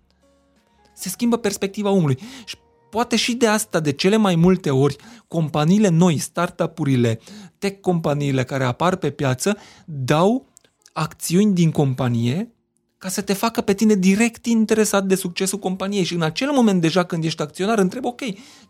se 0.95 1.09
schimbă 1.09 1.37
perspectiva 1.37 1.89
omului. 1.89 2.17
Și 2.45 2.55
poate 2.89 3.15
și 3.15 3.33
de 3.33 3.47
asta, 3.47 3.79
de 3.79 3.91
cele 3.91 4.15
mai 4.15 4.35
multe 4.35 4.69
ori, 4.69 4.95
companiile 5.27 5.89
noi, 5.89 6.17
startup-urile, 6.17 7.19
tech 7.57 7.81
companiile 7.81 8.43
care 8.43 8.63
apar 8.63 8.95
pe 8.95 9.09
piață, 9.09 9.57
dau 9.85 10.45
acțiuni 10.93 11.53
din 11.53 11.71
companie 11.71 12.51
ca 12.97 13.09
să 13.09 13.21
te 13.21 13.33
facă 13.33 13.61
pe 13.61 13.73
tine 13.73 13.95
direct 13.95 14.45
interesat 14.45 15.05
de 15.05 15.15
succesul 15.15 15.59
companiei. 15.59 16.03
Și 16.03 16.13
în 16.13 16.21
acel 16.21 16.51
moment 16.51 16.81
deja 16.81 17.03
când 17.03 17.23
ești 17.23 17.41
acționar 17.41 17.79
întreb, 17.79 18.05
ok, 18.05 18.21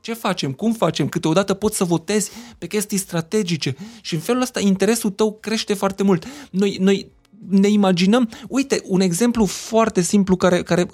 ce 0.02 0.14
facem, 0.14 0.52
cum 0.52 0.74
facem, 0.74 1.08
câteodată 1.08 1.54
poți 1.54 1.78
să 1.78 1.84
votezi 1.84 2.32
pe 2.58 2.68
chestii 2.68 2.98
strategice. 2.98 3.76
Și 4.02 4.14
în 4.14 4.20
felul 4.20 4.42
ăsta 4.42 4.60
interesul 4.60 5.10
tău 5.10 5.38
crește 5.42 5.74
foarte 5.74 6.04
mult. 6.04 6.26
Noi, 6.52 6.78
noi 6.80 7.12
ne 7.50 7.68
imaginăm, 7.68 8.30
uite, 8.48 8.82
un 8.86 9.02
exemplu 9.02 9.46
foarte 9.46 10.02
simplu 10.02 10.36
care, 10.36 10.64
care 10.64 10.88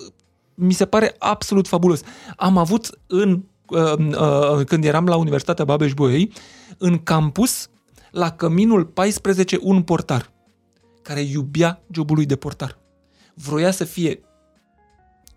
mi 0.56 0.74
se 0.74 0.86
pare 0.86 1.16
absolut 1.20 1.68
fabulos. 1.68 2.02
Am 2.36 2.58
avut 2.58 3.00
în, 3.08 3.44
uh, 3.68 3.98
uh, 3.98 4.66
când 4.66 4.86
eram 4.86 5.06
la 5.06 5.16
Universitatea 5.16 5.66
Babeș-Bolyai, 5.66 6.32
în 6.78 6.98
campus, 6.98 7.70
la 8.12 8.32
căminul 8.32 8.86
14, 8.86 9.60
un 9.62 9.82
portar 9.82 10.32
care 11.02 11.22
iubea 11.22 11.84
jobul 11.92 12.16
lui 12.16 12.26
de 12.26 12.36
portar 12.36 12.82
vroia 13.34 13.72
să 13.72 13.84
fie 13.84 14.20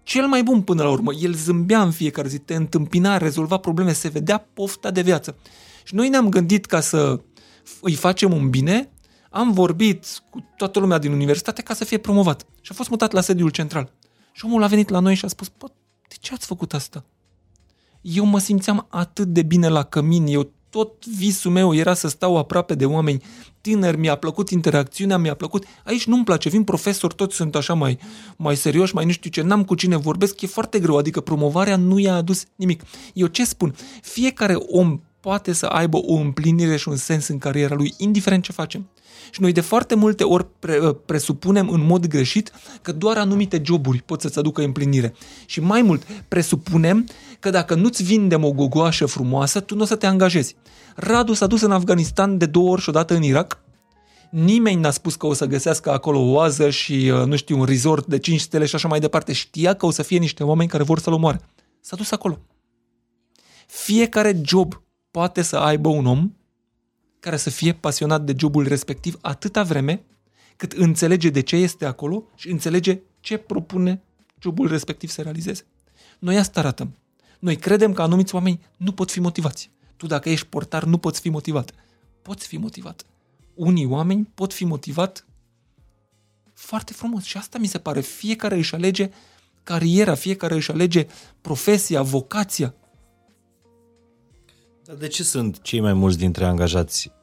cel 0.03 0.27
mai 0.27 0.43
bun 0.43 0.63
până 0.63 0.83
la 0.83 0.91
urmă. 0.91 1.13
El 1.15 1.35
zâmbea 1.35 1.83
în 1.83 1.91
fiecare 1.91 2.29
zi, 2.29 2.39
te 2.39 2.55
întâmpina, 2.55 3.17
rezolva 3.17 3.57
probleme, 3.57 3.93
se 3.93 4.09
vedea 4.09 4.49
pofta 4.55 4.91
de 4.91 5.03
viață. 5.03 5.37
Și 5.85 5.95
noi 5.95 6.09
ne-am 6.09 6.29
gândit 6.29 6.67
ca 6.67 6.81
să 6.81 7.21
îi 7.81 7.95
facem 7.95 8.33
un 8.33 8.51
bine, 8.51 8.91
am 9.31 9.53
vorbit 9.53 10.07
cu 10.31 10.53
toată 10.57 10.79
lumea 10.79 10.99
din 10.99 11.13
universitate 11.13 11.63
ca 11.63 11.75
să 11.75 11.85
fie 11.85 11.99
promovat. 11.99 12.47
Și 12.61 12.73
a 12.73 12.75
fost 12.75 12.91
mutat 12.91 13.13
la 13.13 13.21
sediul 13.21 13.51
central. 13.51 13.93
Și 14.37 14.45
omul 14.45 14.63
a 14.63 14.67
venit 14.67 14.89
la 14.89 14.99
noi 14.99 15.15
și 15.15 15.25
a 15.25 15.29
spus, 15.29 15.53
de 16.09 16.15
ce 16.21 16.33
ați 16.33 16.47
făcut 16.47 16.75
asta? 16.75 17.05
Eu 18.01 18.25
mă 18.25 18.39
simțeam 18.39 18.87
atât 18.91 19.27
de 19.27 19.43
bine 19.43 19.69
la 19.69 19.83
cămin, 19.83 20.27
eu 20.27 20.51
tot 20.71 21.07
visul 21.07 21.51
meu 21.51 21.75
era 21.75 21.95
să 21.95 22.09
stau 22.09 22.37
aproape 22.37 22.75
de 22.75 22.87
oameni 22.87 23.23
tineri, 23.61 23.97
mi-a 23.97 24.15
plăcut 24.15 24.51
interacțiunea, 24.51 25.17
mi-a 25.17 25.35
plăcut. 25.35 25.65
Aici 25.85 26.07
nu-mi 26.07 26.25
place, 26.25 26.49
vin 26.49 26.65
profesori, 26.65 27.15
toți 27.15 27.37
sunt 27.37 27.55
așa 27.55 27.75
mai, 27.75 27.99
mai 28.37 28.57
serioși, 28.57 28.95
mai 28.95 29.05
nu 29.05 29.11
știu 29.11 29.31
ce, 29.31 29.43
n-am 29.43 29.65
cu 29.65 29.75
cine 29.75 29.97
vorbesc, 29.97 30.41
e 30.41 30.47
foarte 30.47 30.79
greu, 30.81 30.97
adică 30.97 31.21
promovarea 31.21 31.77
nu 31.77 31.99
i-a 31.99 32.15
adus 32.15 32.45
nimic. 32.55 32.83
Eu 33.13 33.27
ce 33.27 33.45
spun? 33.45 33.75
Fiecare 34.03 34.55
om 34.55 35.01
poate 35.21 35.53
să 35.53 35.67
aibă 35.67 35.97
o 35.97 36.15
împlinire 36.15 36.77
și 36.77 36.89
un 36.89 36.97
sens 36.97 37.29
în 37.29 37.39
cariera 37.39 37.75
lui, 37.75 37.95
indiferent 37.97 38.43
ce 38.43 38.53
facem. 38.53 38.89
Și 39.37 39.43
noi 39.43 39.53
de 39.53 39.61
foarte 39.61 39.95
multe 39.95 40.25
ori 40.25 40.47
pre, 40.59 40.79
uh, 40.79 40.97
presupunem 41.07 41.69
în 41.69 41.87
mod 41.87 42.07
greșit 42.07 42.53
că 42.83 42.93
doar 42.93 43.17
anumite 43.17 43.61
joburi 43.65 44.03
pot 44.03 44.21
să-ți 44.21 44.39
aducă 44.39 44.63
împlinire. 44.63 45.15
Și 45.47 45.61
mai 45.61 45.83
mult, 45.83 46.03
presupunem 46.29 47.09
că 47.41 47.51
dacă 47.51 47.75
nu-ți 47.75 48.03
vindem 48.03 48.45
o 48.45 48.53
gogoașă 48.53 49.07
frumoasă, 49.07 49.61
tu 49.61 49.75
nu 49.75 49.83
o 49.83 49.85
să 49.85 49.97
te 49.97 50.07
angajezi. 50.07 50.57
Radu 50.95 51.33
s-a 51.33 51.47
dus 51.47 51.61
în 51.61 51.71
Afganistan 51.71 52.39
de 52.39 52.47
două 52.47 52.71
ori 52.71 52.81
și 52.81 52.89
odată 52.89 53.15
în 53.15 53.23
Irak. 53.23 53.61
Nimeni 54.31 54.81
n-a 54.81 54.91
spus 54.91 55.15
că 55.15 55.27
o 55.27 55.33
să 55.33 55.47
găsească 55.47 55.93
acolo 55.93 56.19
o 56.19 56.33
oază 56.33 56.71
și, 56.71 57.13
uh, 57.15 57.27
nu 57.27 57.37
știu, 57.37 57.59
un 57.59 57.65
resort 57.65 58.07
de 58.07 58.19
5 58.19 58.41
stele 58.41 58.67
și 58.67 58.75
așa 58.75 58.89
mai 58.89 59.01
departe. 59.01 59.33
Știa 59.33 59.75
că 59.75 59.87
o 59.87 59.91
să 59.91 60.03
fie 60.03 60.19
niște 60.19 60.45
oameni 60.45 60.69
care 60.69 60.83
vor 60.83 60.99
să-l 60.99 61.13
omoare. 61.13 61.41
S-a 61.81 61.97
dus 61.97 62.11
acolo. 62.11 62.39
Fiecare 63.67 64.41
job 64.45 64.83
poate 65.11 65.43
să 65.43 65.57
aibă 65.57 65.89
un 65.89 66.07
om 66.07 66.31
care 67.27 67.39
să 67.39 67.51
fie 67.51 67.73
pasionat 67.73 68.25
de 68.25 68.35
jobul 68.39 68.69
respectiv 68.69 69.19
atâta 69.21 69.63
vreme 69.63 70.05
cât 70.57 70.73
înțelege 70.73 71.31
de 71.31 71.41
ce 71.41 71.57
este 71.57 71.85
acolo 71.85 72.25
și 72.35 72.51
înțelege 72.51 73.01
ce 73.21 73.37
propune 73.37 74.03
jobul 74.41 74.69
respectiv 74.69 75.11
să 75.11 75.23
realizeze. 75.23 75.67
Noi 76.19 76.39
asta 76.39 76.61
arătăm. 76.61 76.97
Noi 77.39 77.57
credem 77.57 77.93
că 77.93 78.03
anumiți 78.03 78.35
oameni 78.35 78.61
nu 78.77 78.93
pot 78.93 79.11
fi 79.11 79.21
motivați. 79.21 79.71
Tu 79.97 80.07
dacă 80.07 80.29
ești 80.29 80.47
portar 80.47 80.85
nu 80.85 80.99
poți 80.99 81.21
fi 81.21 81.29
motivat. 81.29 81.73
Poți 82.23 82.47
fi 82.47 82.57
motivat. 82.57 83.07
Unii 83.55 83.87
oameni 83.87 84.31
pot 84.35 84.53
fi 84.53 84.65
motivat 84.65 85.27
foarte 86.55 86.93
frumos 86.93 87.25
și 87.25 87.37
asta 87.37 87.59
mi 87.59 87.67
se 87.67 87.79
pare. 87.79 88.01
Fiecare 88.01 88.57
își 88.57 88.75
alege 88.75 89.11
cariera, 89.63 90.15
fiecare 90.15 90.55
își 90.55 90.71
alege 90.71 91.07
profesia, 91.41 92.03
vocația. 92.03 92.75
Dar 94.85 94.97
de 94.97 95.07
ce 95.07 95.23
sunt 95.23 95.63
cei 95.63 95.81
mai 95.81 95.93
mulți 95.93 96.19
dintre 96.19 96.45
angajați 96.45 97.09
uh, 97.09 97.16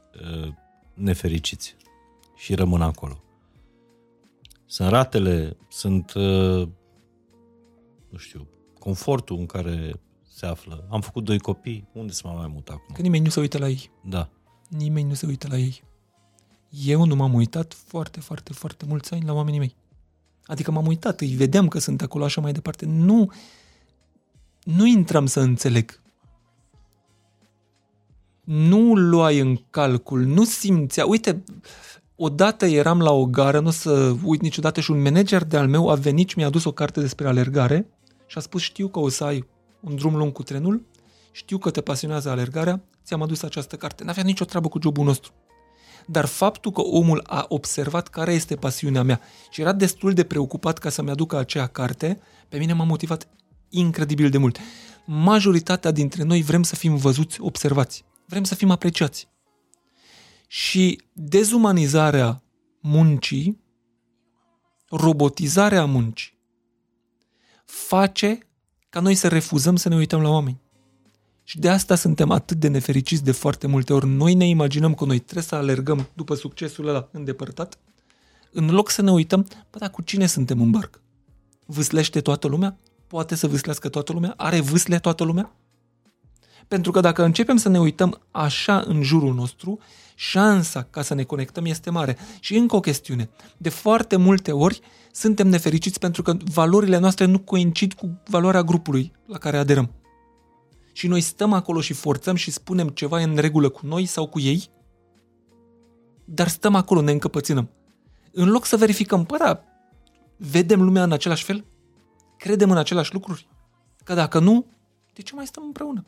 nefericiți 0.94 1.76
și 2.35 2.56
rămân 2.56 2.81
acolo? 2.81 3.23
Sunt 4.65 4.90
ratele, 4.90 5.57
sunt, 5.69 6.14
uh, 6.14 6.68
nu 8.10 8.18
știu, 8.18 8.48
confortul 8.80 9.38
în 9.38 9.45
care 9.45 10.02
se 10.27 10.45
află. 10.45 10.88
Am 10.90 11.02
făcut 11.02 11.23
doi 11.23 11.40
copii, 11.40 11.88
unde 11.94 12.11
să 12.11 12.22
mă 12.26 12.34
mai 12.34 12.48
mut 12.53 12.68
acum? 12.68 12.95
Că 12.95 13.02
nimeni 13.02 13.23
nu 13.23 13.30
se 13.30 13.40
uită 13.40 13.57
la 13.57 13.68
ei. 13.68 13.91
Da. 14.03 14.30
Nimeni 14.68 15.07
nu 15.07 15.14
se 15.14 15.26
uită 15.26 15.48
la 15.48 15.57
ei. 15.57 15.84
Eu 16.69 17.06
nu 17.06 17.15
m-am 17.15 17.34
uitat 17.34 17.73
foarte, 17.73 18.19
foarte, 18.19 18.53
foarte 18.53 18.85
mulți 18.85 19.14
ani 19.14 19.26
la 19.26 19.34
oamenii 19.34 19.60
mei. 19.60 19.76
Adică 20.45 20.72
m-am 20.72 20.88
uitat, 20.88 21.22
îi 21.22 21.35
vedeam 21.35 21.68
că 21.68 21.80
sunt 21.80 22.02
acolo 22.02 22.23
așa 22.23 22.41
mai 22.41 22.52
departe. 22.52 22.85
Nu, 22.85 23.31
nu 24.64 24.85
intram 24.85 25.26
să 25.26 25.40
înțeleg. 25.40 26.02
Nu 28.44 28.95
luai 28.95 29.40
în 29.40 29.60
calcul, 29.70 30.20
nu 30.20 30.44
simțea. 30.44 31.06
Uite, 31.06 31.44
odată 32.15 32.65
eram 32.65 33.02
la 33.02 33.11
o 33.11 33.26
gară, 33.26 33.60
nu 33.60 33.68
o 33.68 33.72
să 33.72 34.15
uit 34.24 34.41
niciodată, 34.41 34.82
și 34.82 34.91
un 34.91 35.02
manager 35.02 35.44
de 35.44 35.57
al 35.57 35.68
meu 35.68 35.90
a 35.90 35.95
venit 35.95 36.30
și 36.30 36.38
mi-a 36.38 36.48
adus 36.48 36.64
o 36.64 36.72
carte 36.72 36.99
despre 36.99 37.28
alergare 37.28 37.88
și 38.26 38.38
a 38.38 38.41
spus, 38.41 38.61
știu 38.61 38.88
că 38.88 38.99
o 38.99 39.10
să 39.10 39.24
ai 39.24 39.45
un 39.80 39.95
drum 39.95 40.15
lung 40.15 40.32
cu 40.32 40.44
trenul, 40.44 40.86
știu 41.32 41.57
că 41.57 41.70
te 41.70 41.82
pasionează 41.82 42.30
alergarea, 42.30 42.82
ți-am 43.06 43.22
adus 43.22 43.41
această 43.41 43.76
carte. 43.76 44.03
N-avea 44.03 44.24
nicio 44.24 44.45
treabă 44.45 44.68
cu 44.68 44.80
jobul 44.82 45.06
nostru. 45.06 45.32
Dar 46.06 46.26
faptul 46.26 46.72
că 46.72 46.82
omul 46.82 47.24
a 47.28 47.45
observat 47.48 48.07
care 48.07 48.34
este 48.34 48.56
pasiunea 48.56 49.03
mea 49.03 49.22
și 49.49 49.61
era 49.61 49.74
destul 49.74 50.14
de 50.14 50.24
preocupat 50.24 50.78
ca 50.78 50.90
să-mi 50.90 51.10
aducă 51.10 51.38
acea 51.38 51.68
carte, 51.68 52.20
pe 52.49 52.57
mine 52.57 52.74
m-a 52.74 52.84
motivat 52.84 53.28
incredibil 53.70 54.30
de 54.30 54.38
mult. 54.38 54.57
Majoritatea 55.06 55.91
dintre 55.91 56.24
noi 56.24 56.41
vrem 56.41 56.64
să 56.64 56.76
fim 56.76 56.95
văzuți, 56.95 57.41
observați. 57.41 58.06
Vrem 58.26 58.44
să 58.44 58.56
fim 58.56 58.72
apreciați. 58.72 59.28
Și 60.48 61.02
dezumanizarea 61.14 62.44
muncii, 62.80 63.62
robotizarea 64.90 65.86
muncii, 65.86 66.38
face 67.66 68.48
ca 68.90 69.00
noi 69.00 69.16
să 69.16 69.28
refuzăm 69.28 69.76
să 69.76 69.90
ne 69.90 69.95
uităm 69.95 70.22
la 70.22 70.30
oameni. 70.30 70.62
Și 71.44 71.60
de 71.60 71.70
asta 71.70 71.95
suntem 71.95 72.32
atât 72.32 72.58
de 72.58 72.68
nefericiți 72.68 73.24
de 73.24 73.32
foarte 73.32 73.68
multe 73.68 73.94
ori. 73.94 74.08
Noi 74.08 74.34
ne 74.34 74.48
imaginăm 74.48 74.94
că 74.94 75.06
noi 75.06 75.20
trebuie 75.20 75.44
să 75.44 75.56
alergăm 75.56 76.08
după 76.14 76.36
succesul 76.36 76.88
ăla 76.88 77.10
îndepărtat, 77.12 77.80
în 78.52 78.70
loc 78.70 78.90
să 78.90 79.02
ne 79.02 79.12
uităm, 79.12 79.48
bă, 79.72 79.78
dar 79.78 79.90
cu 79.90 80.02
cine 80.02 80.26
suntem 80.26 80.62
în 80.62 80.72
barcă? 80.72 81.02
Vâslește 81.66 82.22
toată 82.22 82.48
lumea? 82.48 82.78
Poate 83.08 83.36
să 83.36 83.48
vâslească 83.48 83.90
toată 83.90 84.14
lumea? 84.14 84.34
Are 84.38 84.60
vâsle 84.60 85.00
toată 85.00 85.24
lumea? 85.24 85.56
Pentru 86.74 86.91
că 86.91 87.00
dacă 87.00 87.24
începem 87.24 87.58
să 87.58 87.70
ne 87.70 87.80
uităm 87.80 88.22
așa 88.32 88.84
în 88.88 89.02
jurul 89.02 89.34
nostru, 89.34 89.80
șansa 90.16 90.84
ca 90.84 91.02
să 91.02 91.14
ne 91.14 91.24
conectăm 91.24 91.66
este 91.66 91.90
mare. 91.90 92.18
Și 92.40 92.56
încă 92.56 92.76
o 92.76 92.80
chestiune. 92.80 93.30
De 93.58 93.70
foarte 93.70 94.16
multe 94.16 94.52
ori 94.52 94.82
suntem 95.12 95.48
nefericiți 95.48 96.00
pentru 96.00 96.22
că 96.22 96.38
valorile 96.54 96.98
noastre 96.98 97.26
nu 97.26 97.40
coincid 97.40 97.94
cu 97.94 98.22
valoarea 98.28 98.64
grupului 98.64 99.12
la 99.26 99.38
care 99.38 99.58
aderăm. 99.58 99.91
Și 100.94 101.08
noi 101.08 101.22
stăm 101.22 101.54
acolo 101.54 101.82
și 101.82 101.94
forțăm 101.94 102.36
și 102.36 102.52
spunem 102.52 102.88
ceva 102.88 103.20
în 103.20 103.36
regulă 103.36 103.70
cu 103.70 103.86
noi 103.86 104.06
sau 104.06 104.28
cu 104.28 104.40
ei, 104.40 104.70
dar 106.26 106.48
stăm 106.48 106.76
acolo, 106.76 107.02
ne 107.02 107.12
încăpățânăm. 107.12 107.70
În 108.32 108.50
loc 108.50 108.66
să 108.66 108.78
verificăm, 108.78 109.26
păi 109.26 109.38
da, 109.38 109.64
vedem 110.38 110.82
lumea 110.82 111.04
în 111.04 111.12
același 111.12 111.44
fel? 111.44 111.66
Credem 112.38 112.72
în 112.72 112.78
același 112.78 113.14
lucruri? 113.14 113.48
Că 114.04 114.14
dacă 114.14 114.40
nu, 114.40 114.66
de 115.14 115.22
ce 115.22 115.36
mai 115.36 115.45
stăm 115.45 115.64
împreună? 115.64 116.06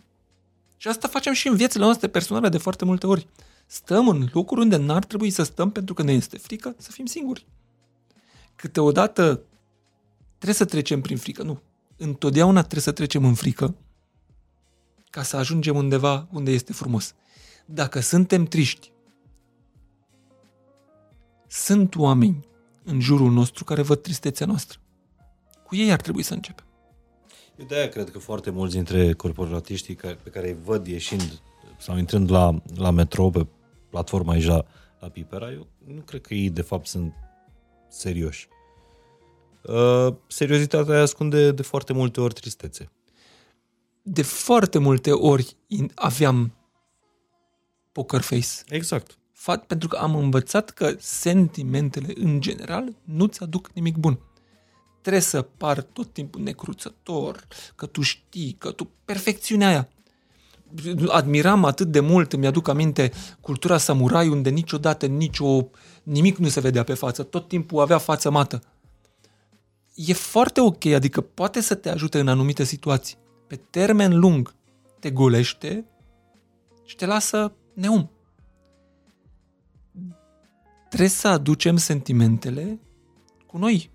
Și 0.77 0.87
asta 0.87 1.07
facem 1.07 1.33
și 1.33 1.47
în 1.47 1.55
viețile 1.55 1.83
noastre 1.83 2.07
personale 2.07 2.49
de 2.49 2.57
foarte 2.57 2.85
multe 2.85 3.07
ori. 3.07 3.27
Stăm 3.65 4.07
în 4.07 4.27
locuri 4.33 4.61
unde 4.61 4.75
n-ar 4.75 5.05
trebui 5.05 5.29
să 5.29 5.43
stăm 5.43 5.71
pentru 5.71 5.93
că 5.93 6.03
ne 6.03 6.11
este 6.11 6.37
frică 6.37 6.75
să 6.77 6.91
fim 6.91 7.05
singuri. 7.05 7.45
Câteodată 8.55 9.41
trebuie 10.27 10.53
să 10.53 10.65
trecem 10.65 11.01
prin 11.01 11.17
frică. 11.17 11.43
Nu. 11.43 11.61
Întotdeauna 11.97 12.59
trebuie 12.59 12.81
să 12.81 12.91
trecem 12.91 13.25
în 13.25 13.33
frică 13.33 13.75
ca 15.09 15.23
să 15.23 15.37
ajungem 15.37 15.75
undeva 15.75 16.27
unde 16.31 16.51
este 16.51 16.73
frumos. 16.73 17.13
Dacă 17.65 17.99
suntem 17.99 18.45
triști, 18.45 18.91
sunt 21.47 21.95
oameni 21.95 22.47
în 22.83 22.99
jurul 22.99 23.31
nostru 23.31 23.63
care 23.63 23.81
văd 23.81 24.01
tristețea 24.01 24.45
noastră. 24.45 24.79
Cu 25.63 25.75
ei 25.75 25.91
ar 25.91 26.01
trebui 26.01 26.23
să 26.23 26.33
începem. 26.33 26.65
Eu 27.55 27.65
de-aia 27.65 27.89
cred 27.89 28.11
că 28.11 28.19
foarte 28.19 28.49
mulți 28.49 28.75
dintre 28.75 29.13
corporatiștii 29.13 29.95
pe 29.95 30.29
care 30.31 30.47
îi 30.47 30.57
văd 30.63 30.87
ieșind 30.87 31.41
sau 31.77 31.97
intrând 31.97 32.31
la, 32.31 32.61
la 32.75 32.91
metro 32.91 33.29
pe 33.29 33.47
platforma 33.89 34.33
aici 34.33 34.45
la, 34.45 34.65
la 34.99 35.07
Pipera, 35.07 35.51
eu 35.51 35.67
nu 35.85 36.01
cred 36.01 36.21
că 36.21 36.33
ei 36.33 36.49
de 36.49 36.61
fapt 36.61 36.87
sunt 36.87 37.13
serioși. 37.89 38.47
Uh, 39.61 40.13
seriozitatea 40.27 41.01
ascunde 41.01 41.51
de 41.51 41.61
foarte 41.61 41.93
multe 41.93 42.21
ori 42.21 42.33
tristețe. 42.33 42.91
De 44.01 44.21
foarte 44.21 44.77
multe 44.77 45.11
ori 45.11 45.57
aveam 45.95 46.53
poker 47.91 48.21
face. 48.21 48.47
Exact. 48.67 49.17
Fat, 49.31 49.65
pentru 49.65 49.87
că 49.87 49.97
am 49.97 50.15
învățat 50.15 50.69
că 50.69 50.95
sentimentele 50.99 52.13
în 52.15 52.41
general 52.41 52.95
nu-ți 53.03 53.41
aduc 53.41 53.69
nimic 53.73 53.95
bun 53.95 54.19
trebuie 55.05 55.25
să 55.25 55.41
par 55.41 55.81
tot 55.81 56.13
timpul 56.13 56.41
necruțător, 56.41 57.47
că 57.75 57.85
tu 57.85 58.01
știi, 58.01 58.55
că 58.57 58.71
tu... 58.71 58.89
Perfecțiunea 59.05 59.67
aia. 59.67 59.89
Admiram 61.07 61.65
atât 61.65 61.91
de 61.91 61.99
mult, 61.99 62.33
îmi 62.33 62.47
aduc 62.47 62.67
aminte, 62.67 63.11
cultura 63.41 63.77
samurai 63.77 64.27
unde 64.27 64.49
niciodată 64.49 65.05
nicio, 65.05 65.69
nimic 66.03 66.37
nu 66.37 66.47
se 66.47 66.59
vedea 66.59 66.83
pe 66.83 66.93
față, 66.93 67.23
tot 67.23 67.47
timpul 67.47 67.81
avea 67.81 67.97
față 67.97 68.29
mată. 68.29 68.61
E 69.95 70.13
foarte 70.13 70.61
ok, 70.61 70.85
adică 70.85 71.21
poate 71.21 71.61
să 71.61 71.75
te 71.75 71.89
ajute 71.89 72.19
în 72.19 72.27
anumite 72.27 72.63
situații. 72.63 73.17
Pe 73.47 73.55
termen 73.55 74.19
lung 74.19 74.55
te 74.99 75.11
golește 75.11 75.85
și 76.85 76.95
te 76.95 77.05
lasă 77.05 77.53
neum. 77.73 78.11
Trebuie 80.87 81.09
să 81.09 81.27
aducem 81.27 81.77
sentimentele 81.77 82.79
cu 83.45 83.57
noi, 83.57 83.93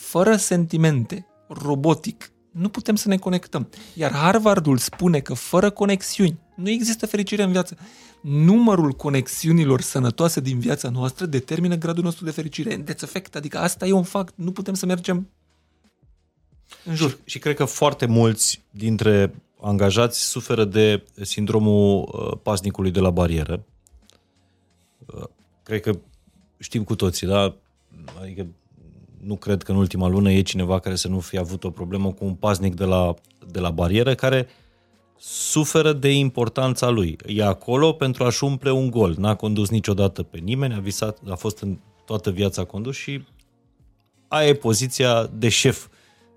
fără 0.00 0.36
sentimente, 0.36 1.26
robotic, 1.48 2.32
nu 2.50 2.68
putem 2.68 2.96
să 2.96 3.08
ne 3.08 3.16
conectăm. 3.16 3.68
Iar 3.94 4.12
Harvardul 4.12 4.78
spune 4.78 5.20
că 5.20 5.34
fără 5.34 5.70
conexiuni 5.70 6.38
nu 6.56 6.70
există 6.70 7.06
fericire 7.06 7.42
în 7.42 7.50
viață. 7.50 7.76
Numărul 8.22 8.92
conexiunilor 8.92 9.80
sănătoase 9.80 10.40
din 10.40 10.58
viața 10.58 10.88
noastră 10.88 11.26
determină 11.26 11.74
gradul 11.74 12.04
nostru 12.04 12.24
de 12.24 12.30
fericire. 12.30 12.82
That's 12.82 13.02
effect, 13.02 13.36
adică 13.36 13.58
asta 13.58 13.86
e 13.86 13.92
un 13.92 14.02
fapt. 14.02 14.32
Nu 14.36 14.52
putem 14.52 14.74
să 14.74 14.86
mergem 14.86 15.28
în 16.84 16.94
jur. 16.94 17.10
Și, 17.10 17.16
și 17.24 17.38
cred 17.38 17.56
că 17.56 17.64
foarte 17.64 18.06
mulți 18.06 18.62
dintre 18.70 19.34
angajați 19.60 20.28
suferă 20.28 20.64
de 20.64 21.04
sindromul 21.22 22.10
uh, 22.12 22.38
pasnicului 22.42 22.90
de 22.90 23.00
la 23.00 23.10
barieră. 23.10 23.64
Uh, 25.06 25.24
cred 25.62 25.80
că 25.80 25.98
știm 26.58 26.84
cu 26.84 26.94
toții, 26.94 27.26
da? 27.26 27.56
Adică 28.20 28.46
nu 29.22 29.36
cred 29.36 29.62
că 29.62 29.72
în 29.72 29.78
ultima 29.78 30.08
lună 30.08 30.30
e 30.32 30.42
cineva 30.42 30.78
care 30.78 30.94
să 30.94 31.08
nu 31.08 31.20
fie 31.20 31.38
avut 31.38 31.64
o 31.64 31.70
problemă 31.70 32.12
cu 32.12 32.24
un 32.24 32.34
pasnic 32.34 32.74
de 32.74 32.84
la, 32.84 33.14
de 33.50 33.60
la 33.60 33.70
barieră 33.70 34.14
care 34.14 34.48
suferă 35.18 35.92
de 35.92 36.12
importanța 36.12 36.88
lui. 36.88 37.16
E 37.26 37.44
acolo 37.44 37.92
pentru 37.92 38.24
a-și 38.24 38.44
umple 38.44 38.70
un 38.70 38.90
gol. 38.90 39.14
N-a 39.18 39.34
condus 39.34 39.68
niciodată 39.68 40.22
pe 40.22 40.38
nimeni, 40.38 40.74
a 40.74 40.78
visat, 40.78 41.18
a 41.28 41.34
fost 41.34 41.58
în 41.58 41.78
toată 42.04 42.30
viața 42.30 42.64
condus 42.64 42.96
și 42.96 43.24
aia 44.28 44.48
e 44.48 44.54
poziția 44.54 45.30
de 45.34 45.48
șef. 45.48 45.86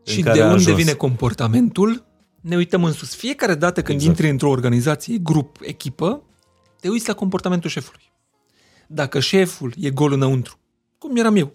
Și 0.05 0.22
de 0.22 0.30
unde 0.30 0.41
ajuns. 0.41 0.76
vine 0.76 0.93
comportamentul? 0.93 2.05
Ne 2.41 2.55
uităm 2.55 2.84
în 2.84 2.91
sus. 2.91 3.15
Fiecare 3.15 3.55
dată 3.55 3.81
când 3.81 3.97
exact. 3.97 4.18
intri 4.18 4.31
într-o 4.31 4.49
organizație, 4.49 5.18
grup, 5.18 5.57
echipă, 5.61 6.22
te 6.80 6.89
uiți 6.89 7.07
la 7.07 7.14
comportamentul 7.14 7.69
șefului. 7.69 8.11
Dacă 8.88 9.19
șeful 9.19 9.73
e 9.80 9.89
gol 9.89 10.11
înăuntru, 10.11 10.60
cum 10.97 11.15
eram 11.15 11.35
eu, 11.35 11.53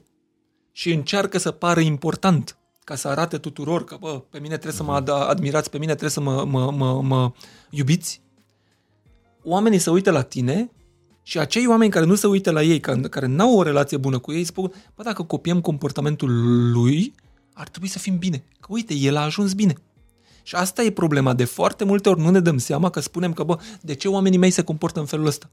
și 0.79 0.93
încearcă 0.93 1.39
să 1.39 1.51
pară 1.51 1.81
important 1.81 2.57
ca 2.85 2.95
să 2.95 3.09
arate 3.09 3.39
tuturor 3.39 3.85
că, 3.85 3.97
bă, 4.01 4.23
pe 4.31 4.39
mine 4.39 4.55
trebuie 4.55 4.73
să 4.73 4.83
mă 4.83 5.01
mhm. 5.01 5.11
admirați, 5.11 5.71
pe 5.71 5.79
mine 5.79 5.91
trebuie 5.91 6.11
să 6.11 6.21
mă, 6.21 6.45
mă, 6.45 6.71
mă, 6.71 7.03
mă 7.03 7.33
iubiți, 7.71 8.21
oamenii 9.43 9.79
se 9.79 9.91
uită 9.91 10.11
la 10.11 10.23
tine 10.23 10.71
Și 11.23 11.39
acei 11.39 11.67
oameni 11.67 11.91
care 11.91 12.05
nu 12.05 12.15
se 12.15 12.27
uită 12.27 12.51
la 12.51 12.63
ei, 12.63 12.81
care, 12.81 13.01
care 13.01 13.27
n-au 13.27 13.57
o 13.57 13.63
relație 13.63 13.97
bună 13.97 14.19
cu 14.19 14.33
ei, 14.33 14.45
spun, 14.45 14.73
bă, 14.95 15.03
dacă 15.03 15.23
copiem 15.23 15.61
comportamentul 15.61 16.31
lui, 16.73 17.15
ar 17.53 17.69
trebui 17.69 17.89
să 17.89 17.99
fim 17.99 18.19
bine. 18.19 18.45
Că 18.61 18.67
uite, 18.71 18.95
el 18.95 19.17
a 19.17 19.21
ajuns 19.21 19.53
bine. 19.53 19.75
Și 20.43 20.55
asta 20.55 20.83
e 20.83 20.91
problema. 20.91 21.35
De 21.35 21.45
foarte 21.45 21.85
multe 21.85 22.09
ori 22.09 22.21
nu 22.21 22.31
ne 22.31 22.41
dăm 22.41 22.59
seama 22.59 22.91
că 22.91 23.01
spunem 23.01 23.33
că, 23.33 23.43
bă, 23.43 23.59
de 23.81 23.95
ce 23.95 24.09
oamenii 24.09 24.39
mei 24.39 24.51
se 24.51 24.63
comportă 24.63 25.01
în 25.01 25.07
felul 25.07 25.27
ăsta? 25.27 25.51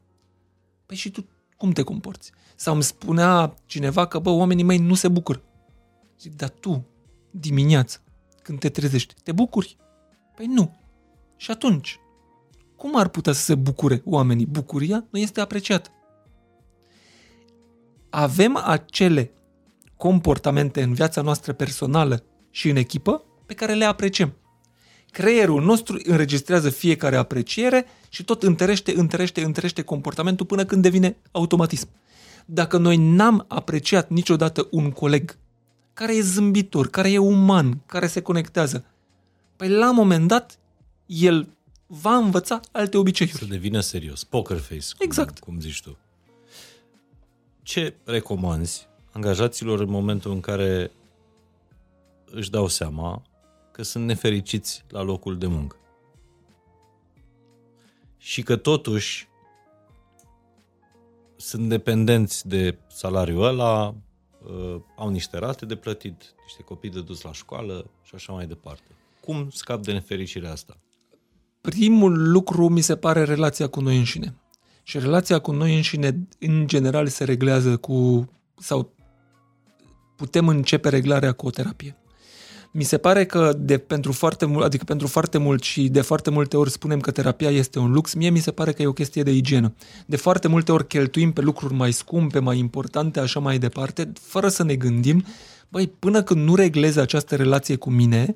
Păi 0.86 0.98
și 0.98 1.10
tu 1.10 1.26
cum 1.58 1.72
te 1.72 1.82
comporți? 1.82 2.32
Sau 2.56 2.74
îmi 2.74 2.84
spunea 2.84 3.54
cineva 3.66 4.08
că, 4.08 4.20
bă, 4.20 4.30
oamenii 4.30 4.64
mei 4.64 4.78
nu 4.78 4.94
se 4.94 5.08
bucură. 5.08 5.42
Zic, 6.20 6.36
dar 6.36 6.50
tu, 6.50 6.86
dimineața, 7.32 8.00
când 8.42 8.60
te 8.60 8.70
trezești, 8.70 9.14
te 9.24 9.32
bucuri? 9.32 9.78
Păi 10.36 10.46
nu. 10.46 10.76
Și 11.36 11.52
atunci, 11.52 12.00
cum 12.76 12.96
ar 12.98 13.08
putea 13.08 13.34
să 13.34 13.42
se 13.42 13.56
bucure 13.56 14.02
oamenii? 14.06 14.46
Bucuria 14.46 15.06
nu 15.10 15.20
este 15.20 15.42
apreciată. 15.42 15.90
Avem 18.10 18.62
acele 18.64 19.32
comportamente 19.98 20.82
în 20.82 20.94
viața 20.94 21.22
noastră 21.22 21.54
personală 21.54 22.24
și 22.50 22.70
în 22.70 22.76
echipă 22.76 23.24
pe 23.46 23.54
care 23.54 23.74
le 23.74 23.86
apreciem. 23.86 24.34
Creierul 25.16 25.64
nostru 25.64 26.00
înregistrează 26.04 26.70
fiecare 26.70 27.16
apreciere 27.16 27.86
și 28.10 28.24
tot 28.24 28.44
întărește, 28.44 28.94
întărește, 28.96 29.44
întărește 29.44 29.82
comportamentul 29.82 30.46
până 30.46 30.66
când 30.66 30.82
devine 30.82 31.18
automatism. 31.32 31.90
Dacă 32.46 32.78
noi 32.78 32.98
n-am 32.98 33.46
apreciat 33.48 34.10
niciodată 34.10 34.68
un 34.72 34.92
coleg 34.92 35.38
care 35.94 36.16
e 36.16 36.22
zâmbitor, 36.22 36.90
care 36.90 37.12
e 37.12 37.18
uman, 37.18 37.82
care 37.86 38.08
se 38.08 38.22
conectează, 38.22 38.86
păi 39.56 39.70
la 39.70 39.90
un 39.90 39.96
moment 39.96 40.28
dat 40.28 40.60
el 41.06 41.48
va 41.88 42.16
învăța 42.16 42.60
alte 42.72 42.98
obiceiuri. 42.98 43.38
Să 43.38 43.46
devină 43.46 43.80
serios. 43.80 44.24
Poker 44.24 44.58
face, 44.58 44.86
cum, 44.98 45.06
exact. 45.06 45.40
cum 45.40 45.60
zici 45.60 45.82
tu. 45.82 45.98
Ce 47.62 47.96
recomanzi 48.04 48.88
angajaților 49.12 49.80
în 49.80 49.90
momentul 49.90 50.32
în 50.32 50.40
care 50.40 50.92
își 52.32 52.50
dau 52.50 52.68
seama 52.68 53.22
că 53.76 53.84
sunt 53.84 54.06
nefericiți 54.06 54.86
la 54.90 55.02
locul 55.02 55.38
de 55.38 55.48
muncă? 55.48 55.76
Și 58.18 58.42
că 58.42 58.56
totuși 58.56 59.28
sunt 61.36 61.70
dependenți 61.70 62.48
de 62.48 62.78
salariul 62.88 63.44
ăla, 63.44 63.88
uh, 63.88 64.82
au 64.96 65.10
niște 65.10 65.38
rate 65.38 65.66
de 65.66 65.76
plătit, 65.76 66.36
niște 66.44 66.64
copii 66.64 66.90
de 66.90 67.02
dus 67.02 67.22
la 67.22 67.34
școală 67.34 67.90
și 68.04 68.16
așa 68.16 68.34
mai 68.34 68.48
departe. 68.48 68.96
Cum 69.22 69.50
scap 69.50 69.84
de 69.84 69.92
nefericirea 69.92 70.52
asta? 70.52 70.78
primul 71.66 72.32
lucru 72.32 72.70
mi 72.70 72.82
se 72.82 72.96
pare 72.96 73.24
relația 73.24 73.68
cu 73.68 73.82
noi 73.82 73.98
înșine. 73.98 74.36
Și 74.84 75.00
relația 75.00 75.40
cu 75.40 75.52
noi 75.52 75.76
înșine, 75.76 76.28
în 76.40 76.68
general, 76.68 77.08
se 77.08 77.24
reglează 77.24 77.78
cu, 77.78 78.30
sau 78.58 78.94
putem 80.16 80.48
începe 80.48 80.90
reglarea 80.90 81.32
cu 81.32 81.48
o 81.48 81.50
terapie. 81.50 81.98
Mi 82.78 82.84
se 82.84 82.98
pare 82.98 83.26
că 83.26 83.54
de, 83.58 83.78
pentru 83.78 84.12
foarte 84.12 84.46
mult, 84.46 84.66
adică 84.66 84.84
pentru 84.84 85.08
foarte 85.08 85.38
mult 85.38 85.64
și 85.64 85.88
de 85.88 86.02
foarte 86.02 86.30
multe 86.30 86.58
ori 86.58 86.70
spunem 86.70 87.00
că 87.00 87.12
terapia 87.12 87.50
este 87.50 87.80
un 87.80 87.92
lux, 87.92 88.14
mie 88.14 88.30
mi 88.30 88.40
se 88.40 88.52
pare 88.52 88.72
că 88.72 88.82
e 88.82 88.88
o 88.88 88.94
chestie 88.94 89.24
de 89.24 89.32
igienă. 89.32 89.74
De 90.06 90.16
foarte 90.16 90.48
multe 90.48 90.72
ori 90.72 90.88
cheltuim 90.88 91.32
pe 91.32 91.42
lucruri 91.42 91.74
mai 91.74 91.92
scumpe, 91.92 92.40
mai 92.40 92.58
importante, 92.58 93.20
așa 93.20 93.40
mai 93.40 93.58
departe, 93.58 94.12
fără 94.22 94.48
să 94.48 94.64
ne 94.64 94.76
gândim, 94.76 95.26
băi, 95.70 95.88
până 96.00 96.24
când 96.24 96.48
nu 96.48 96.56
reglez 96.56 96.96
această 96.96 97.36
relație 97.36 97.76
cu 97.76 97.90
mine, 97.90 98.36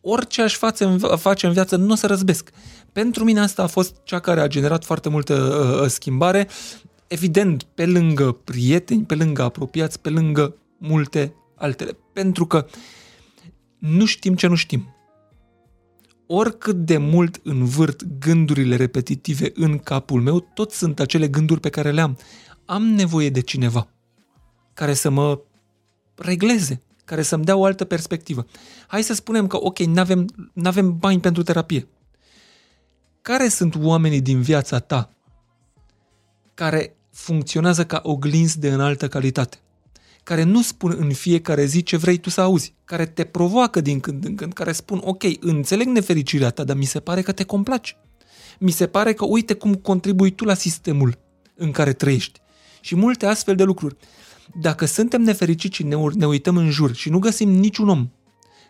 orice 0.00 0.42
aș 0.42 0.56
face 0.56 0.84
în, 0.84 0.98
face 0.98 1.46
în 1.46 1.52
viață 1.52 1.76
nu 1.76 1.92
o 1.92 1.96
să 1.96 2.06
răzbesc. 2.06 2.50
Pentru 2.92 3.24
mine 3.24 3.40
asta 3.40 3.62
a 3.62 3.66
fost 3.66 3.96
cea 4.04 4.18
care 4.18 4.40
a 4.40 4.46
generat 4.46 4.84
foarte 4.84 5.08
multă 5.08 5.34
uh, 5.34 5.82
uh, 5.82 5.88
schimbare. 5.88 6.48
Evident, 7.06 7.62
pe 7.62 7.86
lângă 7.86 8.32
prieteni, 8.32 9.04
pe 9.04 9.14
lângă 9.14 9.42
apropiați, 9.42 10.00
pe 10.00 10.08
lângă 10.08 10.56
multe 10.78 11.34
altele. 11.54 11.96
Pentru 12.12 12.46
că 12.46 12.66
nu 13.82 14.04
știm 14.04 14.34
ce 14.34 14.46
nu 14.46 14.54
știm. 14.54 14.94
Oricât 16.26 16.76
de 16.76 16.96
mult 16.96 17.40
învârt 17.42 18.04
gândurile 18.18 18.76
repetitive 18.76 19.50
în 19.54 19.78
capul 19.78 20.20
meu, 20.20 20.40
tot 20.40 20.70
sunt 20.70 21.00
acele 21.00 21.28
gânduri 21.28 21.60
pe 21.60 21.68
care 21.68 21.90
le 21.90 22.00
am. 22.00 22.18
Am 22.64 22.82
nevoie 22.82 23.30
de 23.30 23.40
cineva 23.40 23.88
care 24.74 24.94
să 24.94 25.10
mă 25.10 25.40
regleze, 26.14 26.82
care 27.04 27.22
să-mi 27.22 27.44
dea 27.44 27.56
o 27.56 27.64
altă 27.64 27.84
perspectivă. 27.84 28.46
Hai 28.86 29.02
să 29.02 29.14
spunem 29.14 29.46
că, 29.46 29.56
ok, 29.60 29.78
nu 29.78 30.00
avem 30.00 30.26
avem 30.64 30.98
bani 30.98 31.20
pentru 31.20 31.42
terapie. 31.42 31.88
Care 33.22 33.48
sunt 33.48 33.76
oamenii 33.76 34.20
din 34.20 34.40
viața 34.40 34.78
ta 34.78 35.10
care 36.54 36.96
funcționează 37.10 37.86
ca 37.86 38.00
oglinzi 38.04 38.58
de 38.58 38.72
înaltă 38.72 39.08
calitate? 39.08 39.58
Care 40.22 40.42
nu 40.42 40.62
spun 40.62 40.96
în 40.98 41.12
fiecare 41.12 41.64
zi 41.64 41.82
ce 41.82 41.96
vrei 41.96 42.18
tu 42.18 42.30
să 42.30 42.40
auzi, 42.40 42.74
care 42.84 43.06
te 43.06 43.24
provoacă 43.24 43.80
din 43.80 44.00
când 44.00 44.24
în 44.24 44.34
când, 44.34 44.52
care 44.52 44.72
spun, 44.72 45.00
ok, 45.04 45.22
înțeleg 45.40 45.86
nefericirea 45.86 46.50
ta, 46.50 46.64
dar 46.64 46.76
mi 46.76 46.84
se 46.84 47.00
pare 47.00 47.22
că 47.22 47.32
te 47.32 47.44
complaci. 47.44 47.96
Mi 48.58 48.70
se 48.70 48.86
pare 48.86 49.12
că 49.12 49.24
uite 49.24 49.54
cum 49.54 49.74
contribui 49.74 50.30
tu 50.30 50.44
la 50.44 50.54
sistemul 50.54 51.18
în 51.54 51.70
care 51.70 51.92
trăiești. 51.92 52.40
Și 52.80 52.94
multe 52.94 53.26
astfel 53.26 53.54
de 53.54 53.62
lucruri. 53.62 53.96
Dacă 54.60 54.84
suntem 54.84 55.22
nefericiți 55.22 55.76
și 55.76 55.82
ne, 55.82 55.96
ne 56.14 56.26
uităm 56.26 56.56
în 56.56 56.70
jur 56.70 56.94
și 56.94 57.10
nu 57.10 57.18
găsim 57.18 57.50
niciun 57.50 57.88
om 57.88 58.10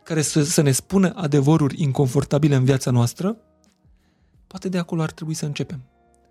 care 0.04 0.22
să, 0.22 0.42
să 0.42 0.62
ne 0.62 0.70
spună 0.70 1.12
adevăruri 1.14 1.82
inconfortabile 1.82 2.54
în 2.54 2.64
viața 2.64 2.90
noastră, 2.90 3.36
poate 4.46 4.68
de 4.68 4.78
acolo 4.78 5.02
ar 5.02 5.10
trebui 5.10 5.34
să 5.34 5.44
începem. 5.44 5.82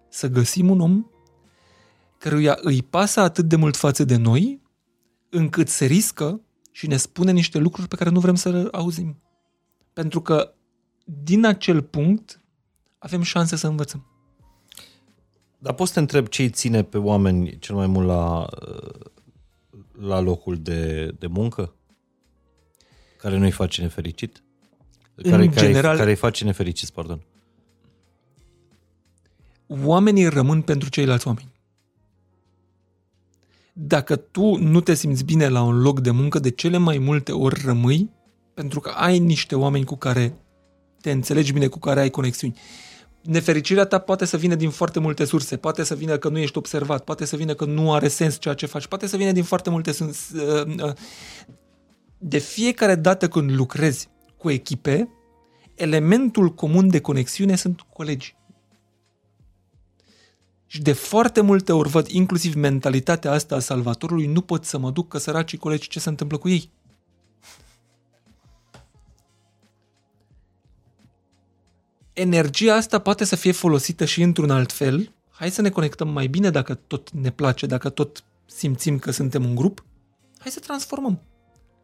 Să 0.10 0.27
găsim 0.27 0.69
un 0.69 0.80
om 0.80 1.06
căruia 2.18 2.57
îi 2.61 2.84
pasă 2.84 3.19
atât 3.19 3.45
de 3.45 3.56
mult 3.56 3.76
față 3.76 4.03
de 4.03 4.15
noi, 4.15 4.60
încât 5.32 5.68
se 5.68 5.86
riscă 5.86 6.41
și 6.72 6.88
ne 6.88 6.98
spune 6.98 7.32
niște 7.32 7.58
lucruri 7.58 7.88
pe 7.88 7.95
care 7.95 8.10
nu 8.10 8.20
vrem 8.20 8.36
să 8.36 8.49
le 8.49 8.68
auzim. 8.72 9.22
Pentru 9.94 10.22
că 10.22 10.53
din 11.03 11.45
acel 11.45 11.82
punct 11.82 12.41
avem 12.98 13.22
șanse 13.22 13.56
să 13.56 13.68
învățăm. 13.68 14.06
Dar 15.58 15.74
poți 15.74 15.88
să 15.88 15.94
te 15.94 15.99
întreb 15.99 16.28
ce 16.28 16.41
îi 16.41 16.49
ține 16.49 16.84
pe 16.84 16.98
oameni 16.98 17.60
cel 17.60 17.76
mai 17.76 17.88
mult 17.88 18.08
la 18.08 18.49
la 20.02 20.20
locul 20.20 20.58
de, 20.58 21.12
de 21.20 21.28
muncă? 21.28 21.74
Care 23.18 23.38
nu-i 23.38 23.52
face 23.52 23.82
nefericit? 23.82 24.44
Care, 25.16 25.44
în 25.44 25.52
care, 25.52 25.66
general, 25.68 25.98
care 25.98 26.10
îi 26.10 26.16
face 26.16 26.44
nefericit, 26.44 26.90
pardon. 26.90 27.22
Oamenii 29.68 30.28
rămân 30.28 30.62
pentru 30.62 30.90
ceilalți 30.90 31.28
oameni. 31.28 31.51
Dacă 33.73 34.15
tu 34.15 34.56
nu 34.56 34.81
te 34.81 34.93
simți 34.93 35.23
bine 35.23 35.48
la 35.48 35.61
un 35.61 35.81
loc 35.81 35.99
de 35.99 36.11
muncă, 36.11 36.39
de 36.39 36.49
cele 36.49 36.77
mai 36.77 36.98
multe 36.98 37.31
ori 37.31 37.61
rămâi 37.65 38.10
pentru 38.53 38.80
că 38.80 38.89
ai 38.89 39.19
niște 39.19 39.56
oameni 39.56 39.85
cu 39.85 39.95
care 39.95 40.34
te 41.02 41.11
înțelegi 41.11 41.53
bine, 41.53 41.68
cu 41.68 41.80
care 41.80 41.99
ai 41.99 42.10
conexiuni 42.10 42.56
nefericirea 43.22 43.85
ta 43.85 43.99
poate 43.99 44.26
să 44.26 44.38
vină 44.38 44.56
din 44.56 44.69
foarte 44.69 44.99
multe 44.99 45.26
surse, 45.26 45.57
poate 45.57 45.84
să 45.84 45.95
vină 45.95 46.18
că 46.18 46.30
nu 46.30 46.38
ești 46.38 46.57
observat, 46.57 47.03
poate 47.03 47.26
să 47.26 47.35
vină 47.35 47.53
că 47.53 47.65
nu 47.65 47.93
are 47.93 48.07
sens 48.07 48.39
ceea 48.39 48.53
ce 48.53 48.65
faci, 48.65 48.88
poate 48.88 49.07
să 49.07 49.18
vină 49.18 49.31
din 49.31 49.43
foarte 49.43 49.69
multe 49.69 49.91
surse. 49.91 50.35
Uh, 50.35 50.84
uh. 50.84 50.91
De 52.18 52.38
fiecare 52.38 52.95
dată 52.95 53.27
când 53.27 53.52
lucrezi 53.52 54.10
cu 54.38 54.49
echipe, 54.49 55.10
elementul 55.76 56.53
comun 56.53 56.89
de 56.89 56.99
conexiune 56.99 57.56
sunt 57.56 57.81
colegi. 57.93 58.35
Și 60.72 60.81
de 60.81 60.91
foarte 60.91 61.41
multe 61.41 61.72
ori 61.72 61.89
văd 61.89 62.07
inclusiv 62.07 62.56
mentalitatea 62.56 63.31
asta 63.31 63.56
a 63.56 63.60
salvatorului, 63.60 64.26
nu 64.26 64.41
pot 64.41 64.65
să 64.65 64.77
mă 64.77 64.91
duc 64.91 65.07
că 65.07 65.18
săracii 65.18 65.57
colegi 65.57 65.88
ce 65.88 65.99
se 65.99 66.10
întâmplă 66.10 66.38
cu 66.38 66.49
ei. 66.49 66.72
energia 72.14 72.76
asta 72.76 72.99
poate 72.99 73.23
să 73.23 73.35
fie 73.35 73.52
folosită 73.52 74.06
și 74.06 74.22
într-un 74.22 74.49
alt 74.49 74.72
fel. 74.72 75.11
Hai 75.31 75.52
să 75.52 75.61
ne 75.61 75.69
conectăm 75.69 76.10
mai 76.10 76.27
bine 76.27 76.49
dacă 76.49 76.73
tot 76.73 77.10
ne 77.10 77.30
place, 77.30 77.65
dacă 77.65 77.89
tot 77.89 78.23
simțim 78.45 78.99
că 78.99 79.11
suntem 79.11 79.45
un 79.45 79.56
grup. 79.56 79.85
Hai 80.38 80.52
să 80.52 80.60
transformăm. 80.60 81.22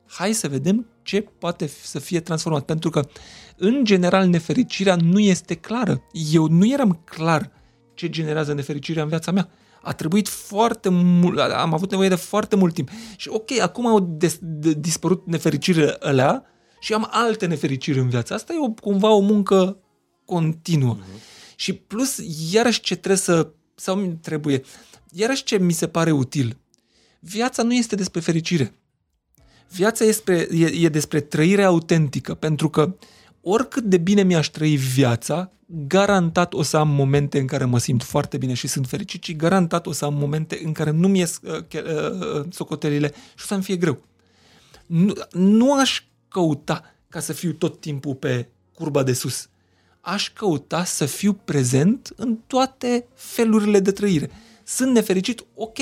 Hai 0.07 0.33
să 0.33 0.47
vedem 0.47 0.85
ce 1.01 1.21
poate 1.21 1.67
să 1.67 1.99
fie 1.99 2.19
transformat. 2.19 2.65
Pentru 2.65 2.89
că, 2.89 3.09
în 3.57 3.85
general, 3.85 4.27
nefericirea 4.27 4.95
nu 4.95 5.19
este 5.19 5.55
clară. 5.55 6.03
Eu 6.31 6.47
nu 6.47 6.67
eram 6.67 7.01
clar 7.05 7.56
ce 7.97 8.09
generează 8.09 8.53
nefericirea 8.53 9.03
în 9.03 9.09
viața 9.09 9.31
mea. 9.31 9.49
A 9.81 9.93
trebuit 9.93 10.27
foarte 10.27 10.89
mult, 10.89 11.39
am 11.39 11.73
avut 11.73 11.89
nevoie 11.89 12.09
de 12.09 12.15
foarte 12.15 12.55
mult 12.55 12.73
timp. 12.73 12.89
Și 13.15 13.29
ok, 13.29 13.59
acum 13.59 13.87
au 13.87 13.99
des, 13.99 14.37
de, 14.41 14.73
dispărut 14.73 15.25
nefericirile 15.25 15.97
alea 15.99 16.43
și 16.79 16.93
am 16.93 17.07
alte 17.11 17.45
nefericiri 17.45 17.99
în 17.99 18.09
viața. 18.09 18.35
Asta 18.35 18.53
e 18.53 18.59
o, 18.59 18.71
cumva 18.71 19.09
o 19.09 19.19
muncă 19.19 19.77
continuă. 20.25 20.97
Uh-huh. 20.97 21.55
Și 21.55 21.73
plus, 21.73 22.17
iarăși 22.51 22.81
ce 22.81 22.95
trebuie 22.95 23.21
să, 23.21 23.51
sau 23.75 24.17
trebuie, 24.21 24.63
iarăși 25.11 25.43
ce 25.43 25.57
mi 25.57 25.71
se 25.71 25.87
pare 25.87 26.11
util, 26.11 26.57
viața 27.19 27.63
nu 27.63 27.73
este 27.73 27.95
despre 27.95 28.19
fericire. 28.19 28.73
Viața 29.69 30.05
este, 30.05 30.47
e, 30.51 30.65
e 30.65 30.89
despre 30.89 31.19
trăire 31.19 31.63
autentică, 31.63 32.33
pentru 32.33 32.69
că 32.69 32.95
oricât 33.49 33.83
de 33.83 33.97
bine 33.97 34.23
mi-aș 34.23 34.47
trăi 34.47 34.75
viața, 34.75 35.51
garantat 35.87 36.53
o 36.53 36.61
să 36.61 36.77
am 36.77 36.89
momente 36.89 37.39
în 37.39 37.47
care 37.47 37.65
mă 37.65 37.77
simt 37.77 38.03
foarte 38.03 38.37
bine 38.37 38.53
și 38.53 38.67
sunt 38.67 38.87
fericit 38.87 39.23
și 39.23 39.35
garantat 39.35 39.87
o 39.87 39.91
să 39.91 40.05
am 40.05 40.13
momente 40.13 40.61
în 40.63 40.71
care 40.71 40.91
nu 40.91 41.07
mi 41.07 41.19
ies 41.19 41.39
uh, 41.43 41.63
uh, 41.73 42.45
socotelile 42.49 43.07
și 43.09 43.43
o 43.43 43.45
să-mi 43.45 43.63
fie 43.63 43.75
greu. 43.75 44.01
Nu, 44.85 45.13
nu 45.31 45.73
aș 45.73 46.03
căuta 46.27 46.83
ca 47.09 47.19
să 47.19 47.33
fiu 47.33 47.51
tot 47.53 47.79
timpul 47.79 48.15
pe 48.15 48.47
curba 48.73 49.03
de 49.03 49.13
sus. 49.13 49.49
Aș 50.01 50.31
căuta 50.33 50.83
să 50.83 51.05
fiu 51.05 51.33
prezent 51.33 52.13
în 52.15 52.37
toate 52.47 53.07
felurile 53.13 53.79
de 53.79 53.91
trăire. 53.91 54.29
Sunt 54.63 54.91
nefericit? 54.91 55.45
Ok. 55.55 55.77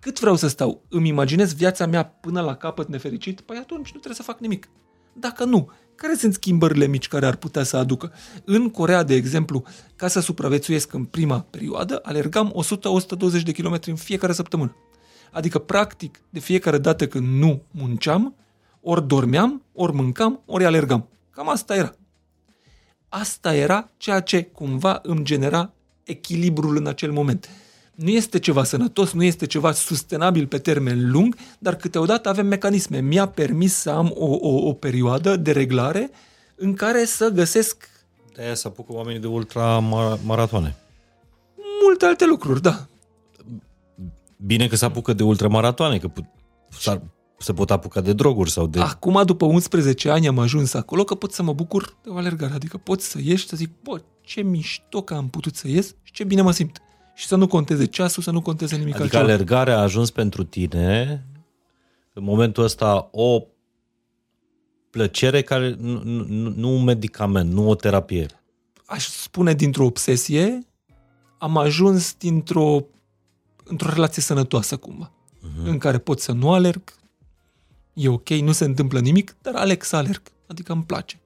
Cât 0.00 0.20
vreau 0.20 0.36
să 0.36 0.48
stau? 0.48 0.82
Îmi 0.88 1.08
imaginez 1.08 1.54
viața 1.54 1.86
mea 1.86 2.04
până 2.04 2.40
la 2.40 2.56
capăt 2.56 2.88
nefericit? 2.88 3.40
Păi 3.40 3.56
atunci 3.56 3.86
nu 3.86 3.98
trebuie 3.98 4.14
să 4.14 4.22
fac 4.22 4.40
nimic. 4.40 4.68
Dacă 5.12 5.44
nu, 5.44 5.70
care 6.00 6.14
sunt 6.14 6.34
schimbările 6.34 6.86
mici 6.86 7.08
care 7.08 7.26
ar 7.26 7.36
putea 7.36 7.62
să 7.62 7.76
aducă? 7.76 8.12
În 8.44 8.70
Corea, 8.70 9.02
de 9.02 9.14
exemplu, 9.14 9.64
ca 9.96 10.08
să 10.08 10.20
supraviețuiesc 10.20 10.92
în 10.92 11.04
prima 11.04 11.40
perioadă, 11.50 12.00
alergam 12.02 12.54
100-120 13.40 13.42
de 13.42 13.52
kilometri 13.52 13.90
în 13.90 13.96
fiecare 13.96 14.32
săptămână. 14.32 14.76
Adică, 15.30 15.58
practic, 15.58 16.20
de 16.30 16.38
fiecare 16.38 16.78
dată 16.78 17.06
când 17.06 17.26
nu 17.26 17.62
munceam, 17.70 18.34
ori 18.80 19.06
dormeam, 19.06 19.62
ori 19.72 19.94
mâncam, 19.94 20.42
ori 20.46 20.64
alergam. 20.64 21.08
Cam 21.30 21.48
asta 21.48 21.74
era. 21.76 21.94
Asta 23.08 23.54
era 23.54 23.90
ceea 23.96 24.20
ce 24.20 24.42
cumva 24.42 25.00
îmi 25.02 25.24
genera 25.24 25.72
echilibrul 26.04 26.76
în 26.76 26.86
acel 26.86 27.12
moment. 27.12 27.48
Nu 28.00 28.08
este 28.10 28.38
ceva 28.38 28.64
sănătos, 28.64 29.12
nu 29.12 29.22
este 29.22 29.46
ceva 29.46 29.72
sustenabil 29.72 30.46
pe 30.46 30.58
termen 30.58 31.10
lung, 31.10 31.36
dar 31.58 31.76
câteodată 31.76 32.28
avem 32.28 32.46
mecanisme. 32.46 33.00
Mi-a 33.00 33.28
permis 33.28 33.74
să 33.74 33.90
am 33.90 34.12
o, 34.16 34.34
o, 34.40 34.68
o 34.68 34.72
perioadă 34.72 35.36
de 35.36 35.52
reglare 35.52 36.10
în 36.54 36.74
care 36.74 37.04
să 37.04 37.28
găsesc... 37.28 37.88
De 38.34 38.42
aia 38.42 38.54
să 38.54 38.68
apucă 38.68 38.92
oamenii 38.92 39.20
de 39.20 39.26
ultramaratoane. 39.26 40.76
Multe 41.82 42.04
alte 42.04 42.26
lucruri, 42.26 42.62
da. 42.62 42.86
Bine 44.36 44.66
că 44.66 44.76
se 44.76 44.84
apucă 44.84 45.12
de 45.12 45.22
ultramaratoane, 45.22 45.98
că 45.98 46.08
put, 46.08 46.24
s-ar, 46.78 47.02
se 47.38 47.52
pot 47.52 47.70
apuca 47.70 48.00
de 48.00 48.12
droguri 48.12 48.50
sau 48.50 48.66
de... 48.66 48.80
Acum, 48.80 49.22
după 49.24 49.44
11 49.44 50.10
ani, 50.10 50.28
am 50.28 50.38
ajuns 50.38 50.74
acolo 50.74 51.04
că 51.04 51.14
pot 51.14 51.32
să 51.32 51.42
mă 51.42 51.52
bucur 51.52 51.96
de 52.02 52.08
o 52.08 52.16
alergare. 52.16 52.54
Adică 52.54 52.76
pot 52.76 53.00
să 53.00 53.18
ieși 53.22 53.46
să 53.46 53.56
zic, 53.56 53.70
bă, 53.82 54.00
ce 54.20 54.42
mișto 54.42 55.02
că 55.02 55.14
am 55.14 55.28
putut 55.28 55.56
să 55.56 55.68
ies 55.68 55.94
și 56.02 56.12
ce 56.12 56.24
bine 56.24 56.42
mă 56.42 56.52
simt 56.52 56.82
și 57.20 57.26
să 57.26 57.36
nu 57.36 57.46
conteze 57.46 57.84
ceasul, 57.84 58.22
să 58.22 58.30
nu 58.30 58.40
conteze 58.40 58.76
nimic 58.76 58.94
adică 58.94 59.02
altceva. 59.16 59.22
alergarea 59.22 59.76
a 59.76 59.82
ajuns 59.82 60.10
pentru 60.10 60.44
tine 60.44 61.24
în 62.12 62.22
momentul 62.22 62.64
ăsta 62.64 63.08
o 63.12 63.42
plăcere 64.90 65.42
care 65.42 65.76
nu, 65.78 66.02
nu, 66.02 66.52
nu 66.56 66.74
un 66.74 66.84
medicament, 66.84 67.52
nu 67.52 67.68
o 67.68 67.74
terapie. 67.74 68.26
Aș 68.86 69.06
spune 69.06 69.54
dintr-o 69.54 69.84
obsesie, 69.84 70.66
am 71.38 71.56
ajuns 71.56 72.14
dintr-o 72.18 72.84
într-o 73.64 73.90
relație 73.90 74.22
sănătoasă 74.22 74.76
cumva, 74.76 75.10
uh-huh. 75.10 75.64
în 75.64 75.78
care 75.78 75.98
pot 75.98 76.20
să 76.20 76.32
nu 76.32 76.52
alerg, 76.52 76.82
e 77.92 78.08
ok, 78.08 78.28
nu 78.28 78.52
se 78.52 78.64
întâmplă 78.64 79.00
nimic, 79.00 79.36
dar 79.42 79.54
aleg 79.54 79.82
să 79.82 79.96
alerg, 79.96 80.22
adică 80.46 80.72
îmi 80.72 80.84
place. 80.84 81.20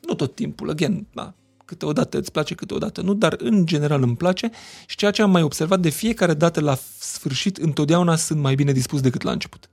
Nu 0.00 0.14
tot 0.14 0.34
timpul, 0.34 0.70
again, 0.70 1.06
da, 1.12 1.34
câteodată 1.64 2.18
îți 2.18 2.32
place, 2.32 2.54
câteodată 2.54 3.00
nu, 3.00 3.14
dar 3.14 3.36
în 3.38 3.66
general 3.66 4.02
îmi 4.02 4.16
place 4.16 4.50
și 4.86 4.96
ceea 4.96 5.10
ce 5.10 5.22
am 5.22 5.30
mai 5.30 5.42
observat 5.42 5.80
de 5.80 5.88
fiecare 5.88 6.34
dată 6.34 6.60
la 6.60 6.78
sfârșit, 6.98 7.56
întotdeauna 7.56 8.16
sunt 8.16 8.40
mai 8.40 8.54
bine 8.54 8.72
dispus 8.72 9.00
decât 9.00 9.22
la 9.22 9.30
început. 9.30 9.68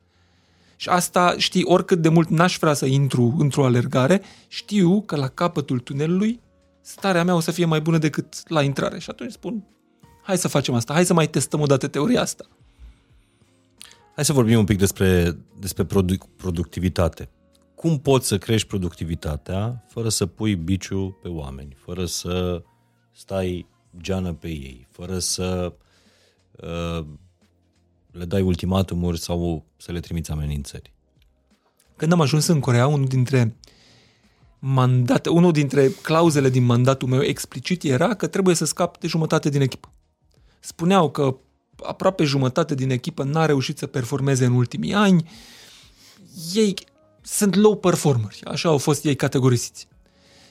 Și 0.76 0.90
asta, 0.90 1.36
știi, 1.38 1.64
oricât 1.64 2.02
de 2.02 2.10
mult 2.10 2.30
n-aș 2.30 2.58
vrea 2.58 2.74
să 2.74 2.86
intru 2.86 3.36
într-o 3.40 3.66
alergare, 3.66 4.22
știu 4.48 5.02
că 5.02 5.16
la 5.16 5.28
capătul 5.28 5.80
tunelului 5.80 6.40
starea 6.82 7.24
mea 7.24 7.36
o 7.36 7.40
să 7.40 7.52
fie 7.52 7.66
mai 7.66 7.82
bună 7.82 7.98
decât 7.98 8.50
la 8.50 8.62
intrare. 8.62 9.00
Și 9.00 9.10
atunci 9.10 9.32
spun, 9.32 9.64
hai 10.24 10.38
să 10.38 10.48
facem 10.48 10.74
asta, 10.74 10.94
hai 10.94 11.06
să 11.06 11.14
mai 11.14 11.28
testăm 11.28 11.60
o 11.60 11.66
dată 11.66 11.88
teoria 11.88 12.22
asta. 12.22 12.46
Hai 14.16 14.26
să 14.26 14.34
vorbim 14.34 14.58
un 14.58 14.66
pic 14.66 14.78
despre, 14.78 15.38
despre 15.60 15.86
produc- 15.86 16.28
productivitate 16.36 17.30
cum 17.82 17.99
poți 17.99 18.28
să 18.28 18.38
crești 18.38 18.68
productivitatea 18.68 19.86
fără 19.88 20.10
să 20.10 20.26
pui 20.26 20.56
biciu 20.56 21.18
pe 21.22 21.28
oameni, 21.28 21.76
fără 21.86 22.06
să 22.06 22.64
stai 23.12 23.66
geană 24.02 24.34
pe 24.34 24.48
ei, 24.48 24.88
fără 24.91 25.20
să 25.20 25.74
uh, 26.52 27.06
le 28.12 28.26
dai 28.26 28.41
ultimatumuri 28.41 29.20
sau 29.20 29.66
să 29.78 29.91
le 29.91 29.99
trimiți 29.99 30.32
amenințări. 30.32 30.94
Când 31.95 32.12
am 32.12 32.22
ajuns 32.22 32.48
în 32.48 32.60
Corea, 32.60 32.88
unul 32.88 33.08
dintre 33.08 33.56
mandate, 34.60 35.30
unul 35.30 35.52
dintre 35.52 35.88
clauzele 35.88 36.49
din 36.49 36.64
mandatul 36.64 37.08
meu 37.08 37.22
explicit 37.22 37.84
era 37.84 38.14
că 38.14 38.28
trebuie 38.28 38.56
să 38.56 38.66
scap 38.66 38.98
de 38.98 39.08
jumătate 39.08 39.49
din 39.49 39.62
echipă. 39.62 39.91
Spuneau 40.60 41.12
că 41.12 41.36
aproape 41.84 42.24
jumătate 42.24 42.76
din 42.76 42.90
echipă 42.90 43.24
n-a 43.24 43.45
reușit 43.45 43.78
să 43.78 43.88
performeze 43.88 44.45
în 44.45 44.53
ultimii 44.53 44.94
ani. 44.94 45.30
Ei 46.53 46.90
sunt 47.22 47.56
low 47.56 47.76
performeri, 47.76 48.41
așa 48.45 48.69
au 48.69 48.77
fost 48.77 49.06
ei 49.06 49.15
categorisiți. 49.15 49.88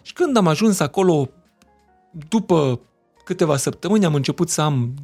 Și 0.02 0.12
când 0.12 0.36
am 0.36 0.46
ajuns 0.46 0.80
acolo, 0.80 1.28
după 2.28 2.80
câteva 3.24 3.56
săptămâni, 3.56 4.04
am 4.04 4.14
început 4.14 4.48
să 4.48 4.60
am 4.60 4.94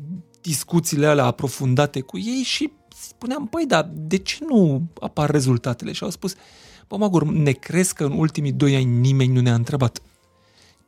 discuțiile 0.40 1.06
alea 1.06 1.24
aprofundate 1.24 2.00
cu 2.00 2.18
ei 2.18 2.42
și 2.44 2.72
spuneam, 3.00 3.46
păi, 3.46 3.66
dar 3.66 3.90
de 3.94 4.16
ce 4.16 4.38
nu 4.48 4.82
apar 5.00 5.30
rezultatele? 5.30 5.92
Și 5.92 6.02
au 6.02 6.10
spus, 6.10 6.34
bă, 6.88 6.96
Magur, 6.96 7.24
ne 7.24 7.52
crezi 7.52 7.94
că 7.94 8.04
în 8.04 8.12
ultimii 8.12 8.52
doi 8.52 8.76
ani 8.76 8.84
nimeni 8.84 9.32
nu 9.32 9.40
ne-a 9.40 9.54
întrebat 9.54 10.00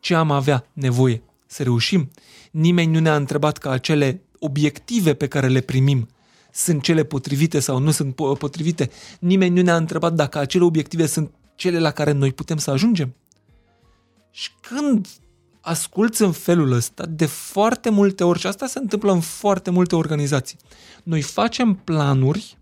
ce 0.01 0.15
am 0.15 0.31
avea 0.31 0.67
nevoie 0.73 1.23
să 1.47 1.63
reușim? 1.63 2.11
Nimeni 2.51 2.93
nu 2.93 2.99
ne-a 2.99 3.17
întrebat 3.17 3.59
că 3.59 3.69
acele 3.69 4.23
obiective 4.39 5.15
pe 5.15 5.27
care 5.27 5.49
le 5.49 5.61
primim 5.61 6.09
sunt 6.53 6.83
cele 6.83 7.05
potrivite 7.05 7.61
sau 7.61 7.79
nu 7.79 7.91
sunt 7.91 8.15
potrivite. 8.15 8.91
Nimeni 9.21 9.55
nu 9.55 9.63
ne-a 9.63 9.77
întrebat 9.77 10.13
dacă 10.13 10.39
acele 10.39 10.65
obiective 10.65 11.07
sunt 11.07 11.31
cele 11.55 11.79
la 11.79 11.91
care 11.91 12.13
noi 12.13 12.33
putem 12.33 12.57
să 12.57 12.71
ajungem. 12.71 13.15
Și 14.31 14.51
când 14.61 15.07
asculți 15.61 16.23
în 16.23 16.33
felul 16.33 16.73
ăsta, 16.73 17.07
de 17.07 17.27
foarte 17.27 17.91
multe 17.91 18.25
ori, 18.25 18.39
și 18.39 18.47
asta 18.47 18.67
se 18.67 18.79
întâmplă 18.79 19.13
în 19.13 19.21
foarte 19.21 19.71
multe 19.71 19.97
organizații, 19.97 20.59
noi 21.03 21.23
facem 21.23 21.75
planuri 21.75 22.59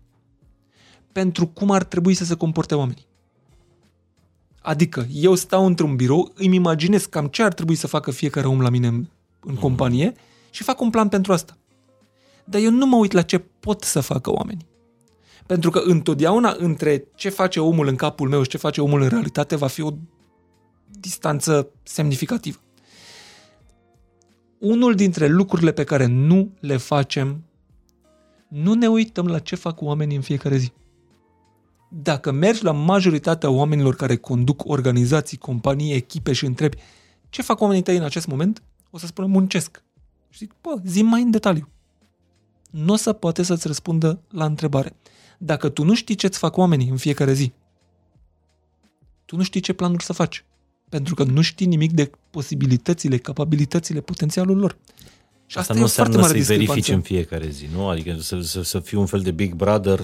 pentru 1.11 1.47
cum 1.47 1.71
ar 1.71 1.83
trebui 1.83 2.13
să 2.13 2.25
se 2.25 2.35
comporte 2.35 2.75
oamenii. 2.75 3.05
Adică, 4.61 5.07
eu 5.11 5.35
stau 5.35 5.65
într-un 5.65 5.95
birou, 5.95 6.31
îmi 6.35 6.55
imaginez 6.55 7.05
cam 7.05 7.27
ce 7.27 7.43
ar 7.43 7.53
trebui 7.53 7.75
să 7.75 7.87
facă 7.87 8.11
fiecare 8.11 8.47
om 8.47 8.61
la 8.61 8.69
mine 8.69 8.87
în, 8.87 9.05
în 9.39 9.55
companie 9.55 10.13
și 10.49 10.63
fac 10.63 10.81
un 10.81 10.89
plan 10.89 11.07
pentru 11.07 11.33
asta 11.33 11.57
dar 12.49 12.61
eu 12.61 12.71
nu 12.71 12.85
mă 12.85 12.95
uit 12.95 13.11
la 13.11 13.21
ce 13.21 13.37
pot 13.37 13.83
să 13.83 13.99
facă 13.99 14.31
oamenii. 14.31 14.67
Pentru 15.45 15.69
că 15.69 15.79
întotdeauna 15.79 16.55
între 16.57 17.07
ce 17.15 17.29
face 17.29 17.59
omul 17.59 17.87
în 17.87 17.95
capul 17.95 18.29
meu 18.29 18.43
și 18.43 18.49
ce 18.49 18.57
face 18.57 18.81
omul 18.81 19.01
în 19.01 19.07
realitate 19.07 19.55
va 19.55 19.67
fi 19.67 19.81
o 19.81 19.89
distanță 20.99 21.69
semnificativă. 21.83 22.57
Unul 24.59 24.95
dintre 24.95 25.27
lucrurile 25.27 25.71
pe 25.71 25.83
care 25.83 26.05
nu 26.05 26.51
le 26.59 26.77
facem, 26.77 27.43
nu 28.47 28.73
ne 28.73 28.87
uităm 28.87 29.27
la 29.27 29.39
ce 29.39 29.55
fac 29.55 29.81
oamenii 29.81 30.15
în 30.15 30.21
fiecare 30.21 30.57
zi. 30.57 30.71
Dacă 31.89 32.31
mergi 32.31 32.63
la 32.63 32.71
majoritatea 32.71 33.49
oamenilor 33.49 33.95
care 33.95 34.15
conduc 34.15 34.61
organizații, 34.65 35.37
companii, 35.37 35.93
echipe 35.93 36.33
și 36.33 36.45
întrebi 36.45 36.77
ce 37.29 37.41
fac 37.41 37.61
oamenii 37.61 37.83
tăi 37.83 37.97
în 37.97 38.03
acest 38.03 38.27
moment, 38.27 38.63
o 38.89 38.97
să 38.97 39.05
spună 39.05 39.27
muncesc. 39.27 39.83
Și 40.29 40.37
zic, 40.37 40.53
bă, 40.61 40.81
zi 40.85 41.01
mai 41.01 41.21
în 41.21 41.31
detaliu 41.31 41.69
nu 42.83 42.93
o 42.93 42.95
să 42.95 43.13
poate 43.13 43.43
să-ți 43.43 43.67
răspundă 43.67 44.19
la 44.31 44.45
întrebare. 44.45 44.95
Dacă 45.37 45.69
tu 45.69 45.83
nu 45.83 45.93
știi 45.93 46.15
ce-ți 46.15 46.37
fac 46.37 46.57
oamenii 46.57 46.89
în 46.89 46.97
fiecare 46.97 47.33
zi, 47.33 47.51
tu 49.25 49.35
nu 49.35 49.43
știi 49.43 49.61
ce 49.61 49.73
planuri 49.73 50.03
să 50.03 50.13
faci. 50.13 50.45
Pentru 50.89 51.15
că 51.15 51.23
nu 51.23 51.41
știi 51.41 51.65
nimic 51.65 51.91
de 51.91 52.11
posibilitățile, 52.29 53.17
capabilitățile, 53.17 54.01
potențialul 54.01 54.57
lor. 54.57 54.77
Și 55.45 55.57
asta, 55.57 55.59
asta 55.59 55.73
nu 55.73 55.81
înseamnă 55.81 56.27
să-i 56.27 56.41
verifici 56.41 56.89
în 56.89 57.01
fiecare 57.01 57.49
zi, 57.49 57.65
nu? 57.73 57.87
Adică 57.87 58.17
să, 58.19 58.41
să, 58.41 58.61
să 58.61 58.79
fii 58.79 58.97
un 58.97 59.05
fel 59.05 59.19
de 59.19 59.31
Big 59.31 59.53
Brother, 59.53 59.99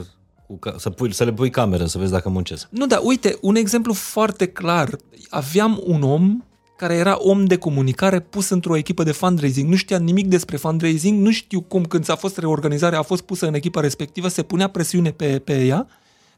cu, 0.48 0.60
să, 0.78 0.90
pui, 0.90 1.14
să 1.14 1.24
le 1.24 1.34
pui 1.34 1.50
cameră, 1.50 1.86
să 1.86 1.98
vezi 1.98 2.12
dacă 2.12 2.30
muncesc. 2.30 2.68
Nu, 2.70 2.88
da, 2.88 3.00
uite, 3.04 3.38
un 3.41 3.56
exemplu 3.56 3.94
foarte 3.94 4.48
clar. 4.48 4.95
Aveam 5.30 5.82
un 5.86 6.02
om 6.02 6.44
care 6.84 6.96
era 6.96 7.18
om 7.20 7.46
de 7.46 7.58
comunicare 7.58 8.20
pus 8.20 8.50
într-o 8.50 8.78
echipă 8.78 9.04
de 9.04 9.12
fundraising. 9.12 9.70
Nu 9.70 9.76
știa 9.76 9.98
nimic 9.98 10.28
despre 10.28 10.58
fundraising, 10.58 11.22
nu 11.22 11.32
știu 11.32 11.62
cum 11.62 11.86
când 11.86 12.06
s-a 12.06 12.16
fost 12.16 12.38
reorganizare, 12.38 12.96
a 12.96 13.02
fost 13.02 13.22
pusă 13.22 13.48
în 13.48 13.54
echipa 13.54 13.82
respectivă, 13.82 14.28
se 14.28 14.44
punea 14.44 14.68
presiune 14.68 15.12
pe, 15.12 15.40
pe 15.40 15.66
ea 15.66 15.88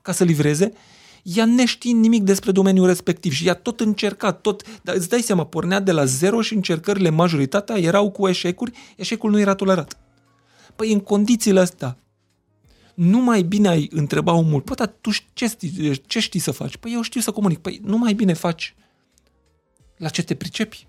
ca 0.02 0.12
să 0.12 0.24
livreze. 0.24 0.74
Ea 1.24 1.46
neștiind 1.46 2.02
nimic 2.02 2.24
despre 2.24 2.52
domeniul 2.52 2.88
respectiv 2.88 3.32
și 3.32 3.48
ea 3.48 3.54
tot 3.54 3.80
încerca, 3.80 4.32
tot, 4.32 4.82
dar 4.82 4.96
îți 4.96 5.10
dai 5.10 5.22
seama, 5.22 5.46
pornea 5.46 5.80
de 5.80 5.92
la 5.92 6.06
zero 6.06 6.42
și 6.42 6.54
încercările 6.54 7.10
majoritatea 7.10 7.78
erau 7.78 8.12
cu 8.12 8.28
eșecuri, 8.28 8.72
eșecul 8.96 9.32
nu 9.32 9.40
era 9.40 9.56
tolerat. 9.56 9.98
Păi 10.76 10.94
în 10.94 11.00
condițiile 11.00 11.60
astea, 11.60 11.98
nu 12.94 13.20
mai 13.20 13.42
bine 13.42 13.68
ai 13.68 13.90
întreba 13.92 14.34
omul, 14.34 14.62
păi, 14.62 14.76
dar 14.76 14.96
tu 15.02 15.10
ce, 15.34 15.52
ce 16.08 16.20
știi 16.20 16.40
să 16.40 16.52
faci? 16.52 16.78
Păi 16.78 16.94
eu 16.94 17.02
știu 17.02 17.22
să 17.22 17.32
comunic. 17.32 17.58
Păi 17.58 17.82
nu 17.84 17.98
mai 17.98 18.14
bine 18.14 18.34
faci 18.34 18.76
La 19.98 20.10
ce 20.10 20.24
te 20.24 20.36
pricepi? 20.36 20.88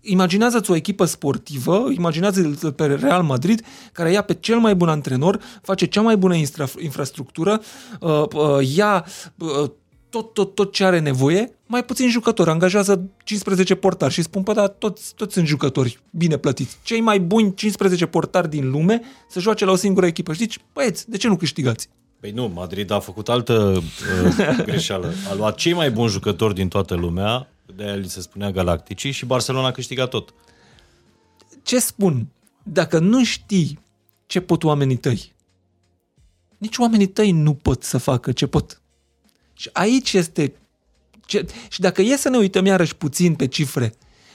Imaginează-ți 0.00 0.70
o 0.70 0.74
echipă 0.74 1.04
sportivă, 1.04 1.86
imaginează-l 1.92 2.72
pe 2.72 2.86
Real 2.86 3.22
Madrid, 3.22 3.64
care 3.92 4.12
ia 4.12 4.22
pe 4.22 4.34
cel 4.34 4.58
mai 4.58 4.74
bun 4.74 4.88
antrenor, 4.88 5.40
face 5.62 5.86
cea 5.86 6.00
mai 6.00 6.16
bună 6.16 6.36
infra- 6.36 6.80
infrastructură, 6.82 7.60
uh, 8.00 8.22
uh, 8.34 8.76
ia 8.76 9.06
uh, 9.38 9.70
tot, 10.10 10.32
tot, 10.32 10.54
tot 10.54 10.72
ce 10.72 10.84
are 10.84 11.00
nevoie, 11.00 11.50
mai 11.66 11.84
puțin 11.84 12.10
jucători, 12.10 12.50
angajează 12.50 13.10
15 13.24 13.74
portari 13.74 14.12
și 14.12 14.22
spun, 14.22 14.42
păi 14.42 14.54
da, 14.54 14.66
toți, 14.66 15.14
toți 15.14 15.32
sunt 15.34 15.46
jucători 15.46 15.98
bine 16.10 16.36
plătiți. 16.36 16.78
Cei 16.82 17.00
mai 17.00 17.20
buni 17.20 17.54
15 17.54 18.06
portari 18.06 18.50
din 18.50 18.70
lume 18.70 19.02
să 19.28 19.40
joace 19.40 19.64
la 19.64 19.70
o 19.70 19.76
singură 19.76 20.06
echipă. 20.06 20.32
Și 20.32 20.38
zici, 20.38 20.60
băieți, 20.72 21.10
de 21.10 21.16
ce 21.16 21.28
nu 21.28 21.36
câștigați? 21.36 21.88
Păi 22.20 22.30
nu, 22.30 22.50
Madrid 22.54 22.90
a 22.90 22.98
făcut 22.98 23.28
altă 23.28 23.82
uh, 24.26 24.64
greșeală. 24.66 25.12
A 25.30 25.34
luat 25.34 25.54
cei 25.54 25.72
mai 25.72 25.90
buni 25.90 26.10
jucători 26.10 26.54
din 26.54 26.68
toată 26.68 26.94
lumea, 26.94 27.48
de 27.76 27.82
aia 27.82 27.94
li 27.94 28.08
se 28.08 28.20
spunea 28.20 28.50
Galacticii, 28.50 29.10
și 29.10 29.26
Barcelona 29.26 29.66
a 29.66 29.72
câștigat 29.72 30.08
tot. 30.10 30.34
Ce 31.62 31.78
spun? 31.78 32.26
Dacă 32.62 32.98
nu 32.98 33.24
știi 33.24 33.78
ce 34.26 34.40
pot 34.40 34.64
oamenii 34.64 34.96
tăi, 34.96 35.32
nici 36.58 36.76
oamenii 36.76 37.06
tăi 37.06 37.32
nu 37.32 37.54
pot 37.54 37.82
să 37.82 37.98
facă 37.98 38.32
ce 38.32 38.46
pot. 38.46 38.80
Și 39.52 39.70
aici 39.72 40.12
este... 40.12 40.54
Ce... 41.26 41.46
Și 41.68 41.80
dacă 41.80 42.02
e 42.02 42.16
să 42.16 42.28
ne 42.28 42.36
uităm 42.36 42.66
iarăși 42.66 42.96
puțin 42.96 43.34
pe 43.34 43.46
cifre, 43.46 43.94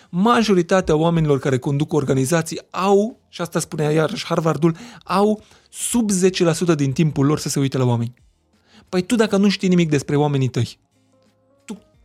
majoritatea 0.10 0.96
oamenilor 0.96 1.40
care 1.40 1.58
conduc 1.58 1.94
organizații 1.94 2.62
au, 2.70 3.20
și 3.30 3.42
asta 3.42 3.60
spunea 3.60 3.92
iarăși 3.92 4.26
Harvardul, 4.26 4.76
au 5.04 5.44
sub 5.70 6.10
10% 6.74 6.76
din 6.76 6.92
timpul 6.92 7.26
lor 7.26 7.40
să 7.40 7.50
se 7.50 7.60
uite 7.60 7.78
la 7.78 7.86
oameni. 7.86 8.14
Păi 8.90 9.02
tu 9.02 9.16
dacă 9.16 9.38
nu 9.38 9.50
știi 9.50 9.68
nimic 9.68 9.90
despre 9.90 10.16
oamenii 10.16 10.48
tăi, 10.48 10.78
tu 10.80 10.89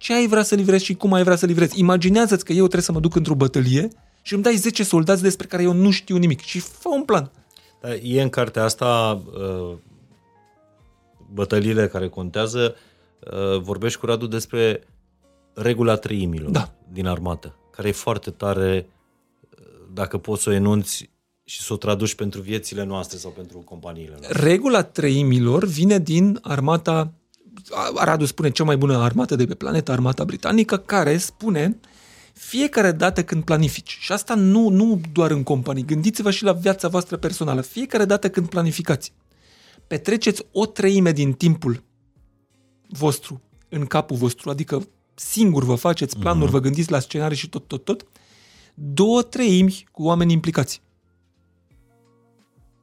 ce 0.04 0.12
ai 0.12 0.26
vrea 0.26 0.42
să 0.42 0.54
livrezi 0.54 0.84
și 0.84 0.94
cum 0.94 1.12
ai 1.12 1.22
vrea 1.22 1.36
să 1.36 1.46
livrezi? 1.46 1.78
Imaginează-ți 1.78 2.44
că 2.44 2.52
eu 2.52 2.58
trebuie 2.58 2.82
să 2.82 2.92
mă 2.92 3.00
duc 3.00 3.14
într-o 3.14 3.34
bătălie 3.34 3.88
și 4.22 4.34
îmi 4.34 4.42
dai 4.42 4.56
10 4.56 4.82
soldați 4.82 5.22
despre 5.22 5.46
care 5.46 5.62
eu 5.62 5.72
nu 5.72 5.90
știu 5.90 6.16
nimic 6.16 6.40
și 6.40 6.58
fă 6.58 6.88
un 6.88 7.04
plan. 7.04 7.30
Dar 7.80 7.98
e 8.02 8.22
în 8.22 8.28
cartea 8.28 8.64
asta 8.64 9.22
uh, 9.26 9.76
bătăliile 11.32 11.88
care 11.88 12.08
contează, 12.08 12.74
uh, 13.20 13.60
vorbești 13.60 13.98
cu 13.98 14.06
Radu 14.06 14.26
despre 14.26 14.86
regula 15.54 15.94
treimilor 15.96 16.50
Da. 16.50 16.72
din 16.92 17.06
armată, 17.06 17.56
care 17.70 17.88
e 17.88 17.92
foarte 17.92 18.30
tare 18.30 18.86
uh, 19.58 19.64
dacă 19.92 20.18
poți 20.18 20.42
să 20.42 20.50
o 20.50 20.52
enunți 20.52 21.10
și 21.44 21.60
să 21.60 21.72
o 21.72 21.76
traduci 21.76 22.14
pentru 22.14 22.40
viețile 22.40 22.84
noastre 22.84 23.18
sau 23.18 23.30
pentru 23.30 23.58
companiile 23.58 24.16
noastre. 24.20 24.48
Regula 24.48 24.82
treimilor 24.82 25.64
vine 25.64 25.98
din 25.98 26.38
armata, 26.42 27.12
Radu 27.94 28.24
spune 28.24 28.50
cea 28.50 28.64
mai 28.64 28.76
bună 28.76 28.96
armată 28.96 29.36
de 29.36 29.46
pe 29.46 29.54
planetă, 29.54 29.92
armata 29.92 30.24
britanică, 30.24 30.76
care 30.76 31.16
spune 31.16 31.80
fiecare 32.32 32.92
dată 32.92 33.24
când 33.24 33.44
planifici, 33.44 33.96
și 34.00 34.12
asta 34.12 34.34
nu, 34.34 34.68
nu 34.68 35.00
doar 35.12 35.30
în 35.30 35.42
companii, 35.42 35.84
gândiți-vă 35.84 36.30
și 36.30 36.44
la 36.44 36.52
viața 36.52 36.88
voastră 36.88 37.16
personală, 37.16 37.60
fiecare 37.60 38.04
dată 38.04 38.30
când 38.30 38.48
planificați, 38.48 39.12
petreceți 39.86 40.46
o 40.52 40.66
treime 40.66 41.12
din 41.12 41.32
timpul 41.32 41.82
vostru 42.88 43.42
în 43.68 43.86
capul 43.86 44.16
vostru, 44.16 44.50
adică 44.50 44.88
singur 45.14 45.64
vă 45.64 45.74
faceți 45.74 46.18
planuri, 46.18 46.48
mm-hmm. 46.48 46.52
vă 46.52 46.60
gândiți 46.60 46.90
la 46.90 46.98
scenarii 46.98 47.36
și 47.36 47.48
tot, 47.48 47.66
tot, 47.66 47.84
tot, 47.84 48.06
două 48.74 49.22
treimi 49.22 49.86
cu 49.92 50.02
oameni 50.02 50.32
implicați. 50.32 50.82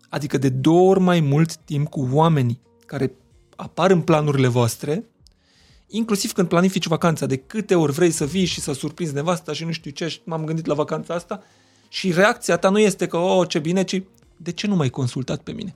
Adică 0.10 0.38
de 0.38 0.50
două 0.50 0.90
ori 0.90 1.00
mai 1.00 1.20
mult 1.20 1.56
timp 1.56 1.90
cu 1.90 2.10
oamenii 2.12 2.62
care 2.86 3.14
apar 3.62 3.92
în 3.92 4.02
planurile 4.02 4.48
voastre, 4.48 5.04
inclusiv 5.88 6.32
când 6.32 6.48
planifici 6.48 6.88
vacanța, 6.88 7.26
de 7.26 7.38
câte 7.38 7.76
ori 7.76 7.92
vrei 7.92 8.12
să 8.12 8.26
vii 8.26 8.46
și 8.46 8.60
să 8.60 8.74
surprinzi 8.74 9.14
nevasta 9.14 9.54
și 9.54 9.64
nu 9.64 9.72
știu 9.72 9.92
ce, 9.92 10.08
și 10.08 10.22
m-am 10.24 10.46
gândit 10.46 10.66
la 10.66 10.74
vacanța 10.74 11.14
asta 11.14 11.44
și 11.88 12.12
reacția 12.12 12.58
ta 12.58 12.70
nu 12.70 12.80
este 12.80 13.08
că, 13.08 13.18
oh, 13.18 13.48
ce 13.48 13.60
bine, 13.60 13.84
ci 13.84 14.02
de 14.38 14.52
ce 14.52 14.68
nu 14.68 14.76
m-ai 14.76 14.90
consultat 14.90 15.42
pe 15.42 15.52
mine? 15.52 15.76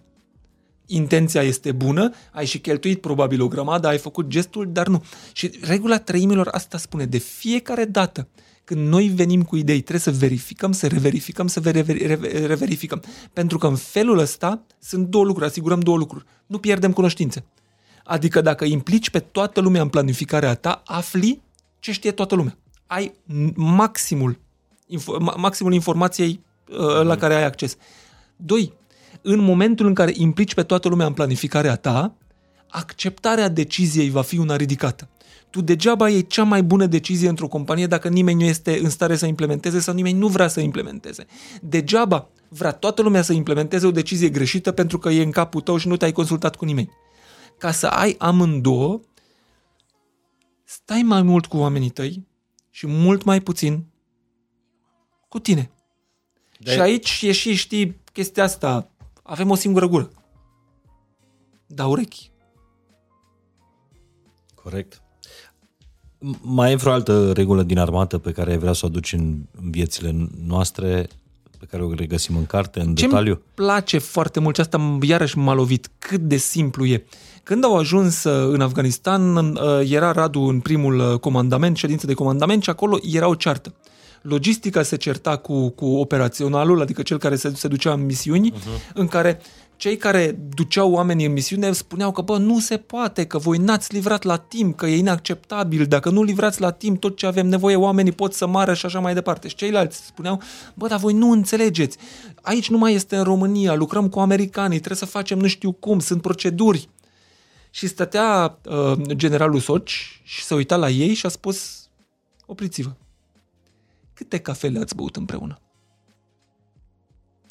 Intenția 0.86 1.42
este 1.42 1.72
bună, 1.72 2.14
ai 2.32 2.46
și 2.46 2.60
cheltuit 2.60 3.02
probabil 3.02 3.42
o 3.42 3.48
grămadă, 3.48 3.88
ai 3.88 3.98
făcut 3.98 4.28
gestul, 4.28 4.72
dar 4.72 4.88
nu. 4.88 5.04
Și 5.34 5.52
regula 5.62 5.98
treimilor 5.98 6.48
asta 6.52 6.78
spune, 6.78 7.06
de 7.06 7.18
fiecare 7.18 7.86
dată 7.86 8.28
când 8.64 8.88
noi 8.88 9.08
venim 9.08 9.44
cu 9.44 9.56
idei, 9.56 9.82
trebuie 9.82 10.00
să 10.00 10.12
verificăm, 10.12 10.72
să 10.72 10.88
reverificăm, 10.88 11.48
să 11.48 11.60
reverificăm. 12.46 13.04
Pentru 13.34 13.58
că 13.58 13.68
în 13.68 13.76
felul 13.76 14.18
ăsta 14.18 14.62
sunt 14.80 15.08
două 15.08 15.24
lucruri, 15.26 15.50
asigurăm 15.50 15.80
două 15.80 15.98
lucruri. 15.98 16.26
Nu 16.46 16.58
pierdem 16.58 16.94
cunoștințe. 16.94 17.46
Adică 18.08 18.42
dacă 18.42 18.66
implici 18.66 19.10
pe 19.10 19.20
toată 19.20 19.62
lumea 19.62 19.82
în 19.82 19.88
planificarea 19.88 20.56
ta, 20.56 20.82
afli 20.86 21.42
ce 21.80 21.92
știe 21.92 22.12
toată 22.12 22.36
lumea. 22.36 22.58
Ai 22.88 23.14
maximul, 23.56 24.40
maximul 25.38 25.74
informației 25.74 26.40
uh, 26.70 27.04
la 27.04 27.16
care 27.16 27.36
ai 27.36 27.44
acces. 27.44 27.78
Doi, 28.36 28.74
în 29.22 29.40
momentul 29.40 29.86
în 29.86 29.94
care 29.94 30.12
implici 30.16 30.54
pe 30.54 30.64
toată 30.64 30.88
lumea 30.88 31.06
în 31.06 31.14
planificarea 31.14 31.76
ta, 31.76 32.14
acceptarea 32.70 33.50
deciziei 33.50 34.10
va 34.10 34.22
fi 34.22 34.38
una 34.38 34.56
ridicată. 34.56 35.10
Tu 35.50 35.62
degeaba 35.62 36.10
e 36.10 36.20
cea 36.20 36.44
mai 36.44 36.64
bună 36.64 36.86
decizie 36.86 37.30
într-o 37.30 37.48
companie 37.48 37.88
dacă 37.88 38.08
nimeni 38.08 38.40
nu 38.40 38.46
este 38.46 38.80
în 38.84 38.90
stare 38.90 39.16
să 39.16 39.26
implementeze 39.26 39.80
sau 39.80 39.94
nimeni 39.94 40.18
nu 40.18 40.28
vrea 40.28 40.48
să 40.48 40.60
implementeze. 40.60 41.26
Degeaba 41.62 42.28
vrea 42.48 42.72
toată 42.72 43.02
lumea 43.02 43.22
să 43.22 43.34
implementeze 43.34 43.88
o 43.88 43.92
decizie 43.92 44.30
greșită 44.30 44.72
pentru 44.72 44.98
că 44.98 45.10
e 45.10 45.24
în 45.24 45.32
capul 45.32 45.62
tău 45.62 45.78
și 45.78 45.88
nu 45.88 45.98
te-ai 45.98 46.12
consultat 46.12 46.56
cu 46.56 46.66
nimeni. 46.66 46.90
Ca 47.58 47.72
să 47.72 47.88
ai 47.88 48.16
amândouă, 48.18 49.00
stai 50.64 51.02
mai 51.02 51.22
mult 51.22 51.46
cu 51.46 51.58
oamenii 51.58 51.90
tăi 51.90 52.28
și 52.70 52.88
mult 52.88 53.24
mai 53.24 53.42
puțin 53.42 53.86
cu 55.30 55.40
tine. 55.40 55.72
De... 56.60 56.72
Și 56.72 56.80
aici 56.80 57.22
e 57.22 57.32
și, 57.32 57.54
știi, 57.54 58.02
chestia 58.14 58.44
asta. 58.44 58.90
Avem 59.24 59.50
o 59.50 59.56
singură 59.56 59.88
gură. 59.88 60.12
Da 61.68 61.88
urechi. 61.88 62.32
Corect. 64.56 65.02
Mai 66.42 66.72
e 66.72 66.76
vreo 66.76 66.92
altă 66.92 67.32
regulă 67.32 67.64
din 67.64 67.78
armată 67.78 68.18
pe 68.18 68.32
care 68.32 68.58
vrea 68.58 68.74
să 68.74 68.82
o 68.84 68.88
aduci 68.88 69.14
în, 69.14 69.46
în 69.52 69.72
viețile 69.72 70.30
noastre, 70.46 71.08
pe 71.60 71.66
care 71.66 71.84
o 71.84 71.94
regăsim 71.94 72.38
în 72.38 72.46
carte, 72.46 72.80
în 72.80 72.96
Ce 72.96 73.06
detaliu? 73.06 73.32
îmi 73.34 73.44
place 73.54 73.98
foarte 73.98 74.40
mult, 74.40 74.56
și 74.56 74.62
asta 74.62 74.98
iarăși 75.02 75.38
m-a 75.38 75.54
lovit, 75.54 75.90
cât 75.98 76.22
de 76.22 76.38
simplu 76.38 76.86
e. 76.86 77.06
Când 77.46 77.64
au 77.64 77.78
ajuns 77.78 78.24
uh, 78.24 78.54
în 78.54 78.62
Afganistan, 78.62 79.36
uh, 79.36 79.90
era 79.90 80.12
Radu 80.12 80.42
în 80.42 80.60
primul 80.60 81.00
uh, 81.00 81.20
comandament, 81.20 81.78
ședință 81.78 82.06
de 82.06 82.14
comandament 82.14 82.64
și 82.64 82.70
acolo 82.70 82.98
era 83.12 83.28
o 83.28 83.36
ceartă. 83.36 83.74
Logistica 84.22 84.84
se 84.84 84.96
certa 84.96 85.38
cu, 85.38 85.70
cu 85.70 85.86
operaționalul, 85.86 86.82
adică 86.82 87.02
cel 87.02 87.18
care 87.18 87.36
se, 87.36 87.52
se 87.56 87.68
ducea 87.68 87.94
în 87.94 88.06
misiuni, 88.06 88.52
uh-huh. 88.52 88.94
în 88.94 89.08
care 89.08 89.40
cei 89.76 89.98
care 89.98 90.40
duceau 90.56 90.92
oamenii 90.92 91.26
în 91.26 91.32
misiune 91.32 91.72
spuneau 91.72 92.12
că, 92.12 92.22
bă, 92.22 92.38
nu 92.38 92.60
se 92.60 92.78
poate, 92.78 93.26
că 93.26 93.38
voi 93.38 93.58
n-ați 93.58 93.94
livrat 93.94 94.24
la 94.24 94.38
timp, 94.38 94.78
că 94.78 94.86
e 94.86 94.98
inacceptabil, 94.98 95.86
dacă 95.86 96.10
nu 96.10 96.24
livrați 96.24 96.62
la 96.62 96.72
timp 96.72 97.00
tot 97.00 97.18
ce 97.18 97.26
avem 97.26 97.48
nevoie, 97.48 97.76
oamenii 97.76 98.12
pot 98.12 98.34
să 98.34 98.48
mară 98.48 98.74
și 98.74 98.86
așa 98.86 99.00
mai 99.00 99.14
departe. 99.14 99.48
Și 99.48 99.56
ceilalți 99.56 100.06
spuneau, 100.06 100.42
bă, 100.74 100.88
dar 100.88 101.00
voi 101.00 101.14
nu 101.14 101.32
înțelegeți, 101.32 101.98
aici 102.42 102.70
nu 102.70 102.78
mai 102.78 102.94
este 102.94 103.16
în 103.16 103.24
România, 103.24 103.76
lucrăm 103.76 104.10
cu 104.10 104.20
americanii, 104.20 104.78
trebuie 104.78 104.98
să 104.98 105.06
facem 105.06 105.40
nu 105.40 105.48
știu 105.48 105.72
cum, 105.72 106.00
sunt 106.00 106.22
proceduri. 106.22 106.90
Și 107.76 107.88
stătea 107.88 108.60
uh, 108.70 109.02
generalul 109.14 109.60
Soci 109.60 110.22
și 110.24 110.44
se 110.44 110.54
uita 110.54 110.76
la 110.76 110.90
ei 110.90 111.14
și 111.14 111.26
a 111.26 111.30
spus, 111.30 111.90
opriți-vă, 112.46 112.96
câte 114.14 114.40
cafele 114.40 114.80
ați 114.80 114.96
băut 114.96 115.16
împreună? 115.16 115.60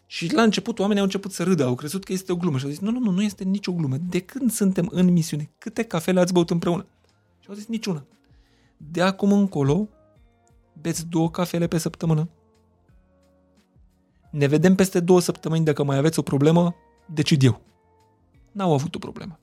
Și 0.07 0.33
la 0.33 0.43
început 0.43 0.79
oamenii 0.79 0.99
au 0.99 1.05
început 1.05 1.33
să 1.33 1.43
râdă, 1.43 1.65
au 1.65 1.75
crezut 1.75 2.05
că 2.05 2.13
este 2.13 2.33
o 2.33 2.37
glumă 2.37 2.59
și 2.59 2.65
au 2.65 2.71
zis, 2.71 2.81
nu, 2.81 2.91
nu, 2.91 2.99
nu, 2.99 3.11
nu 3.11 3.23
este 3.23 3.45
nicio 3.45 3.73
glumă. 3.73 3.97
De 3.97 4.21
când 4.21 4.51
suntem 4.51 4.89
în 4.91 5.13
misiune? 5.13 5.51
Câte 5.59 5.83
cafele 5.83 6.21
ați 6.21 6.33
băut 6.33 6.51
împreună? 6.51 6.87
Și 7.41 7.49
au 7.49 7.55
zis, 7.55 7.67
niciuna. 7.67 8.05
De 8.77 9.03
acum 9.03 9.33
încolo, 9.33 9.89
beți 10.81 11.07
două 11.07 11.31
cafele 11.31 11.67
pe 11.67 11.79
săptămână. 11.79 12.29
Ne 14.31 14.47
vedem 14.47 14.75
peste 14.75 15.01
două 15.01 15.21
săptămâni 15.21 15.65
dacă 15.65 15.83
mai 15.83 15.97
aveți 15.97 16.19
o 16.19 16.23
problemă, 16.23 16.75
decid 17.07 17.43
eu. 17.43 17.61
N-au 18.53 18.73
avut 18.73 18.95
o 18.95 18.99
problemă. 18.99 19.39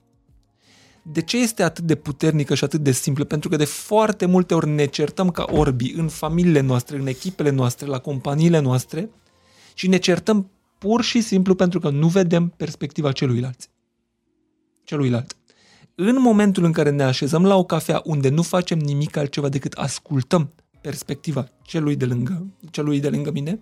De 1.02 1.22
ce 1.22 1.38
este 1.38 1.62
atât 1.62 1.84
de 1.84 1.94
puternică 1.94 2.54
și 2.54 2.64
atât 2.64 2.80
de 2.80 2.92
simplă? 2.92 3.24
Pentru 3.24 3.48
că 3.48 3.56
de 3.56 3.64
foarte 3.64 4.26
multe 4.26 4.54
ori 4.54 4.68
ne 4.68 4.86
certăm 4.86 5.30
ca 5.30 5.44
orbi 5.50 5.92
în 5.96 6.08
familiile 6.08 6.60
noastre, 6.60 6.96
în 6.96 7.06
echipele 7.06 7.50
noastre, 7.50 7.86
la 7.86 7.98
companiile 7.98 8.58
noastre 8.58 9.10
și 9.74 9.88
ne 9.88 9.96
certăm 9.96 10.50
pur 10.78 11.02
și 11.02 11.20
simplu 11.20 11.54
pentru 11.54 11.80
că 11.80 11.90
nu 11.90 12.08
vedem 12.08 12.48
perspectiva 12.48 13.12
celuilalt. 13.12 13.70
celuilalt. 14.84 15.36
În 15.94 16.20
momentul 16.20 16.64
în 16.64 16.72
care 16.72 16.90
ne 16.90 17.02
așezăm 17.02 17.44
la 17.44 17.56
o 17.56 17.64
cafea 17.64 18.00
unde 18.04 18.28
nu 18.28 18.42
facem 18.42 18.78
nimic 18.78 19.16
altceva 19.16 19.48
decât 19.48 19.72
ascultăm 19.72 20.52
perspectiva 20.80 21.48
celui 21.62 21.96
de 21.96 22.04
lângă, 22.04 22.46
celui 22.70 23.00
de 23.00 23.08
lângă 23.08 23.30
mine, 23.30 23.60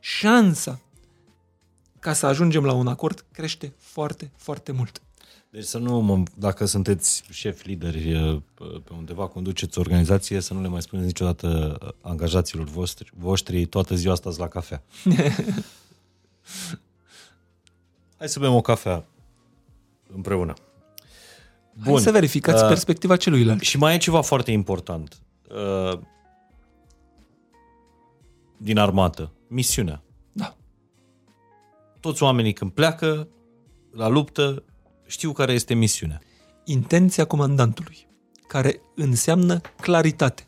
șansa 0.00 0.80
ca 1.98 2.12
să 2.12 2.26
ajungem 2.26 2.64
la 2.64 2.72
un 2.72 2.86
acord 2.86 3.24
crește 3.32 3.74
foarte, 3.76 4.32
foarte 4.36 4.72
mult. 4.72 5.02
Deci 5.50 5.64
să 5.64 5.78
nu, 5.78 6.00
mă, 6.00 6.22
dacă 6.34 6.64
sunteți 6.64 7.24
șef 7.30 7.64
lideri 7.64 8.14
uh, 8.14 8.42
pe 8.58 8.92
undeva, 8.96 9.26
conduceți 9.26 9.78
o 9.78 9.80
organizație, 9.80 10.40
să 10.40 10.54
nu 10.54 10.60
le 10.60 10.68
mai 10.68 10.82
spuneți 10.82 11.06
niciodată 11.06 11.78
uh, 11.82 11.88
angajaților 12.00 12.66
voștri, 12.66 13.12
voștri 13.16 13.66
toată 13.66 13.94
ziua 13.94 14.12
asta 14.12 14.30
la 14.36 14.48
cafea. 14.48 14.82
Hai 18.18 18.28
să 18.28 18.40
bem 18.40 18.54
o 18.54 18.60
cafea 18.60 19.04
împreună. 20.14 20.54
Bun. 21.72 21.92
Hai 21.92 22.02
să 22.02 22.10
verificați 22.10 22.62
uh, 22.62 22.68
perspectiva 22.68 23.16
celuilalt. 23.16 23.60
Și 23.60 23.78
mai 23.78 23.94
e 23.94 23.98
ceva 23.98 24.20
foarte 24.20 24.50
important. 24.50 25.18
Uh, 25.50 25.98
din 28.56 28.78
armată. 28.78 29.32
Misiunea. 29.46 30.02
Da. 30.32 30.56
Toți 32.00 32.22
oamenii 32.22 32.52
când 32.52 32.70
pleacă 32.70 33.28
la 33.90 34.08
luptă 34.08 34.62
știu 35.08 35.32
care 35.32 35.52
este 35.52 35.74
misiunea. 35.74 36.20
Intenția 36.64 37.24
comandantului, 37.24 38.06
care 38.46 38.80
înseamnă 38.94 39.60
claritate. 39.80 40.46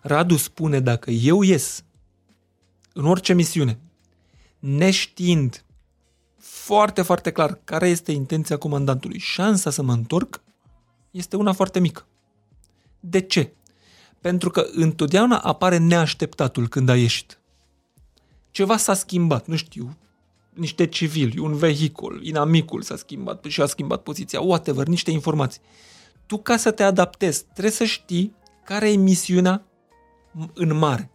Radu 0.00 0.36
spune 0.36 0.80
dacă 0.80 1.10
eu 1.10 1.42
ies 1.42 1.84
în 2.92 3.06
orice 3.06 3.32
misiune, 3.32 3.78
neștiind 4.58 5.64
foarte, 6.38 7.02
foarte 7.02 7.32
clar 7.32 7.60
care 7.64 7.88
este 7.88 8.12
intenția 8.12 8.56
comandantului, 8.56 9.18
șansa 9.18 9.70
să 9.70 9.82
mă 9.82 9.92
întorc 9.92 10.42
este 11.10 11.36
una 11.36 11.52
foarte 11.52 11.78
mică. 11.78 12.06
De 13.00 13.20
ce? 13.20 13.52
Pentru 14.20 14.50
că 14.50 14.66
întotdeauna 14.72 15.38
apare 15.38 15.76
neașteptatul 15.76 16.68
când 16.68 16.88
a 16.88 16.96
ieșit. 16.96 17.40
Ceva 18.50 18.76
s-a 18.76 18.94
schimbat, 18.94 19.46
nu 19.46 19.56
știu, 19.56 19.96
niște 20.54 20.86
civili, 20.86 21.38
un 21.38 21.54
vehicul, 21.54 22.20
inamicul 22.22 22.82
s-a 22.82 22.96
schimbat 22.96 23.44
și 23.48 23.60
a 23.60 23.66
schimbat 23.66 24.02
poziția, 24.02 24.40
whatever, 24.40 24.86
niște 24.86 25.10
informații. 25.10 25.60
Tu 26.26 26.38
ca 26.38 26.56
să 26.56 26.70
te 26.70 26.82
adaptezi, 26.82 27.44
trebuie 27.44 27.72
să 27.72 27.84
știi 27.84 28.34
care 28.64 28.90
e 28.90 28.96
misiunea 28.96 29.64
în 30.54 30.76
mare. 30.76 31.10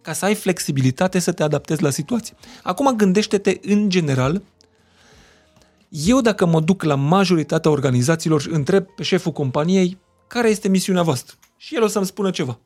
Ca 0.00 0.12
să 0.12 0.24
ai 0.24 0.34
flexibilitate 0.34 1.18
să 1.18 1.32
te 1.32 1.42
adaptezi 1.42 1.82
la 1.82 1.90
situație. 1.90 2.36
Acum 2.62 2.96
gândește-te 2.96 3.58
în 3.62 3.88
general 3.88 4.42
eu 5.88 6.20
dacă 6.20 6.46
mă 6.46 6.60
duc 6.60 6.82
la 6.82 6.94
majoritatea 6.94 7.70
organizațiilor 7.70 8.40
și 8.40 8.48
întreb 8.50 8.86
pe 8.86 9.02
șeful 9.02 9.32
companiei 9.32 9.98
care 10.26 10.48
este 10.48 10.68
misiunea 10.68 11.02
voastră 11.02 11.36
și 11.56 11.74
el 11.74 11.82
o 11.82 11.86
să-mi 11.86 12.06
spună 12.06 12.30
ceva. 12.30 12.58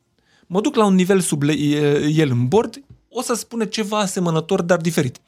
Mă 0.47 0.61
duc 0.61 0.75
la 0.75 0.85
un 0.85 0.95
nivel 0.95 1.19
sub 1.19 1.43
el 2.13 2.29
în 2.29 2.47
bord, 2.47 2.83
o 3.09 3.21
să 3.21 3.33
spună 3.33 3.65
ceva 3.65 3.99
asemănător, 3.99 4.61
dar 4.61 4.77
diferit. 4.77 5.19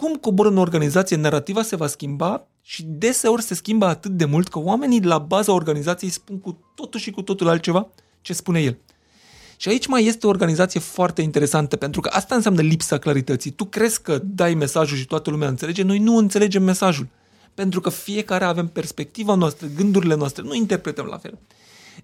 Cum 0.00 0.14
cobor 0.14 0.46
în 0.46 0.56
organizație, 0.56 1.16
narrativa 1.16 1.62
se 1.62 1.76
va 1.76 1.86
schimba 1.86 2.46
și 2.62 2.84
deseori 2.86 3.42
se 3.42 3.54
schimbă 3.54 3.86
atât 3.86 4.10
de 4.10 4.24
mult 4.24 4.48
că 4.48 4.58
oamenii 4.58 5.00
de 5.00 5.06
la 5.06 5.18
baza 5.18 5.52
organizației 5.52 6.10
spun 6.10 6.40
cu 6.40 6.72
totul 6.74 7.00
și 7.00 7.10
cu 7.10 7.22
totul 7.22 7.48
altceva 7.48 7.88
ce 8.20 8.32
spune 8.32 8.60
el. 8.60 8.78
Și 9.56 9.68
aici 9.68 9.86
mai 9.86 10.04
este 10.04 10.26
o 10.26 10.28
organizație 10.28 10.80
foarte 10.80 11.22
interesantă, 11.22 11.76
pentru 11.76 12.00
că 12.00 12.10
asta 12.12 12.34
înseamnă 12.34 12.60
lipsa 12.60 12.98
clarității. 12.98 13.50
Tu 13.50 13.64
crezi 13.64 14.02
că 14.02 14.20
dai 14.24 14.54
mesajul 14.54 14.96
și 14.96 15.06
toată 15.06 15.30
lumea 15.30 15.48
înțelege, 15.48 15.82
noi 15.82 15.98
nu 15.98 16.16
înțelegem 16.16 16.62
mesajul 16.62 17.08
pentru 17.54 17.80
că 17.80 17.90
fiecare 17.90 18.44
avem 18.44 18.68
perspectiva 18.68 19.34
noastră, 19.34 19.66
gândurile 19.76 20.14
noastre, 20.14 20.42
nu 20.42 20.54
interpretăm 20.54 21.06
la 21.06 21.18
fel. 21.18 21.38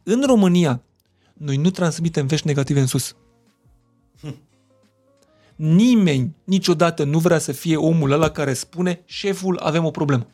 În 0.02 0.22
România, 0.26 0.82
noi 1.32 1.56
nu 1.56 1.70
transmitem 1.70 2.26
vești 2.26 2.46
negative 2.46 2.80
în 2.80 2.86
sus. 2.86 3.16
Hm. 4.20 4.34
Nimeni 5.56 6.34
niciodată 6.44 7.04
nu 7.04 7.18
vrea 7.18 7.38
să 7.38 7.52
fie 7.52 7.76
omul 7.76 8.12
ăla 8.12 8.30
care 8.30 8.52
spune 8.52 9.02
șeful, 9.04 9.58
avem 9.58 9.84
o 9.84 9.90
problemă. 9.90 10.26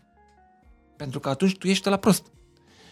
Pentru 0.97 1.21
că 1.21 1.29
atunci 1.29 1.57
tu 1.57 1.67
ești 1.67 1.89
la 1.89 1.97
prost. 1.97 2.27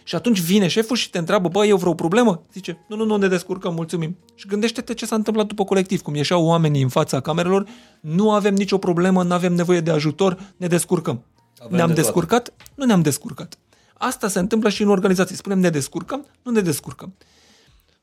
Și 0.03 0.15
atunci 0.15 0.39
vine 0.39 0.67
șeful 0.67 0.95
și 0.95 1.09
te 1.09 1.17
întreabă, 1.17 1.47
bă, 1.47 1.65
eu 1.65 1.77
vreo 1.77 1.93
problemă? 1.93 2.41
Zice, 2.53 2.85
nu, 2.87 2.95
nu, 2.95 3.05
nu, 3.05 3.15
ne 3.15 3.27
descurcăm, 3.27 3.73
mulțumim. 3.73 4.17
Și 4.35 4.47
gândește-te 4.47 4.93
ce 4.93 5.05
s-a 5.05 5.15
întâmplat 5.15 5.45
după 5.45 5.63
colectiv, 5.63 6.01
cum 6.01 6.15
ieșeau 6.15 6.45
oamenii 6.45 6.81
în 6.81 6.89
fața 6.89 7.19
camerelor, 7.19 7.67
nu 8.01 8.31
avem 8.31 8.53
nicio 8.53 8.77
problemă, 8.77 9.23
nu 9.23 9.33
avem 9.33 9.53
nevoie 9.53 9.79
de 9.79 9.91
ajutor, 9.91 10.53
ne 10.57 10.67
descurcăm. 10.67 11.23
Avem 11.59 11.75
ne-am 11.75 11.87
de 11.87 11.93
descurcat? 11.93 12.43
Toate. 12.43 12.71
Nu 12.75 12.85
ne-am 12.85 13.01
descurcat. 13.01 13.57
Asta 13.93 14.27
se 14.27 14.39
întâmplă 14.39 14.69
și 14.69 14.81
în 14.81 14.89
organizații. 14.89 15.35
Spunem 15.35 15.59
ne 15.59 15.69
descurcăm, 15.69 16.25
nu 16.43 16.51
ne 16.51 16.61
descurcăm. 16.61 17.15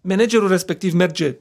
Managerul 0.00 0.48
respectiv 0.48 0.92
merge 0.92 1.38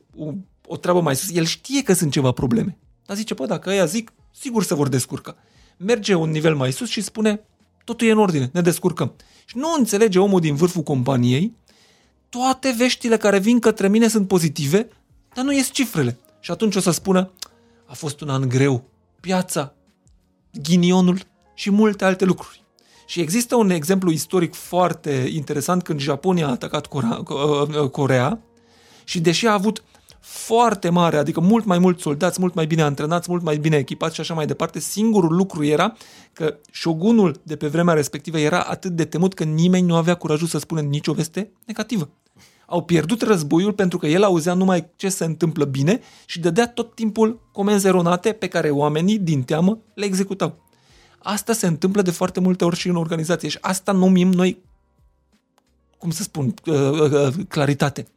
o, 0.68 0.74
o 0.74 0.78
treabă 0.78 1.02
mai 1.02 1.16
sus, 1.16 1.36
el 1.36 1.46
știe 1.46 1.84
că 1.84 1.94
sunt 1.94 2.12
ceva 2.12 2.32
probleme. 2.32 2.78
Dar 3.06 3.18
zice, 3.18 3.34
păi 3.34 3.48
dacă 3.48 3.70
ăia 3.70 3.86
zic, 3.86 4.14
sigur 4.32 4.64
se 4.64 4.74
vor 4.74 4.88
descurca. 4.88 5.36
Merge 5.78 6.14
un 6.14 6.30
nivel 6.30 6.56
mai 6.56 6.72
sus 6.72 6.90
și 6.90 7.02
spune, 7.02 7.42
totul 7.84 8.08
e 8.08 8.12
în 8.12 8.20
ordine, 8.20 8.50
ne 8.54 8.62
descurcăm. 8.62 9.14
Și 9.46 9.58
nu 9.58 9.68
înțelege 9.78 10.20
omul 10.20 10.40
din 10.40 10.56
vârful 10.56 10.84
companiei, 10.84 11.56
toate 12.30 12.76
veștile 12.78 13.18
care 13.18 13.40
vin 13.40 13.60
către 13.60 13.88
mine 13.88 14.08
sunt 14.08 14.28
pozitive, 14.28 14.90
dar 15.34 15.46
nu 15.46 15.54
ies 15.54 15.72
cifrele. 15.72 16.18
Și 16.40 16.52
atunci 16.52 16.76
o 16.76 16.80
să 16.80 16.92
spună, 16.92 17.32
a 17.86 17.94
fost 17.94 18.22
un 18.22 18.30
an 18.30 18.50
greu, 18.50 18.84
piața, 19.20 19.74
ghinionul 20.62 21.20
și 21.54 21.70
multe 21.70 22.06
alte 22.06 22.26
lucruri. 22.26 22.64
Și 23.06 23.20
există 23.20 23.56
un 23.56 23.70
exemplu 23.70 24.12
istoric 24.12 24.54
foarte 24.54 25.30
interesant 25.34 25.84
când 25.84 26.00
Japonia 26.00 26.48
a 26.48 26.52
atacat 26.52 26.86
Corea, 26.86 27.24
uh, 27.28 27.90
Corea 27.90 28.40
și 29.04 29.20
deși 29.20 29.48
a 29.48 29.54
avut 29.54 29.84
foarte 30.30 30.90
mare, 30.90 31.18
adică 31.18 31.40
mult 31.40 31.66
mai 31.66 31.80
mulți 31.80 32.02
soldați, 32.02 32.40
mult 32.40 32.54
mai 32.54 32.68
bine 32.68 32.82
antrenați, 32.82 33.30
mult 33.30 33.44
mai 33.44 33.58
bine 33.58 33.78
echipați 33.78 34.16
și 34.16 34.22
așa 34.22 34.34
mai 34.34 34.46
departe, 34.46 34.80
singurul 34.80 35.36
lucru 35.36 35.64
era 35.64 35.94
că 36.34 36.58
șogunul 36.72 37.40
de 37.44 37.56
pe 37.56 37.68
vremea 37.68 37.94
respectivă 37.94 38.40
era 38.40 38.60
atât 38.60 38.92
de 38.92 39.06
temut 39.06 39.34
că 39.34 39.44
nimeni 39.44 39.86
nu 39.86 39.96
avea 39.96 40.16
curajul 40.16 40.48
să 40.48 40.58
spună 40.58 40.82
nicio 40.82 41.14
veste 41.14 41.52
negativă. 41.66 42.10
Au 42.66 42.84
pierdut 42.84 43.22
războiul 43.22 43.74
pentru 43.74 43.98
că 43.98 44.08
el 44.08 44.24
auzea 44.24 44.54
numai 44.54 44.90
ce 44.96 45.10
se 45.10 45.26
întâmplă 45.26 45.66
bine 45.66 46.00
și 46.26 46.40
dădea 46.40 46.68
tot 46.68 46.96
timpul 46.96 47.40
comenzi 47.52 47.88
eronate 47.88 48.32
pe 48.32 48.48
care 48.48 48.70
oamenii 48.70 49.20
din 49.20 49.44
teamă 49.44 49.80
le 49.94 50.06
executau. 50.06 50.64
Asta 51.18 51.54
se 51.54 51.68
întâmplă 51.68 52.02
de 52.02 52.12
foarte 52.12 52.40
multe 52.40 52.66
ori 52.66 52.76
și 52.76 52.88
în 52.88 52.96
organizație 52.96 53.50
și 53.50 53.58
asta 53.62 53.92
numim 53.92 54.32
noi, 54.32 54.62
cum 55.98 56.12
să 56.12 56.24
spun, 56.24 56.54
uh, 56.66 56.76
uh, 56.76 57.12
uh, 57.12 57.34
claritate. 57.48 58.08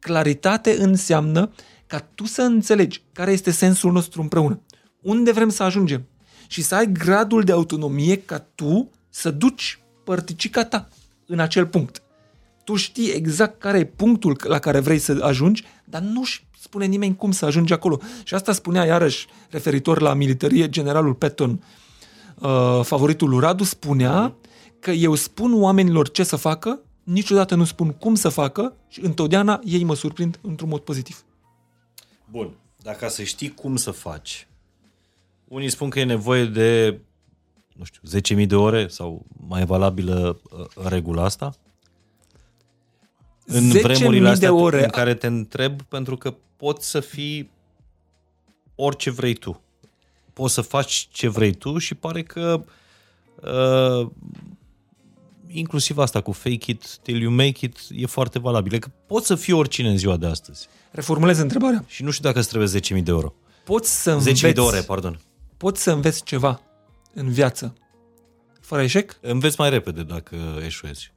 Claritate 0.00 0.76
înseamnă 0.82 1.50
ca 1.86 1.98
tu 2.14 2.24
să 2.24 2.42
înțelegi 2.42 3.02
care 3.12 3.32
este 3.32 3.50
sensul 3.50 3.92
nostru 3.92 4.20
împreună, 4.20 4.60
unde 5.02 5.32
vrem 5.32 5.48
să 5.48 5.62
ajungem 5.62 6.06
și 6.46 6.62
să 6.62 6.74
ai 6.74 6.92
gradul 6.92 7.42
de 7.42 7.52
autonomie 7.52 8.16
ca 8.16 8.38
tu 8.54 8.90
să 9.08 9.30
duci 9.30 9.82
părticica 10.04 10.64
ta 10.64 10.88
în 11.26 11.38
acel 11.38 11.66
punct. 11.66 12.02
Tu 12.64 12.74
știi 12.74 13.10
exact 13.10 13.60
care 13.60 13.78
e 13.78 13.84
punctul 13.84 14.36
la 14.42 14.58
care 14.58 14.80
vrei 14.80 14.98
să 14.98 15.18
ajungi, 15.22 15.64
dar 15.84 16.00
nu 16.00 16.22
spune 16.60 16.84
nimeni 16.86 17.16
cum 17.16 17.32
să 17.32 17.44
ajungi 17.44 17.72
acolo. 17.72 18.00
Și 18.24 18.34
asta 18.34 18.52
spunea 18.52 18.84
iarăși 18.84 19.26
referitor 19.50 20.00
la 20.00 20.14
militarie 20.14 20.68
generalul 20.68 21.14
Patton 21.14 21.64
uh, 22.38 22.80
favoritul 22.82 23.28
lui 23.28 23.40
Radu, 23.40 23.64
spunea 23.64 24.34
că 24.78 24.90
eu 24.90 25.14
spun 25.14 25.62
oamenilor 25.62 26.10
ce 26.10 26.22
să 26.22 26.36
facă, 26.36 26.80
niciodată 27.02 27.54
nu 27.54 27.64
spun 27.64 27.92
cum 27.92 28.14
să 28.14 28.28
facă 28.28 28.74
și 28.88 29.00
întotdeauna 29.00 29.60
ei 29.64 29.84
mă 29.84 29.94
surprind 29.94 30.38
într-un 30.42 30.68
mod 30.68 30.80
pozitiv. 30.80 31.24
Bun, 32.30 32.50
dacă 32.82 33.08
să 33.08 33.22
știi 33.22 33.54
cum 33.54 33.76
să 33.76 33.90
faci, 33.90 34.48
unii 35.48 35.70
spun 35.70 35.90
că 35.90 36.00
e 36.00 36.04
nevoie 36.04 36.44
de, 36.44 36.98
nu 37.72 37.84
știu, 37.84 38.36
10.000 38.40 38.46
de 38.46 38.56
ore 38.56 38.88
sau 38.88 39.26
mai 39.48 39.64
valabilă 39.64 40.40
uh, 40.50 40.66
regula 40.88 41.24
asta? 41.24 41.54
În 43.46 43.68
vremurile 43.68 44.28
astea 44.28 44.48
de 44.48 44.54
ore. 44.54 44.82
în 44.82 44.90
care 44.90 45.14
te 45.14 45.26
întreb, 45.26 45.82
pentru 45.82 46.16
că 46.16 46.34
poți 46.56 46.90
să 46.90 47.00
fii 47.00 47.50
orice 48.74 49.10
vrei 49.10 49.34
tu 49.34 49.60
poți 50.40 50.54
să 50.54 50.60
faci 50.60 51.08
ce 51.12 51.28
vrei 51.28 51.52
tu 51.52 51.78
și 51.78 51.94
pare 51.94 52.22
că 52.22 52.64
uh, 53.42 54.10
inclusiv 55.52 55.98
asta 55.98 56.20
cu 56.20 56.32
fake 56.32 56.70
it 56.70 56.96
till 56.96 57.20
you 57.20 57.32
make 57.32 57.64
it 57.64 57.78
e 57.90 58.06
foarte 58.06 58.38
valabil. 58.38 58.78
Că 58.78 58.88
poți 59.06 59.26
să 59.26 59.34
fii 59.34 59.52
oricine 59.52 59.88
în 59.88 59.96
ziua 59.96 60.16
de 60.16 60.26
astăzi. 60.26 60.68
Reformulez 60.90 61.38
întrebarea. 61.38 61.84
Și 61.86 62.02
nu 62.02 62.10
știu 62.10 62.24
dacă 62.24 62.38
îți 62.38 62.48
trebuie 62.48 62.98
10.000 62.98 63.02
de 63.02 63.10
euro. 63.10 63.34
Poți 63.64 64.02
să 64.02 64.10
înveți, 64.10 64.46
10.000 64.46 64.54
de 64.54 64.60
ore, 64.60 64.80
pardon. 64.80 65.20
Poți 65.56 65.82
să 65.82 65.90
înveți 65.90 66.22
ceva 66.22 66.60
în 67.14 67.30
viață 67.30 67.74
fără 68.70 68.82
eșec? 68.82 69.18
Înveți 69.20 69.56
mai 69.58 69.70
repede 69.70 70.02
dacă 70.02 70.36
eșuezi. 70.64 71.12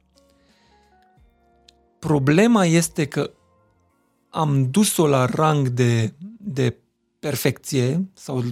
Problema 1.99 2.65
este 2.65 3.05
că 3.05 3.31
am 4.29 4.71
dus-o 4.71 5.07
la 5.07 5.25
rang 5.25 5.67
de, 5.67 6.13
de 6.39 6.77
perfecție 7.19 8.09
sau 8.13 8.43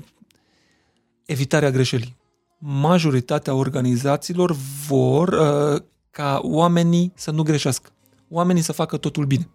evitarea 1.25 1.71
greșelii. 1.71 2.15
Majoritatea 2.63 3.53
organizațiilor 3.53 4.55
vor 4.87 5.27
uh, 5.27 5.81
ca 6.11 6.39
oamenii 6.43 7.11
să 7.15 7.31
nu 7.31 7.43
greșească, 7.43 7.89
oamenii 8.29 8.61
să 8.61 8.71
facă 8.71 8.97
totul 8.97 9.25
bine. 9.25 9.49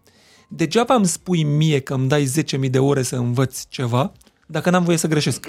Degeaba 0.49 0.93
îmi 0.93 1.05
spui 1.05 1.43
mie 1.43 1.79
că 1.79 1.93
îmi 1.93 2.07
dai 2.07 2.31
10.000 2.63 2.69
de 2.69 2.79
ore 2.79 3.01
să 3.01 3.15
învăț 3.15 3.63
ceva 3.67 4.11
dacă 4.47 4.69
n-am 4.69 4.83
voie 4.83 4.97
să 4.97 5.07
greșesc. 5.07 5.47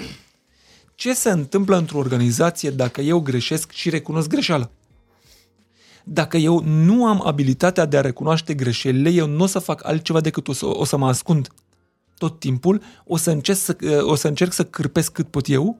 Ce 0.95 1.13
se 1.13 1.29
întâmplă 1.29 1.77
într-o 1.77 1.97
organizație 1.97 2.69
dacă 2.69 3.01
eu 3.01 3.19
greșesc 3.19 3.71
și 3.71 3.89
recunosc 3.89 4.27
greșeala? 4.27 4.69
Dacă 6.03 6.37
eu 6.37 6.63
nu 6.63 7.05
am 7.05 7.21
abilitatea 7.25 7.85
de 7.85 7.97
a 7.97 8.01
recunoaște 8.01 8.53
greșelile, 8.53 9.09
eu 9.09 9.27
nu 9.27 9.43
o 9.43 9.45
să 9.45 9.59
fac 9.59 9.85
altceva 9.85 10.21
decât 10.21 10.47
o 10.47 10.53
să, 10.53 10.65
o 10.65 10.85
să 10.85 10.97
mă 10.97 11.07
ascund 11.07 11.47
tot 12.17 12.39
timpul, 12.39 12.81
o 13.05 13.17
să, 13.17 13.31
încerc 13.31 13.57
să, 13.57 13.77
o 14.01 14.15
să 14.15 14.27
încerc 14.27 14.53
să 14.53 14.65
cârpesc 14.65 15.11
cât 15.11 15.27
pot 15.27 15.49
eu 15.49 15.77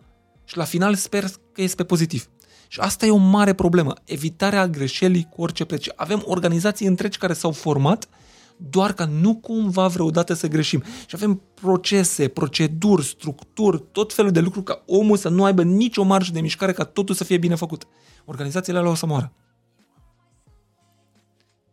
și 0.49 0.57
la 0.57 0.63
final 0.63 0.95
sper 0.95 1.23
că 1.51 1.61
este 1.61 1.83
pozitiv. 1.83 2.29
Și 2.67 2.79
asta 2.79 3.05
e 3.05 3.11
o 3.11 3.15
mare 3.15 3.53
problemă, 3.53 3.93
evitarea 4.05 4.67
greșelii 4.67 5.27
cu 5.29 5.41
orice 5.41 5.65
preț. 5.65 5.85
Avem 5.95 6.23
organizații 6.25 6.87
întregi 6.87 7.17
care 7.17 7.33
s-au 7.33 7.51
format 7.51 8.09
doar 8.57 8.93
ca 8.93 9.05
nu 9.05 9.35
cumva 9.35 9.87
vreodată 9.87 10.33
să 10.33 10.47
greșim. 10.47 10.83
Și 10.83 11.15
avem 11.15 11.41
procese, 11.53 12.27
proceduri, 12.27 13.05
structuri, 13.05 13.83
tot 13.91 14.13
felul 14.13 14.31
de 14.31 14.39
lucruri 14.39 14.65
ca 14.65 14.83
omul 14.85 15.17
să 15.17 15.29
nu 15.29 15.43
aibă 15.43 15.63
nicio 15.63 16.03
marjă 16.03 16.31
de 16.31 16.41
mișcare 16.41 16.71
ca 16.73 16.83
totul 16.83 17.15
să 17.15 17.23
fie 17.23 17.37
bine 17.37 17.55
făcut. 17.55 17.87
Organizațiile 18.25 18.77
alea 18.77 18.91
o 18.91 18.95
să 18.95 19.05
moară. 19.05 19.33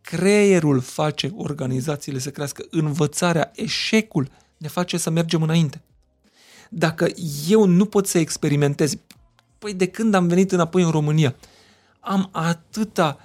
Creierul 0.01 0.81
face 0.81 1.32
organizațiile 1.35 2.19
să 2.19 2.31
crească. 2.31 2.65
Învățarea, 2.70 3.51
eșecul 3.55 4.28
ne 4.57 4.69
face 4.69 4.97
să 4.97 5.11
mergem 5.11 5.43
înainte. 5.43 5.85
Dacă 6.71 7.09
eu 7.49 7.65
nu 7.65 7.85
pot 7.85 8.07
să 8.07 8.19
experimentez, 8.19 8.97
păi 9.59 9.75
de 9.75 9.87
când 9.87 10.15
am 10.15 10.27
venit 10.27 10.53
înapoi 10.53 10.83
în 10.83 10.91
România, 10.91 11.35
am 12.01 12.29
atâta 12.33 13.19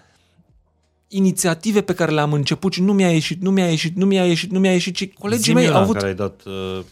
inițiative 1.07 1.81
pe 1.81 1.93
care 1.93 2.11
le-am 2.11 2.33
început 2.33 2.73
și 2.73 2.81
nu 2.81 2.93
mi-a 2.93 3.11
ieșit, 3.11 3.41
nu 3.41 3.51
mi-a 3.51 3.69
ieșit, 3.69 3.95
nu 3.95 4.05
mi-a 4.05 4.25
ieșit, 4.25 4.51
nu 4.51 4.59
mi-a 4.59 4.71
ieșit 4.71 4.95
și 4.95 5.07
colegii 5.07 5.43
Zi-mi 5.43 5.55
mei 5.55 5.67
una 5.67 5.75
au 5.75 5.81
avut... 5.81 5.95
care 5.95 6.07
ai 6.07 6.15
dat... 6.15 6.41
Uh, 6.45 6.83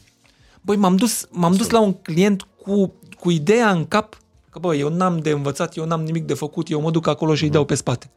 Băi, 0.62 0.76
m-am 0.76 0.96
dus, 0.96 1.28
m-am 1.32 1.54
dus 1.56 1.70
la 1.70 1.80
un 1.80 1.94
client 1.94 2.48
cu, 2.64 2.94
cu 3.20 3.30
ideea 3.30 3.72
în 3.72 3.86
cap 3.86 4.18
că, 4.50 4.60
bă, 4.60 4.76
eu 4.76 4.90
n-am 4.90 5.20
de 5.20 5.30
învățat, 5.30 5.78
eu 5.78 5.86
n-am 5.86 6.04
nimic 6.04 6.26
de 6.26 6.34
făcut, 6.34 6.70
eu 6.70 6.82
mă 6.82 6.92
duc 6.92 7.08
acolo 7.08 7.36
și 7.36 7.44
îi 7.44 7.50
dau 7.50 7.66
pe 7.66 7.76
spate. 7.76 8.10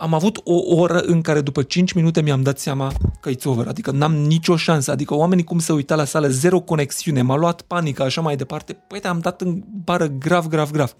Am 0.00 0.14
avut 0.14 0.40
o 0.44 0.74
oră 0.74 1.00
în 1.00 1.20
care 1.20 1.40
după 1.40 1.62
5 1.62 1.92
minute 1.92 2.22
mi-am 2.22 2.42
dat 2.42 2.58
seama 2.58 2.92
că 3.20 3.30
it's 3.30 3.44
over, 3.44 3.66
adică 3.66 3.90
n-am 3.90 4.14
nicio 4.14 4.56
șansă, 4.56 4.90
adică 4.90 5.14
oamenii 5.14 5.44
cum 5.44 5.58
să 5.58 5.72
uita 5.72 5.94
la 5.94 6.04
sală, 6.04 6.28
zero 6.28 6.60
conexiune, 6.60 7.22
m-a 7.22 7.36
luat 7.36 7.62
panică, 7.62 8.02
așa 8.02 8.20
mai 8.20 8.36
departe, 8.36 8.72
păi 8.72 9.00
am 9.00 9.18
dat 9.18 9.40
în 9.40 9.62
bară 9.84 10.06
grav, 10.06 10.46
grav, 10.46 10.70
grav. 10.70 10.94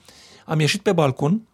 Am 0.46 0.60
ieșit 0.60 0.82
pe 0.82 0.92
balcon, 0.92 1.48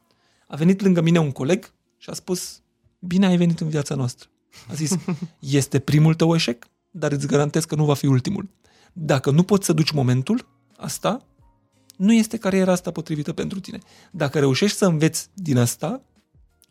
a 0.47 0.57
venit 0.57 0.83
lângă 0.83 1.01
mine 1.01 1.19
un 1.19 1.31
coleg 1.31 1.73
și 1.99 2.11
a 2.11 2.13
spus, 2.13 2.61
bine 2.99 3.27
ai 3.27 3.37
venit 3.37 3.61
în 3.61 3.69
viața 3.69 3.95
noastră. 3.95 4.29
A 4.71 4.75
zis, 4.75 4.97
este 5.61 5.79
primul 5.79 6.15
tău 6.15 6.35
eșec, 6.35 6.67
dar 6.91 7.13
îți 7.13 7.27
garantez 7.27 7.65
că 7.65 7.75
nu 7.75 7.85
va 7.85 7.95
fi 7.95 8.07
ultimul. 8.07 8.49
Dacă 8.93 9.31
nu 9.31 9.43
poți 9.43 9.67
să 9.67 9.73
duci 9.73 9.91
momentul, 9.91 10.49
asta 10.77 11.27
nu 11.97 12.13
este 12.13 12.37
cariera 12.37 12.73
asta 12.73 12.91
potrivită 12.91 13.33
pentru 13.33 13.61
tine. 13.61 13.79
Dacă 14.11 14.39
reușești 14.39 14.77
să 14.77 14.87
înveți 14.87 15.29
din 15.35 15.59
asta, 15.59 16.03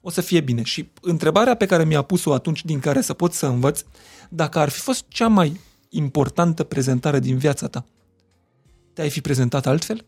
o 0.06 0.10
să 0.10 0.22
fie 0.22 0.42
bine. 0.42 0.64
Și 0.64 0.90
întrebarea 1.02 1.56
pe 1.56 1.66
care 1.66 1.86
mi-a 1.86 2.02
pus-o 2.02 2.34
atunci 2.34 2.66
din 2.66 2.80
care 2.80 3.02
să 3.02 3.14
pot 3.14 3.34
să 3.34 3.46
învăț, 3.46 3.84
dacă 4.30 4.60
ar 4.60 4.70
fi 4.70 4.80
fost 4.80 5.06
cea 5.08 5.28
mai 5.28 5.60
importantă 5.90 6.64
prezentare 6.64 7.20
din 7.20 7.38
viața 7.38 7.68
ta, 7.68 7.86
te-ai 8.94 9.10
fi 9.10 9.22
prezentat 9.22 9.66
altfel? 9.66 10.06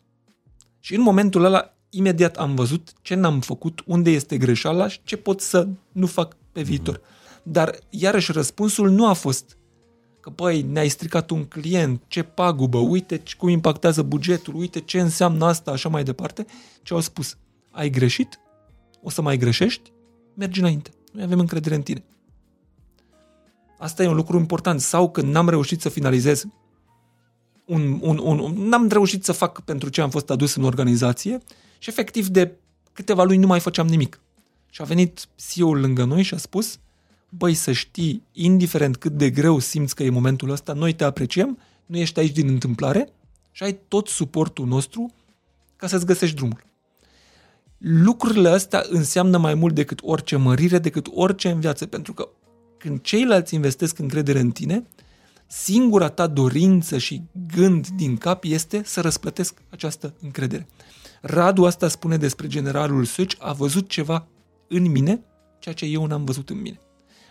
Și 0.80 0.96
în 0.96 1.02
momentul 1.02 1.44
ăla, 1.44 1.74
imediat 1.90 2.36
am 2.38 2.56
văzut 2.56 2.94
ce 3.02 3.16
n-am 3.16 3.40
făcut, 3.40 3.82
unde 3.86 4.10
este 4.10 4.38
greșeala 4.38 4.88
și 4.88 5.00
ce 5.04 5.16
pot 5.16 5.42
să 5.42 5.68
nu 5.92 6.06
fac 6.06 6.36
pe 6.52 6.62
viitor. 6.62 7.02
Dar, 7.44 7.80
iarăși, 7.90 8.32
răspunsul 8.32 8.90
nu 8.90 9.08
a 9.08 9.14
fost 9.14 9.58
că, 10.20 10.30
băi, 10.36 10.62
ne-ai 10.62 10.88
stricat 10.88 11.30
un 11.30 11.46
client, 11.46 12.02
ce 12.08 12.24
pagubă, 12.24 12.78
uite 12.78 13.24
cum 13.38 13.50
impactează 13.50 14.02
bugetul, 14.02 14.56
uite 14.56 14.80
ce 14.80 15.00
înseamnă 15.00 15.46
asta, 15.46 15.72
așa 15.72 15.90
mai 15.90 16.04
departe, 16.04 16.46
ce 16.84 16.94
au 16.94 17.00
spus. 17.00 17.38
Ai 17.72 17.90
greșit? 17.90 18.40
O 19.02 19.10
să 19.10 19.22
mai 19.22 19.38
greșești? 19.38 19.92
Mergi 20.34 20.60
înainte. 20.60 20.90
Noi 21.12 21.24
avem 21.24 21.40
încredere 21.40 21.76
în 21.76 21.82
tine. 21.82 22.04
Asta 23.78 24.04
e 24.04 24.08
un 24.08 24.16
lucru 24.16 24.38
important. 24.38 24.82
Sau 24.82 25.12
când 25.12 25.32
n-am 25.32 25.50
reușit 25.50 25.82
să 25.82 25.90
finalizez 25.90 26.46
un, 27.66 28.00
un, 28.02 28.18
un, 28.18 28.54
n-am 28.68 28.88
reușit 28.88 29.24
să 29.24 29.32
fac 29.32 29.62
pentru 29.62 29.90
ce 29.90 30.02
am 30.02 30.10
fost 30.10 30.30
adus 30.30 30.56
în 30.56 30.64
organizație 30.64 31.40
și 31.78 31.90
efectiv 31.90 32.28
de 32.28 32.52
câteva 32.94 33.24
luni 33.24 33.38
nu 33.38 33.48
mai 33.48 33.60
făceam 33.60 33.88
nimic. 33.88 34.22
Și 34.70 34.82
a 34.82 34.86
venit 34.86 35.28
CEO-ul 35.36 35.80
lângă 35.80 36.04
noi 36.04 36.24
și 36.24 36.34
a 36.34 36.38
spus, 36.38 36.80
băi, 37.30 37.54
să 37.54 37.72
știi, 37.72 38.24
indiferent 38.32 38.98
cât 38.98 39.12
de 39.12 39.30
greu 39.30 39.60
simți 39.60 39.96
că 39.96 40.04
e 40.04 40.10
momentul 40.10 40.50
ăsta, 40.50 40.74
noi 40.74 40.94
te 40.94 41.04
apreciem, 41.04 41.58
nu 41.86 41.98
ești 41.98 42.20
aici 42.20 42.34
din 42.34 42.48
întâmplare 42.48 43.10
și 43.52 43.64
ai 43.64 43.80
tot 43.88 44.08
suportul 44.08 44.68
nostru 44.68 45.14
ca 45.76 45.88
să-ți 45.88 46.06
găsești 46.06 46.36
drumul. 46.36 46.64
Lucrurile 47.78 48.50
astea 48.50 48.84
înseamnă 48.90 49.38
mai 49.38 49.54
mult 49.54 49.76
decât 49.76 50.00
orice 50.04 50.36
mărire, 50.36 50.80
decât 50.80 51.08
orice 51.14 51.50
în 51.50 51.60
viață, 51.60 51.86
pentru 51.86 52.14
că 52.14 52.30
când 52.78 53.02
ceilalți 53.02 53.56
investesc 53.56 54.00
încredere 54.00 54.40
în 54.40 54.52
tine, 54.52 54.88
singura 55.48 56.10
ta 56.10 56.28
dorință 56.28 56.98
și 56.98 57.22
gând 57.56 57.88
din 57.88 58.18
cap 58.18 58.44
este 58.44 58.82
să 58.86 59.02
răsplătesc 59.02 59.62
această 59.70 60.14
încredere. 60.22 60.68
Radu 61.22 61.66
asta 61.66 61.88
spune 61.88 62.18
despre 62.18 62.48
generalul 62.48 63.06
Suci, 63.06 63.36
a 63.40 63.54
văzut 63.54 63.90
ceva 63.90 64.28
în 64.68 64.92
mine, 64.92 65.22
ceea 65.60 65.76
ce 65.76 65.86
eu 65.86 66.06
n-am 66.06 66.26
văzut 66.26 66.50
în 66.50 66.62
mine. 66.62 66.80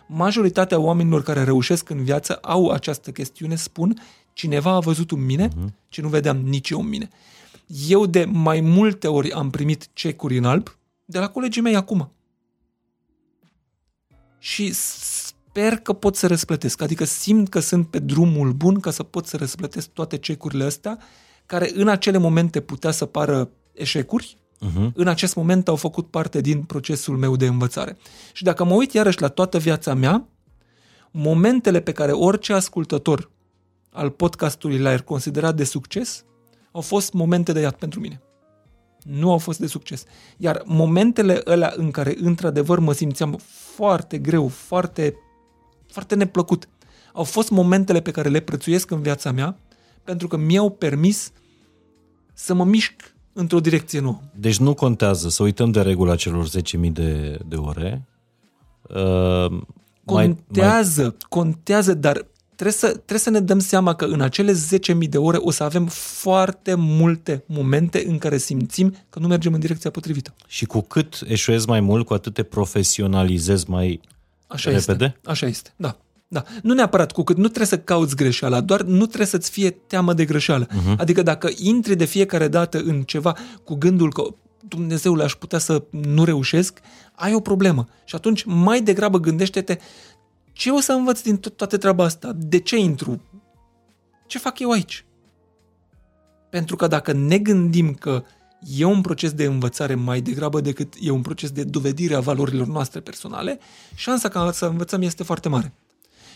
Majoritatea 0.08 0.78
oamenilor 0.78 1.22
care 1.22 1.44
reușesc 1.44 1.90
în 1.90 2.04
viață 2.04 2.34
au 2.34 2.70
această 2.70 3.10
chestiune, 3.10 3.54
spun, 3.54 4.02
cineva 4.32 4.70
a 4.70 4.80
văzut 4.80 5.10
în 5.10 5.24
mine 5.24 5.48
uh-huh. 5.48 5.72
ce 5.88 6.00
nu 6.00 6.08
vedeam 6.08 6.36
nici 6.36 6.70
eu 6.70 6.80
în 6.80 6.88
mine. 6.88 7.08
Eu 7.66 8.06
de 8.06 8.24
mai 8.24 8.60
multe 8.60 9.08
ori 9.08 9.32
am 9.32 9.50
primit 9.50 9.88
cecuri 9.92 10.36
în 10.36 10.44
alb 10.44 10.78
de 11.04 11.18
la 11.18 11.28
colegii 11.28 11.62
mei 11.62 11.76
acum. 11.76 12.12
Și 14.38 14.72
sper 14.72 15.76
că 15.76 15.92
pot 15.92 16.16
să 16.16 16.26
răsplătesc. 16.26 16.80
Adică 16.80 17.04
simt 17.04 17.48
că 17.48 17.60
sunt 17.60 17.90
pe 17.90 17.98
drumul 17.98 18.52
bun 18.52 18.80
ca 18.80 18.90
să 18.90 19.02
pot 19.02 19.26
să 19.26 19.36
răsplătesc 19.36 19.88
toate 19.88 20.18
cecurile 20.18 20.64
astea, 20.64 20.98
care 21.46 21.70
în 21.74 21.88
acele 21.88 22.18
momente 22.18 22.60
putea 22.60 22.90
să 22.90 23.06
pară 23.06 23.50
eșecuri, 23.72 24.38
uh-huh. 24.66 24.92
în 24.94 25.08
acest 25.08 25.34
moment 25.34 25.68
au 25.68 25.76
făcut 25.76 26.10
parte 26.10 26.40
din 26.40 26.62
procesul 26.62 27.16
meu 27.16 27.36
de 27.36 27.46
învățare. 27.46 27.96
Și 28.32 28.42
dacă 28.42 28.64
mă 28.64 28.74
uit 28.74 28.92
iarăși 28.92 29.20
la 29.20 29.28
toată 29.28 29.58
viața 29.58 29.94
mea, 29.94 30.28
momentele 31.10 31.80
pe 31.80 31.92
care 31.92 32.12
orice 32.12 32.52
ascultător 32.52 33.30
al 33.90 34.10
podcastului 34.10 34.78
l-ar 34.78 35.02
considera 35.02 35.52
de 35.52 35.64
succes, 35.64 36.24
au 36.76 36.82
fost 36.82 37.12
momente 37.12 37.52
de 37.52 37.60
iad 37.60 37.74
pentru 37.74 38.00
mine. 38.00 38.20
Nu 39.02 39.30
au 39.30 39.38
fost 39.38 39.58
de 39.58 39.66
succes. 39.66 40.04
Iar 40.36 40.62
momentele 40.64 41.40
alea 41.44 41.72
în 41.76 41.90
care 41.90 42.16
într-adevăr 42.20 42.78
mă 42.78 42.92
simțeam 42.92 43.38
foarte 43.74 44.18
greu, 44.18 44.48
foarte, 44.48 45.14
foarte 45.86 46.14
neplăcut, 46.14 46.68
au 47.12 47.24
fost 47.24 47.50
momentele 47.50 48.00
pe 48.00 48.10
care 48.10 48.28
le 48.28 48.40
prețuiesc 48.40 48.90
în 48.90 49.00
viața 49.00 49.32
mea 49.32 49.58
pentru 50.04 50.28
că 50.28 50.36
mi-au 50.36 50.70
permis 50.70 51.32
să 52.32 52.54
mă 52.54 52.64
mișc 52.64 53.14
într-o 53.32 53.60
direcție 53.60 54.00
nouă. 54.00 54.20
Deci 54.34 54.58
nu 54.58 54.74
contează 54.74 55.28
să 55.28 55.42
uităm 55.42 55.70
de 55.70 55.80
regula 55.80 56.16
celor 56.16 56.48
10.000 56.48 56.92
de, 56.92 57.38
de 57.46 57.56
ore. 57.56 58.06
Uh, 58.82 59.62
contează, 60.04 61.00
mai, 61.00 61.10
mai... 61.10 61.26
contează, 61.28 61.94
dar 61.94 62.26
trebuie 62.56 62.76
să, 62.76 62.86
trebuie 62.86 63.18
să 63.18 63.30
ne 63.30 63.40
dăm 63.40 63.58
seama 63.58 63.94
că 63.94 64.04
în 64.04 64.20
acele 64.20 64.52
10.000 64.52 65.08
de 65.08 65.18
ore 65.18 65.36
o 65.40 65.50
să 65.50 65.62
avem 65.62 65.86
foarte 65.86 66.74
multe 66.74 67.42
momente 67.46 68.04
în 68.06 68.18
care 68.18 68.38
simțim 68.38 68.94
că 69.10 69.18
nu 69.18 69.26
mergem 69.26 69.52
în 69.52 69.60
direcția 69.60 69.90
potrivită. 69.90 70.34
Și 70.46 70.64
cu 70.64 70.80
cât 70.80 71.18
eșuezi 71.26 71.68
mai 71.68 71.80
mult, 71.80 72.06
cu 72.06 72.14
atât 72.14 72.34
te 72.34 72.42
profesionalizezi 72.42 73.70
mai 73.70 74.00
Așa 74.46 74.70
repede? 74.70 75.04
Este. 75.04 75.30
Așa 75.30 75.46
este, 75.46 75.72
da. 75.76 75.96
Da. 76.28 76.44
Nu 76.62 76.74
neapărat 76.74 77.12
cu 77.12 77.22
cât 77.22 77.36
nu 77.36 77.44
trebuie 77.44 77.66
să 77.66 77.78
cauți 77.78 78.16
greșeala, 78.16 78.60
doar 78.60 78.82
nu 78.82 79.06
trebuie 79.06 79.26
să-ți 79.26 79.50
fie 79.50 79.70
teamă 79.70 80.12
de 80.12 80.24
greșeală. 80.24 80.66
Uh-huh. 80.66 80.96
Adică 80.96 81.22
dacă 81.22 81.50
intri 81.56 81.96
de 81.96 82.04
fiecare 82.04 82.48
dată 82.48 82.78
în 82.78 83.02
ceva 83.02 83.36
cu 83.64 83.74
gândul 83.74 84.12
că 84.12 84.22
Dumnezeule, 84.68 85.22
aș 85.22 85.32
putea 85.32 85.58
să 85.58 85.82
nu 85.90 86.24
reușesc, 86.24 86.80
ai 87.14 87.34
o 87.34 87.40
problemă. 87.40 87.88
Și 88.04 88.14
atunci 88.14 88.44
mai 88.44 88.80
degrabă 88.80 89.18
gândește-te 89.18 89.78
ce 90.56 90.70
o 90.70 90.80
să 90.80 90.92
învăț 90.92 91.20
din 91.20 91.38
to- 91.38 91.56
toată 91.56 91.76
treaba 91.76 92.04
asta? 92.04 92.32
De 92.36 92.58
ce 92.58 92.76
intru? 92.76 93.22
Ce 94.26 94.38
fac 94.38 94.58
eu 94.58 94.70
aici? 94.70 95.04
Pentru 96.50 96.76
că 96.76 96.86
dacă 96.86 97.12
ne 97.12 97.38
gândim 97.38 97.94
că 97.94 98.24
e 98.76 98.84
un 98.84 99.00
proces 99.00 99.32
de 99.32 99.44
învățare 99.44 99.94
mai 99.94 100.20
degrabă 100.20 100.60
decât 100.60 100.94
e 101.00 101.10
un 101.10 101.22
proces 101.22 101.50
de 101.50 101.64
dovedire 101.64 102.14
a 102.14 102.20
valorilor 102.20 102.66
noastre 102.66 103.00
personale, 103.00 103.58
șansa 103.94 104.28
ca 104.28 104.52
să 104.52 104.66
învățăm 104.66 105.02
este 105.02 105.22
foarte 105.22 105.48
mare. 105.48 105.72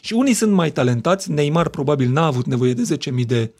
Și 0.00 0.12
unii 0.12 0.34
sunt 0.34 0.52
mai 0.52 0.70
talentați, 0.70 1.30
Neymar 1.30 1.68
probabil 1.68 2.10
n-a 2.10 2.26
avut 2.26 2.46
nevoie 2.46 2.74
de 2.74 2.98
10.000 3.20 3.26
de 3.26 3.52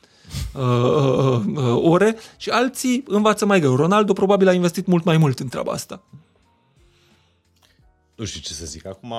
uh, 0.55 0.62
uh, 0.62 1.43
uh, 1.47 1.82
ore 1.82 2.16
și 2.37 2.51
alții 2.51 3.05
învață 3.07 3.47
mai 3.47 3.61
greu. 3.61 3.77
Ronaldo 3.77 4.12
probabil 4.12 4.49
a 4.49 4.53
investit 4.53 4.87
mult 4.87 5.05
mai 5.05 5.16
mult 5.16 5.39
în 5.39 5.49
treaba 5.49 5.73
asta. 5.73 6.03
Nu 8.15 8.24
știu 8.24 8.41
ce 8.41 8.53
să 8.53 8.65
zic. 8.65 8.87
Acum, 8.87 9.15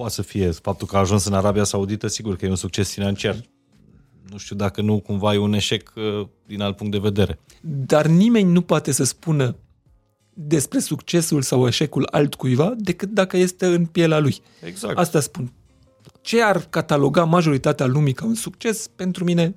poate 0.00 0.14
să 0.14 0.22
fie 0.22 0.50
faptul 0.50 0.86
că 0.86 0.96
a 0.96 0.98
ajuns 0.98 1.24
în 1.24 1.34
Arabia 1.34 1.64
Saudită, 1.64 2.06
sigur 2.06 2.36
că 2.36 2.46
e 2.46 2.48
un 2.48 2.56
succes 2.56 2.92
financiar. 2.92 3.36
Nu 4.30 4.36
știu 4.36 4.56
dacă 4.56 4.80
nu 4.80 5.00
cumva 5.00 5.34
e 5.34 5.38
un 5.38 5.52
eșec 5.52 5.92
uh, 5.96 6.28
din 6.46 6.60
alt 6.60 6.76
punct 6.76 6.92
de 6.92 6.98
vedere. 6.98 7.38
Dar 7.60 8.06
nimeni 8.06 8.52
nu 8.52 8.62
poate 8.62 8.92
să 8.92 9.04
spună 9.04 9.56
despre 10.34 10.78
succesul 10.78 11.42
sau 11.42 11.66
eșecul 11.66 12.08
altcuiva 12.10 12.74
decât 12.76 13.08
dacă 13.08 13.36
este 13.36 13.66
în 13.66 13.86
pielea 13.86 14.18
lui. 14.18 14.40
Exact. 14.64 14.98
Asta 14.98 15.20
spun. 15.20 15.52
Ce 16.20 16.42
ar 16.42 16.66
cataloga 16.70 17.24
majoritatea 17.24 17.86
lumii 17.86 18.12
ca 18.12 18.24
un 18.24 18.34
succes, 18.34 18.86
pentru 18.86 19.24
mine 19.24 19.54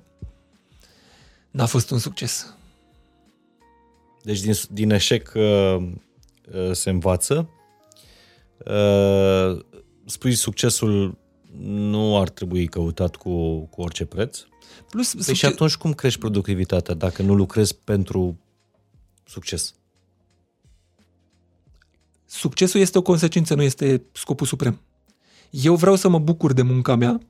n-a 1.50 1.66
fost 1.66 1.90
un 1.90 1.98
succes. 1.98 2.54
Deci 4.22 4.40
din, 4.40 4.54
din 4.70 4.90
eșec 4.90 5.32
uh, 5.34 5.42
uh, 5.42 6.72
se 6.72 6.90
învață. 6.90 7.48
Uh, 8.58 9.58
spui 10.06 10.34
succesul 10.34 11.18
nu 11.60 12.18
ar 12.18 12.28
trebui 12.28 12.66
căutat 12.66 13.16
cu, 13.16 13.60
cu 13.60 13.82
orice 13.82 14.04
preț. 14.04 14.38
Plus, 14.90 15.12
Păi 15.12 15.22
succes- 15.22 15.36
și 15.36 15.46
atunci 15.46 15.76
cum 15.76 15.92
crești 15.92 16.18
productivitatea 16.18 16.94
dacă 16.94 17.22
nu 17.22 17.34
lucrezi 17.34 17.76
pentru 17.84 18.38
succes? 19.26 19.74
succesul 22.26 22.80
este 22.80 22.98
o 22.98 23.02
consecință, 23.02 23.54
nu 23.54 23.62
este 23.62 24.02
scopul 24.12 24.46
suprem. 24.46 24.80
Eu 25.50 25.74
vreau 25.74 25.96
să 25.96 26.08
mă 26.08 26.18
bucur 26.18 26.52
de 26.52 26.62
munca 26.62 26.94
mea 26.94 27.20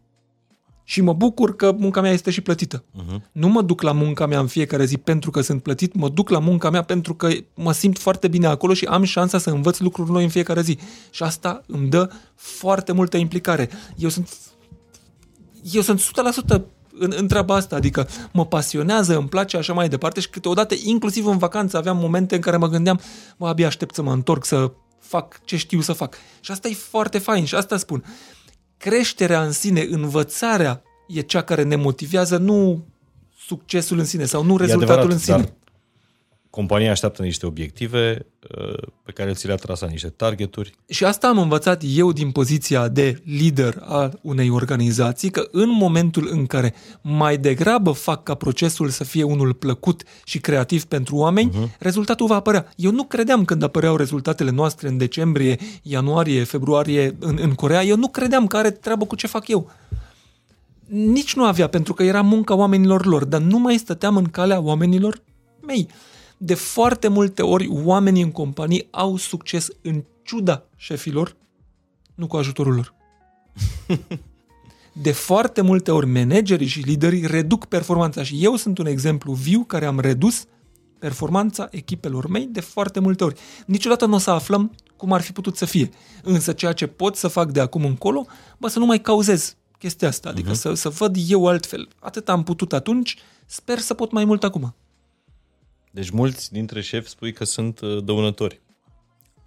și 0.84 1.00
mă 1.00 1.12
bucur 1.12 1.56
că 1.56 1.74
munca 1.78 2.00
mea 2.00 2.12
este 2.12 2.30
și 2.30 2.40
plătită. 2.40 2.84
Uh-huh. 2.84 3.30
Nu 3.32 3.48
mă 3.48 3.62
duc 3.62 3.82
la 3.82 3.92
munca 3.92 4.26
mea 4.26 4.38
în 4.38 4.46
fiecare 4.46 4.84
zi 4.84 4.98
pentru 4.98 5.30
că 5.30 5.40
sunt 5.40 5.62
plătit, 5.62 5.94
mă 5.94 6.08
duc 6.08 6.28
la 6.28 6.38
munca 6.38 6.70
mea 6.70 6.82
pentru 6.82 7.14
că 7.14 7.28
mă 7.54 7.72
simt 7.72 7.98
foarte 7.98 8.28
bine 8.28 8.46
acolo 8.46 8.74
și 8.74 8.84
am 8.84 9.02
șansa 9.02 9.38
să 9.38 9.50
învăț 9.50 9.78
lucruri 9.78 10.10
noi 10.10 10.22
în 10.22 10.28
fiecare 10.28 10.62
zi. 10.62 10.78
Și 11.10 11.22
asta 11.22 11.62
îmi 11.66 11.88
dă 11.88 12.10
foarte 12.34 12.92
multă 12.92 13.16
implicare. 13.16 13.70
Eu 13.96 14.08
sunt 14.08 14.28
eu 15.72 15.82
sunt 15.82 16.00
100% 16.00 16.60
în, 16.98 17.12
în 17.16 17.28
treaba 17.28 17.54
asta, 17.54 17.76
adică 17.76 18.08
mă 18.32 18.46
pasionează, 18.46 19.16
îmi 19.16 19.28
place 19.28 19.56
așa 19.56 19.72
mai 19.72 19.88
departe 19.88 20.20
și 20.20 20.28
câteodată, 20.28 20.74
inclusiv 20.84 21.26
în 21.26 21.38
vacanță, 21.38 21.76
aveam 21.76 21.96
momente 21.96 22.34
în 22.34 22.40
care 22.40 22.56
mă 22.56 22.68
gândeam, 22.68 23.00
mă, 23.36 23.48
abia 23.48 23.66
aștept 23.66 23.94
să 23.94 24.02
mă 24.02 24.12
întorc, 24.12 24.44
să 24.44 24.72
fac 24.98 25.40
ce 25.44 25.56
știu 25.56 25.80
să 25.80 25.92
fac. 25.92 26.16
Și 26.40 26.50
asta 26.50 26.68
e 26.68 26.74
foarte 26.74 27.18
fain 27.18 27.44
și 27.44 27.54
asta 27.54 27.76
spun. 27.76 28.04
Creșterea 28.84 29.42
în 29.42 29.52
sine, 29.52 29.86
învățarea 29.90 30.82
e 31.08 31.20
cea 31.20 31.42
care 31.42 31.62
ne 31.62 31.76
motivează, 31.76 32.36
nu 32.36 32.84
succesul 33.46 33.98
în 33.98 34.04
sine 34.04 34.24
sau 34.24 34.44
nu 34.44 34.54
E 34.54 34.56
rezultatul 34.56 34.92
adevărat, 34.92 35.12
în 35.12 35.18
sine. 35.18 35.36
dar 35.36 35.52
compania 36.54 36.90
așteaptă 36.90 37.22
niște 37.22 37.46
obiective 37.46 38.26
uh, 38.58 38.82
pe 39.02 39.12
care 39.12 39.32
ți 39.32 39.46
le-a 39.46 39.56
trasat, 39.56 39.90
niște 39.90 40.08
targeturi. 40.08 40.74
Și 40.88 41.04
asta 41.04 41.28
am 41.28 41.38
învățat 41.38 41.82
eu 41.86 42.12
din 42.12 42.30
poziția 42.30 42.88
de 42.88 43.22
lider 43.24 43.78
a 43.80 44.10
unei 44.22 44.50
organizații, 44.50 45.30
că 45.30 45.48
în 45.50 45.70
momentul 45.70 46.28
în 46.30 46.46
care 46.46 46.74
mai 47.02 47.38
degrabă 47.38 47.90
fac 47.90 48.22
ca 48.22 48.34
procesul 48.34 48.88
să 48.88 49.04
fie 49.04 49.22
unul 49.22 49.54
plăcut 49.54 50.02
și 50.24 50.38
creativ 50.38 50.84
pentru 50.84 51.16
oameni, 51.16 51.50
uh-huh. 51.50 51.78
rezultatul 51.78 52.26
va 52.26 52.34
apărea. 52.34 52.72
Eu 52.76 52.90
nu 52.90 53.04
credeam 53.04 53.44
când 53.44 53.62
apăreau 53.62 53.96
rezultatele 53.96 54.50
noastre 54.50 54.88
în 54.88 54.96
decembrie, 54.96 55.58
ianuarie, 55.82 56.44
februarie 56.44 57.16
în, 57.18 57.38
în 57.40 57.54
Corea, 57.54 57.84
eu 57.84 57.96
nu 57.96 58.08
credeam 58.08 58.46
că 58.46 58.56
are 58.56 58.70
treabă 58.70 59.04
cu 59.04 59.16
ce 59.16 59.26
fac 59.26 59.48
eu. 59.48 59.70
Nici 60.86 61.34
nu 61.34 61.44
avea, 61.44 61.66
pentru 61.66 61.94
că 61.94 62.02
era 62.02 62.20
munca 62.20 62.54
oamenilor 62.54 63.06
lor, 63.06 63.24
dar 63.24 63.40
nu 63.40 63.58
mai 63.58 63.76
stăteam 63.76 64.16
în 64.16 64.24
calea 64.24 64.60
oamenilor 64.60 65.22
mei. 65.66 65.88
De 66.36 66.54
foarte 66.54 67.08
multe 67.08 67.42
ori, 67.42 67.68
oamenii 67.70 68.22
în 68.22 68.32
companii 68.32 68.88
au 68.90 69.16
succes 69.16 69.68
în 69.82 70.04
ciuda 70.22 70.62
șefilor, 70.76 71.36
nu 72.14 72.26
cu 72.26 72.36
ajutorul 72.36 72.74
lor. 72.74 72.94
De 74.92 75.12
foarte 75.12 75.60
multe 75.60 75.90
ori, 75.90 76.06
managerii 76.06 76.66
și 76.66 76.80
liderii 76.80 77.26
reduc 77.26 77.64
performanța 77.64 78.22
și 78.22 78.44
eu 78.44 78.56
sunt 78.56 78.78
un 78.78 78.86
exemplu 78.86 79.32
viu 79.32 79.64
care 79.64 79.86
am 79.86 80.00
redus 80.00 80.44
performanța 80.98 81.68
echipelor 81.70 82.26
mei 82.26 82.46
de 82.46 82.60
foarte 82.60 83.00
multe 83.00 83.24
ori. 83.24 83.40
Niciodată 83.66 84.06
nu 84.06 84.14
o 84.14 84.18
să 84.18 84.30
aflăm 84.30 84.74
cum 84.96 85.12
ar 85.12 85.20
fi 85.20 85.32
putut 85.32 85.56
să 85.56 85.64
fie. 85.64 85.90
Însă 86.22 86.52
ceea 86.52 86.72
ce 86.72 86.86
pot 86.86 87.16
să 87.16 87.28
fac 87.28 87.50
de 87.50 87.60
acum 87.60 87.84
încolo, 87.84 88.26
bă, 88.58 88.68
să 88.68 88.78
nu 88.78 88.86
mai 88.86 89.00
cauzez 89.00 89.56
chestia 89.78 90.08
asta, 90.08 90.28
adică 90.28 90.50
uh-huh. 90.50 90.58
să, 90.58 90.74
să 90.74 90.88
văd 90.88 91.16
eu 91.28 91.46
altfel. 91.46 91.88
Atât 91.98 92.28
am 92.28 92.42
putut 92.42 92.72
atunci, 92.72 93.16
sper 93.46 93.78
să 93.78 93.94
pot 93.94 94.10
mai 94.12 94.24
mult 94.24 94.44
acum. 94.44 94.74
Deci 95.94 96.10
mulți 96.10 96.52
dintre 96.52 96.80
șefi 96.80 97.08
spui 97.08 97.32
că 97.32 97.44
sunt 97.44 97.80
uh, 97.80 98.04
dăunători. 98.04 98.60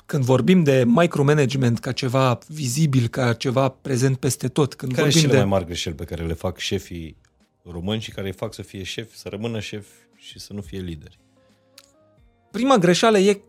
Când 0.06 0.24
vorbim 0.24 0.64
de 0.64 0.84
micromanagement 0.86 1.80
ca 1.80 1.92
ceva 1.92 2.38
vizibil, 2.48 3.08
ca 3.08 3.34
ceva 3.34 3.70
prezent 3.70 4.18
peste 4.18 4.48
tot, 4.48 4.74
când 4.74 4.94
Care 4.94 5.10
sunt 5.10 5.14
vorbim 5.14 5.30
cele 5.30 5.42
de... 5.42 5.48
mai 5.48 5.58
mari 5.58 5.66
greșeli 5.66 5.96
pe 5.96 6.04
care 6.04 6.26
le 6.26 6.34
fac 6.34 6.58
șefii 6.58 7.18
români 7.64 8.02
și 8.02 8.12
care 8.12 8.28
îi 8.28 8.34
fac 8.34 8.54
să 8.54 8.62
fie 8.62 8.84
șefi, 8.84 9.18
să 9.18 9.30
rămână 9.30 9.60
șefi 9.60 9.88
și 10.16 10.40
să 10.40 10.54
nu 10.54 10.62
fie 10.62 10.80
lideri? 10.80 11.20
Prima 12.52 12.78
greșeală 12.78 13.20
e 13.20 13.42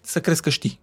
să 0.00 0.20
crezi 0.20 0.42
că 0.42 0.50
știi. 0.50 0.80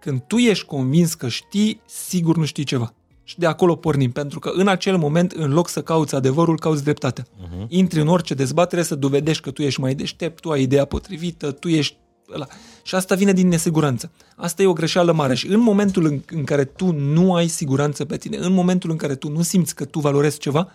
Când 0.00 0.22
tu 0.22 0.36
ești 0.36 0.64
convins 0.64 1.14
că 1.14 1.28
știi, 1.28 1.80
sigur 1.86 2.36
nu 2.36 2.44
știi 2.44 2.64
ceva. 2.64 2.94
Și 3.24 3.38
de 3.38 3.46
acolo 3.46 3.76
pornim, 3.76 4.10
pentru 4.10 4.38
că 4.38 4.50
în 4.54 4.68
acel 4.68 4.96
moment, 4.96 5.32
în 5.32 5.52
loc 5.52 5.68
să 5.68 5.82
cauți 5.82 6.14
adevărul, 6.14 6.58
cauți 6.58 6.82
dreptatea. 6.82 7.24
Uh-huh. 7.24 7.68
Intri 7.68 8.00
în 8.00 8.08
orice 8.08 8.34
dezbatere 8.34 8.82
să 8.82 8.94
dovedești 8.94 9.42
că 9.42 9.50
tu 9.50 9.62
ești 9.62 9.80
mai 9.80 9.94
deștept, 9.94 10.40
tu 10.40 10.50
ai 10.50 10.62
ideea 10.62 10.84
potrivită, 10.84 11.50
tu 11.50 11.68
ești 11.68 11.96
ăla. 12.34 12.46
Și 12.82 12.94
asta 12.94 13.14
vine 13.14 13.32
din 13.32 13.48
nesiguranță. 13.48 14.10
Asta 14.36 14.62
e 14.62 14.66
o 14.66 14.72
greșeală 14.72 15.12
mare 15.12 15.34
și 15.34 15.46
în 15.46 15.60
momentul 15.60 16.04
în, 16.04 16.20
în 16.30 16.44
care 16.44 16.64
tu 16.64 16.92
nu 16.92 17.34
ai 17.34 17.48
siguranță 17.48 18.04
pe 18.04 18.16
tine, 18.16 18.36
în 18.36 18.52
momentul 18.52 18.90
în 18.90 18.96
care 18.96 19.14
tu 19.14 19.30
nu 19.30 19.42
simți 19.42 19.74
că 19.74 19.84
tu 19.84 19.98
valorezi 19.98 20.38
ceva, 20.38 20.68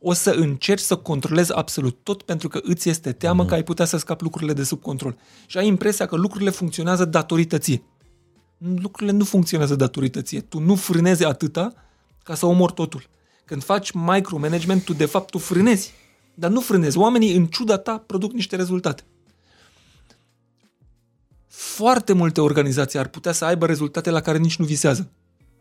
o 0.00 0.12
să 0.12 0.30
încerci 0.30 0.82
să 0.82 0.96
controlezi 0.96 1.54
absolut 1.54 1.98
tot 2.02 2.22
pentru 2.22 2.48
că 2.48 2.60
îți 2.62 2.88
este 2.88 3.12
teamă 3.12 3.44
mm-hmm. 3.44 3.48
că 3.48 3.54
ai 3.54 3.62
putea 3.62 3.84
să 3.84 3.96
scapi 3.96 4.22
lucrurile 4.22 4.52
de 4.52 4.62
sub 4.62 4.82
control. 4.82 5.16
Și 5.46 5.58
ai 5.58 5.66
impresia 5.66 6.06
că 6.06 6.16
lucrurile 6.16 6.50
funcționează 6.50 7.04
datorită 7.04 7.58
ție. 7.58 7.82
Lucrurile 8.58 9.16
nu 9.16 9.24
funcționează 9.24 9.74
datorită 9.74 10.22
ție. 10.22 10.40
Tu 10.40 10.58
nu 10.58 10.74
frânezi 10.74 11.24
atâta 11.24 11.72
ca 12.22 12.34
să 12.34 12.46
omori 12.46 12.72
totul. 12.72 13.08
Când 13.44 13.62
faci 13.62 13.90
micromanagement, 13.90 14.84
tu 14.84 14.92
de 14.92 15.04
fapt 15.04 15.30
tu 15.30 15.38
frânezi. 15.38 15.92
Dar 16.34 16.50
nu 16.50 16.60
frânezi. 16.60 16.98
Oamenii, 16.98 17.36
în 17.36 17.46
ciuda 17.46 17.78
ta, 17.78 17.98
produc 18.06 18.32
niște 18.32 18.56
rezultate. 18.56 19.02
Foarte 21.46 22.12
multe 22.12 22.40
organizații 22.40 22.98
ar 22.98 23.08
putea 23.08 23.32
să 23.32 23.44
aibă 23.44 23.66
rezultate 23.66 24.10
la 24.10 24.20
care 24.20 24.38
nici 24.38 24.56
nu 24.56 24.64
visează. 24.64 25.10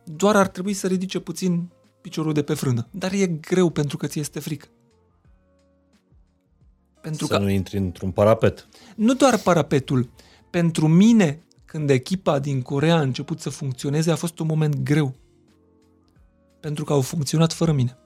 Doar 0.03 0.35
ar 0.35 0.47
trebui 0.47 0.73
să 0.73 0.87
ridice 0.87 1.19
puțin 1.19 1.69
piciorul 2.01 2.33
de 2.33 2.43
pe 2.43 2.53
frână. 2.53 2.87
Dar 2.91 3.11
e 3.11 3.27
greu 3.27 3.69
pentru 3.69 3.97
că 3.97 4.07
ți 4.07 4.19
este 4.19 4.39
frică. 4.39 4.67
Pentru 7.01 7.25
să 7.25 7.33
că 7.33 7.39
nu 7.39 7.49
intri 7.49 7.77
într-un 7.77 8.11
parapet. 8.11 8.67
nu 8.95 9.13
doar 9.13 9.37
parapetul. 9.37 10.09
Pentru 10.49 10.87
mine, 10.87 11.41
când 11.67 11.89
echipa 11.89 12.39
din 12.39 12.61
Corea 12.61 12.95
a 12.95 13.01
început 13.01 13.39
să 13.39 13.49
funcționeze, 13.49 14.11
a 14.11 14.15
fost 14.15 14.39
un 14.39 14.47
moment 14.47 14.75
greu. 14.75 15.15
Pentru 16.59 16.83
că 16.83 16.93
au 16.93 17.01
funcționat 17.01 17.53
fără 17.53 17.71
mine. 17.71 17.97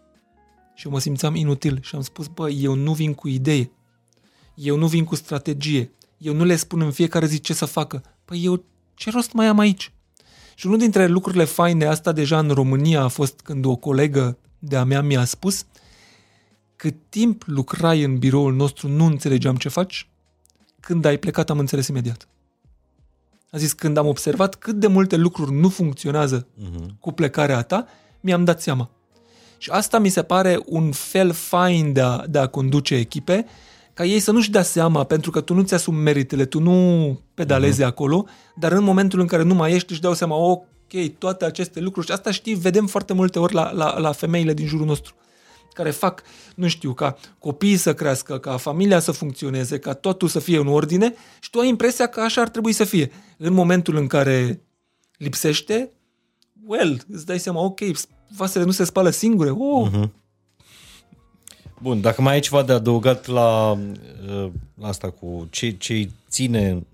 Și 0.75 0.85
eu 0.85 0.91
mă 0.91 0.99
simțeam 0.99 1.35
inutil 1.35 1.79
și 1.81 1.95
am 1.95 2.01
spus, 2.01 2.27
bă, 2.27 2.49
eu 2.49 2.73
nu 2.73 2.93
vin 2.93 3.13
cu 3.13 3.27
idee. 3.27 3.71
Eu 4.55 4.77
nu 4.77 4.87
vin 4.87 5.03
cu 5.03 5.15
strategie. 5.15 5.91
Eu 6.17 6.33
nu 6.33 6.43
le 6.43 6.55
spun 6.55 6.81
în 6.81 6.91
fiecare 6.91 7.25
zi 7.25 7.39
ce 7.39 7.53
să 7.53 7.65
facă. 7.65 8.03
Păi 8.25 8.43
eu 8.43 8.63
ce 8.93 9.09
rost 9.09 9.33
mai 9.33 9.47
am 9.47 9.59
aici? 9.59 9.93
Și 10.55 10.65
unul 10.65 10.77
dintre 10.77 11.07
lucrurile 11.07 11.43
faine, 11.43 11.85
asta 11.85 12.11
deja 12.11 12.39
în 12.39 12.49
România 12.49 13.01
a 13.01 13.07
fost 13.07 13.39
când 13.41 13.65
o 13.65 13.75
colegă 13.75 14.37
de-a 14.59 14.83
mea 14.83 15.01
mi-a 15.01 15.25
spus 15.25 15.65
cât 16.75 16.95
timp 17.09 17.43
lucrai 17.45 18.03
în 18.03 18.17
biroul 18.17 18.53
nostru 18.53 18.87
nu 18.87 19.05
înțelegeam 19.05 19.55
ce 19.55 19.69
faci, 19.69 20.09
când 20.79 21.05
ai 21.05 21.17
plecat 21.17 21.49
am 21.49 21.59
înțeles 21.59 21.87
imediat. 21.87 22.27
A 23.51 23.57
zis, 23.57 23.73
când 23.73 23.97
am 23.97 24.07
observat 24.07 24.55
cât 24.55 24.75
de 24.75 24.87
multe 24.87 25.15
lucruri 25.15 25.53
nu 25.53 25.69
funcționează 25.69 26.47
uh-huh. 26.47 26.85
cu 26.99 27.11
plecarea 27.11 27.61
ta, 27.61 27.85
mi-am 28.19 28.43
dat 28.43 28.61
seama. 28.61 28.89
Și 29.57 29.69
asta 29.69 29.99
mi 29.99 30.09
se 30.09 30.23
pare 30.23 30.59
un 30.65 30.91
fel 30.91 31.31
fain 31.31 31.93
de 31.93 32.01
a, 32.01 32.25
de 32.27 32.37
a 32.37 32.47
conduce 32.47 32.95
echipe, 32.95 33.45
ca 33.93 34.05
ei 34.05 34.19
să 34.19 34.31
nu-și 34.31 34.51
dea 34.51 34.61
seama, 34.61 35.03
pentru 35.03 35.31
că 35.31 35.41
tu 35.41 35.53
nu 35.53 35.61
ți-asumi 35.61 36.01
meritele, 36.01 36.45
tu 36.45 36.59
nu 36.59 37.19
pedalezi 37.33 37.81
uh-huh. 37.81 37.85
acolo, 37.85 38.25
dar 38.55 38.71
în 38.71 38.83
momentul 38.83 39.19
în 39.19 39.27
care 39.27 39.43
nu 39.43 39.53
mai 39.53 39.73
ești, 39.73 39.91
își 39.91 40.01
dau 40.01 40.13
seama, 40.13 40.35
ok, 40.35 41.17
toate 41.17 41.45
aceste 41.45 41.79
lucruri. 41.79 42.05
Și 42.05 42.11
asta 42.11 42.31
știi, 42.31 42.53
vedem 42.53 42.87
foarte 42.87 43.13
multe 43.13 43.39
ori 43.39 43.53
la, 43.53 43.71
la, 43.71 43.99
la 43.99 44.11
femeile 44.11 44.53
din 44.53 44.67
jurul 44.67 44.85
nostru 44.85 45.15
care 45.73 45.91
fac, 45.91 46.23
nu 46.55 46.67
știu, 46.67 46.93
ca 46.93 47.17
copiii 47.39 47.77
să 47.77 47.93
crească, 47.93 48.37
ca 48.39 48.57
familia 48.57 48.99
să 48.99 49.11
funcționeze, 49.11 49.79
ca 49.79 49.93
totul 49.93 50.27
să 50.27 50.39
fie 50.39 50.57
în 50.57 50.67
ordine 50.67 51.13
și 51.39 51.49
tu 51.49 51.59
ai 51.59 51.67
impresia 51.67 52.07
că 52.07 52.21
așa 52.21 52.41
ar 52.41 52.49
trebui 52.49 52.73
să 52.73 52.83
fie. 52.83 53.11
În 53.37 53.53
momentul 53.53 53.95
în 53.95 54.07
care 54.07 54.61
lipsește, 55.17 55.91
well, 56.65 57.01
îți 57.09 57.25
dai 57.25 57.39
seama, 57.39 57.61
ok, 57.61 57.79
vasele 58.35 58.63
nu 58.65 58.71
se 58.71 58.83
spală 58.83 59.09
singure, 59.09 59.49
oh, 59.49 59.89
uh-huh. 59.89 60.09
Bun, 61.81 62.01
dacă 62.01 62.21
mai 62.21 62.33
ai 62.33 62.39
ceva 62.39 62.63
de 62.63 62.71
adăugat 62.71 63.27
la, 63.27 63.77
la 64.75 64.87
asta 64.87 65.09
cu 65.09 65.47
ce, 65.49 65.71
ce 65.71 66.09
ține 66.29 66.85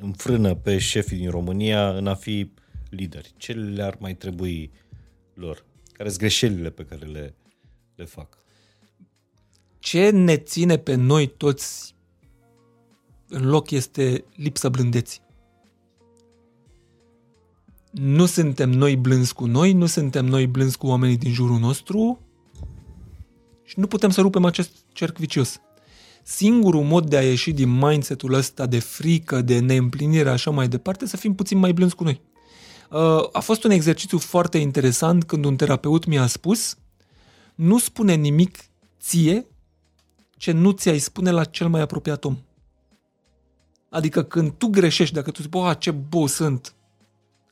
în 0.00 0.12
frână 0.12 0.54
pe 0.54 0.78
șefii 0.78 1.16
din 1.16 1.30
România 1.30 1.88
în 1.88 2.06
a 2.06 2.14
fi 2.14 2.50
lideri, 2.90 3.32
ce 3.36 3.52
le-ar 3.52 3.96
mai 3.98 4.14
trebui 4.14 4.70
lor? 5.34 5.64
Care 5.92 6.08
sunt 6.08 6.20
greșelile 6.20 6.70
pe 6.70 6.84
care 6.84 7.06
le, 7.06 7.34
le 7.94 8.04
fac? 8.04 8.38
Ce 9.78 10.10
ne 10.10 10.36
ține 10.36 10.76
pe 10.76 10.94
noi 10.94 11.26
toți 11.26 11.94
în 13.28 13.48
loc 13.48 13.70
este 13.70 14.24
lipsa 14.36 14.68
blândeții. 14.68 15.20
Nu 17.90 18.26
suntem 18.26 18.70
noi 18.70 18.96
blânzi 18.96 19.34
cu 19.34 19.46
noi, 19.46 19.72
nu 19.72 19.86
suntem 19.86 20.24
noi 20.24 20.46
blânzi 20.46 20.78
cu 20.78 20.86
oamenii 20.86 21.16
din 21.16 21.32
jurul 21.32 21.58
nostru 21.58 22.20
și 23.64 23.78
nu 23.78 23.86
putem 23.86 24.10
să 24.10 24.20
rupem 24.20 24.44
acest 24.44 24.70
cerc 24.92 25.16
vicios. 25.16 25.60
Singurul 26.22 26.82
mod 26.82 27.08
de 27.08 27.16
a 27.16 27.22
ieși 27.22 27.52
din 27.52 27.78
mindset-ul 27.78 28.32
ăsta 28.32 28.66
de 28.66 28.78
frică, 28.78 29.42
de 29.42 29.58
neîmplinire, 29.58 30.30
așa 30.30 30.50
mai 30.50 30.68
departe, 30.68 31.06
să 31.06 31.16
fim 31.16 31.34
puțin 31.34 31.58
mai 31.58 31.72
blânzi 31.72 31.94
cu 31.94 32.04
noi. 32.04 32.20
Uh, 32.90 33.28
a 33.32 33.40
fost 33.40 33.64
un 33.64 33.70
exercițiu 33.70 34.18
foarte 34.18 34.58
interesant 34.58 35.24
când 35.24 35.44
un 35.44 35.56
terapeut 35.56 36.04
mi-a 36.04 36.26
spus 36.26 36.76
nu 37.54 37.78
spune 37.78 38.14
nimic 38.14 38.58
ție 39.00 39.46
ce 40.36 40.52
nu 40.52 40.70
ți-ai 40.70 40.98
spune 40.98 41.30
la 41.30 41.44
cel 41.44 41.68
mai 41.68 41.80
apropiat 41.80 42.24
om. 42.24 42.38
Adică 43.90 44.22
când 44.22 44.52
tu 44.52 44.66
greșești, 44.66 45.14
dacă 45.14 45.30
tu 45.30 45.42
zici, 45.42 45.50
bă, 45.50 45.74
ce 45.78 45.90
bou 45.90 46.26
sunt, 46.26 46.74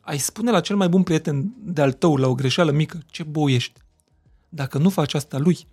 ai 0.01 0.19
spune 0.19 0.51
la 0.51 0.61
cel 0.61 0.77
mai 0.77 0.89
bun 0.89 1.03
prieten 1.03 1.55
de-al 1.63 1.93
tău, 1.93 2.17
la 2.17 2.27
o 2.29 2.35
greșeală 2.35 2.71
mică, 2.71 3.03
ce 3.07 3.23
bou 3.23 3.49
ești. 3.49 3.81
Dacă 4.49 4.79
nu 4.79 4.89
faci 4.89 5.15
asta 5.15 5.39
lui, 5.39 5.67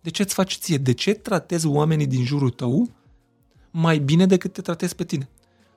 de 0.00 0.10
ce 0.10 0.22
îți 0.22 0.34
faci 0.34 0.56
ție? 0.56 0.76
De 0.76 0.92
ce 0.92 1.14
tratezi 1.14 1.66
oamenii 1.66 2.06
din 2.06 2.24
jurul 2.24 2.50
tău 2.50 2.90
mai 3.70 3.98
bine 3.98 4.26
decât 4.26 4.52
te 4.52 4.60
tratezi 4.60 4.94
pe 4.94 5.04
tine? 5.04 5.28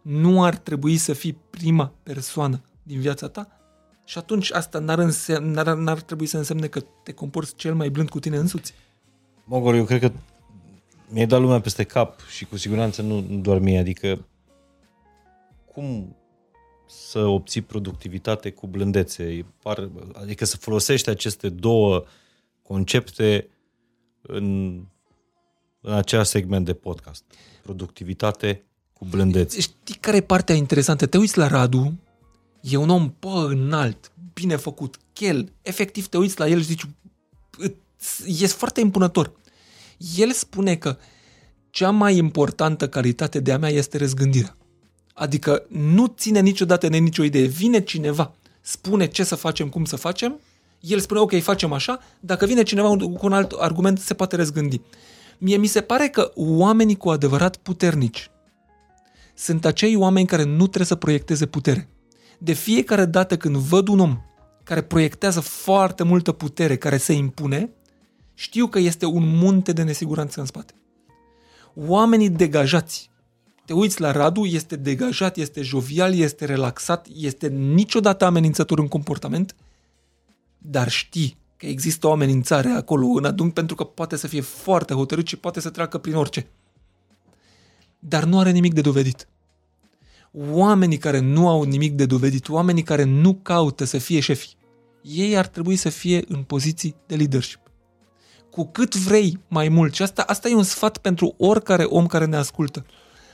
Nu 0.01 0.43
ar 0.43 0.57
trebui 0.57 0.97
să 0.97 1.13
fii 1.13 1.37
prima 1.49 1.93
persoană 2.03 2.61
din 2.83 2.99
viața 2.99 3.27
ta? 3.27 3.56
Și 4.07 4.17
atunci 4.17 4.51
asta 4.51 4.79
n-ar, 4.79 4.99
însemn, 4.99 5.51
n-ar, 5.51 5.73
n-ar 5.73 6.01
trebui 6.01 6.25
să 6.25 6.37
însemne 6.37 6.67
că 6.67 6.83
te 7.03 7.11
comporți 7.11 7.55
cel 7.55 7.75
mai 7.75 7.89
blând 7.89 8.09
cu 8.09 8.19
tine 8.19 8.37
însuți. 8.37 8.73
Mogor, 9.43 9.75
eu 9.75 9.85
cred 9.85 9.99
că 9.99 10.11
mi-ai 11.09 11.27
dat 11.27 11.39
lumea 11.39 11.61
peste 11.61 11.83
cap 11.83 12.19
și 12.27 12.45
cu 12.45 12.57
siguranță 12.57 13.01
nu, 13.01 13.25
nu 13.29 13.37
doar 13.37 13.59
mie, 13.59 13.79
adică 13.79 14.25
cum 15.73 16.15
să 16.87 17.19
obții 17.19 17.61
productivitate 17.61 18.51
cu 18.51 18.67
blândețe, 18.67 19.45
par, 19.61 19.89
adică 20.13 20.45
să 20.45 20.57
folosești 20.57 21.09
aceste 21.09 21.49
două 21.49 22.03
concepte 22.61 23.49
în, 24.21 24.75
în 25.81 25.93
același 25.93 26.29
segment 26.29 26.65
de 26.65 26.73
podcast. 26.73 27.23
Productivitate 27.61 28.63
cu 28.93 29.05
blândețe. 29.05 29.59
Știi 29.59 29.95
care 29.95 30.17
e 30.17 30.21
partea 30.21 30.55
interesantă? 30.55 31.05
Te 31.05 31.17
uiți 31.17 31.37
la 31.37 31.47
Radu, 31.47 31.93
e 32.61 32.75
un 32.75 32.89
om 32.89 33.13
pă, 33.19 33.47
înalt, 33.49 34.11
bine 34.33 34.55
făcut, 34.55 34.97
chel, 35.13 35.51
efectiv 35.61 36.07
te 36.07 36.17
uiți 36.17 36.39
la 36.39 36.47
el 36.47 36.59
și 36.59 36.65
zici, 36.65 36.85
e 38.41 38.47
foarte 38.47 38.79
impunător. 38.79 39.31
El 40.15 40.31
spune 40.31 40.75
că 40.75 40.97
cea 41.69 41.89
mai 41.89 42.17
importantă 42.17 42.89
calitate 42.89 43.39
de 43.39 43.51
a 43.51 43.57
mea 43.57 43.69
este 43.69 43.97
răzgândirea. 43.97 44.57
Adică 45.13 45.65
nu 45.67 46.13
ține 46.17 46.39
niciodată 46.39 46.87
de 46.87 46.97
nicio 46.97 47.23
idee. 47.23 47.45
Vine 47.45 47.81
cineva, 47.81 48.33
spune 48.61 49.07
ce 49.07 49.23
să 49.23 49.35
facem, 49.35 49.69
cum 49.69 49.85
să 49.85 49.95
facem, 49.95 50.39
el 50.79 50.99
spune, 50.99 51.19
ok, 51.19 51.41
facem 51.41 51.73
așa, 51.73 51.99
dacă 52.19 52.45
vine 52.45 52.63
cineva 52.63 52.87
cu 52.97 53.19
un 53.21 53.33
alt 53.33 53.51
argument, 53.51 53.99
se 53.99 54.13
poate 54.13 54.35
răzgândi. 54.35 54.81
Mie 55.37 55.57
mi 55.57 55.67
se 55.67 55.81
pare 55.81 56.07
că 56.07 56.31
oamenii 56.35 56.97
cu 56.97 57.09
adevărat 57.09 57.57
puternici 57.57 58.29
sunt 59.33 59.65
acei 59.65 59.95
oameni 59.95 60.27
care 60.27 60.43
nu 60.43 60.63
trebuie 60.63 60.85
să 60.85 60.95
proiecteze 60.95 61.45
putere. 61.45 61.89
De 62.37 62.53
fiecare 62.53 63.05
dată 63.05 63.37
când 63.37 63.55
văd 63.55 63.87
un 63.87 63.99
om 63.99 64.21
care 64.63 64.81
proiectează 64.81 65.39
foarte 65.39 66.03
multă 66.03 66.31
putere, 66.31 66.77
care 66.77 66.97
se 66.97 67.13
impune, 67.13 67.69
știu 68.33 68.67
că 68.67 68.79
este 68.79 69.05
un 69.05 69.37
munte 69.37 69.73
de 69.73 69.83
nesiguranță 69.83 70.39
în 70.39 70.45
spate. 70.45 70.73
Oamenii 71.75 72.29
degajați, 72.29 73.09
te 73.65 73.73
uiți 73.73 74.01
la 74.01 74.11
Radu, 74.11 74.45
este 74.45 74.75
degajat, 74.75 75.37
este 75.37 75.61
jovial, 75.61 76.13
este 76.13 76.45
relaxat, 76.45 77.07
este 77.15 77.47
niciodată 77.47 78.25
amenințător 78.25 78.79
în 78.79 78.87
comportament, 78.87 79.55
dar 80.57 80.89
știi 80.89 81.37
că 81.57 81.65
există 81.65 82.07
o 82.07 82.11
amenințare 82.11 82.69
acolo 82.69 83.05
în 83.05 83.25
adânc 83.25 83.53
pentru 83.53 83.75
că 83.75 83.83
poate 83.83 84.15
să 84.15 84.27
fie 84.27 84.41
foarte 84.41 84.93
hotărât 84.93 85.27
și 85.27 85.37
poate 85.37 85.59
să 85.59 85.69
treacă 85.69 85.97
prin 85.97 86.15
orice. 86.15 86.47
Dar 87.99 88.23
nu 88.23 88.39
are 88.39 88.51
nimic 88.51 88.73
de 88.73 88.81
dovedit. 88.81 89.27
Oamenii 90.51 90.97
care 90.97 91.19
nu 91.19 91.47
au 91.47 91.63
nimic 91.63 91.93
de 91.93 92.05
dovedit, 92.05 92.49
oamenii 92.49 92.83
care 92.83 93.03
nu 93.03 93.33
caută 93.33 93.83
să 93.83 93.97
fie 93.97 94.19
șefi, 94.19 94.55
ei 95.01 95.37
ar 95.37 95.47
trebui 95.47 95.75
să 95.75 95.89
fie 95.89 96.23
în 96.27 96.43
poziții 96.43 96.95
de 97.05 97.15
leadership. 97.15 97.59
Cu 98.51 98.65
cât 98.65 98.95
vrei 98.95 99.39
mai 99.47 99.69
mult, 99.69 99.93
și 99.93 100.01
asta, 100.01 100.21
asta 100.21 100.49
e 100.49 100.55
un 100.55 100.63
sfat 100.63 100.97
pentru 100.97 101.35
oricare 101.37 101.83
om 101.83 102.05
care 102.05 102.25
ne 102.25 102.35
ascultă, 102.35 102.85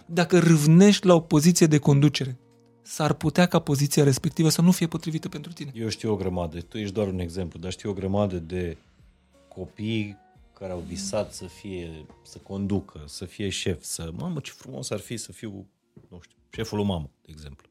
dacă 0.06 0.40
râvnești 0.40 1.06
la 1.06 1.14
o 1.14 1.20
poziție 1.20 1.68
de 1.68 1.78
conducere, 1.78 2.38
s-ar 2.82 3.14
putea 3.14 3.46
ca 3.46 3.60
poziția 3.60 4.04
respectivă 4.04 4.50
să 4.50 4.62
nu 4.62 4.72
fie 4.72 4.88
potrivită 4.88 5.30
pentru 5.30 5.52
tine. 5.52 5.72
Eu 5.76 5.90
știu 5.90 6.12
o 6.12 6.16
grămadă, 6.16 6.60
tu 6.60 6.78
ești 6.78 6.94
doar 6.94 7.08
un 7.08 7.20
exemplu, 7.20 7.60
dar 7.60 7.72
știu 7.72 7.90
o 7.90 7.94
grămadă 7.94 8.38
de 8.38 8.78
copii 9.48 10.18
care 10.54 10.72
au 10.72 10.84
visat 10.88 11.34
să 11.34 11.46
fie, 11.46 12.06
să 12.24 12.38
conducă, 12.38 13.04
să 13.06 13.26
fie 13.26 13.50
șef, 13.50 13.84
să, 13.84 14.12
mamă, 14.18 14.40
ce 14.40 14.52
frumos 14.52 14.90
ar 14.90 15.00
fi 15.00 15.18
să 15.18 15.32
fiu, 15.32 15.50
nu 15.50 15.58
știu, 15.58 15.83
șeful 16.56 16.78
lui 16.78 16.88
mamă, 16.88 17.10
de 17.22 17.30
exemplu. 17.32 17.68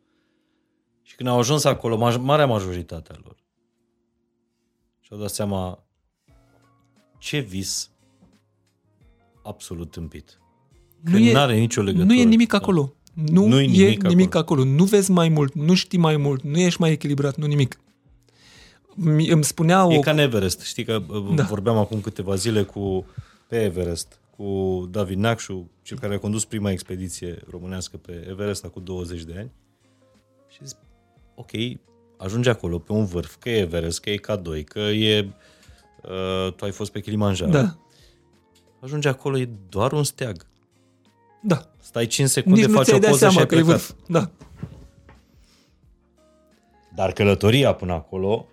Și 1.02 1.14
când 1.14 1.28
au 1.28 1.38
ajuns 1.38 1.64
acolo, 1.64 2.18
marea 2.20 2.46
majoritatea 2.46 3.16
lor, 3.24 3.36
și-au 5.00 5.18
dat 5.18 5.30
seama 5.30 5.84
ce 7.18 7.38
vis 7.38 7.90
absolut 9.42 9.90
tâmpit. 9.90 10.38
Când 11.04 11.30
nu 11.30 11.38
are 11.38 11.59
nicio 11.59 11.82
legătură. 11.82 12.12
Nu 12.12 12.20
e 12.20 12.24
nimic 12.24 12.52
acolo. 12.52 12.94
Nu, 13.14 13.46
nu 13.46 13.60
e 13.60 13.66
nimic, 13.66 14.02
e 14.02 14.09
nimic 14.09 14.34
acolo. 14.34 14.60
acolo. 14.60 14.76
Nu 14.76 14.84
vezi 14.84 15.10
mai 15.10 15.28
mult, 15.28 15.54
nu 15.54 15.74
știi 15.74 15.98
mai 15.98 16.16
mult, 16.16 16.42
nu 16.42 16.59
ești 16.59 16.80
mai 16.80 16.90
echilibrat, 16.90 17.36
nu 17.36 17.46
nimic. 17.46 17.80
Îmi 19.28 19.44
spunea 19.44 19.86
E 19.90 19.96
o... 19.96 20.00
ca 20.00 20.10
în 20.10 20.18
Everest. 20.18 20.60
Știi 20.60 20.84
că 20.84 21.02
da. 21.34 21.42
vorbeam 21.42 21.76
acum 21.76 22.00
câteva 22.00 22.34
zile 22.34 22.62
cu 22.62 23.06
pe 23.48 23.62
Everest, 23.62 24.20
cu 24.36 24.86
David 24.90 25.18
Nacșu, 25.18 25.70
cel 25.82 25.98
care 25.98 26.14
a 26.14 26.18
condus 26.18 26.44
prima 26.44 26.70
expediție 26.70 27.38
românească 27.50 27.96
pe 27.96 28.26
Everest 28.28 28.64
acum 28.64 28.84
20 28.84 29.22
de 29.22 29.34
ani. 29.38 29.52
Și 30.48 30.59
zic, 30.62 30.76
ok, 31.34 31.50
ajunge 32.16 32.50
acolo 32.50 32.78
pe 32.78 32.92
un 32.92 33.04
vârf, 33.04 33.36
că 33.38 33.50
e 33.50 33.59
Everest, 33.59 34.00
că 34.00 34.10
e 34.10 34.18
K2, 34.18 34.64
că 34.64 34.78
e... 34.78 35.28
Uh, 36.02 36.52
tu 36.52 36.64
ai 36.64 36.70
fost 36.70 36.92
pe 36.92 37.00
Kilimanjaro. 37.00 37.50
Da. 37.50 37.76
Ajunge 38.80 39.09
acolo, 39.09 39.38
e 39.38 39.48
doar 39.68 39.92
un 39.92 40.04
steag. 40.04 40.46
Da. 41.42 41.70
Stai 41.80 42.06
5 42.06 42.28
secunde, 42.28 42.60
Nici 42.60 42.70
faci 42.70 42.88
o 42.88 42.98
poză 42.98 43.28
și 43.28 43.38
ai 43.38 43.46
că 43.46 43.54
plecat. 43.54 43.66
Vârf. 43.66 43.92
Da. 44.09 44.30
Dar 46.94 47.12
călătoria 47.12 47.74
până 47.74 47.92
acolo... 47.92 48.46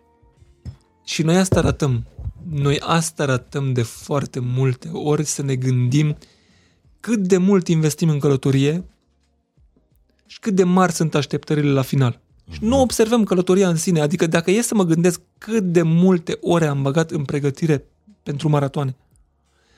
Și 1.04 1.24
noi 1.24 1.38
asta 1.38 1.60
arătăm. 1.60 2.06
Noi 2.50 2.80
asta 2.80 3.24
arătăm 3.24 3.74
de 3.74 3.82
foarte 3.82 4.40
multe 4.40 4.90
ori 4.94 5.24
să 5.24 5.42
ne 5.42 5.56
gândim 5.56 6.18
cât 7.00 7.20
de 7.20 7.38
mult 7.38 7.68
investim 7.68 8.10
în 8.10 8.20
călătorie 8.20 8.84
și 10.26 10.40
cât 10.40 10.56
de 10.56 10.64
mari 10.64 10.92
sunt 10.92 11.16
așteptările 11.16 11.72
la 11.72 11.82
final. 11.82 12.14
Uh-huh. 12.14 12.54
Și 12.54 12.64
nu 12.64 12.82
observăm 12.82 13.24
călătoria 13.24 13.70
în 13.70 13.76
sine. 13.76 14.02
Adică 14.02 14.28
dacă 14.28 14.52
e 14.52 14.62
să 14.62 14.76
mă 14.76 14.84
gândesc 14.84 15.22
cât 15.38 15.64
de 15.64 15.82
multe 15.82 16.38
ore 16.42 16.66
am 16.66 16.82
băgat 16.82 17.12
în 17.12 17.26
pregătire 17.26 17.86
pentru 18.24 18.50
maratoane, 18.50 18.96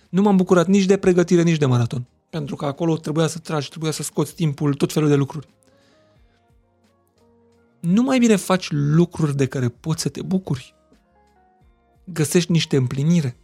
nu 0.09 0.21
m-am 0.21 0.35
bucurat 0.35 0.67
nici 0.67 0.85
de 0.85 0.97
pregătire, 0.97 1.41
nici 1.41 1.57
de 1.57 1.65
maraton 1.65 2.05
pentru 2.31 2.55
că 2.55 2.65
acolo 2.65 2.97
trebuia 2.97 3.27
să 3.27 3.39
tragi, 3.39 3.69
trebuia 3.69 3.91
să 3.91 4.03
scoți 4.03 4.35
timpul, 4.35 4.73
tot 4.73 4.93
felul 4.93 5.09
de 5.09 5.15
lucruri. 5.15 5.47
Nu 7.79 8.01
mai 8.01 8.19
bine 8.19 8.35
faci 8.35 8.71
lucruri 8.71 9.35
de 9.35 9.45
care 9.45 9.69
poți 9.69 10.01
să 10.01 10.09
te 10.09 10.21
bucuri. 10.21 10.75
Găsești 12.03 12.51
niște 12.51 12.75
împlinire. 12.75 13.35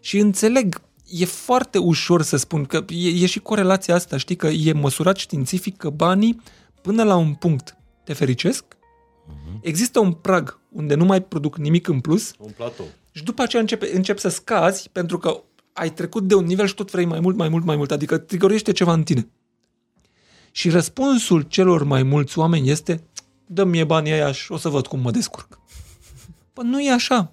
Și 0.00 0.18
înțeleg, 0.18 0.80
e 1.06 1.24
foarte 1.24 1.78
ușor 1.78 2.22
să 2.22 2.36
spun 2.36 2.64
că 2.64 2.84
e, 2.88 3.08
e 3.08 3.26
și 3.26 3.40
corelația 3.40 3.94
asta, 3.94 4.16
știi 4.16 4.36
că 4.36 4.46
e 4.46 4.72
măsurat 4.72 5.16
științific 5.16 5.76
că 5.76 5.90
banii 5.90 6.40
până 6.82 7.02
la 7.02 7.16
un 7.16 7.34
punct 7.34 7.76
te 8.04 8.12
fericesc, 8.12 8.64
uh-huh. 8.64 9.60
există 9.60 10.00
un 10.00 10.12
prag 10.12 10.60
unde 10.72 10.94
nu 10.94 11.04
mai 11.04 11.22
produc 11.22 11.56
nimic 11.56 11.88
în 11.88 12.00
plus. 12.00 12.34
Un 12.38 12.50
platou. 12.56 12.86
Și 13.10 13.22
după 13.24 13.42
aceea 13.42 13.62
începe, 13.62 13.90
încep 13.94 14.18
să 14.18 14.28
scazi 14.28 14.88
pentru 14.92 15.18
că 15.18 15.42
ai 15.72 15.90
trecut 15.90 16.26
de 16.26 16.34
un 16.34 16.44
nivel 16.44 16.66
și 16.66 16.74
tot 16.74 16.90
vrei 16.90 17.04
mai 17.04 17.20
mult, 17.20 17.36
mai 17.36 17.48
mult, 17.48 17.64
mai 17.64 17.76
mult. 17.76 17.90
Adică 17.90 18.18
trigăruiește 18.18 18.72
ceva 18.72 18.92
în 18.92 19.02
tine. 19.02 19.28
Și 20.50 20.70
răspunsul 20.70 21.42
celor 21.42 21.82
mai 21.82 22.02
mulți 22.02 22.38
oameni 22.38 22.70
este 22.70 23.02
dă-mi 23.48 23.70
mie 23.70 23.84
banii 23.84 24.12
aia 24.12 24.32
și 24.32 24.52
o 24.52 24.56
să 24.56 24.68
văd 24.68 24.86
cum 24.86 25.00
mă 25.00 25.10
descurc. 25.10 25.58
Păi 26.58 26.68
nu 26.68 26.80
e 26.80 26.92
așa. 26.92 27.32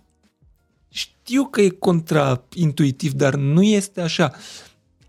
Știu 0.89 1.45
că 1.45 1.61
e 1.61 1.69
contraintuitiv, 1.69 3.11
dar 3.11 3.35
nu 3.35 3.63
este 3.63 4.01
așa. 4.01 4.31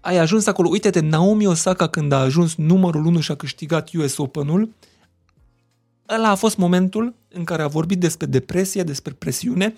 Ai 0.01 0.17
ajuns 0.17 0.47
acolo. 0.47 0.69
Uite-te, 0.69 1.01
Naomi 1.01 1.47
Osaka 1.47 1.89
când 1.89 2.13
a 2.13 2.19
ajuns 2.19 2.55
numărul 2.55 3.07
1 3.07 3.21
și 3.21 3.31
a 3.31 3.35
câștigat 3.35 3.91
US 3.95 4.17
Open-ul, 4.17 4.73
ăla 6.09 6.29
a 6.29 6.35
fost 6.35 6.57
momentul 6.57 7.15
în 7.29 7.45
care 7.45 7.63
a 7.63 7.67
vorbit 7.67 7.99
despre 7.99 8.27
depresie, 8.27 8.83
despre 8.83 9.13
presiune. 9.13 9.75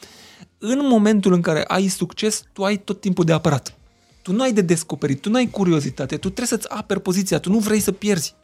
În 0.58 0.78
momentul 0.82 1.32
în 1.32 1.40
care 1.40 1.64
ai 1.64 1.88
succes, 1.88 2.42
tu 2.52 2.64
ai 2.64 2.76
tot 2.76 3.00
timpul 3.00 3.24
de 3.24 3.32
apărat. 3.32 3.74
Tu 4.22 4.32
nu 4.32 4.42
ai 4.42 4.52
de 4.52 4.60
descoperit, 4.60 5.20
tu 5.20 5.30
nu 5.30 5.36
ai 5.36 5.50
curiozitate, 5.50 6.14
tu 6.14 6.30
trebuie 6.30 6.46
să-ți 6.46 6.70
aperi 6.70 7.00
poziția, 7.00 7.38
tu 7.38 7.50
nu 7.50 7.58
vrei 7.58 7.80
să 7.80 7.92
pierzi. 7.92 8.34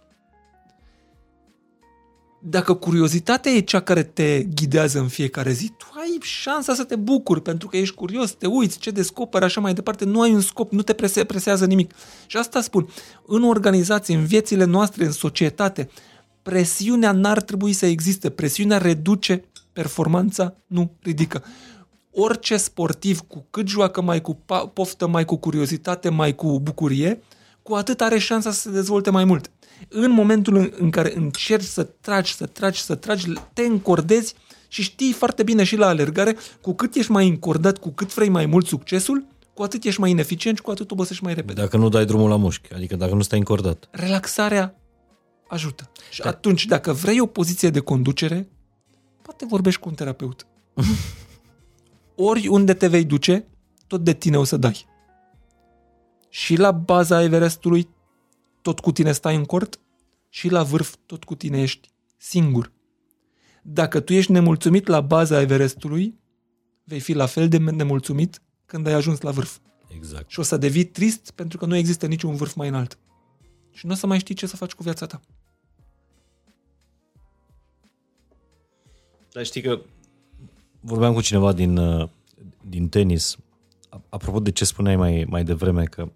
Dacă 2.47 2.75
curiozitatea 2.75 3.53
e 3.53 3.61
cea 3.61 3.81
care 3.81 4.03
te 4.03 4.43
ghidează 4.43 4.99
în 4.99 5.09
fiecare 5.09 5.53
zi, 5.53 5.73
tu 5.77 5.87
ai 6.01 6.19
șansa 6.21 6.75
să 6.75 6.85
te 6.85 6.97
bucuri 6.97 7.43
pentru 7.43 7.69
că 7.69 7.77
ești 7.77 7.95
curios, 7.95 8.33
te 8.33 8.47
uiți, 8.47 8.79
ce 8.79 8.91
descoperi, 8.91 9.45
așa 9.45 9.61
mai 9.61 9.75
departe, 9.75 10.05
nu 10.05 10.21
ai 10.21 10.33
un 10.33 10.41
scop, 10.41 10.73
nu 10.73 10.83
te 10.83 10.93
prese, 10.93 11.25
presează 11.25 11.67
nimic. 11.67 11.95
Și 12.27 12.37
asta 12.37 12.61
spun, 12.61 12.89
în 13.27 13.43
organizații, 13.43 14.15
în 14.15 14.25
viețile 14.25 14.65
noastre, 14.65 15.05
în 15.05 15.13
societate, 15.13 15.89
presiunea 16.43 17.13
n-ar 17.13 17.43
trebui 17.43 17.73
să 17.73 17.87
existe, 17.87 18.31
presiunea 18.31 18.79
reduce 18.79 19.45
performanța, 19.73 20.57
nu 20.67 20.91
ridică 21.03 21.45
orice 22.15 22.57
sportiv, 22.57 23.21
cu 23.21 23.47
cât 23.51 23.69
joacă 23.69 24.03
mai 24.03 24.21
cu 24.21 24.39
poftă, 24.75 25.07
mai 25.07 25.25
cu 25.25 25.37
curiozitate, 25.37 26.09
mai 26.09 26.35
cu 26.35 26.61
bucurie, 26.61 27.23
cu 27.63 27.75
atât 27.75 28.01
are 28.01 28.19
șansa 28.19 28.51
să 28.51 28.61
se 28.61 28.71
dezvolte 28.71 29.11
mai 29.11 29.25
mult. 29.25 29.51
În 29.89 30.11
momentul 30.11 30.75
în 30.79 30.91
care 30.91 31.17
încerci 31.17 31.65
să 31.65 31.83
tragi, 31.83 32.35
să 32.35 32.47
tragi, 32.47 32.83
să 32.83 32.95
tragi, 32.95 33.33
te 33.53 33.63
încordezi 33.63 34.35
și 34.69 34.83
știi 34.83 35.13
foarte 35.13 35.43
bine 35.43 35.65
și 35.65 35.77
la 35.77 35.87
alergare, 35.87 36.37
cu 36.61 36.75
cât 36.75 36.95
ești 36.95 37.11
mai 37.11 37.29
încordat, 37.29 37.79
cu 37.79 37.91
cât 37.91 38.15
vrei 38.15 38.29
mai 38.29 38.47
mult 38.47 38.67
succesul, 38.67 39.25
cu 39.55 39.63
atât 39.63 39.85
ești 39.85 40.01
mai 40.01 40.11
ineficient 40.11 40.57
și 40.57 40.63
cu 40.63 40.71
atât 40.71 40.91
obosești 40.91 41.25
mai 41.25 41.35
repede. 41.35 41.61
Dacă 41.61 41.77
nu 41.77 41.89
dai 41.89 42.05
drumul 42.05 42.29
la 42.29 42.37
mușchi, 42.37 42.75
adică 42.75 42.97
dacă 42.97 43.15
nu 43.15 43.23
stai 43.23 43.39
încordat. 43.39 43.89
Relaxarea 43.91 44.75
ajută. 45.49 45.91
Și 46.11 46.21
da. 46.21 46.29
atunci, 46.29 46.65
dacă 46.65 46.93
vrei 46.93 47.21
o 47.21 47.27
poziție 47.27 47.71
de 47.71 47.81
conducere, 47.81 48.49
poate 49.23 49.47
vorbești 49.47 49.81
cu 49.81 49.89
un 49.89 49.95
terapeut. 49.95 50.47
oriunde 52.15 52.75
te 52.75 52.87
vei 52.87 53.05
duce, 53.05 53.47
tot 53.87 54.05
de 54.05 54.13
tine 54.13 54.39
o 54.39 54.45
să 54.45 54.57
dai. 54.57 54.87
Și 56.29 56.57
la 56.57 56.71
baza 56.71 57.23
Everestului, 57.23 57.89
tot 58.65 58.81
cu 58.81 58.93
tine 58.93 59.13
stai 59.13 59.37
în 59.37 59.45
cort, 59.45 59.81
și 60.29 60.49
la 60.49 60.63
vârf, 60.63 60.97
tot 61.07 61.25
cu 61.25 61.35
tine 61.35 61.61
ești 61.61 61.89
singur. 62.17 62.73
Dacă 63.63 64.01
tu 64.01 64.13
ești 64.13 64.33
nemulțumit 64.33 64.87
la 64.87 65.01
baza 65.01 65.41
Everestului, 65.41 66.19
vei 66.85 67.01
fi 67.01 67.13
la 67.13 67.27
fel 67.27 67.49
de 67.49 67.57
nemulțumit 67.57 68.43
când 68.67 68.87
ai 68.87 68.93
ajuns 68.93 69.21
la 69.21 69.31
vârf. 69.31 69.59
Exact. 69.89 70.31
Și 70.31 70.39
o 70.39 70.43
să 70.43 70.57
devii 70.57 70.85
trist 70.85 71.31
pentru 71.31 71.59
că 71.59 71.67
nu 71.67 71.77
există 71.77 72.07
niciun 72.07 72.35
vârf 72.35 72.55
mai 72.55 72.69
înalt. 72.69 72.99
Și 73.71 73.87
nu 73.87 73.93
o 73.93 73.95
să 73.95 74.07
mai 74.07 74.19
știi 74.19 74.35
ce 74.35 74.47
să 74.47 74.57
faci 74.57 74.73
cu 74.73 74.83
viața 74.83 75.07
ta. 75.07 75.21
Dar 79.33 79.45
știi 79.45 79.63
că 79.63 79.81
vorbeam 80.81 81.15
cu 81.15 81.21
cineva 81.21 81.53
din, 81.53 81.77
uh, 81.77 82.09
din 82.69 82.89
tenis, 82.89 83.37
apropo 84.09 84.41
de 84.41 84.51
ce 84.51 84.65
spuneai 84.65 84.97
mai, 84.97 85.25
mai 85.29 85.45
devreme, 85.45 85.85
că 85.85 86.09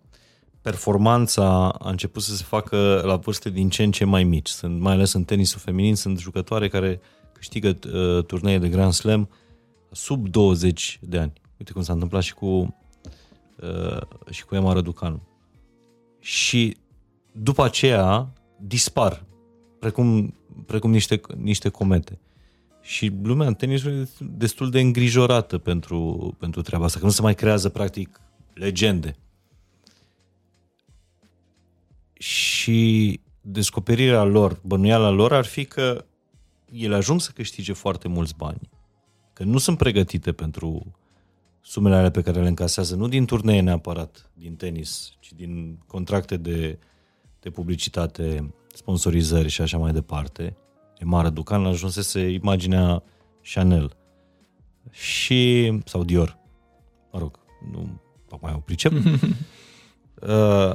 performanța 0.63 1.69
a 1.69 1.91
început 1.91 2.23
să 2.23 2.37
se 2.37 2.45
facă 2.45 3.03
la 3.05 3.17
vârste 3.17 3.51
din 3.51 3.69
ce 3.69 3.83
în 3.83 3.91
ce 3.91 4.05
mai 4.05 4.25
mici. 4.25 4.49
Sunt, 4.49 4.81
mai 4.81 4.93
ales 4.93 5.13
în 5.13 5.25
tenisul 5.25 5.61
feminin, 5.61 5.97
sunt 5.97 6.19
jucătoare 6.19 6.69
care 6.69 7.01
câștigă 7.33 7.69
uh, 7.69 8.25
turnee 8.25 8.59
de 8.59 8.69
Grand 8.69 8.93
Slam 8.93 9.29
sub 9.91 10.29
20 10.29 10.99
de 11.03 11.19
ani. 11.19 11.33
Uite 11.59 11.73
cum 11.73 11.83
s-a 11.83 11.93
întâmplat 11.93 12.23
și 12.23 12.35
cu, 12.35 12.77
uh, 13.63 14.01
și 14.31 14.45
cu 14.45 14.55
Emma 14.55 14.73
Răducanu. 14.73 15.23
Și 16.21 16.77
după 17.33 17.65
aceea 17.65 18.33
dispar, 18.61 19.25
precum, 19.79 20.35
precum 20.67 20.91
niște, 20.91 21.21
niște 21.37 21.69
comete. 21.69 22.21
Și 22.81 23.13
lumea 23.23 23.47
în 23.47 23.55
tenis 23.55 23.85
e 23.85 24.09
destul 24.21 24.71
de 24.71 24.81
îngrijorată 24.81 25.59
pentru, 25.59 26.35
pentru 26.39 26.63
treaba 26.63 26.85
asta, 26.85 26.99
că 26.99 27.05
nu 27.05 27.11
se 27.11 27.23
mai 27.23 27.35
creează 27.35 27.69
practic 27.69 28.21
legende. 28.55 29.17
Și 32.19 33.21
descoperirea 33.41 34.23
lor, 34.23 34.61
bănuiala 34.63 35.09
lor 35.09 35.33
ar 35.33 35.45
fi 35.45 35.65
că 35.65 36.05
ele 36.73 36.95
ajung 36.95 37.21
să 37.21 37.31
câștige 37.35 37.73
foarte 37.73 38.09
mulți 38.09 38.35
bani, 38.37 38.69
că 39.33 39.45
nu 39.45 39.59
sunt 39.59 39.79
pregătite 39.79 40.33
pentru 40.33 40.97
sumele 41.61 41.95
alea 41.95 42.11
pe 42.11 42.23
care 42.23 42.41
le 42.41 42.49
încasează, 42.49 42.95
nu 42.95 43.09
din 43.09 43.25
turnee 43.25 43.61
neapărat, 43.61 44.31
din 44.35 44.57
tenis, 44.57 45.13
ci 45.21 45.33
din 45.33 45.79
contracte 45.87 46.37
de, 46.37 46.79
de 47.41 47.51
publicitate, 47.51 48.55
sponsorizări 48.75 49.49
și 49.49 49.61
așa 49.61 49.79
mai 49.79 49.93
departe, 49.93 50.57
Emara 50.99 51.31
Ducan 51.31 51.67
ajunsese 51.67 52.21
imaginea 52.21 53.03
Chanel 53.53 53.97
și, 54.91 55.73
sau 55.85 56.05
Dior, 56.05 56.39
mă 57.13 57.19
rog, 57.19 57.39
nu 57.73 58.01
mai 58.41 58.53
o 58.55 58.59
pricep. 58.59 58.93
uh, 59.03 60.75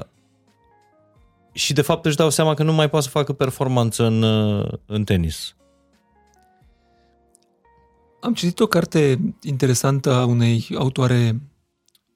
și 1.53 1.73
de 1.73 1.81
fapt 1.81 2.05
își 2.05 2.15
dau 2.15 2.29
seama 2.29 2.53
că 2.53 2.63
nu 2.63 2.73
mai 2.73 2.89
poate 2.89 3.05
să 3.05 3.11
facă 3.11 3.33
performanță 3.33 4.05
în, 4.05 4.21
uh, 4.21 4.71
în 4.85 5.03
tenis. 5.03 5.55
Am 8.21 8.33
citit 8.33 8.59
o 8.59 8.67
carte 8.67 9.19
interesantă 9.41 10.13
a 10.13 10.25
unei 10.25 10.67
autoare 10.77 11.41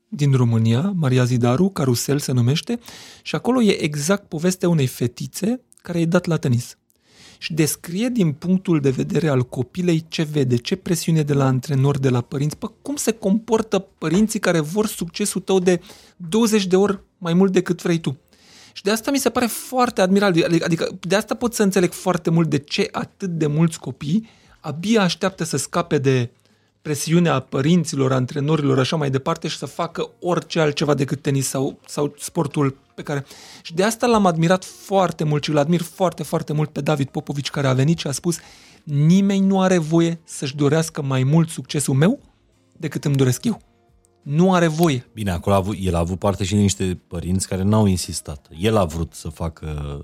din 0.09 0.33
România, 0.33 0.93
Maria 0.95 1.23
Zidaru, 1.23 1.69
Carusel 1.69 2.19
se 2.19 2.31
numește, 2.31 2.79
și 3.21 3.35
acolo 3.35 3.61
e 3.61 3.83
exact 3.83 4.27
povestea 4.27 4.69
unei 4.69 4.87
fetițe 4.87 5.61
care 5.81 5.99
e 5.99 6.05
dat 6.05 6.25
la 6.25 6.37
tenis 6.37 6.77
și 7.37 7.53
descrie 7.53 8.09
din 8.09 8.31
punctul 8.31 8.79
de 8.79 8.89
vedere 8.89 9.27
al 9.27 9.43
copilei 9.43 10.05
ce 10.07 10.23
vede, 10.23 10.55
ce 10.55 10.75
presiune 10.75 11.21
de 11.21 11.33
la 11.33 11.45
antrenor, 11.45 11.97
de 11.97 12.09
la 12.09 12.21
părinți, 12.21 12.57
pă, 12.57 12.71
cum 12.81 12.95
se 12.95 13.11
comportă 13.11 13.79
părinții 13.79 14.39
care 14.39 14.59
vor 14.59 14.87
succesul 14.87 15.41
tău 15.41 15.59
de 15.59 15.81
20 16.17 16.65
de 16.65 16.75
ori 16.75 16.99
mai 17.17 17.33
mult 17.33 17.51
decât 17.51 17.81
vrei 17.81 17.99
tu. 17.99 18.17
Și 18.77 18.83
de 18.83 18.91
asta 18.91 19.11
mi 19.11 19.17
se 19.17 19.29
pare 19.29 19.45
foarte 19.45 20.01
admirabil, 20.01 20.43
adică, 20.43 20.65
adică 20.65 20.97
de 20.99 21.15
asta 21.15 21.35
pot 21.35 21.53
să 21.53 21.63
înțeleg 21.63 21.91
foarte 21.91 22.29
mult 22.29 22.49
de 22.49 22.57
ce 22.57 22.89
atât 22.91 23.29
de 23.29 23.47
mulți 23.47 23.79
copii 23.79 24.29
abia 24.59 25.01
așteaptă 25.01 25.43
să 25.43 25.57
scape 25.57 25.97
de 25.97 26.29
presiunea 26.81 27.39
părinților, 27.39 28.11
antrenorilor, 28.11 28.79
așa 28.79 28.95
mai 28.95 29.09
departe 29.09 29.47
și 29.47 29.57
să 29.57 29.65
facă 29.65 30.09
orice 30.19 30.59
altceva 30.59 30.93
decât 30.93 31.21
tenis 31.21 31.47
sau, 31.47 31.79
sau 31.85 32.15
sportul 32.17 32.77
pe 32.95 33.01
care... 33.01 33.25
Și 33.61 33.73
de 33.73 33.83
asta 33.83 34.07
l-am 34.07 34.25
admirat 34.25 34.65
foarte 34.65 35.23
mult 35.23 35.43
și 35.43 35.49
îl 35.49 35.57
admir 35.57 35.81
foarte, 35.81 36.23
foarte 36.23 36.53
mult 36.53 36.69
pe 36.69 36.81
David 36.81 37.07
Popovici 37.07 37.49
care 37.49 37.67
a 37.67 37.73
venit 37.73 37.97
și 37.97 38.07
a 38.07 38.11
spus 38.11 38.37
nimeni 38.83 39.45
nu 39.45 39.61
are 39.61 39.77
voie 39.77 40.19
să-și 40.23 40.55
dorească 40.55 41.01
mai 41.01 41.23
mult 41.23 41.49
succesul 41.49 41.93
meu 41.93 42.19
decât 42.77 43.05
îmi 43.05 43.15
doresc 43.15 43.45
eu. 43.45 43.61
Nu 44.29 44.53
are 44.53 44.67
voie. 44.67 45.09
Bine, 45.13 45.31
acolo 45.31 45.55
a 45.55 45.57
avut, 45.57 45.75
el 45.79 45.95
a 45.95 45.99
avut 45.99 46.19
parte 46.19 46.43
și 46.43 46.53
de 46.53 46.61
niște 46.61 46.99
părinți 47.07 47.47
care 47.47 47.63
n-au 47.63 47.85
insistat. 47.85 48.47
El 48.59 48.75
a 48.75 48.85
vrut 48.85 49.13
să 49.13 49.29
facă 49.29 49.99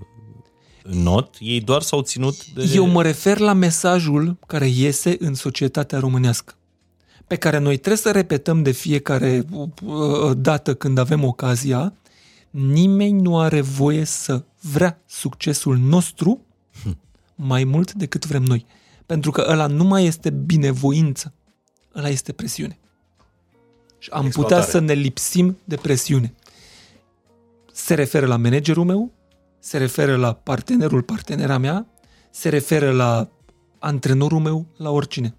în 0.82 1.02
not, 1.02 1.36
ei 1.40 1.60
doar 1.60 1.82
s-au 1.82 2.02
ținut 2.02 2.46
de... 2.46 2.72
Eu 2.74 2.86
mă 2.86 3.02
refer 3.02 3.38
la 3.38 3.52
mesajul 3.52 4.38
care 4.46 4.66
iese 4.66 5.16
în 5.18 5.34
societatea 5.34 5.98
românească 5.98 6.54
pe 7.26 7.36
care 7.36 7.58
noi 7.58 7.76
trebuie 7.76 7.96
să 7.96 8.10
repetăm 8.10 8.62
de 8.62 8.70
fiecare 8.70 9.44
uh, 9.50 9.68
uh, 9.84 10.36
dată 10.36 10.74
când 10.74 10.98
avem 10.98 11.24
ocazia, 11.24 11.92
nimeni 12.50 13.20
nu 13.20 13.38
are 13.38 13.60
voie 13.60 14.04
să 14.04 14.44
vrea 14.60 15.02
succesul 15.06 15.76
nostru 15.76 16.40
mai 17.34 17.64
mult 17.64 17.92
decât 17.92 18.26
vrem 18.26 18.42
noi. 18.42 18.66
Pentru 19.06 19.30
că 19.30 19.46
ăla 19.48 19.66
nu 19.66 19.84
mai 19.84 20.04
este 20.04 20.30
binevoință, 20.30 21.32
ăla 21.94 22.08
este 22.08 22.32
presiune. 22.32 22.78
Și 24.04 24.10
am 24.12 24.26
Exploatare. 24.26 24.60
putea 24.60 24.72
să 24.72 24.84
ne 24.84 24.92
lipsim 24.92 25.58
de 25.64 25.76
presiune. 25.76 26.34
Se 27.72 27.94
referă 27.94 28.26
la 28.26 28.36
managerul 28.36 28.84
meu, 28.84 29.12
se 29.58 29.78
referă 29.78 30.16
la 30.16 30.32
partenerul, 30.32 31.02
partenera 31.02 31.58
mea, 31.58 31.86
se 32.30 32.48
referă 32.48 32.92
la 32.92 33.28
antrenorul 33.78 34.38
meu, 34.38 34.66
la 34.76 34.90
oricine. 34.90 35.34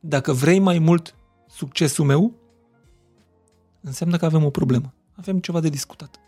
Dacă 0.00 0.32
vrei 0.32 0.58
mai 0.58 0.78
mult 0.78 1.14
succesul 1.48 2.04
meu, 2.04 2.32
înseamnă 3.80 4.16
că 4.16 4.24
avem 4.24 4.44
o 4.44 4.50
problemă. 4.50 4.94
Avem 5.12 5.38
ceva 5.38 5.60
de 5.60 5.68
discutat. 5.68 6.20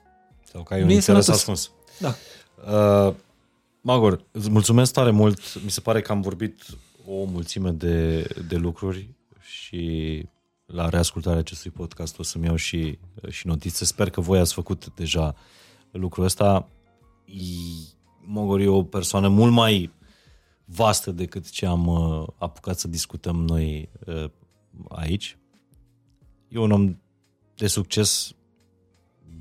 Sau 0.52 0.62
că 0.62 0.74
ai 0.74 0.82
un 0.82 0.90
interes 0.90 1.28
ascuns. 1.28 1.70
Da. 1.98 2.14
Uh, 3.06 3.14
Magor, 3.80 4.24
îți 4.30 4.51
mulțumesc 4.51 4.92
tare 4.92 5.10
mult. 5.10 5.62
Mi 5.62 5.70
se 5.70 5.80
pare 5.80 6.01
că 6.01 6.12
am 6.12 6.20
vorbit 6.20 6.62
o 7.06 7.24
mulțime 7.24 7.70
de, 7.70 8.28
de 8.48 8.56
lucruri 8.56 9.09
și 9.40 10.26
la 10.66 10.89
reascultarea 10.89 11.39
acestui 11.39 11.70
podcast 11.70 12.19
o 12.19 12.23
să-mi 12.23 12.45
iau 12.45 12.57
și, 12.57 12.99
și 13.28 13.47
notițe. 13.47 13.85
Sper 13.85 14.11
că 14.11 14.20
voi 14.20 14.39
ați 14.39 14.53
făcut 14.53 14.95
deja 14.95 15.35
lucrul 15.91 16.24
ăsta. 16.24 16.69
Mogor 18.27 18.61
e 18.61 18.69
o 18.69 18.82
persoană 18.82 19.28
mult 19.28 19.53
mai 19.53 19.93
vastă 20.65 21.11
decât 21.11 21.51
ce 21.51 21.66
am 21.66 21.86
uh, 21.86 22.27
apucat 22.39 22.78
să 22.78 22.89
discutăm 22.89 23.36
noi 23.36 23.89
uh, 24.07 24.31
aici. 24.89 25.39
E 26.49 26.59
un 26.59 26.70
om 26.70 26.99
de 27.55 27.66
succes 27.66 28.35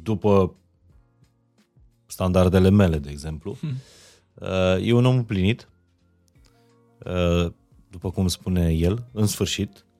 după 0.01 0.55
standardele 2.05 2.69
mele, 2.69 2.97
de 2.97 3.09
exemplu. 3.09 3.57
Hmm. 3.59 3.75
Uh, 4.33 4.87
e 4.87 4.93
un 4.93 5.05
om 5.05 5.25
plinit, 5.25 5.69
uh, 7.05 7.51
după 7.89 8.11
cum 8.11 8.27
spune 8.27 8.73
el, 8.73 9.05
în 9.11 9.27
sfârșit, 9.27 9.75
uh, 9.75 9.92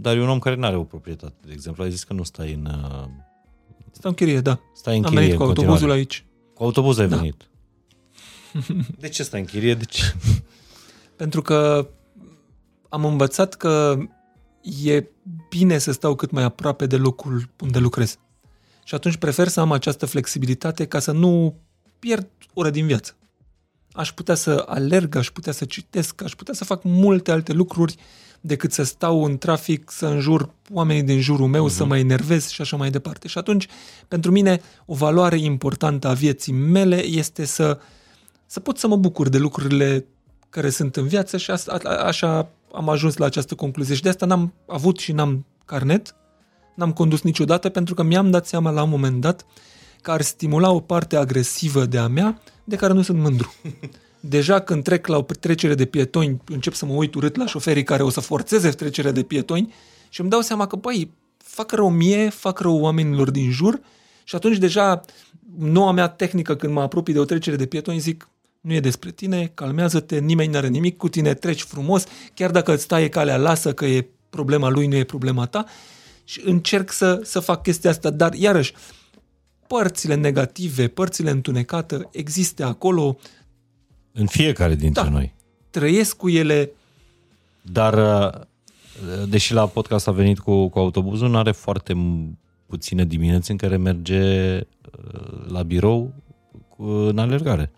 dar 0.00 0.16
e 0.16 0.22
un 0.22 0.28
om 0.28 0.38
care 0.38 0.54
nu 0.56 0.66
are 0.66 0.76
o 0.76 0.84
proprietate, 0.84 1.34
de 1.46 1.52
exemplu. 1.52 1.82
Ai 1.82 1.90
zis 1.90 2.04
că 2.04 2.12
nu 2.12 2.22
stai 2.22 2.52
în, 2.52 2.68
Stau 3.92 4.10
în 4.10 4.16
chirie, 4.16 4.40
da. 4.40 4.60
Stai 4.74 4.96
în 4.98 5.04
Am 5.04 5.10
chirie 5.10 5.24
venit 5.24 5.36
cu 5.36 5.42
în 5.42 5.48
autobuzul 5.48 5.72
continuare. 5.88 5.98
aici. 5.98 6.24
Cu 6.54 6.62
autobuz 6.62 6.98
ai 6.98 7.08
Da. 7.08 7.16
venit. 7.16 7.48
De 9.00 9.08
ce 9.08 9.22
stai 9.22 9.40
în 9.40 9.46
chirie? 9.46 9.74
De 9.74 9.84
ce? 9.84 10.14
Pentru 11.16 11.42
că 11.42 11.88
am 12.88 13.04
învățat 13.04 13.54
că 13.54 13.96
e 14.84 15.04
bine 15.48 15.78
să 15.78 15.92
stau 15.92 16.14
cât 16.14 16.30
mai 16.30 16.42
aproape 16.42 16.86
de 16.86 16.96
locul 16.96 17.48
unde 17.60 17.78
lucrez. 17.78 18.18
Și 18.84 18.94
atunci 18.94 19.16
prefer 19.16 19.48
să 19.48 19.60
am 19.60 19.72
această 19.72 20.06
flexibilitate 20.06 20.86
ca 20.86 20.98
să 20.98 21.12
nu 21.12 21.54
pierd 21.98 22.28
ore 22.54 22.70
din 22.70 22.86
viață. 22.86 23.16
Aș 23.92 24.12
putea 24.12 24.34
să 24.34 24.64
alerg, 24.68 25.14
aș 25.14 25.30
putea 25.30 25.52
să 25.52 25.64
citesc, 25.64 26.22
aș 26.22 26.32
putea 26.34 26.54
să 26.54 26.64
fac 26.64 26.82
multe 26.82 27.30
alte 27.30 27.52
lucruri 27.52 27.96
decât 28.46 28.72
să 28.72 28.82
stau 28.82 29.24
în 29.24 29.38
trafic, 29.38 29.90
să 29.90 30.06
înjur 30.06 30.50
oamenii 30.72 31.02
din 31.02 31.20
jurul 31.20 31.46
meu, 31.46 31.68
uh-huh. 31.68 31.72
să 31.72 31.84
mă 31.84 31.98
enervez 31.98 32.48
și 32.48 32.60
așa 32.60 32.76
mai 32.76 32.90
departe. 32.90 33.28
Și 33.28 33.38
atunci, 33.38 33.66
pentru 34.08 34.30
mine, 34.30 34.60
o 34.86 34.94
valoare 34.94 35.38
importantă 35.38 36.08
a 36.08 36.12
vieții 36.12 36.52
mele 36.52 37.04
este 37.04 37.44
să, 37.44 37.78
să 38.46 38.60
pot 38.60 38.78
să 38.78 38.86
mă 38.86 38.96
bucur 38.96 39.28
de 39.28 39.38
lucrurile 39.38 40.06
care 40.50 40.70
sunt 40.70 40.96
în 40.96 41.06
viață 41.06 41.36
și 41.36 41.50
asta, 41.50 41.78
a, 41.82 41.88
așa 41.88 42.48
am 42.72 42.88
ajuns 42.88 43.16
la 43.16 43.26
această 43.26 43.54
concluzie. 43.54 43.94
Și 43.94 44.02
de 44.02 44.08
asta 44.08 44.26
n-am 44.26 44.52
avut 44.66 44.98
și 44.98 45.12
n-am 45.12 45.46
carnet, 45.64 46.14
n-am 46.74 46.92
condus 46.92 47.22
niciodată, 47.22 47.68
pentru 47.68 47.94
că 47.94 48.02
mi-am 48.02 48.30
dat 48.30 48.46
seama 48.46 48.70
la 48.70 48.82
un 48.82 48.90
moment 48.90 49.20
dat 49.20 49.46
că 50.02 50.10
ar 50.10 50.20
stimula 50.20 50.70
o 50.70 50.80
parte 50.80 51.16
agresivă 51.16 51.84
de 51.84 51.98
a 51.98 52.06
mea 52.06 52.40
de 52.64 52.76
care 52.76 52.92
nu 52.92 53.02
sunt 53.02 53.18
mândru. 53.18 53.54
Deja 54.26 54.60
când 54.60 54.82
trec 54.82 55.06
la 55.06 55.16
o 55.16 55.22
trecere 55.22 55.74
de 55.74 55.84
pietoni, 55.84 56.40
încep 56.46 56.72
să 56.72 56.86
mă 56.86 56.92
uit 56.92 57.14
urât 57.14 57.36
la 57.36 57.46
șoferii 57.46 57.82
care 57.82 58.02
o 58.02 58.10
să 58.10 58.20
forțeze 58.20 58.70
trecerea 58.70 59.12
de 59.12 59.22
pietoni 59.22 59.72
și 60.08 60.20
îmi 60.20 60.30
dau 60.30 60.40
seama 60.40 60.66
că, 60.66 60.76
băi, 60.76 61.10
fac 61.36 61.70
rău 61.70 61.90
mie, 61.90 62.28
fac 62.28 62.58
rău 62.58 62.80
oamenilor 62.80 63.30
din 63.30 63.50
jur 63.50 63.80
și 64.24 64.34
atunci 64.34 64.56
deja 64.56 65.00
noua 65.58 65.92
mea 65.92 66.08
tehnică 66.08 66.56
când 66.56 66.72
mă 66.72 66.80
apropii 66.80 67.12
de 67.12 67.18
o 67.18 67.24
trecere 67.24 67.56
de 67.56 67.66
pietoni 67.66 67.98
zic, 67.98 68.28
nu 68.60 68.72
e 68.72 68.80
despre 68.80 69.10
tine, 69.10 69.50
calmează-te, 69.54 70.18
nimeni 70.18 70.52
n-are 70.52 70.68
nimic 70.68 70.96
cu 70.96 71.08
tine, 71.08 71.34
treci 71.34 71.62
frumos, 71.62 72.04
chiar 72.34 72.50
dacă 72.50 72.74
îți 72.74 72.86
taie 72.86 73.08
calea, 73.08 73.36
lasă 73.36 73.72
că 73.72 73.84
e 73.84 74.08
problema 74.30 74.68
lui, 74.68 74.86
nu 74.86 74.94
e 74.94 75.04
problema 75.04 75.46
ta. 75.46 75.64
Și 76.24 76.40
încerc 76.44 76.92
să, 76.92 77.20
să 77.24 77.40
fac 77.40 77.62
chestia 77.62 77.90
asta, 77.90 78.10
dar 78.10 78.34
iarăși, 78.34 78.74
părțile 79.66 80.14
negative, 80.14 80.88
părțile 80.88 81.30
întunecate 81.30 82.08
există 82.10 82.64
acolo, 82.64 83.18
În 84.16 84.26
fiecare 84.26 84.74
dintre 84.74 85.02
Da. 85.02 85.08
noi. 85.08 85.34
trăiesc 85.70 86.16
cu 86.16 86.28
ele, 86.28 86.70
Dar, 87.62 87.94
uh, 87.94 88.40
deși 89.28 89.52
la 89.52 89.66
podcast 89.66 90.08
a 90.08 90.12
venit 90.12 90.38
cu, 90.38 90.68
cu 90.68 90.78
autobuzul, 90.78 91.28
nu 91.30 91.36
are 91.38 91.52
foarte 91.52 91.92
m- 91.94 92.38
puține 92.66 93.04
dimineți 93.04 93.50
în 93.50 93.56
care 93.56 93.76
merge 93.76 94.56
uh, 94.58 95.46
la 95.48 95.62
birou 95.62 96.12
cu, 96.68 96.82
în 96.84 97.18
alergare. 97.18 97.70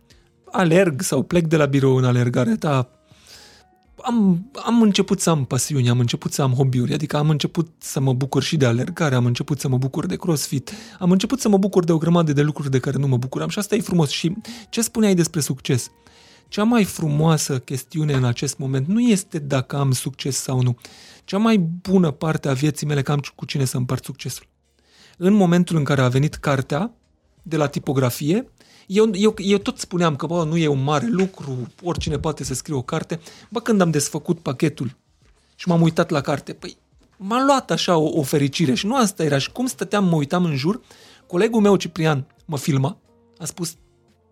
alerg 0.50 1.00
sau 1.00 1.22
plec 1.22 1.46
de 1.46 1.56
la 1.56 1.64
birou 1.66 1.96
în 1.96 2.04
alergare, 2.04 2.52
dar 2.52 2.88
am, 4.02 4.50
am 4.64 4.82
început 4.82 5.20
să 5.20 5.30
am 5.30 5.44
pasiuni, 5.44 5.88
am 5.88 5.98
început 5.98 6.32
să 6.32 6.42
am 6.42 6.52
hobby-uri, 6.52 6.92
adică 6.94 7.16
am 7.16 7.30
început 7.30 7.70
să 7.78 8.00
mă 8.00 8.12
bucur 8.12 8.42
și 8.42 8.56
de 8.56 8.66
alergare, 8.66 9.14
am 9.14 9.24
început 9.26 9.60
să 9.60 9.68
mă 9.68 9.76
bucur 9.78 10.06
de 10.06 10.16
crossfit, 10.16 10.72
am 10.98 11.10
început 11.10 11.40
să 11.40 11.48
mă 11.48 11.56
bucur 11.58 11.84
de 11.84 11.92
o 11.92 11.98
grămadă 11.98 12.32
de 12.32 12.42
lucruri 12.42 12.70
de 12.70 12.78
care 12.78 12.98
nu 12.98 13.06
mă 13.06 13.16
bucuram 13.16 13.48
și 13.48 13.58
asta 13.58 13.74
e 13.74 13.80
frumos. 13.80 14.10
Și 14.10 14.32
ce 14.70 14.80
spuneai 14.80 15.14
despre 15.14 15.40
succes? 15.40 15.90
Cea 16.48 16.64
mai 16.64 16.84
frumoasă 16.84 17.58
chestiune 17.58 18.12
în 18.12 18.24
acest 18.24 18.58
moment 18.58 18.86
nu 18.86 19.00
este 19.00 19.38
dacă 19.38 19.76
am 19.76 19.92
succes 19.92 20.36
sau 20.36 20.62
nu. 20.62 20.76
Cea 21.24 21.38
mai 21.38 21.58
bună 21.58 22.10
parte 22.10 22.48
a 22.48 22.52
vieții 22.52 22.86
mele 22.86 23.02
că 23.02 23.12
am 23.12 23.20
cu 23.34 23.44
cine 23.44 23.64
să 23.64 23.76
împart 23.76 24.04
succesul. 24.04 24.46
În 25.18 25.32
momentul 25.32 25.76
în 25.76 25.84
care 25.84 26.00
a 26.00 26.08
venit 26.08 26.34
cartea 26.34 26.92
de 27.42 27.56
la 27.56 27.66
tipografie, 27.66 28.50
eu, 28.86 29.10
eu, 29.12 29.34
eu 29.38 29.58
tot 29.58 29.78
spuneam 29.78 30.16
că 30.16 30.26
bă, 30.26 30.44
nu 30.44 30.56
e 30.56 30.66
un 30.66 30.82
mare 30.82 31.06
lucru, 31.06 31.66
oricine 31.82 32.18
poate 32.18 32.44
să 32.44 32.54
scrie 32.54 32.74
o 32.74 32.82
carte. 32.82 33.20
Bă, 33.48 33.60
când 33.60 33.80
am 33.80 33.90
desfăcut 33.90 34.38
pachetul 34.38 34.96
și 35.54 35.68
m-am 35.68 35.82
uitat 35.82 36.10
la 36.10 36.20
carte, 36.20 36.52
păi 36.52 36.76
m-a 37.16 37.44
luat 37.44 37.70
așa 37.70 37.96
o, 37.96 38.18
o 38.18 38.22
fericire 38.22 38.74
și 38.74 38.86
nu 38.86 38.96
asta 38.96 39.24
era. 39.24 39.38
Și 39.38 39.52
cum 39.52 39.66
stăteam, 39.66 40.04
mă 40.04 40.16
uitam 40.16 40.44
în 40.44 40.56
jur, 40.56 40.80
colegul 41.26 41.60
meu 41.60 41.76
Ciprian 41.76 42.26
mă 42.44 42.58
filma, 42.58 42.98
a 43.38 43.44
spus 43.44 43.74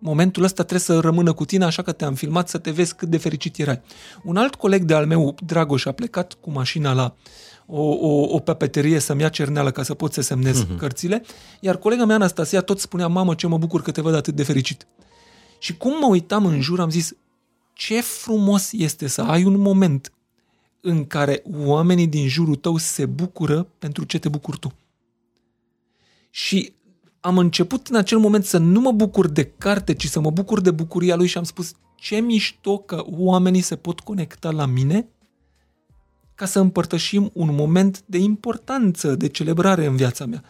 momentul 0.04 0.42
ăsta 0.42 0.62
trebuie 0.62 0.80
să 0.80 0.98
rămână 0.98 1.32
cu 1.32 1.44
tine, 1.44 1.64
așa 1.64 1.82
că 1.82 1.92
te-am 1.92 2.14
filmat 2.14 2.48
să 2.48 2.58
te 2.58 2.70
vezi 2.70 2.94
cât 2.94 3.08
de 3.08 3.16
fericit 3.16 3.58
erai. 3.58 3.80
Un 4.24 4.36
alt 4.36 4.54
coleg 4.54 4.82
de 4.82 4.94
al 4.94 5.06
meu, 5.06 5.34
Dragoș, 5.46 5.84
a 5.84 5.92
plecat 5.92 6.32
cu 6.32 6.50
mașina 6.50 6.92
la 6.92 7.14
o, 7.66 7.82
o, 7.82 8.34
o 8.34 8.38
papeterie 8.38 8.98
să-mi 8.98 9.20
ia 9.20 9.28
cerneală 9.28 9.70
ca 9.70 9.82
să 9.82 9.94
pot 9.94 10.12
să 10.12 10.20
semnez 10.20 10.64
uh-huh. 10.64 10.76
cărțile, 10.76 11.22
iar 11.60 11.76
colega 11.76 12.04
mea, 12.04 12.14
Anastasia, 12.14 12.60
tot 12.60 12.80
spunea, 12.80 13.06
mamă, 13.06 13.34
ce 13.34 13.46
mă 13.46 13.58
bucur 13.58 13.82
că 13.82 13.90
te 13.90 14.00
văd 14.00 14.14
atât 14.14 14.34
de 14.34 14.42
fericit. 14.42 14.86
Și 15.58 15.76
cum 15.76 15.98
mă 16.00 16.06
uitam 16.06 16.46
în 16.46 16.60
jur, 16.60 16.80
am 16.80 16.90
zis, 16.90 17.12
ce 17.72 18.00
frumos 18.00 18.72
este 18.72 19.06
să 19.06 19.22
ai 19.22 19.44
un 19.44 19.56
moment 19.60 20.12
în 20.80 21.06
care 21.06 21.42
oamenii 21.64 22.06
din 22.06 22.28
jurul 22.28 22.56
tău 22.56 22.76
se 22.76 23.06
bucură 23.06 23.68
pentru 23.78 24.04
ce 24.04 24.18
te 24.18 24.28
bucuri 24.28 24.58
tu. 24.58 24.72
Și 26.30 26.72
am 27.24 27.38
început 27.38 27.86
în 27.86 27.96
acel 27.96 28.18
moment 28.18 28.44
să 28.44 28.58
nu 28.58 28.80
mă 28.80 28.92
bucur 28.92 29.28
de 29.28 29.44
carte, 29.58 29.94
ci 29.94 30.08
să 30.08 30.20
mă 30.20 30.30
bucur 30.30 30.60
de 30.60 30.70
bucuria 30.70 31.16
lui 31.16 31.26
și 31.26 31.38
am 31.38 31.44
spus 31.44 31.72
ce 31.96 32.16
mișto 32.16 32.78
că 32.78 33.04
oamenii 33.06 33.60
se 33.60 33.76
pot 33.76 34.00
conecta 34.00 34.50
la 34.50 34.66
mine 34.66 35.08
ca 36.34 36.46
să 36.46 36.58
împărtășim 36.58 37.30
un 37.34 37.54
moment 37.54 38.02
de 38.06 38.18
importanță, 38.18 39.14
de 39.14 39.28
celebrare 39.28 39.86
în 39.86 39.96
viața 39.96 40.26
mea. 40.26 40.44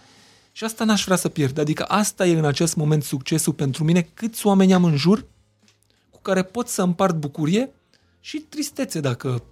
Și 0.52 0.64
asta 0.64 0.84
n-aș 0.84 1.04
vrea 1.04 1.16
să 1.16 1.28
pierd. 1.28 1.58
Adică 1.58 1.84
asta 1.84 2.26
e 2.26 2.38
în 2.38 2.44
acest 2.44 2.76
moment 2.76 3.02
succesul 3.02 3.52
pentru 3.52 3.84
mine, 3.84 4.08
câți 4.14 4.46
oameni 4.46 4.74
am 4.74 4.84
în 4.84 4.96
jur 4.96 5.26
cu 6.10 6.18
care 6.22 6.42
pot 6.42 6.68
să 6.68 6.82
împart 6.82 7.16
bucurie 7.16 7.70
și 8.20 8.38
tristețe 8.38 9.00
dacă 9.00 9.42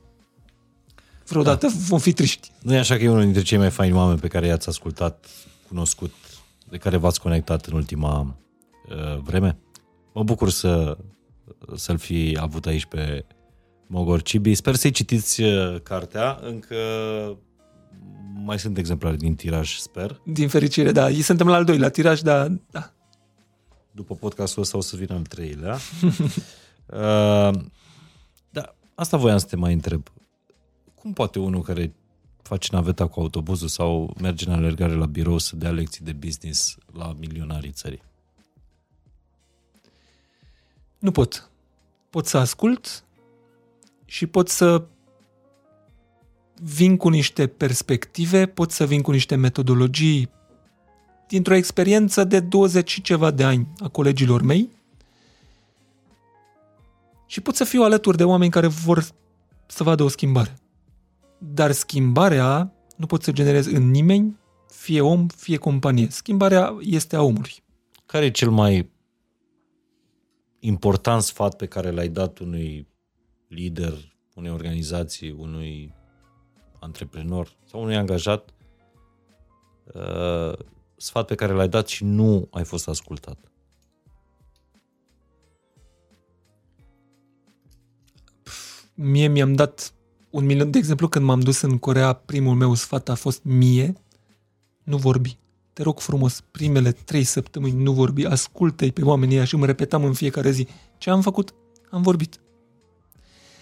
vreodată 1.27 1.67
da. 1.67 1.73
vom 1.77 1.99
fi 1.99 2.13
triști. 2.13 2.51
Nu 2.63 2.75
e 2.75 2.79
așa 2.79 2.97
că 2.97 3.03
e 3.03 3.09
unul 3.09 3.25
dintre 3.25 3.43
cei 3.43 3.59
mai 3.59 3.71
faini 3.71 3.97
oameni 3.97 4.21
pe 4.21 4.29
care 4.29 4.47
i-ați 4.47 4.69
ascultat, 4.69 5.27
cunoscut, 5.69 6.13
de 6.73 6.79
care 6.79 6.97
v-ați 6.97 7.21
conectat 7.21 7.67
în 7.67 7.75
ultima 7.75 8.37
uh, 8.89 9.19
vreme? 9.19 9.59
Mă 10.13 10.23
bucur 10.23 10.51
să, 10.51 10.99
să-l 11.75 11.99
fi 11.99 12.37
avut 12.41 12.67
aici 12.67 12.85
pe 12.87 13.25
Mogor 13.87 14.23
Cibi. 14.23 14.55
Sper 14.55 14.75
să-i 14.75 14.91
citiți 14.91 15.43
uh, 15.43 15.81
cartea, 15.83 16.39
încă 16.43 16.77
mai 18.45 18.59
sunt 18.59 18.79
exemplare 18.79 19.17
din 19.17 19.35
tiraj, 19.35 19.77
sper. 19.77 20.21
Din 20.25 20.49
fericire, 20.49 20.93
da. 20.93 21.11
Suntem 21.11 21.49
la 21.49 21.55
al 21.55 21.65
doilea 21.65 21.89
tiraj, 21.89 22.21
dar 22.21 22.51
da. 22.71 22.93
După 23.91 24.15
podcastul 24.15 24.63
ăsta 24.63 24.77
o 24.77 24.81
să 24.81 24.97
vină 24.97 25.15
al 25.15 25.23
treilea. 25.23 25.75
uh, 26.87 27.61
da, 28.51 28.75
asta 28.95 29.17
voiam 29.17 29.39
să 29.39 29.47
te 29.47 29.57
mai 29.57 29.73
întreb. 29.73 30.09
Cum 30.95 31.13
poate 31.13 31.39
unul 31.39 31.63
care 31.63 31.95
face 32.53 32.69
naveta 32.73 33.07
cu 33.07 33.21
autobuzul 33.21 33.69
sau 33.69 34.15
merge 34.21 34.47
în 34.47 34.53
alergare 34.53 34.95
la 34.95 35.07
birou 35.07 35.39
să 35.39 35.57
dea 35.57 35.71
lecții 35.71 36.05
de 36.05 36.13
business 36.13 36.77
la 36.93 37.15
milionarii 37.19 37.71
țării? 37.71 38.03
Nu 40.99 41.11
pot. 41.11 41.51
Pot 42.11 42.27
să 42.27 42.37
ascult 42.39 43.05
și 44.05 44.27
pot 44.27 44.49
să 44.49 44.85
vin 46.55 46.97
cu 46.97 47.09
niște 47.09 47.47
perspective, 47.47 48.47
pot 48.47 48.71
să 48.71 48.87
vin 48.87 49.03
cu 49.03 49.11
niște 49.11 49.35
metodologii 49.35 50.31
dintr-o 51.29 51.55
experiență 51.55 52.25
de 52.25 52.41
20 52.41 52.91
și 52.91 53.03
ceva 53.03 53.31
de 53.31 53.45
ani 53.45 53.69
a 53.79 53.89
colegilor 53.89 54.43
mei 54.43 54.69
și 57.27 57.41
pot 57.41 57.57
să 57.57 57.65
fiu 57.65 57.83
alături 57.83 58.17
de 58.17 58.25
oameni 58.25 58.51
care 58.51 58.67
vor 58.67 59.07
să 59.67 59.83
vadă 59.83 60.03
o 60.03 60.09
schimbare. 60.09 60.62
Dar 61.45 61.73
schimbarea 61.73 62.73
nu 62.97 63.07
pot 63.07 63.23
să 63.23 63.33
generez 63.33 63.67
în 63.67 63.91
nimeni, 63.91 64.39
fie 64.69 65.01
om, 65.01 65.27
fie 65.27 65.57
companie. 65.57 66.09
Schimbarea 66.11 66.77
este 66.81 67.17
a 67.17 67.23
omului. 67.23 67.53
Care 68.07 68.25
e 68.25 68.31
cel 68.31 68.51
mai 68.51 68.91
important 70.59 71.23
sfat 71.23 71.57
pe 71.57 71.67
care 71.67 71.91
l-ai 71.91 72.09
dat 72.09 72.39
unui 72.39 72.89
lider, 73.49 74.15
unei 74.35 74.51
organizații, 74.51 75.31
unui 75.31 75.95
antreprenor 76.81 77.57
sau 77.65 77.83
unui 77.83 77.97
angajat? 77.97 78.55
Uh, 79.95 80.59
sfat 80.97 81.27
pe 81.27 81.35
care 81.35 81.53
l-ai 81.53 81.69
dat 81.69 81.89
și 81.89 82.05
nu 82.05 82.49
ai 82.51 82.65
fost 82.65 82.89
ascultat. 82.89 83.39
Mie 88.95 89.29
mi-am 89.29 89.55
dat 89.55 89.95
un 90.33 90.45
milion, 90.45 90.71
de 90.71 90.79
exemplu, 90.79 91.09
când 91.09 91.25
m-am 91.25 91.41
dus 91.41 91.61
în 91.61 91.79
Corea, 91.79 92.13
primul 92.13 92.55
meu 92.55 92.75
sfat 92.75 93.09
a 93.09 93.15
fost 93.15 93.43
mie, 93.43 93.93
nu 94.83 94.97
vorbi. 94.97 95.37
Te 95.73 95.83
rog 95.83 96.01
frumos, 96.01 96.43
primele 96.51 96.93
trei 96.93 97.25
săptămâni 97.25 97.83
nu 97.83 97.93
vorbi, 97.93 98.25
ascultă-i 98.25 98.93
pe 98.93 99.05
oamenii 99.05 99.37
ăia 99.37 99.45
și 99.45 99.57
mă 99.57 99.67
repetam 99.67 100.05
în 100.05 100.13
fiecare 100.13 100.51
zi. 100.51 100.67
Ce 100.99 101.11
am 101.11 101.21
făcut? 101.21 101.55
Am 101.91 102.03
vorbit. 102.03 102.41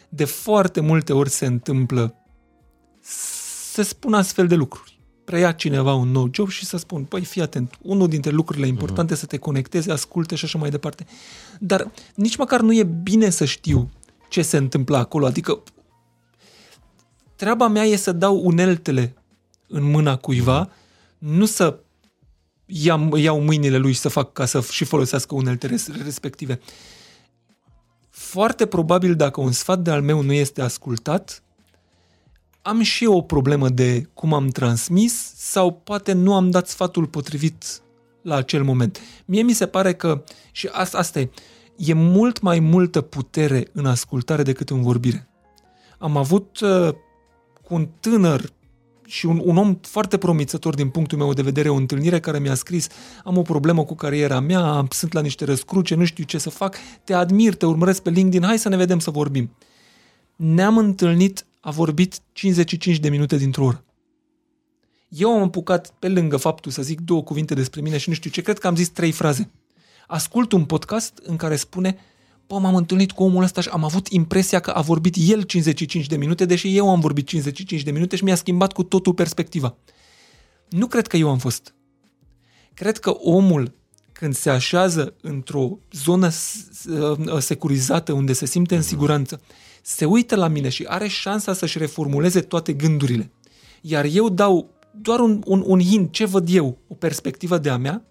De 0.09 0.24
foarte 0.24 0.80
multe 0.80 1.12
ori 1.12 1.30
se 1.30 1.47
întâmplă 1.47 2.14
să 3.72 3.82
spun 3.82 4.14
astfel 4.14 4.47
de 4.47 4.55
lucruri. 4.55 4.98
preia 5.24 5.52
cineva 5.52 5.94
un 5.94 6.09
nou 6.10 6.28
job 6.32 6.48
și 6.48 6.64
să 6.64 6.76
spun, 6.76 7.05
păi 7.05 7.24
fii 7.24 7.42
atent, 7.42 7.78
unul 7.82 8.09
dintre 8.09 8.30
lucrurile 8.30 8.66
importante 8.66 9.14
uh-huh. 9.14 9.18
să 9.18 9.26
te 9.26 9.36
conecteze, 9.36 9.92
asculte 9.92 10.34
și 10.34 10.44
așa 10.44 10.59
mai 10.59 10.70
departe. 10.70 11.06
Dar 11.59 11.90
nici 12.14 12.36
măcar 12.36 12.60
nu 12.60 12.74
e 12.74 12.84
bine 12.84 13.30
să 13.30 13.44
știu 13.44 13.90
ce 14.28 14.42
se 14.42 14.56
întâmplă 14.56 14.97
acolo. 14.97 15.26
Adică 15.26 15.62
treaba 17.41 17.69
mea 17.69 17.85
e 17.85 17.97
să 17.97 18.12
dau 18.12 18.41
uneltele 18.45 19.15
în 19.69 19.91
mâna 19.91 20.17
cuiva, 20.17 20.71
nu 21.19 21.45
să 21.45 21.79
iau, 22.67 23.17
iau 23.17 23.41
mâinile 23.41 23.77
lui 23.77 23.93
și 23.93 23.99
să 23.99 24.09
fac 24.09 24.33
ca 24.33 24.45
să 24.45 24.61
și 24.61 24.85
folosească 24.85 25.35
uneltele 25.35 25.77
respective. 26.05 26.61
Foarte 28.11 28.67
probabil 28.67 29.15
dacă 29.15 29.41
un 29.41 29.53
sfat 29.53 29.79
de 29.79 29.91
al 29.91 30.03
meu 30.03 30.21
nu 30.23 30.33
este 30.33 30.62
ascultat, 30.62 31.43
am 32.62 32.83
și 32.83 33.05
eu 33.05 33.17
o 33.17 33.23
problemă 33.23 33.69
de 33.69 34.09
cum 34.15 34.33
am 34.33 34.49
transmis 34.49 35.35
sau 35.37 35.73
poate 35.73 36.12
nu 36.12 36.35
am 36.35 36.51
dat 36.51 36.69
sfatul 36.69 37.07
potrivit 37.07 37.83
la 38.23 38.35
acel 38.35 38.65
moment. 38.65 39.01
Mie 39.25 39.43
mi 39.43 39.53
se 39.53 39.67
pare 39.67 39.95
că, 39.95 40.25
și 40.53 40.69
asta, 40.73 40.99
asta 40.99 41.21
e, 41.21 41.31
e 41.77 41.93
mult 41.93 42.41
mai 42.41 42.59
multă 42.59 43.01
putere 43.01 43.69
în 43.73 43.87
ascultare 43.87 44.43
decât 44.43 44.71
în 44.71 44.83
vorbire. 44.83 45.29
Am 45.99 46.17
avut 46.17 46.61
uh, 46.61 46.95
cu 47.70 47.76
un 47.76 47.88
tânăr 48.01 48.52
și 49.06 49.26
un, 49.26 49.40
un 49.44 49.56
om 49.56 49.78
foarte 49.80 50.18
promițător 50.18 50.74
din 50.74 50.88
punctul 50.88 51.18
meu 51.18 51.32
de 51.32 51.42
vedere, 51.42 51.68
o 51.68 51.74
întâlnire 51.74 52.20
care 52.20 52.38
mi-a 52.38 52.55
scris 52.55 52.86
am 53.24 53.36
o 53.36 53.42
problemă 53.42 53.84
cu 53.84 53.94
cariera 53.94 54.40
mea, 54.40 54.86
sunt 54.90 55.12
la 55.12 55.20
niște 55.20 55.44
răscruce, 55.44 55.94
nu 55.94 56.05
știu 56.05 56.24
ce 56.24 56.38
să 56.38 56.51
fac, 56.51 56.76
te 57.05 57.12
admir, 57.12 57.55
te 57.55 57.66
urmăresc 57.66 58.02
pe 58.02 58.10
LinkedIn, 58.10 58.47
hai 58.47 58.59
să 58.59 58.68
ne 58.68 58.76
vedem 58.76 58.98
să 58.98 59.10
vorbim. 59.10 59.56
Ne-am 60.36 60.78
întâlnit, 60.78 61.47
a 61.60 61.70
vorbit 61.70 62.20
55 62.32 62.98
de 62.98 63.09
minute 63.09 63.36
dintr-o 63.36 63.64
oră. 63.64 63.84
Eu 65.09 65.30
am 65.30 65.42
apucat 65.42 65.94
pe 65.98 66.09
lângă 66.09 66.36
faptul 66.36 66.72
să 66.72 66.82
zic 66.82 67.01
două 67.01 67.22
cuvinte 67.22 67.55
despre 67.55 67.80
mine 67.80 67.98
și 67.98 68.09
nu 68.09 68.14
știu 68.14 68.30
ce, 68.30 68.42
cred 68.42 68.59
că 68.59 68.66
am 68.66 68.76
zis 68.76 68.88
trei 68.88 69.12
fraze. 69.12 69.51
Ascult 70.06 70.52
un 70.52 70.64
podcast 70.64 71.20
în 71.22 71.36
care 71.36 71.56
spune 71.56 71.97
bă, 72.51 72.59
m-am 72.59 72.74
întâlnit 72.74 73.12
cu 73.12 73.22
omul 73.22 73.43
ăsta 73.43 73.60
și 73.60 73.68
am 73.68 73.85
avut 73.85 74.09
impresia 74.09 74.60
că 74.60 74.70
a 74.70 74.81
vorbit 74.81 75.14
el 75.18 75.43
55 75.43 76.06
de 76.06 76.16
minute, 76.16 76.44
deși 76.44 76.77
eu 76.77 76.90
am 76.90 77.01
vorbit 77.01 77.27
55 77.27 77.82
de 77.82 77.90
minute 77.90 78.16
și 78.16 78.24
mi-a 78.24 78.35
schimbat 78.35 78.72
cu 78.72 78.82
totul 78.82 79.14
perspectiva. 79.14 79.77
Nu 80.68 80.86
cred 80.86 81.06
că 81.06 81.16
eu 81.16 81.31
am 81.31 81.39
fost. 81.39 81.74
Cred 82.74 82.98
că 82.98 83.10
omul, 83.10 83.74
când 84.12 84.35
se 84.35 84.51
așează 84.51 85.14
într-o 85.20 85.78
zonă 85.93 86.31
uh, 86.89 87.39
securizată 87.39 88.12
unde 88.12 88.32
se 88.32 88.47
simte 88.47 88.77
în 88.77 88.82
siguranță, 88.82 89.40
se 89.82 90.05
uită 90.05 90.36
la 90.36 90.48
mine 90.48 90.68
și 90.68 90.85
are 90.89 91.09
șansa 91.09 91.52
să-și 91.52 91.78
reformuleze 91.78 92.40
toate 92.40 92.72
gândurile. 92.72 93.31
Iar 93.81 94.05
eu 94.05 94.28
dau 94.28 94.70
doar 94.93 95.20
un, 95.20 95.43
un, 95.47 95.62
un 95.66 95.81
hint, 95.81 96.12
ce 96.12 96.24
văd 96.24 96.48
eu, 96.51 96.78
o 96.89 96.94
perspectivă 96.94 97.59
de 97.59 97.70
a 97.70 97.77
mea, 97.77 98.05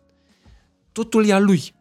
totul 0.91 1.25
e 1.25 1.33
a 1.33 1.39
lui. 1.39 1.73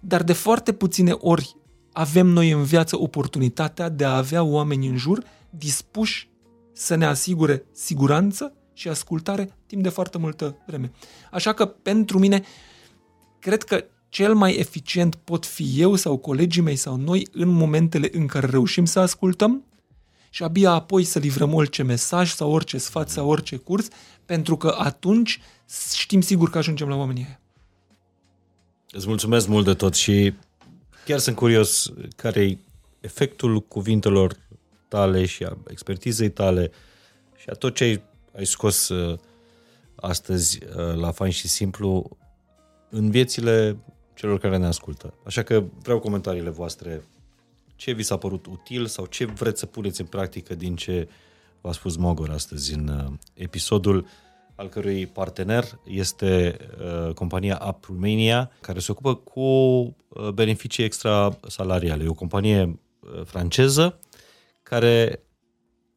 Dar 0.00 0.22
de 0.22 0.32
foarte 0.32 0.72
puține 0.72 1.12
ori 1.12 1.58
avem 1.92 2.26
noi 2.26 2.50
în 2.50 2.62
viață 2.62 2.98
oportunitatea 2.98 3.88
de 3.88 4.04
a 4.04 4.16
avea 4.16 4.42
oameni 4.42 4.86
în 4.86 4.96
jur 4.96 5.24
dispuși 5.50 6.28
să 6.72 6.94
ne 6.94 7.06
asigure 7.06 7.64
siguranță 7.72 8.52
și 8.72 8.88
ascultare 8.88 9.56
timp 9.66 9.82
de 9.82 9.88
foarte 9.88 10.18
multă 10.18 10.56
vreme. 10.66 10.92
Așa 11.30 11.52
că, 11.52 11.66
pentru 11.66 12.18
mine, 12.18 12.42
cred 13.38 13.62
că 13.62 13.84
cel 14.08 14.34
mai 14.34 14.54
eficient 14.54 15.14
pot 15.14 15.46
fi 15.46 15.72
eu 15.76 15.94
sau 15.94 16.16
colegii 16.16 16.62
mei 16.62 16.76
sau 16.76 16.96
noi 16.96 17.26
în 17.32 17.48
momentele 17.48 18.08
în 18.12 18.26
care 18.26 18.46
reușim 18.46 18.84
să 18.84 19.00
ascultăm 19.00 19.64
și 20.30 20.42
abia 20.42 20.70
apoi 20.70 21.04
să 21.04 21.18
livrăm 21.18 21.54
orice 21.54 21.82
mesaj 21.82 22.32
sau 22.32 22.50
orice 22.50 22.78
sfat 22.78 23.08
sau 23.08 23.28
orice 23.28 23.56
curs, 23.56 23.88
pentru 24.24 24.56
că 24.56 24.74
atunci 24.78 25.40
știm 25.94 26.20
sigur 26.20 26.50
că 26.50 26.58
ajungem 26.58 26.88
la 26.88 26.96
oamenii 26.96 27.24
aia. 27.24 27.40
Îți 28.90 29.08
mulțumesc 29.08 29.48
mult 29.48 29.64
de 29.64 29.74
tot 29.74 29.94
și 29.94 30.34
chiar 31.10 31.18
sunt 31.18 31.36
curios 31.36 31.92
care 32.16 32.40
e 32.40 32.58
efectul 33.00 33.60
cuvintelor 33.60 34.36
tale 34.88 35.26
și 35.26 35.44
a 35.44 35.56
expertizei 35.66 36.30
tale 36.30 36.70
și 37.36 37.46
a 37.48 37.52
tot 37.52 37.74
ce 37.74 37.84
ai, 37.84 38.02
ai 38.36 38.46
scos 38.46 38.88
uh, 38.88 39.18
astăzi 39.94 40.58
uh, 40.64 40.94
la 40.94 41.10
Fain 41.10 41.30
și 41.30 41.48
Simplu 41.48 42.16
în 42.90 43.10
viețile 43.10 43.76
celor 44.14 44.38
care 44.38 44.56
ne 44.56 44.66
ascultă. 44.66 45.14
Așa 45.24 45.42
că 45.42 45.64
vreau 45.82 45.98
comentariile 45.98 46.50
voastre. 46.50 47.04
Ce 47.76 47.92
vi 47.92 48.02
s-a 48.02 48.16
părut 48.16 48.46
util 48.46 48.86
sau 48.86 49.06
ce 49.06 49.24
vreți 49.24 49.58
să 49.58 49.66
puneți 49.66 50.00
în 50.00 50.06
practică 50.06 50.54
din 50.54 50.76
ce 50.76 51.08
v-a 51.60 51.72
spus 51.72 51.96
Mogor 51.96 52.30
astăzi 52.30 52.74
în 52.74 52.88
uh, 52.88 53.12
episodul 53.34 54.06
al 54.60 54.68
cărui 54.68 55.06
partener 55.06 55.78
este 55.84 56.56
uh, 56.80 57.14
compania 57.14 57.62
Up 57.68 57.84
Romania, 57.84 58.50
care 58.60 58.78
se 58.78 58.92
ocupă 58.92 59.14
cu 59.14 59.40
uh, 59.40 60.28
beneficii 60.34 60.84
extra 60.84 61.38
salariale. 61.48 62.04
E 62.04 62.08
o 62.08 62.14
companie 62.14 62.62
uh, 63.00 63.24
franceză 63.24 63.98
care 64.62 65.22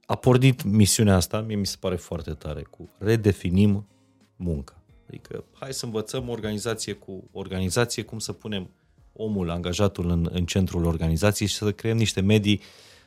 a 0.05 0.15
pornit 0.15 0.63
misiunea 0.63 1.15
asta, 1.15 1.41
mie 1.41 1.55
mi 1.55 1.65
se 1.65 1.77
pare 1.79 1.95
foarte 1.95 2.31
tare, 2.31 2.61
cu 2.69 2.89
redefinim 2.97 3.87
munca. 4.35 4.83
Adică 5.07 5.43
hai 5.53 5.73
să 5.73 5.85
învățăm 5.85 6.29
organizație 6.29 6.93
cu 6.93 7.29
organizație 7.31 8.03
cum 8.03 8.19
să 8.19 8.33
punem 8.33 8.69
omul, 9.13 9.49
angajatul 9.49 10.09
în, 10.09 10.29
în 10.31 10.45
centrul 10.45 10.85
organizației 10.85 11.47
și 11.47 11.55
să 11.55 11.71
creăm 11.71 11.97
niște 11.97 12.21
medii 12.21 12.61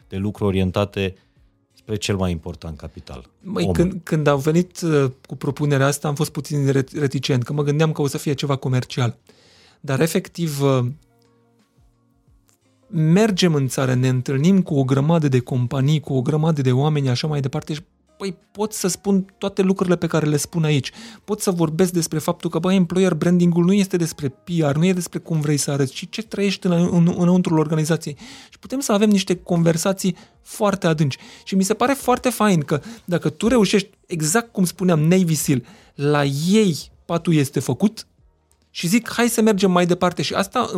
de 0.09 0.17
lucru 0.17 0.45
orientate 0.45 1.15
spre 1.87 1.99
cel 1.99 2.17
mai 2.17 2.31
important 2.31 2.79
capital. 2.79 3.31
Măi, 3.41 3.71
când, 3.73 4.01
când 4.03 4.27
am 4.27 4.39
venit 4.39 4.81
uh, 4.81 5.11
cu 5.27 5.37
propunerea 5.37 5.87
asta 5.87 6.09
am 6.09 6.15
fost 6.15 6.31
puțin 6.31 6.71
reticent, 6.93 7.43
că 7.43 7.53
mă 7.53 7.63
gândeam 7.63 7.93
că 7.93 8.03
o 8.03 8.07
să 8.07 8.19
fie 8.19 8.33
ceva 8.33 8.57
comercial. 8.57 9.17
Dar 9.81 10.01
efectiv 10.01 10.63
uh, 10.63 10.87
mergem 12.87 13.55
în 13.55 13.69
țară, 13.69 13.95
ne 13.95 14.09
întâlnim 14.09 14.63
cu 14.63 14.75
o 14.75 14.85
grămadă 14.85 15.29
de 15.29 15.39
companii, 15.39 16.01
cu 16.01 16.13
o 16.15 16.23
grămadă 16.23 16.63
de 16.63 16.73
oameni, 16.73 17.09
așa 17.09 17.27
mai 17.27 17.41
departe 17.41 17.75
și 17.75 17.81
păi 18.17 18.37
pot 18.53 18.73
să 18.73 18.89
spun 18.89 19.35
toate 19.39 19.63
lucrurile 19.63 19.97
pe 19.97 20.07
care 20.07 20.27
le 20.27 20.37
spun 20.37 20.65
aici. 20.65 20.91
Pot 21.25 21.41
să 21.41 21.51
vorbesc 21.51 21.93
despre 21.93 22.19
faptul 22.19 22.51
că, 22.51 22.59
băi, 22.59 22.75
employer 22.75 23.15
branding-ul 23.15 23.65
nu 23.65 23.73
este 23.73 23.97
despre 23.97 24.29
PR, 24.29 24.75
nu 24.77 24.87
e 24.87 24.93
despre 24.93 25.19
cum 25.19 25.41
vrei 25.41 25.57
să 25.57 25.71
arăți, 25.71 25.93
ci 25.93 26.07
ce 26.11 26.23
trăiești 26.23 26.67
în, 26.67 26.73
în, 26.73 27.15
înăuntrul 27.19 27.59
organizației. 27.59 28.17
Și 28.51 28.59
putem 28.59 28.81
să 28.81 28.93
avem 28.93 29.09
niște 29.09 29.37
conversații 29.37 30.17
foarte 30.43 30.87
adânci. 30.87 31.19
Și 31.45 31.55
mi 31.55 31.65
se 31.65 31.75
pare 31.75 31.93
foarte 31.93 32.31
fain 32.31 32.61
că 32.61 32.81
dacă 33.05 33.29
tu 33.29 33.49
reușești, 33.49 33.91
exact 34.07 34.53
cum 34.53 34.65
spuneam, 34.65 35.01
Navy 35.01 35.35
SEAL, 35.35 35.63
la 35.95 36.25
ei 36.49 36.77
patul 37.05 37.35
este 37.35 37.61
făcut, 37.61 38.07
și 38.71 38.87
zic, 38.87 39.13
hai 39.13 39.29
să 39.29 39.41
mergem 39.43 39.71
mai 39.71 39.87
departe. 39.87 40.23
Și 40.23 40.35
asta, 40.35 40.71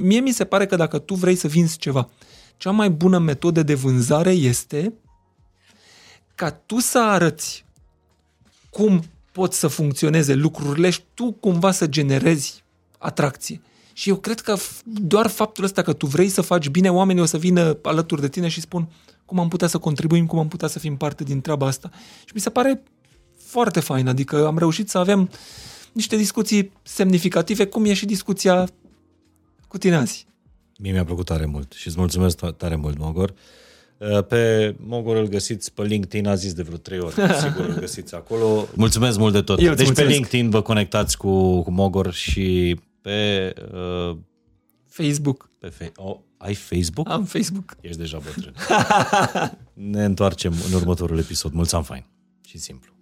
mie 0.00 0.20
mi 0.20 0.32
se 0.32 0.44
pare 0.44 0.66
că 0.66 0.76
dacă 0.76 0.98
tu 0.98 1.14
vrei 1.14 1.34
să 1.34 1.48
vinzi 1.48 1.76
ceva, 1.76 2.08
cea 2.56 2.70
mai 2.70 2.90
bună 2.90 3.18
metodă 3.18 3.62
de 3.62 3.74
vânzare 3.74 4.30
este 4.30 4.92
ca 6.34 6.50
tu 6.50 6.78
să 6.78 6.98
arăți 6.98 7.64
cum 8.70 9.02
pot 9.32 9.52
să 9.52 9.68
funcționeze 9.68 10.34
lucrurile 10.34 10.90
și 10.90 11.00
tu 11.14 11.32
cumva 11.32 11.70
să 11.70 11.86
generezi 11.86 12.64
atracție. 12.98 13.60
Și 13.92 14.08
eu 14.08 14.16
cred 14.16 14.40
că 14.40 14.56
doar 14.84 15.26
faptul 15.26 15.64
ăsta 15.64 15.82
că 15.82 15.92
tu 15.92 16.06
vrei 16.06 16.28
să 16.28 16.40
faci 16.40 16.68
bine, 16.68 16.90
oamenii 16.90 17.22
o 17.22 17.24
să 17.24 17.38
vină 17.38 17.78
alături 17.82 18.20
de 18.20 18.28
tine 18.28 18.48
și 18.48 18.60
spun 18.60 18.88
cum 19.24 19.38
am 19.38 19.48
putea 19.48 19.68
să 19.68 19.78
contribuim, 19.78 20.26
cum 20.26 20.38
am 20.38 20.48
putea 20.48 20.68
să 20.68 20.78
fim 20.78 20.96
parte 20.96 21.24
din 21.24 21.40
treaba 21.40 21.66
asta. 21.66 21.90
Și 22.24 22.32
mi 22.34 22.40
se 22.40 22.50
pare 22.50 22.82
foarte 23.38 23.80
fain, 23.80 24.08
adică 24.08 24.46
am 24.46 24.58
reușit 24.58 24.88
să 24.88 24.98
avem 24.98 25.30
niște 25.92 26.16
discuții 26.16 26.72
semnificative, 26.82 27.66
cum 27.66 27.84
e 27.84 27.94
și 27.94 28.06
discuția 28.06 28.68
cu 29.68 29.78
tine 29.78 29.96
azi. 29.96 30.26
Mie 30.78 30.92
mi-a 30.92 31.04
plăcut 31.04 31.24
tare 31.24 31.46
mult 31.46 31.72
și 31.72 31.86
îți 31.86 31.98
mulțumesc 31.98 32.36
tare 32.50 32.76
mult, 32.76 32.98
Mogor. 32.98 33.34
Uh, 33.98 34.24
pe 34.24 34.74
Mogor 34.78 35.16
îl 35.16 35.26
găsiți 35.28 35.72
pe 35.72 35.82
LinkedIn, 35.82 36.26
a 36.26 36.34
zis 36.34 36.52
de 36.52 36.62
vreo 36.62 36.76
trei 36.76 36.98
ori, 36.98 37.14
sigur 37.42 37.64
îl 37.64 37.74
găsiți 37.78 38.14
acolo. 38.14 38.66
Mulțumesc 38.74 39.18
mult 39.18 39.32
de 39.32 39.42
tot. 39.42 39.60
Eu 39.60 39.74
deci 39.74 39.86
mulțumesc. 39.86 39.94
pe 40.02 40.12
LinkedIn 40.12 40.50
vă 40.50 40.62
conectați 40.62 41.16
cu, 41.16 41.62
cu 41.62 41.70
Mogor 41.70 42.12
și 42.12 42.80
pe... 43.00 43.52
Uh, 43.72 44.16
Facebook. 44.86 45.50
Pe 45.58 45.68
fe- 45.68 45.92
oh, 45.96 46.16
ai 46.36 46.54
Facebook? 46.54 47.08
Am 47.10 47.24
Facebook. 47.24 47.76
Ești 47.80 47.98
deja 47.98 48.18
bătrân. 48.24 48.54
ne 49.94 50.04
întoarcem 50.04 50.54
în 50.66 50.72
următorul 50.72 51.18
episod. 51.18 51.52
Mulțumim 51.52 51.84
fain 51.84 52.04
și 52.46 52.58
simplu. 52.58 52.93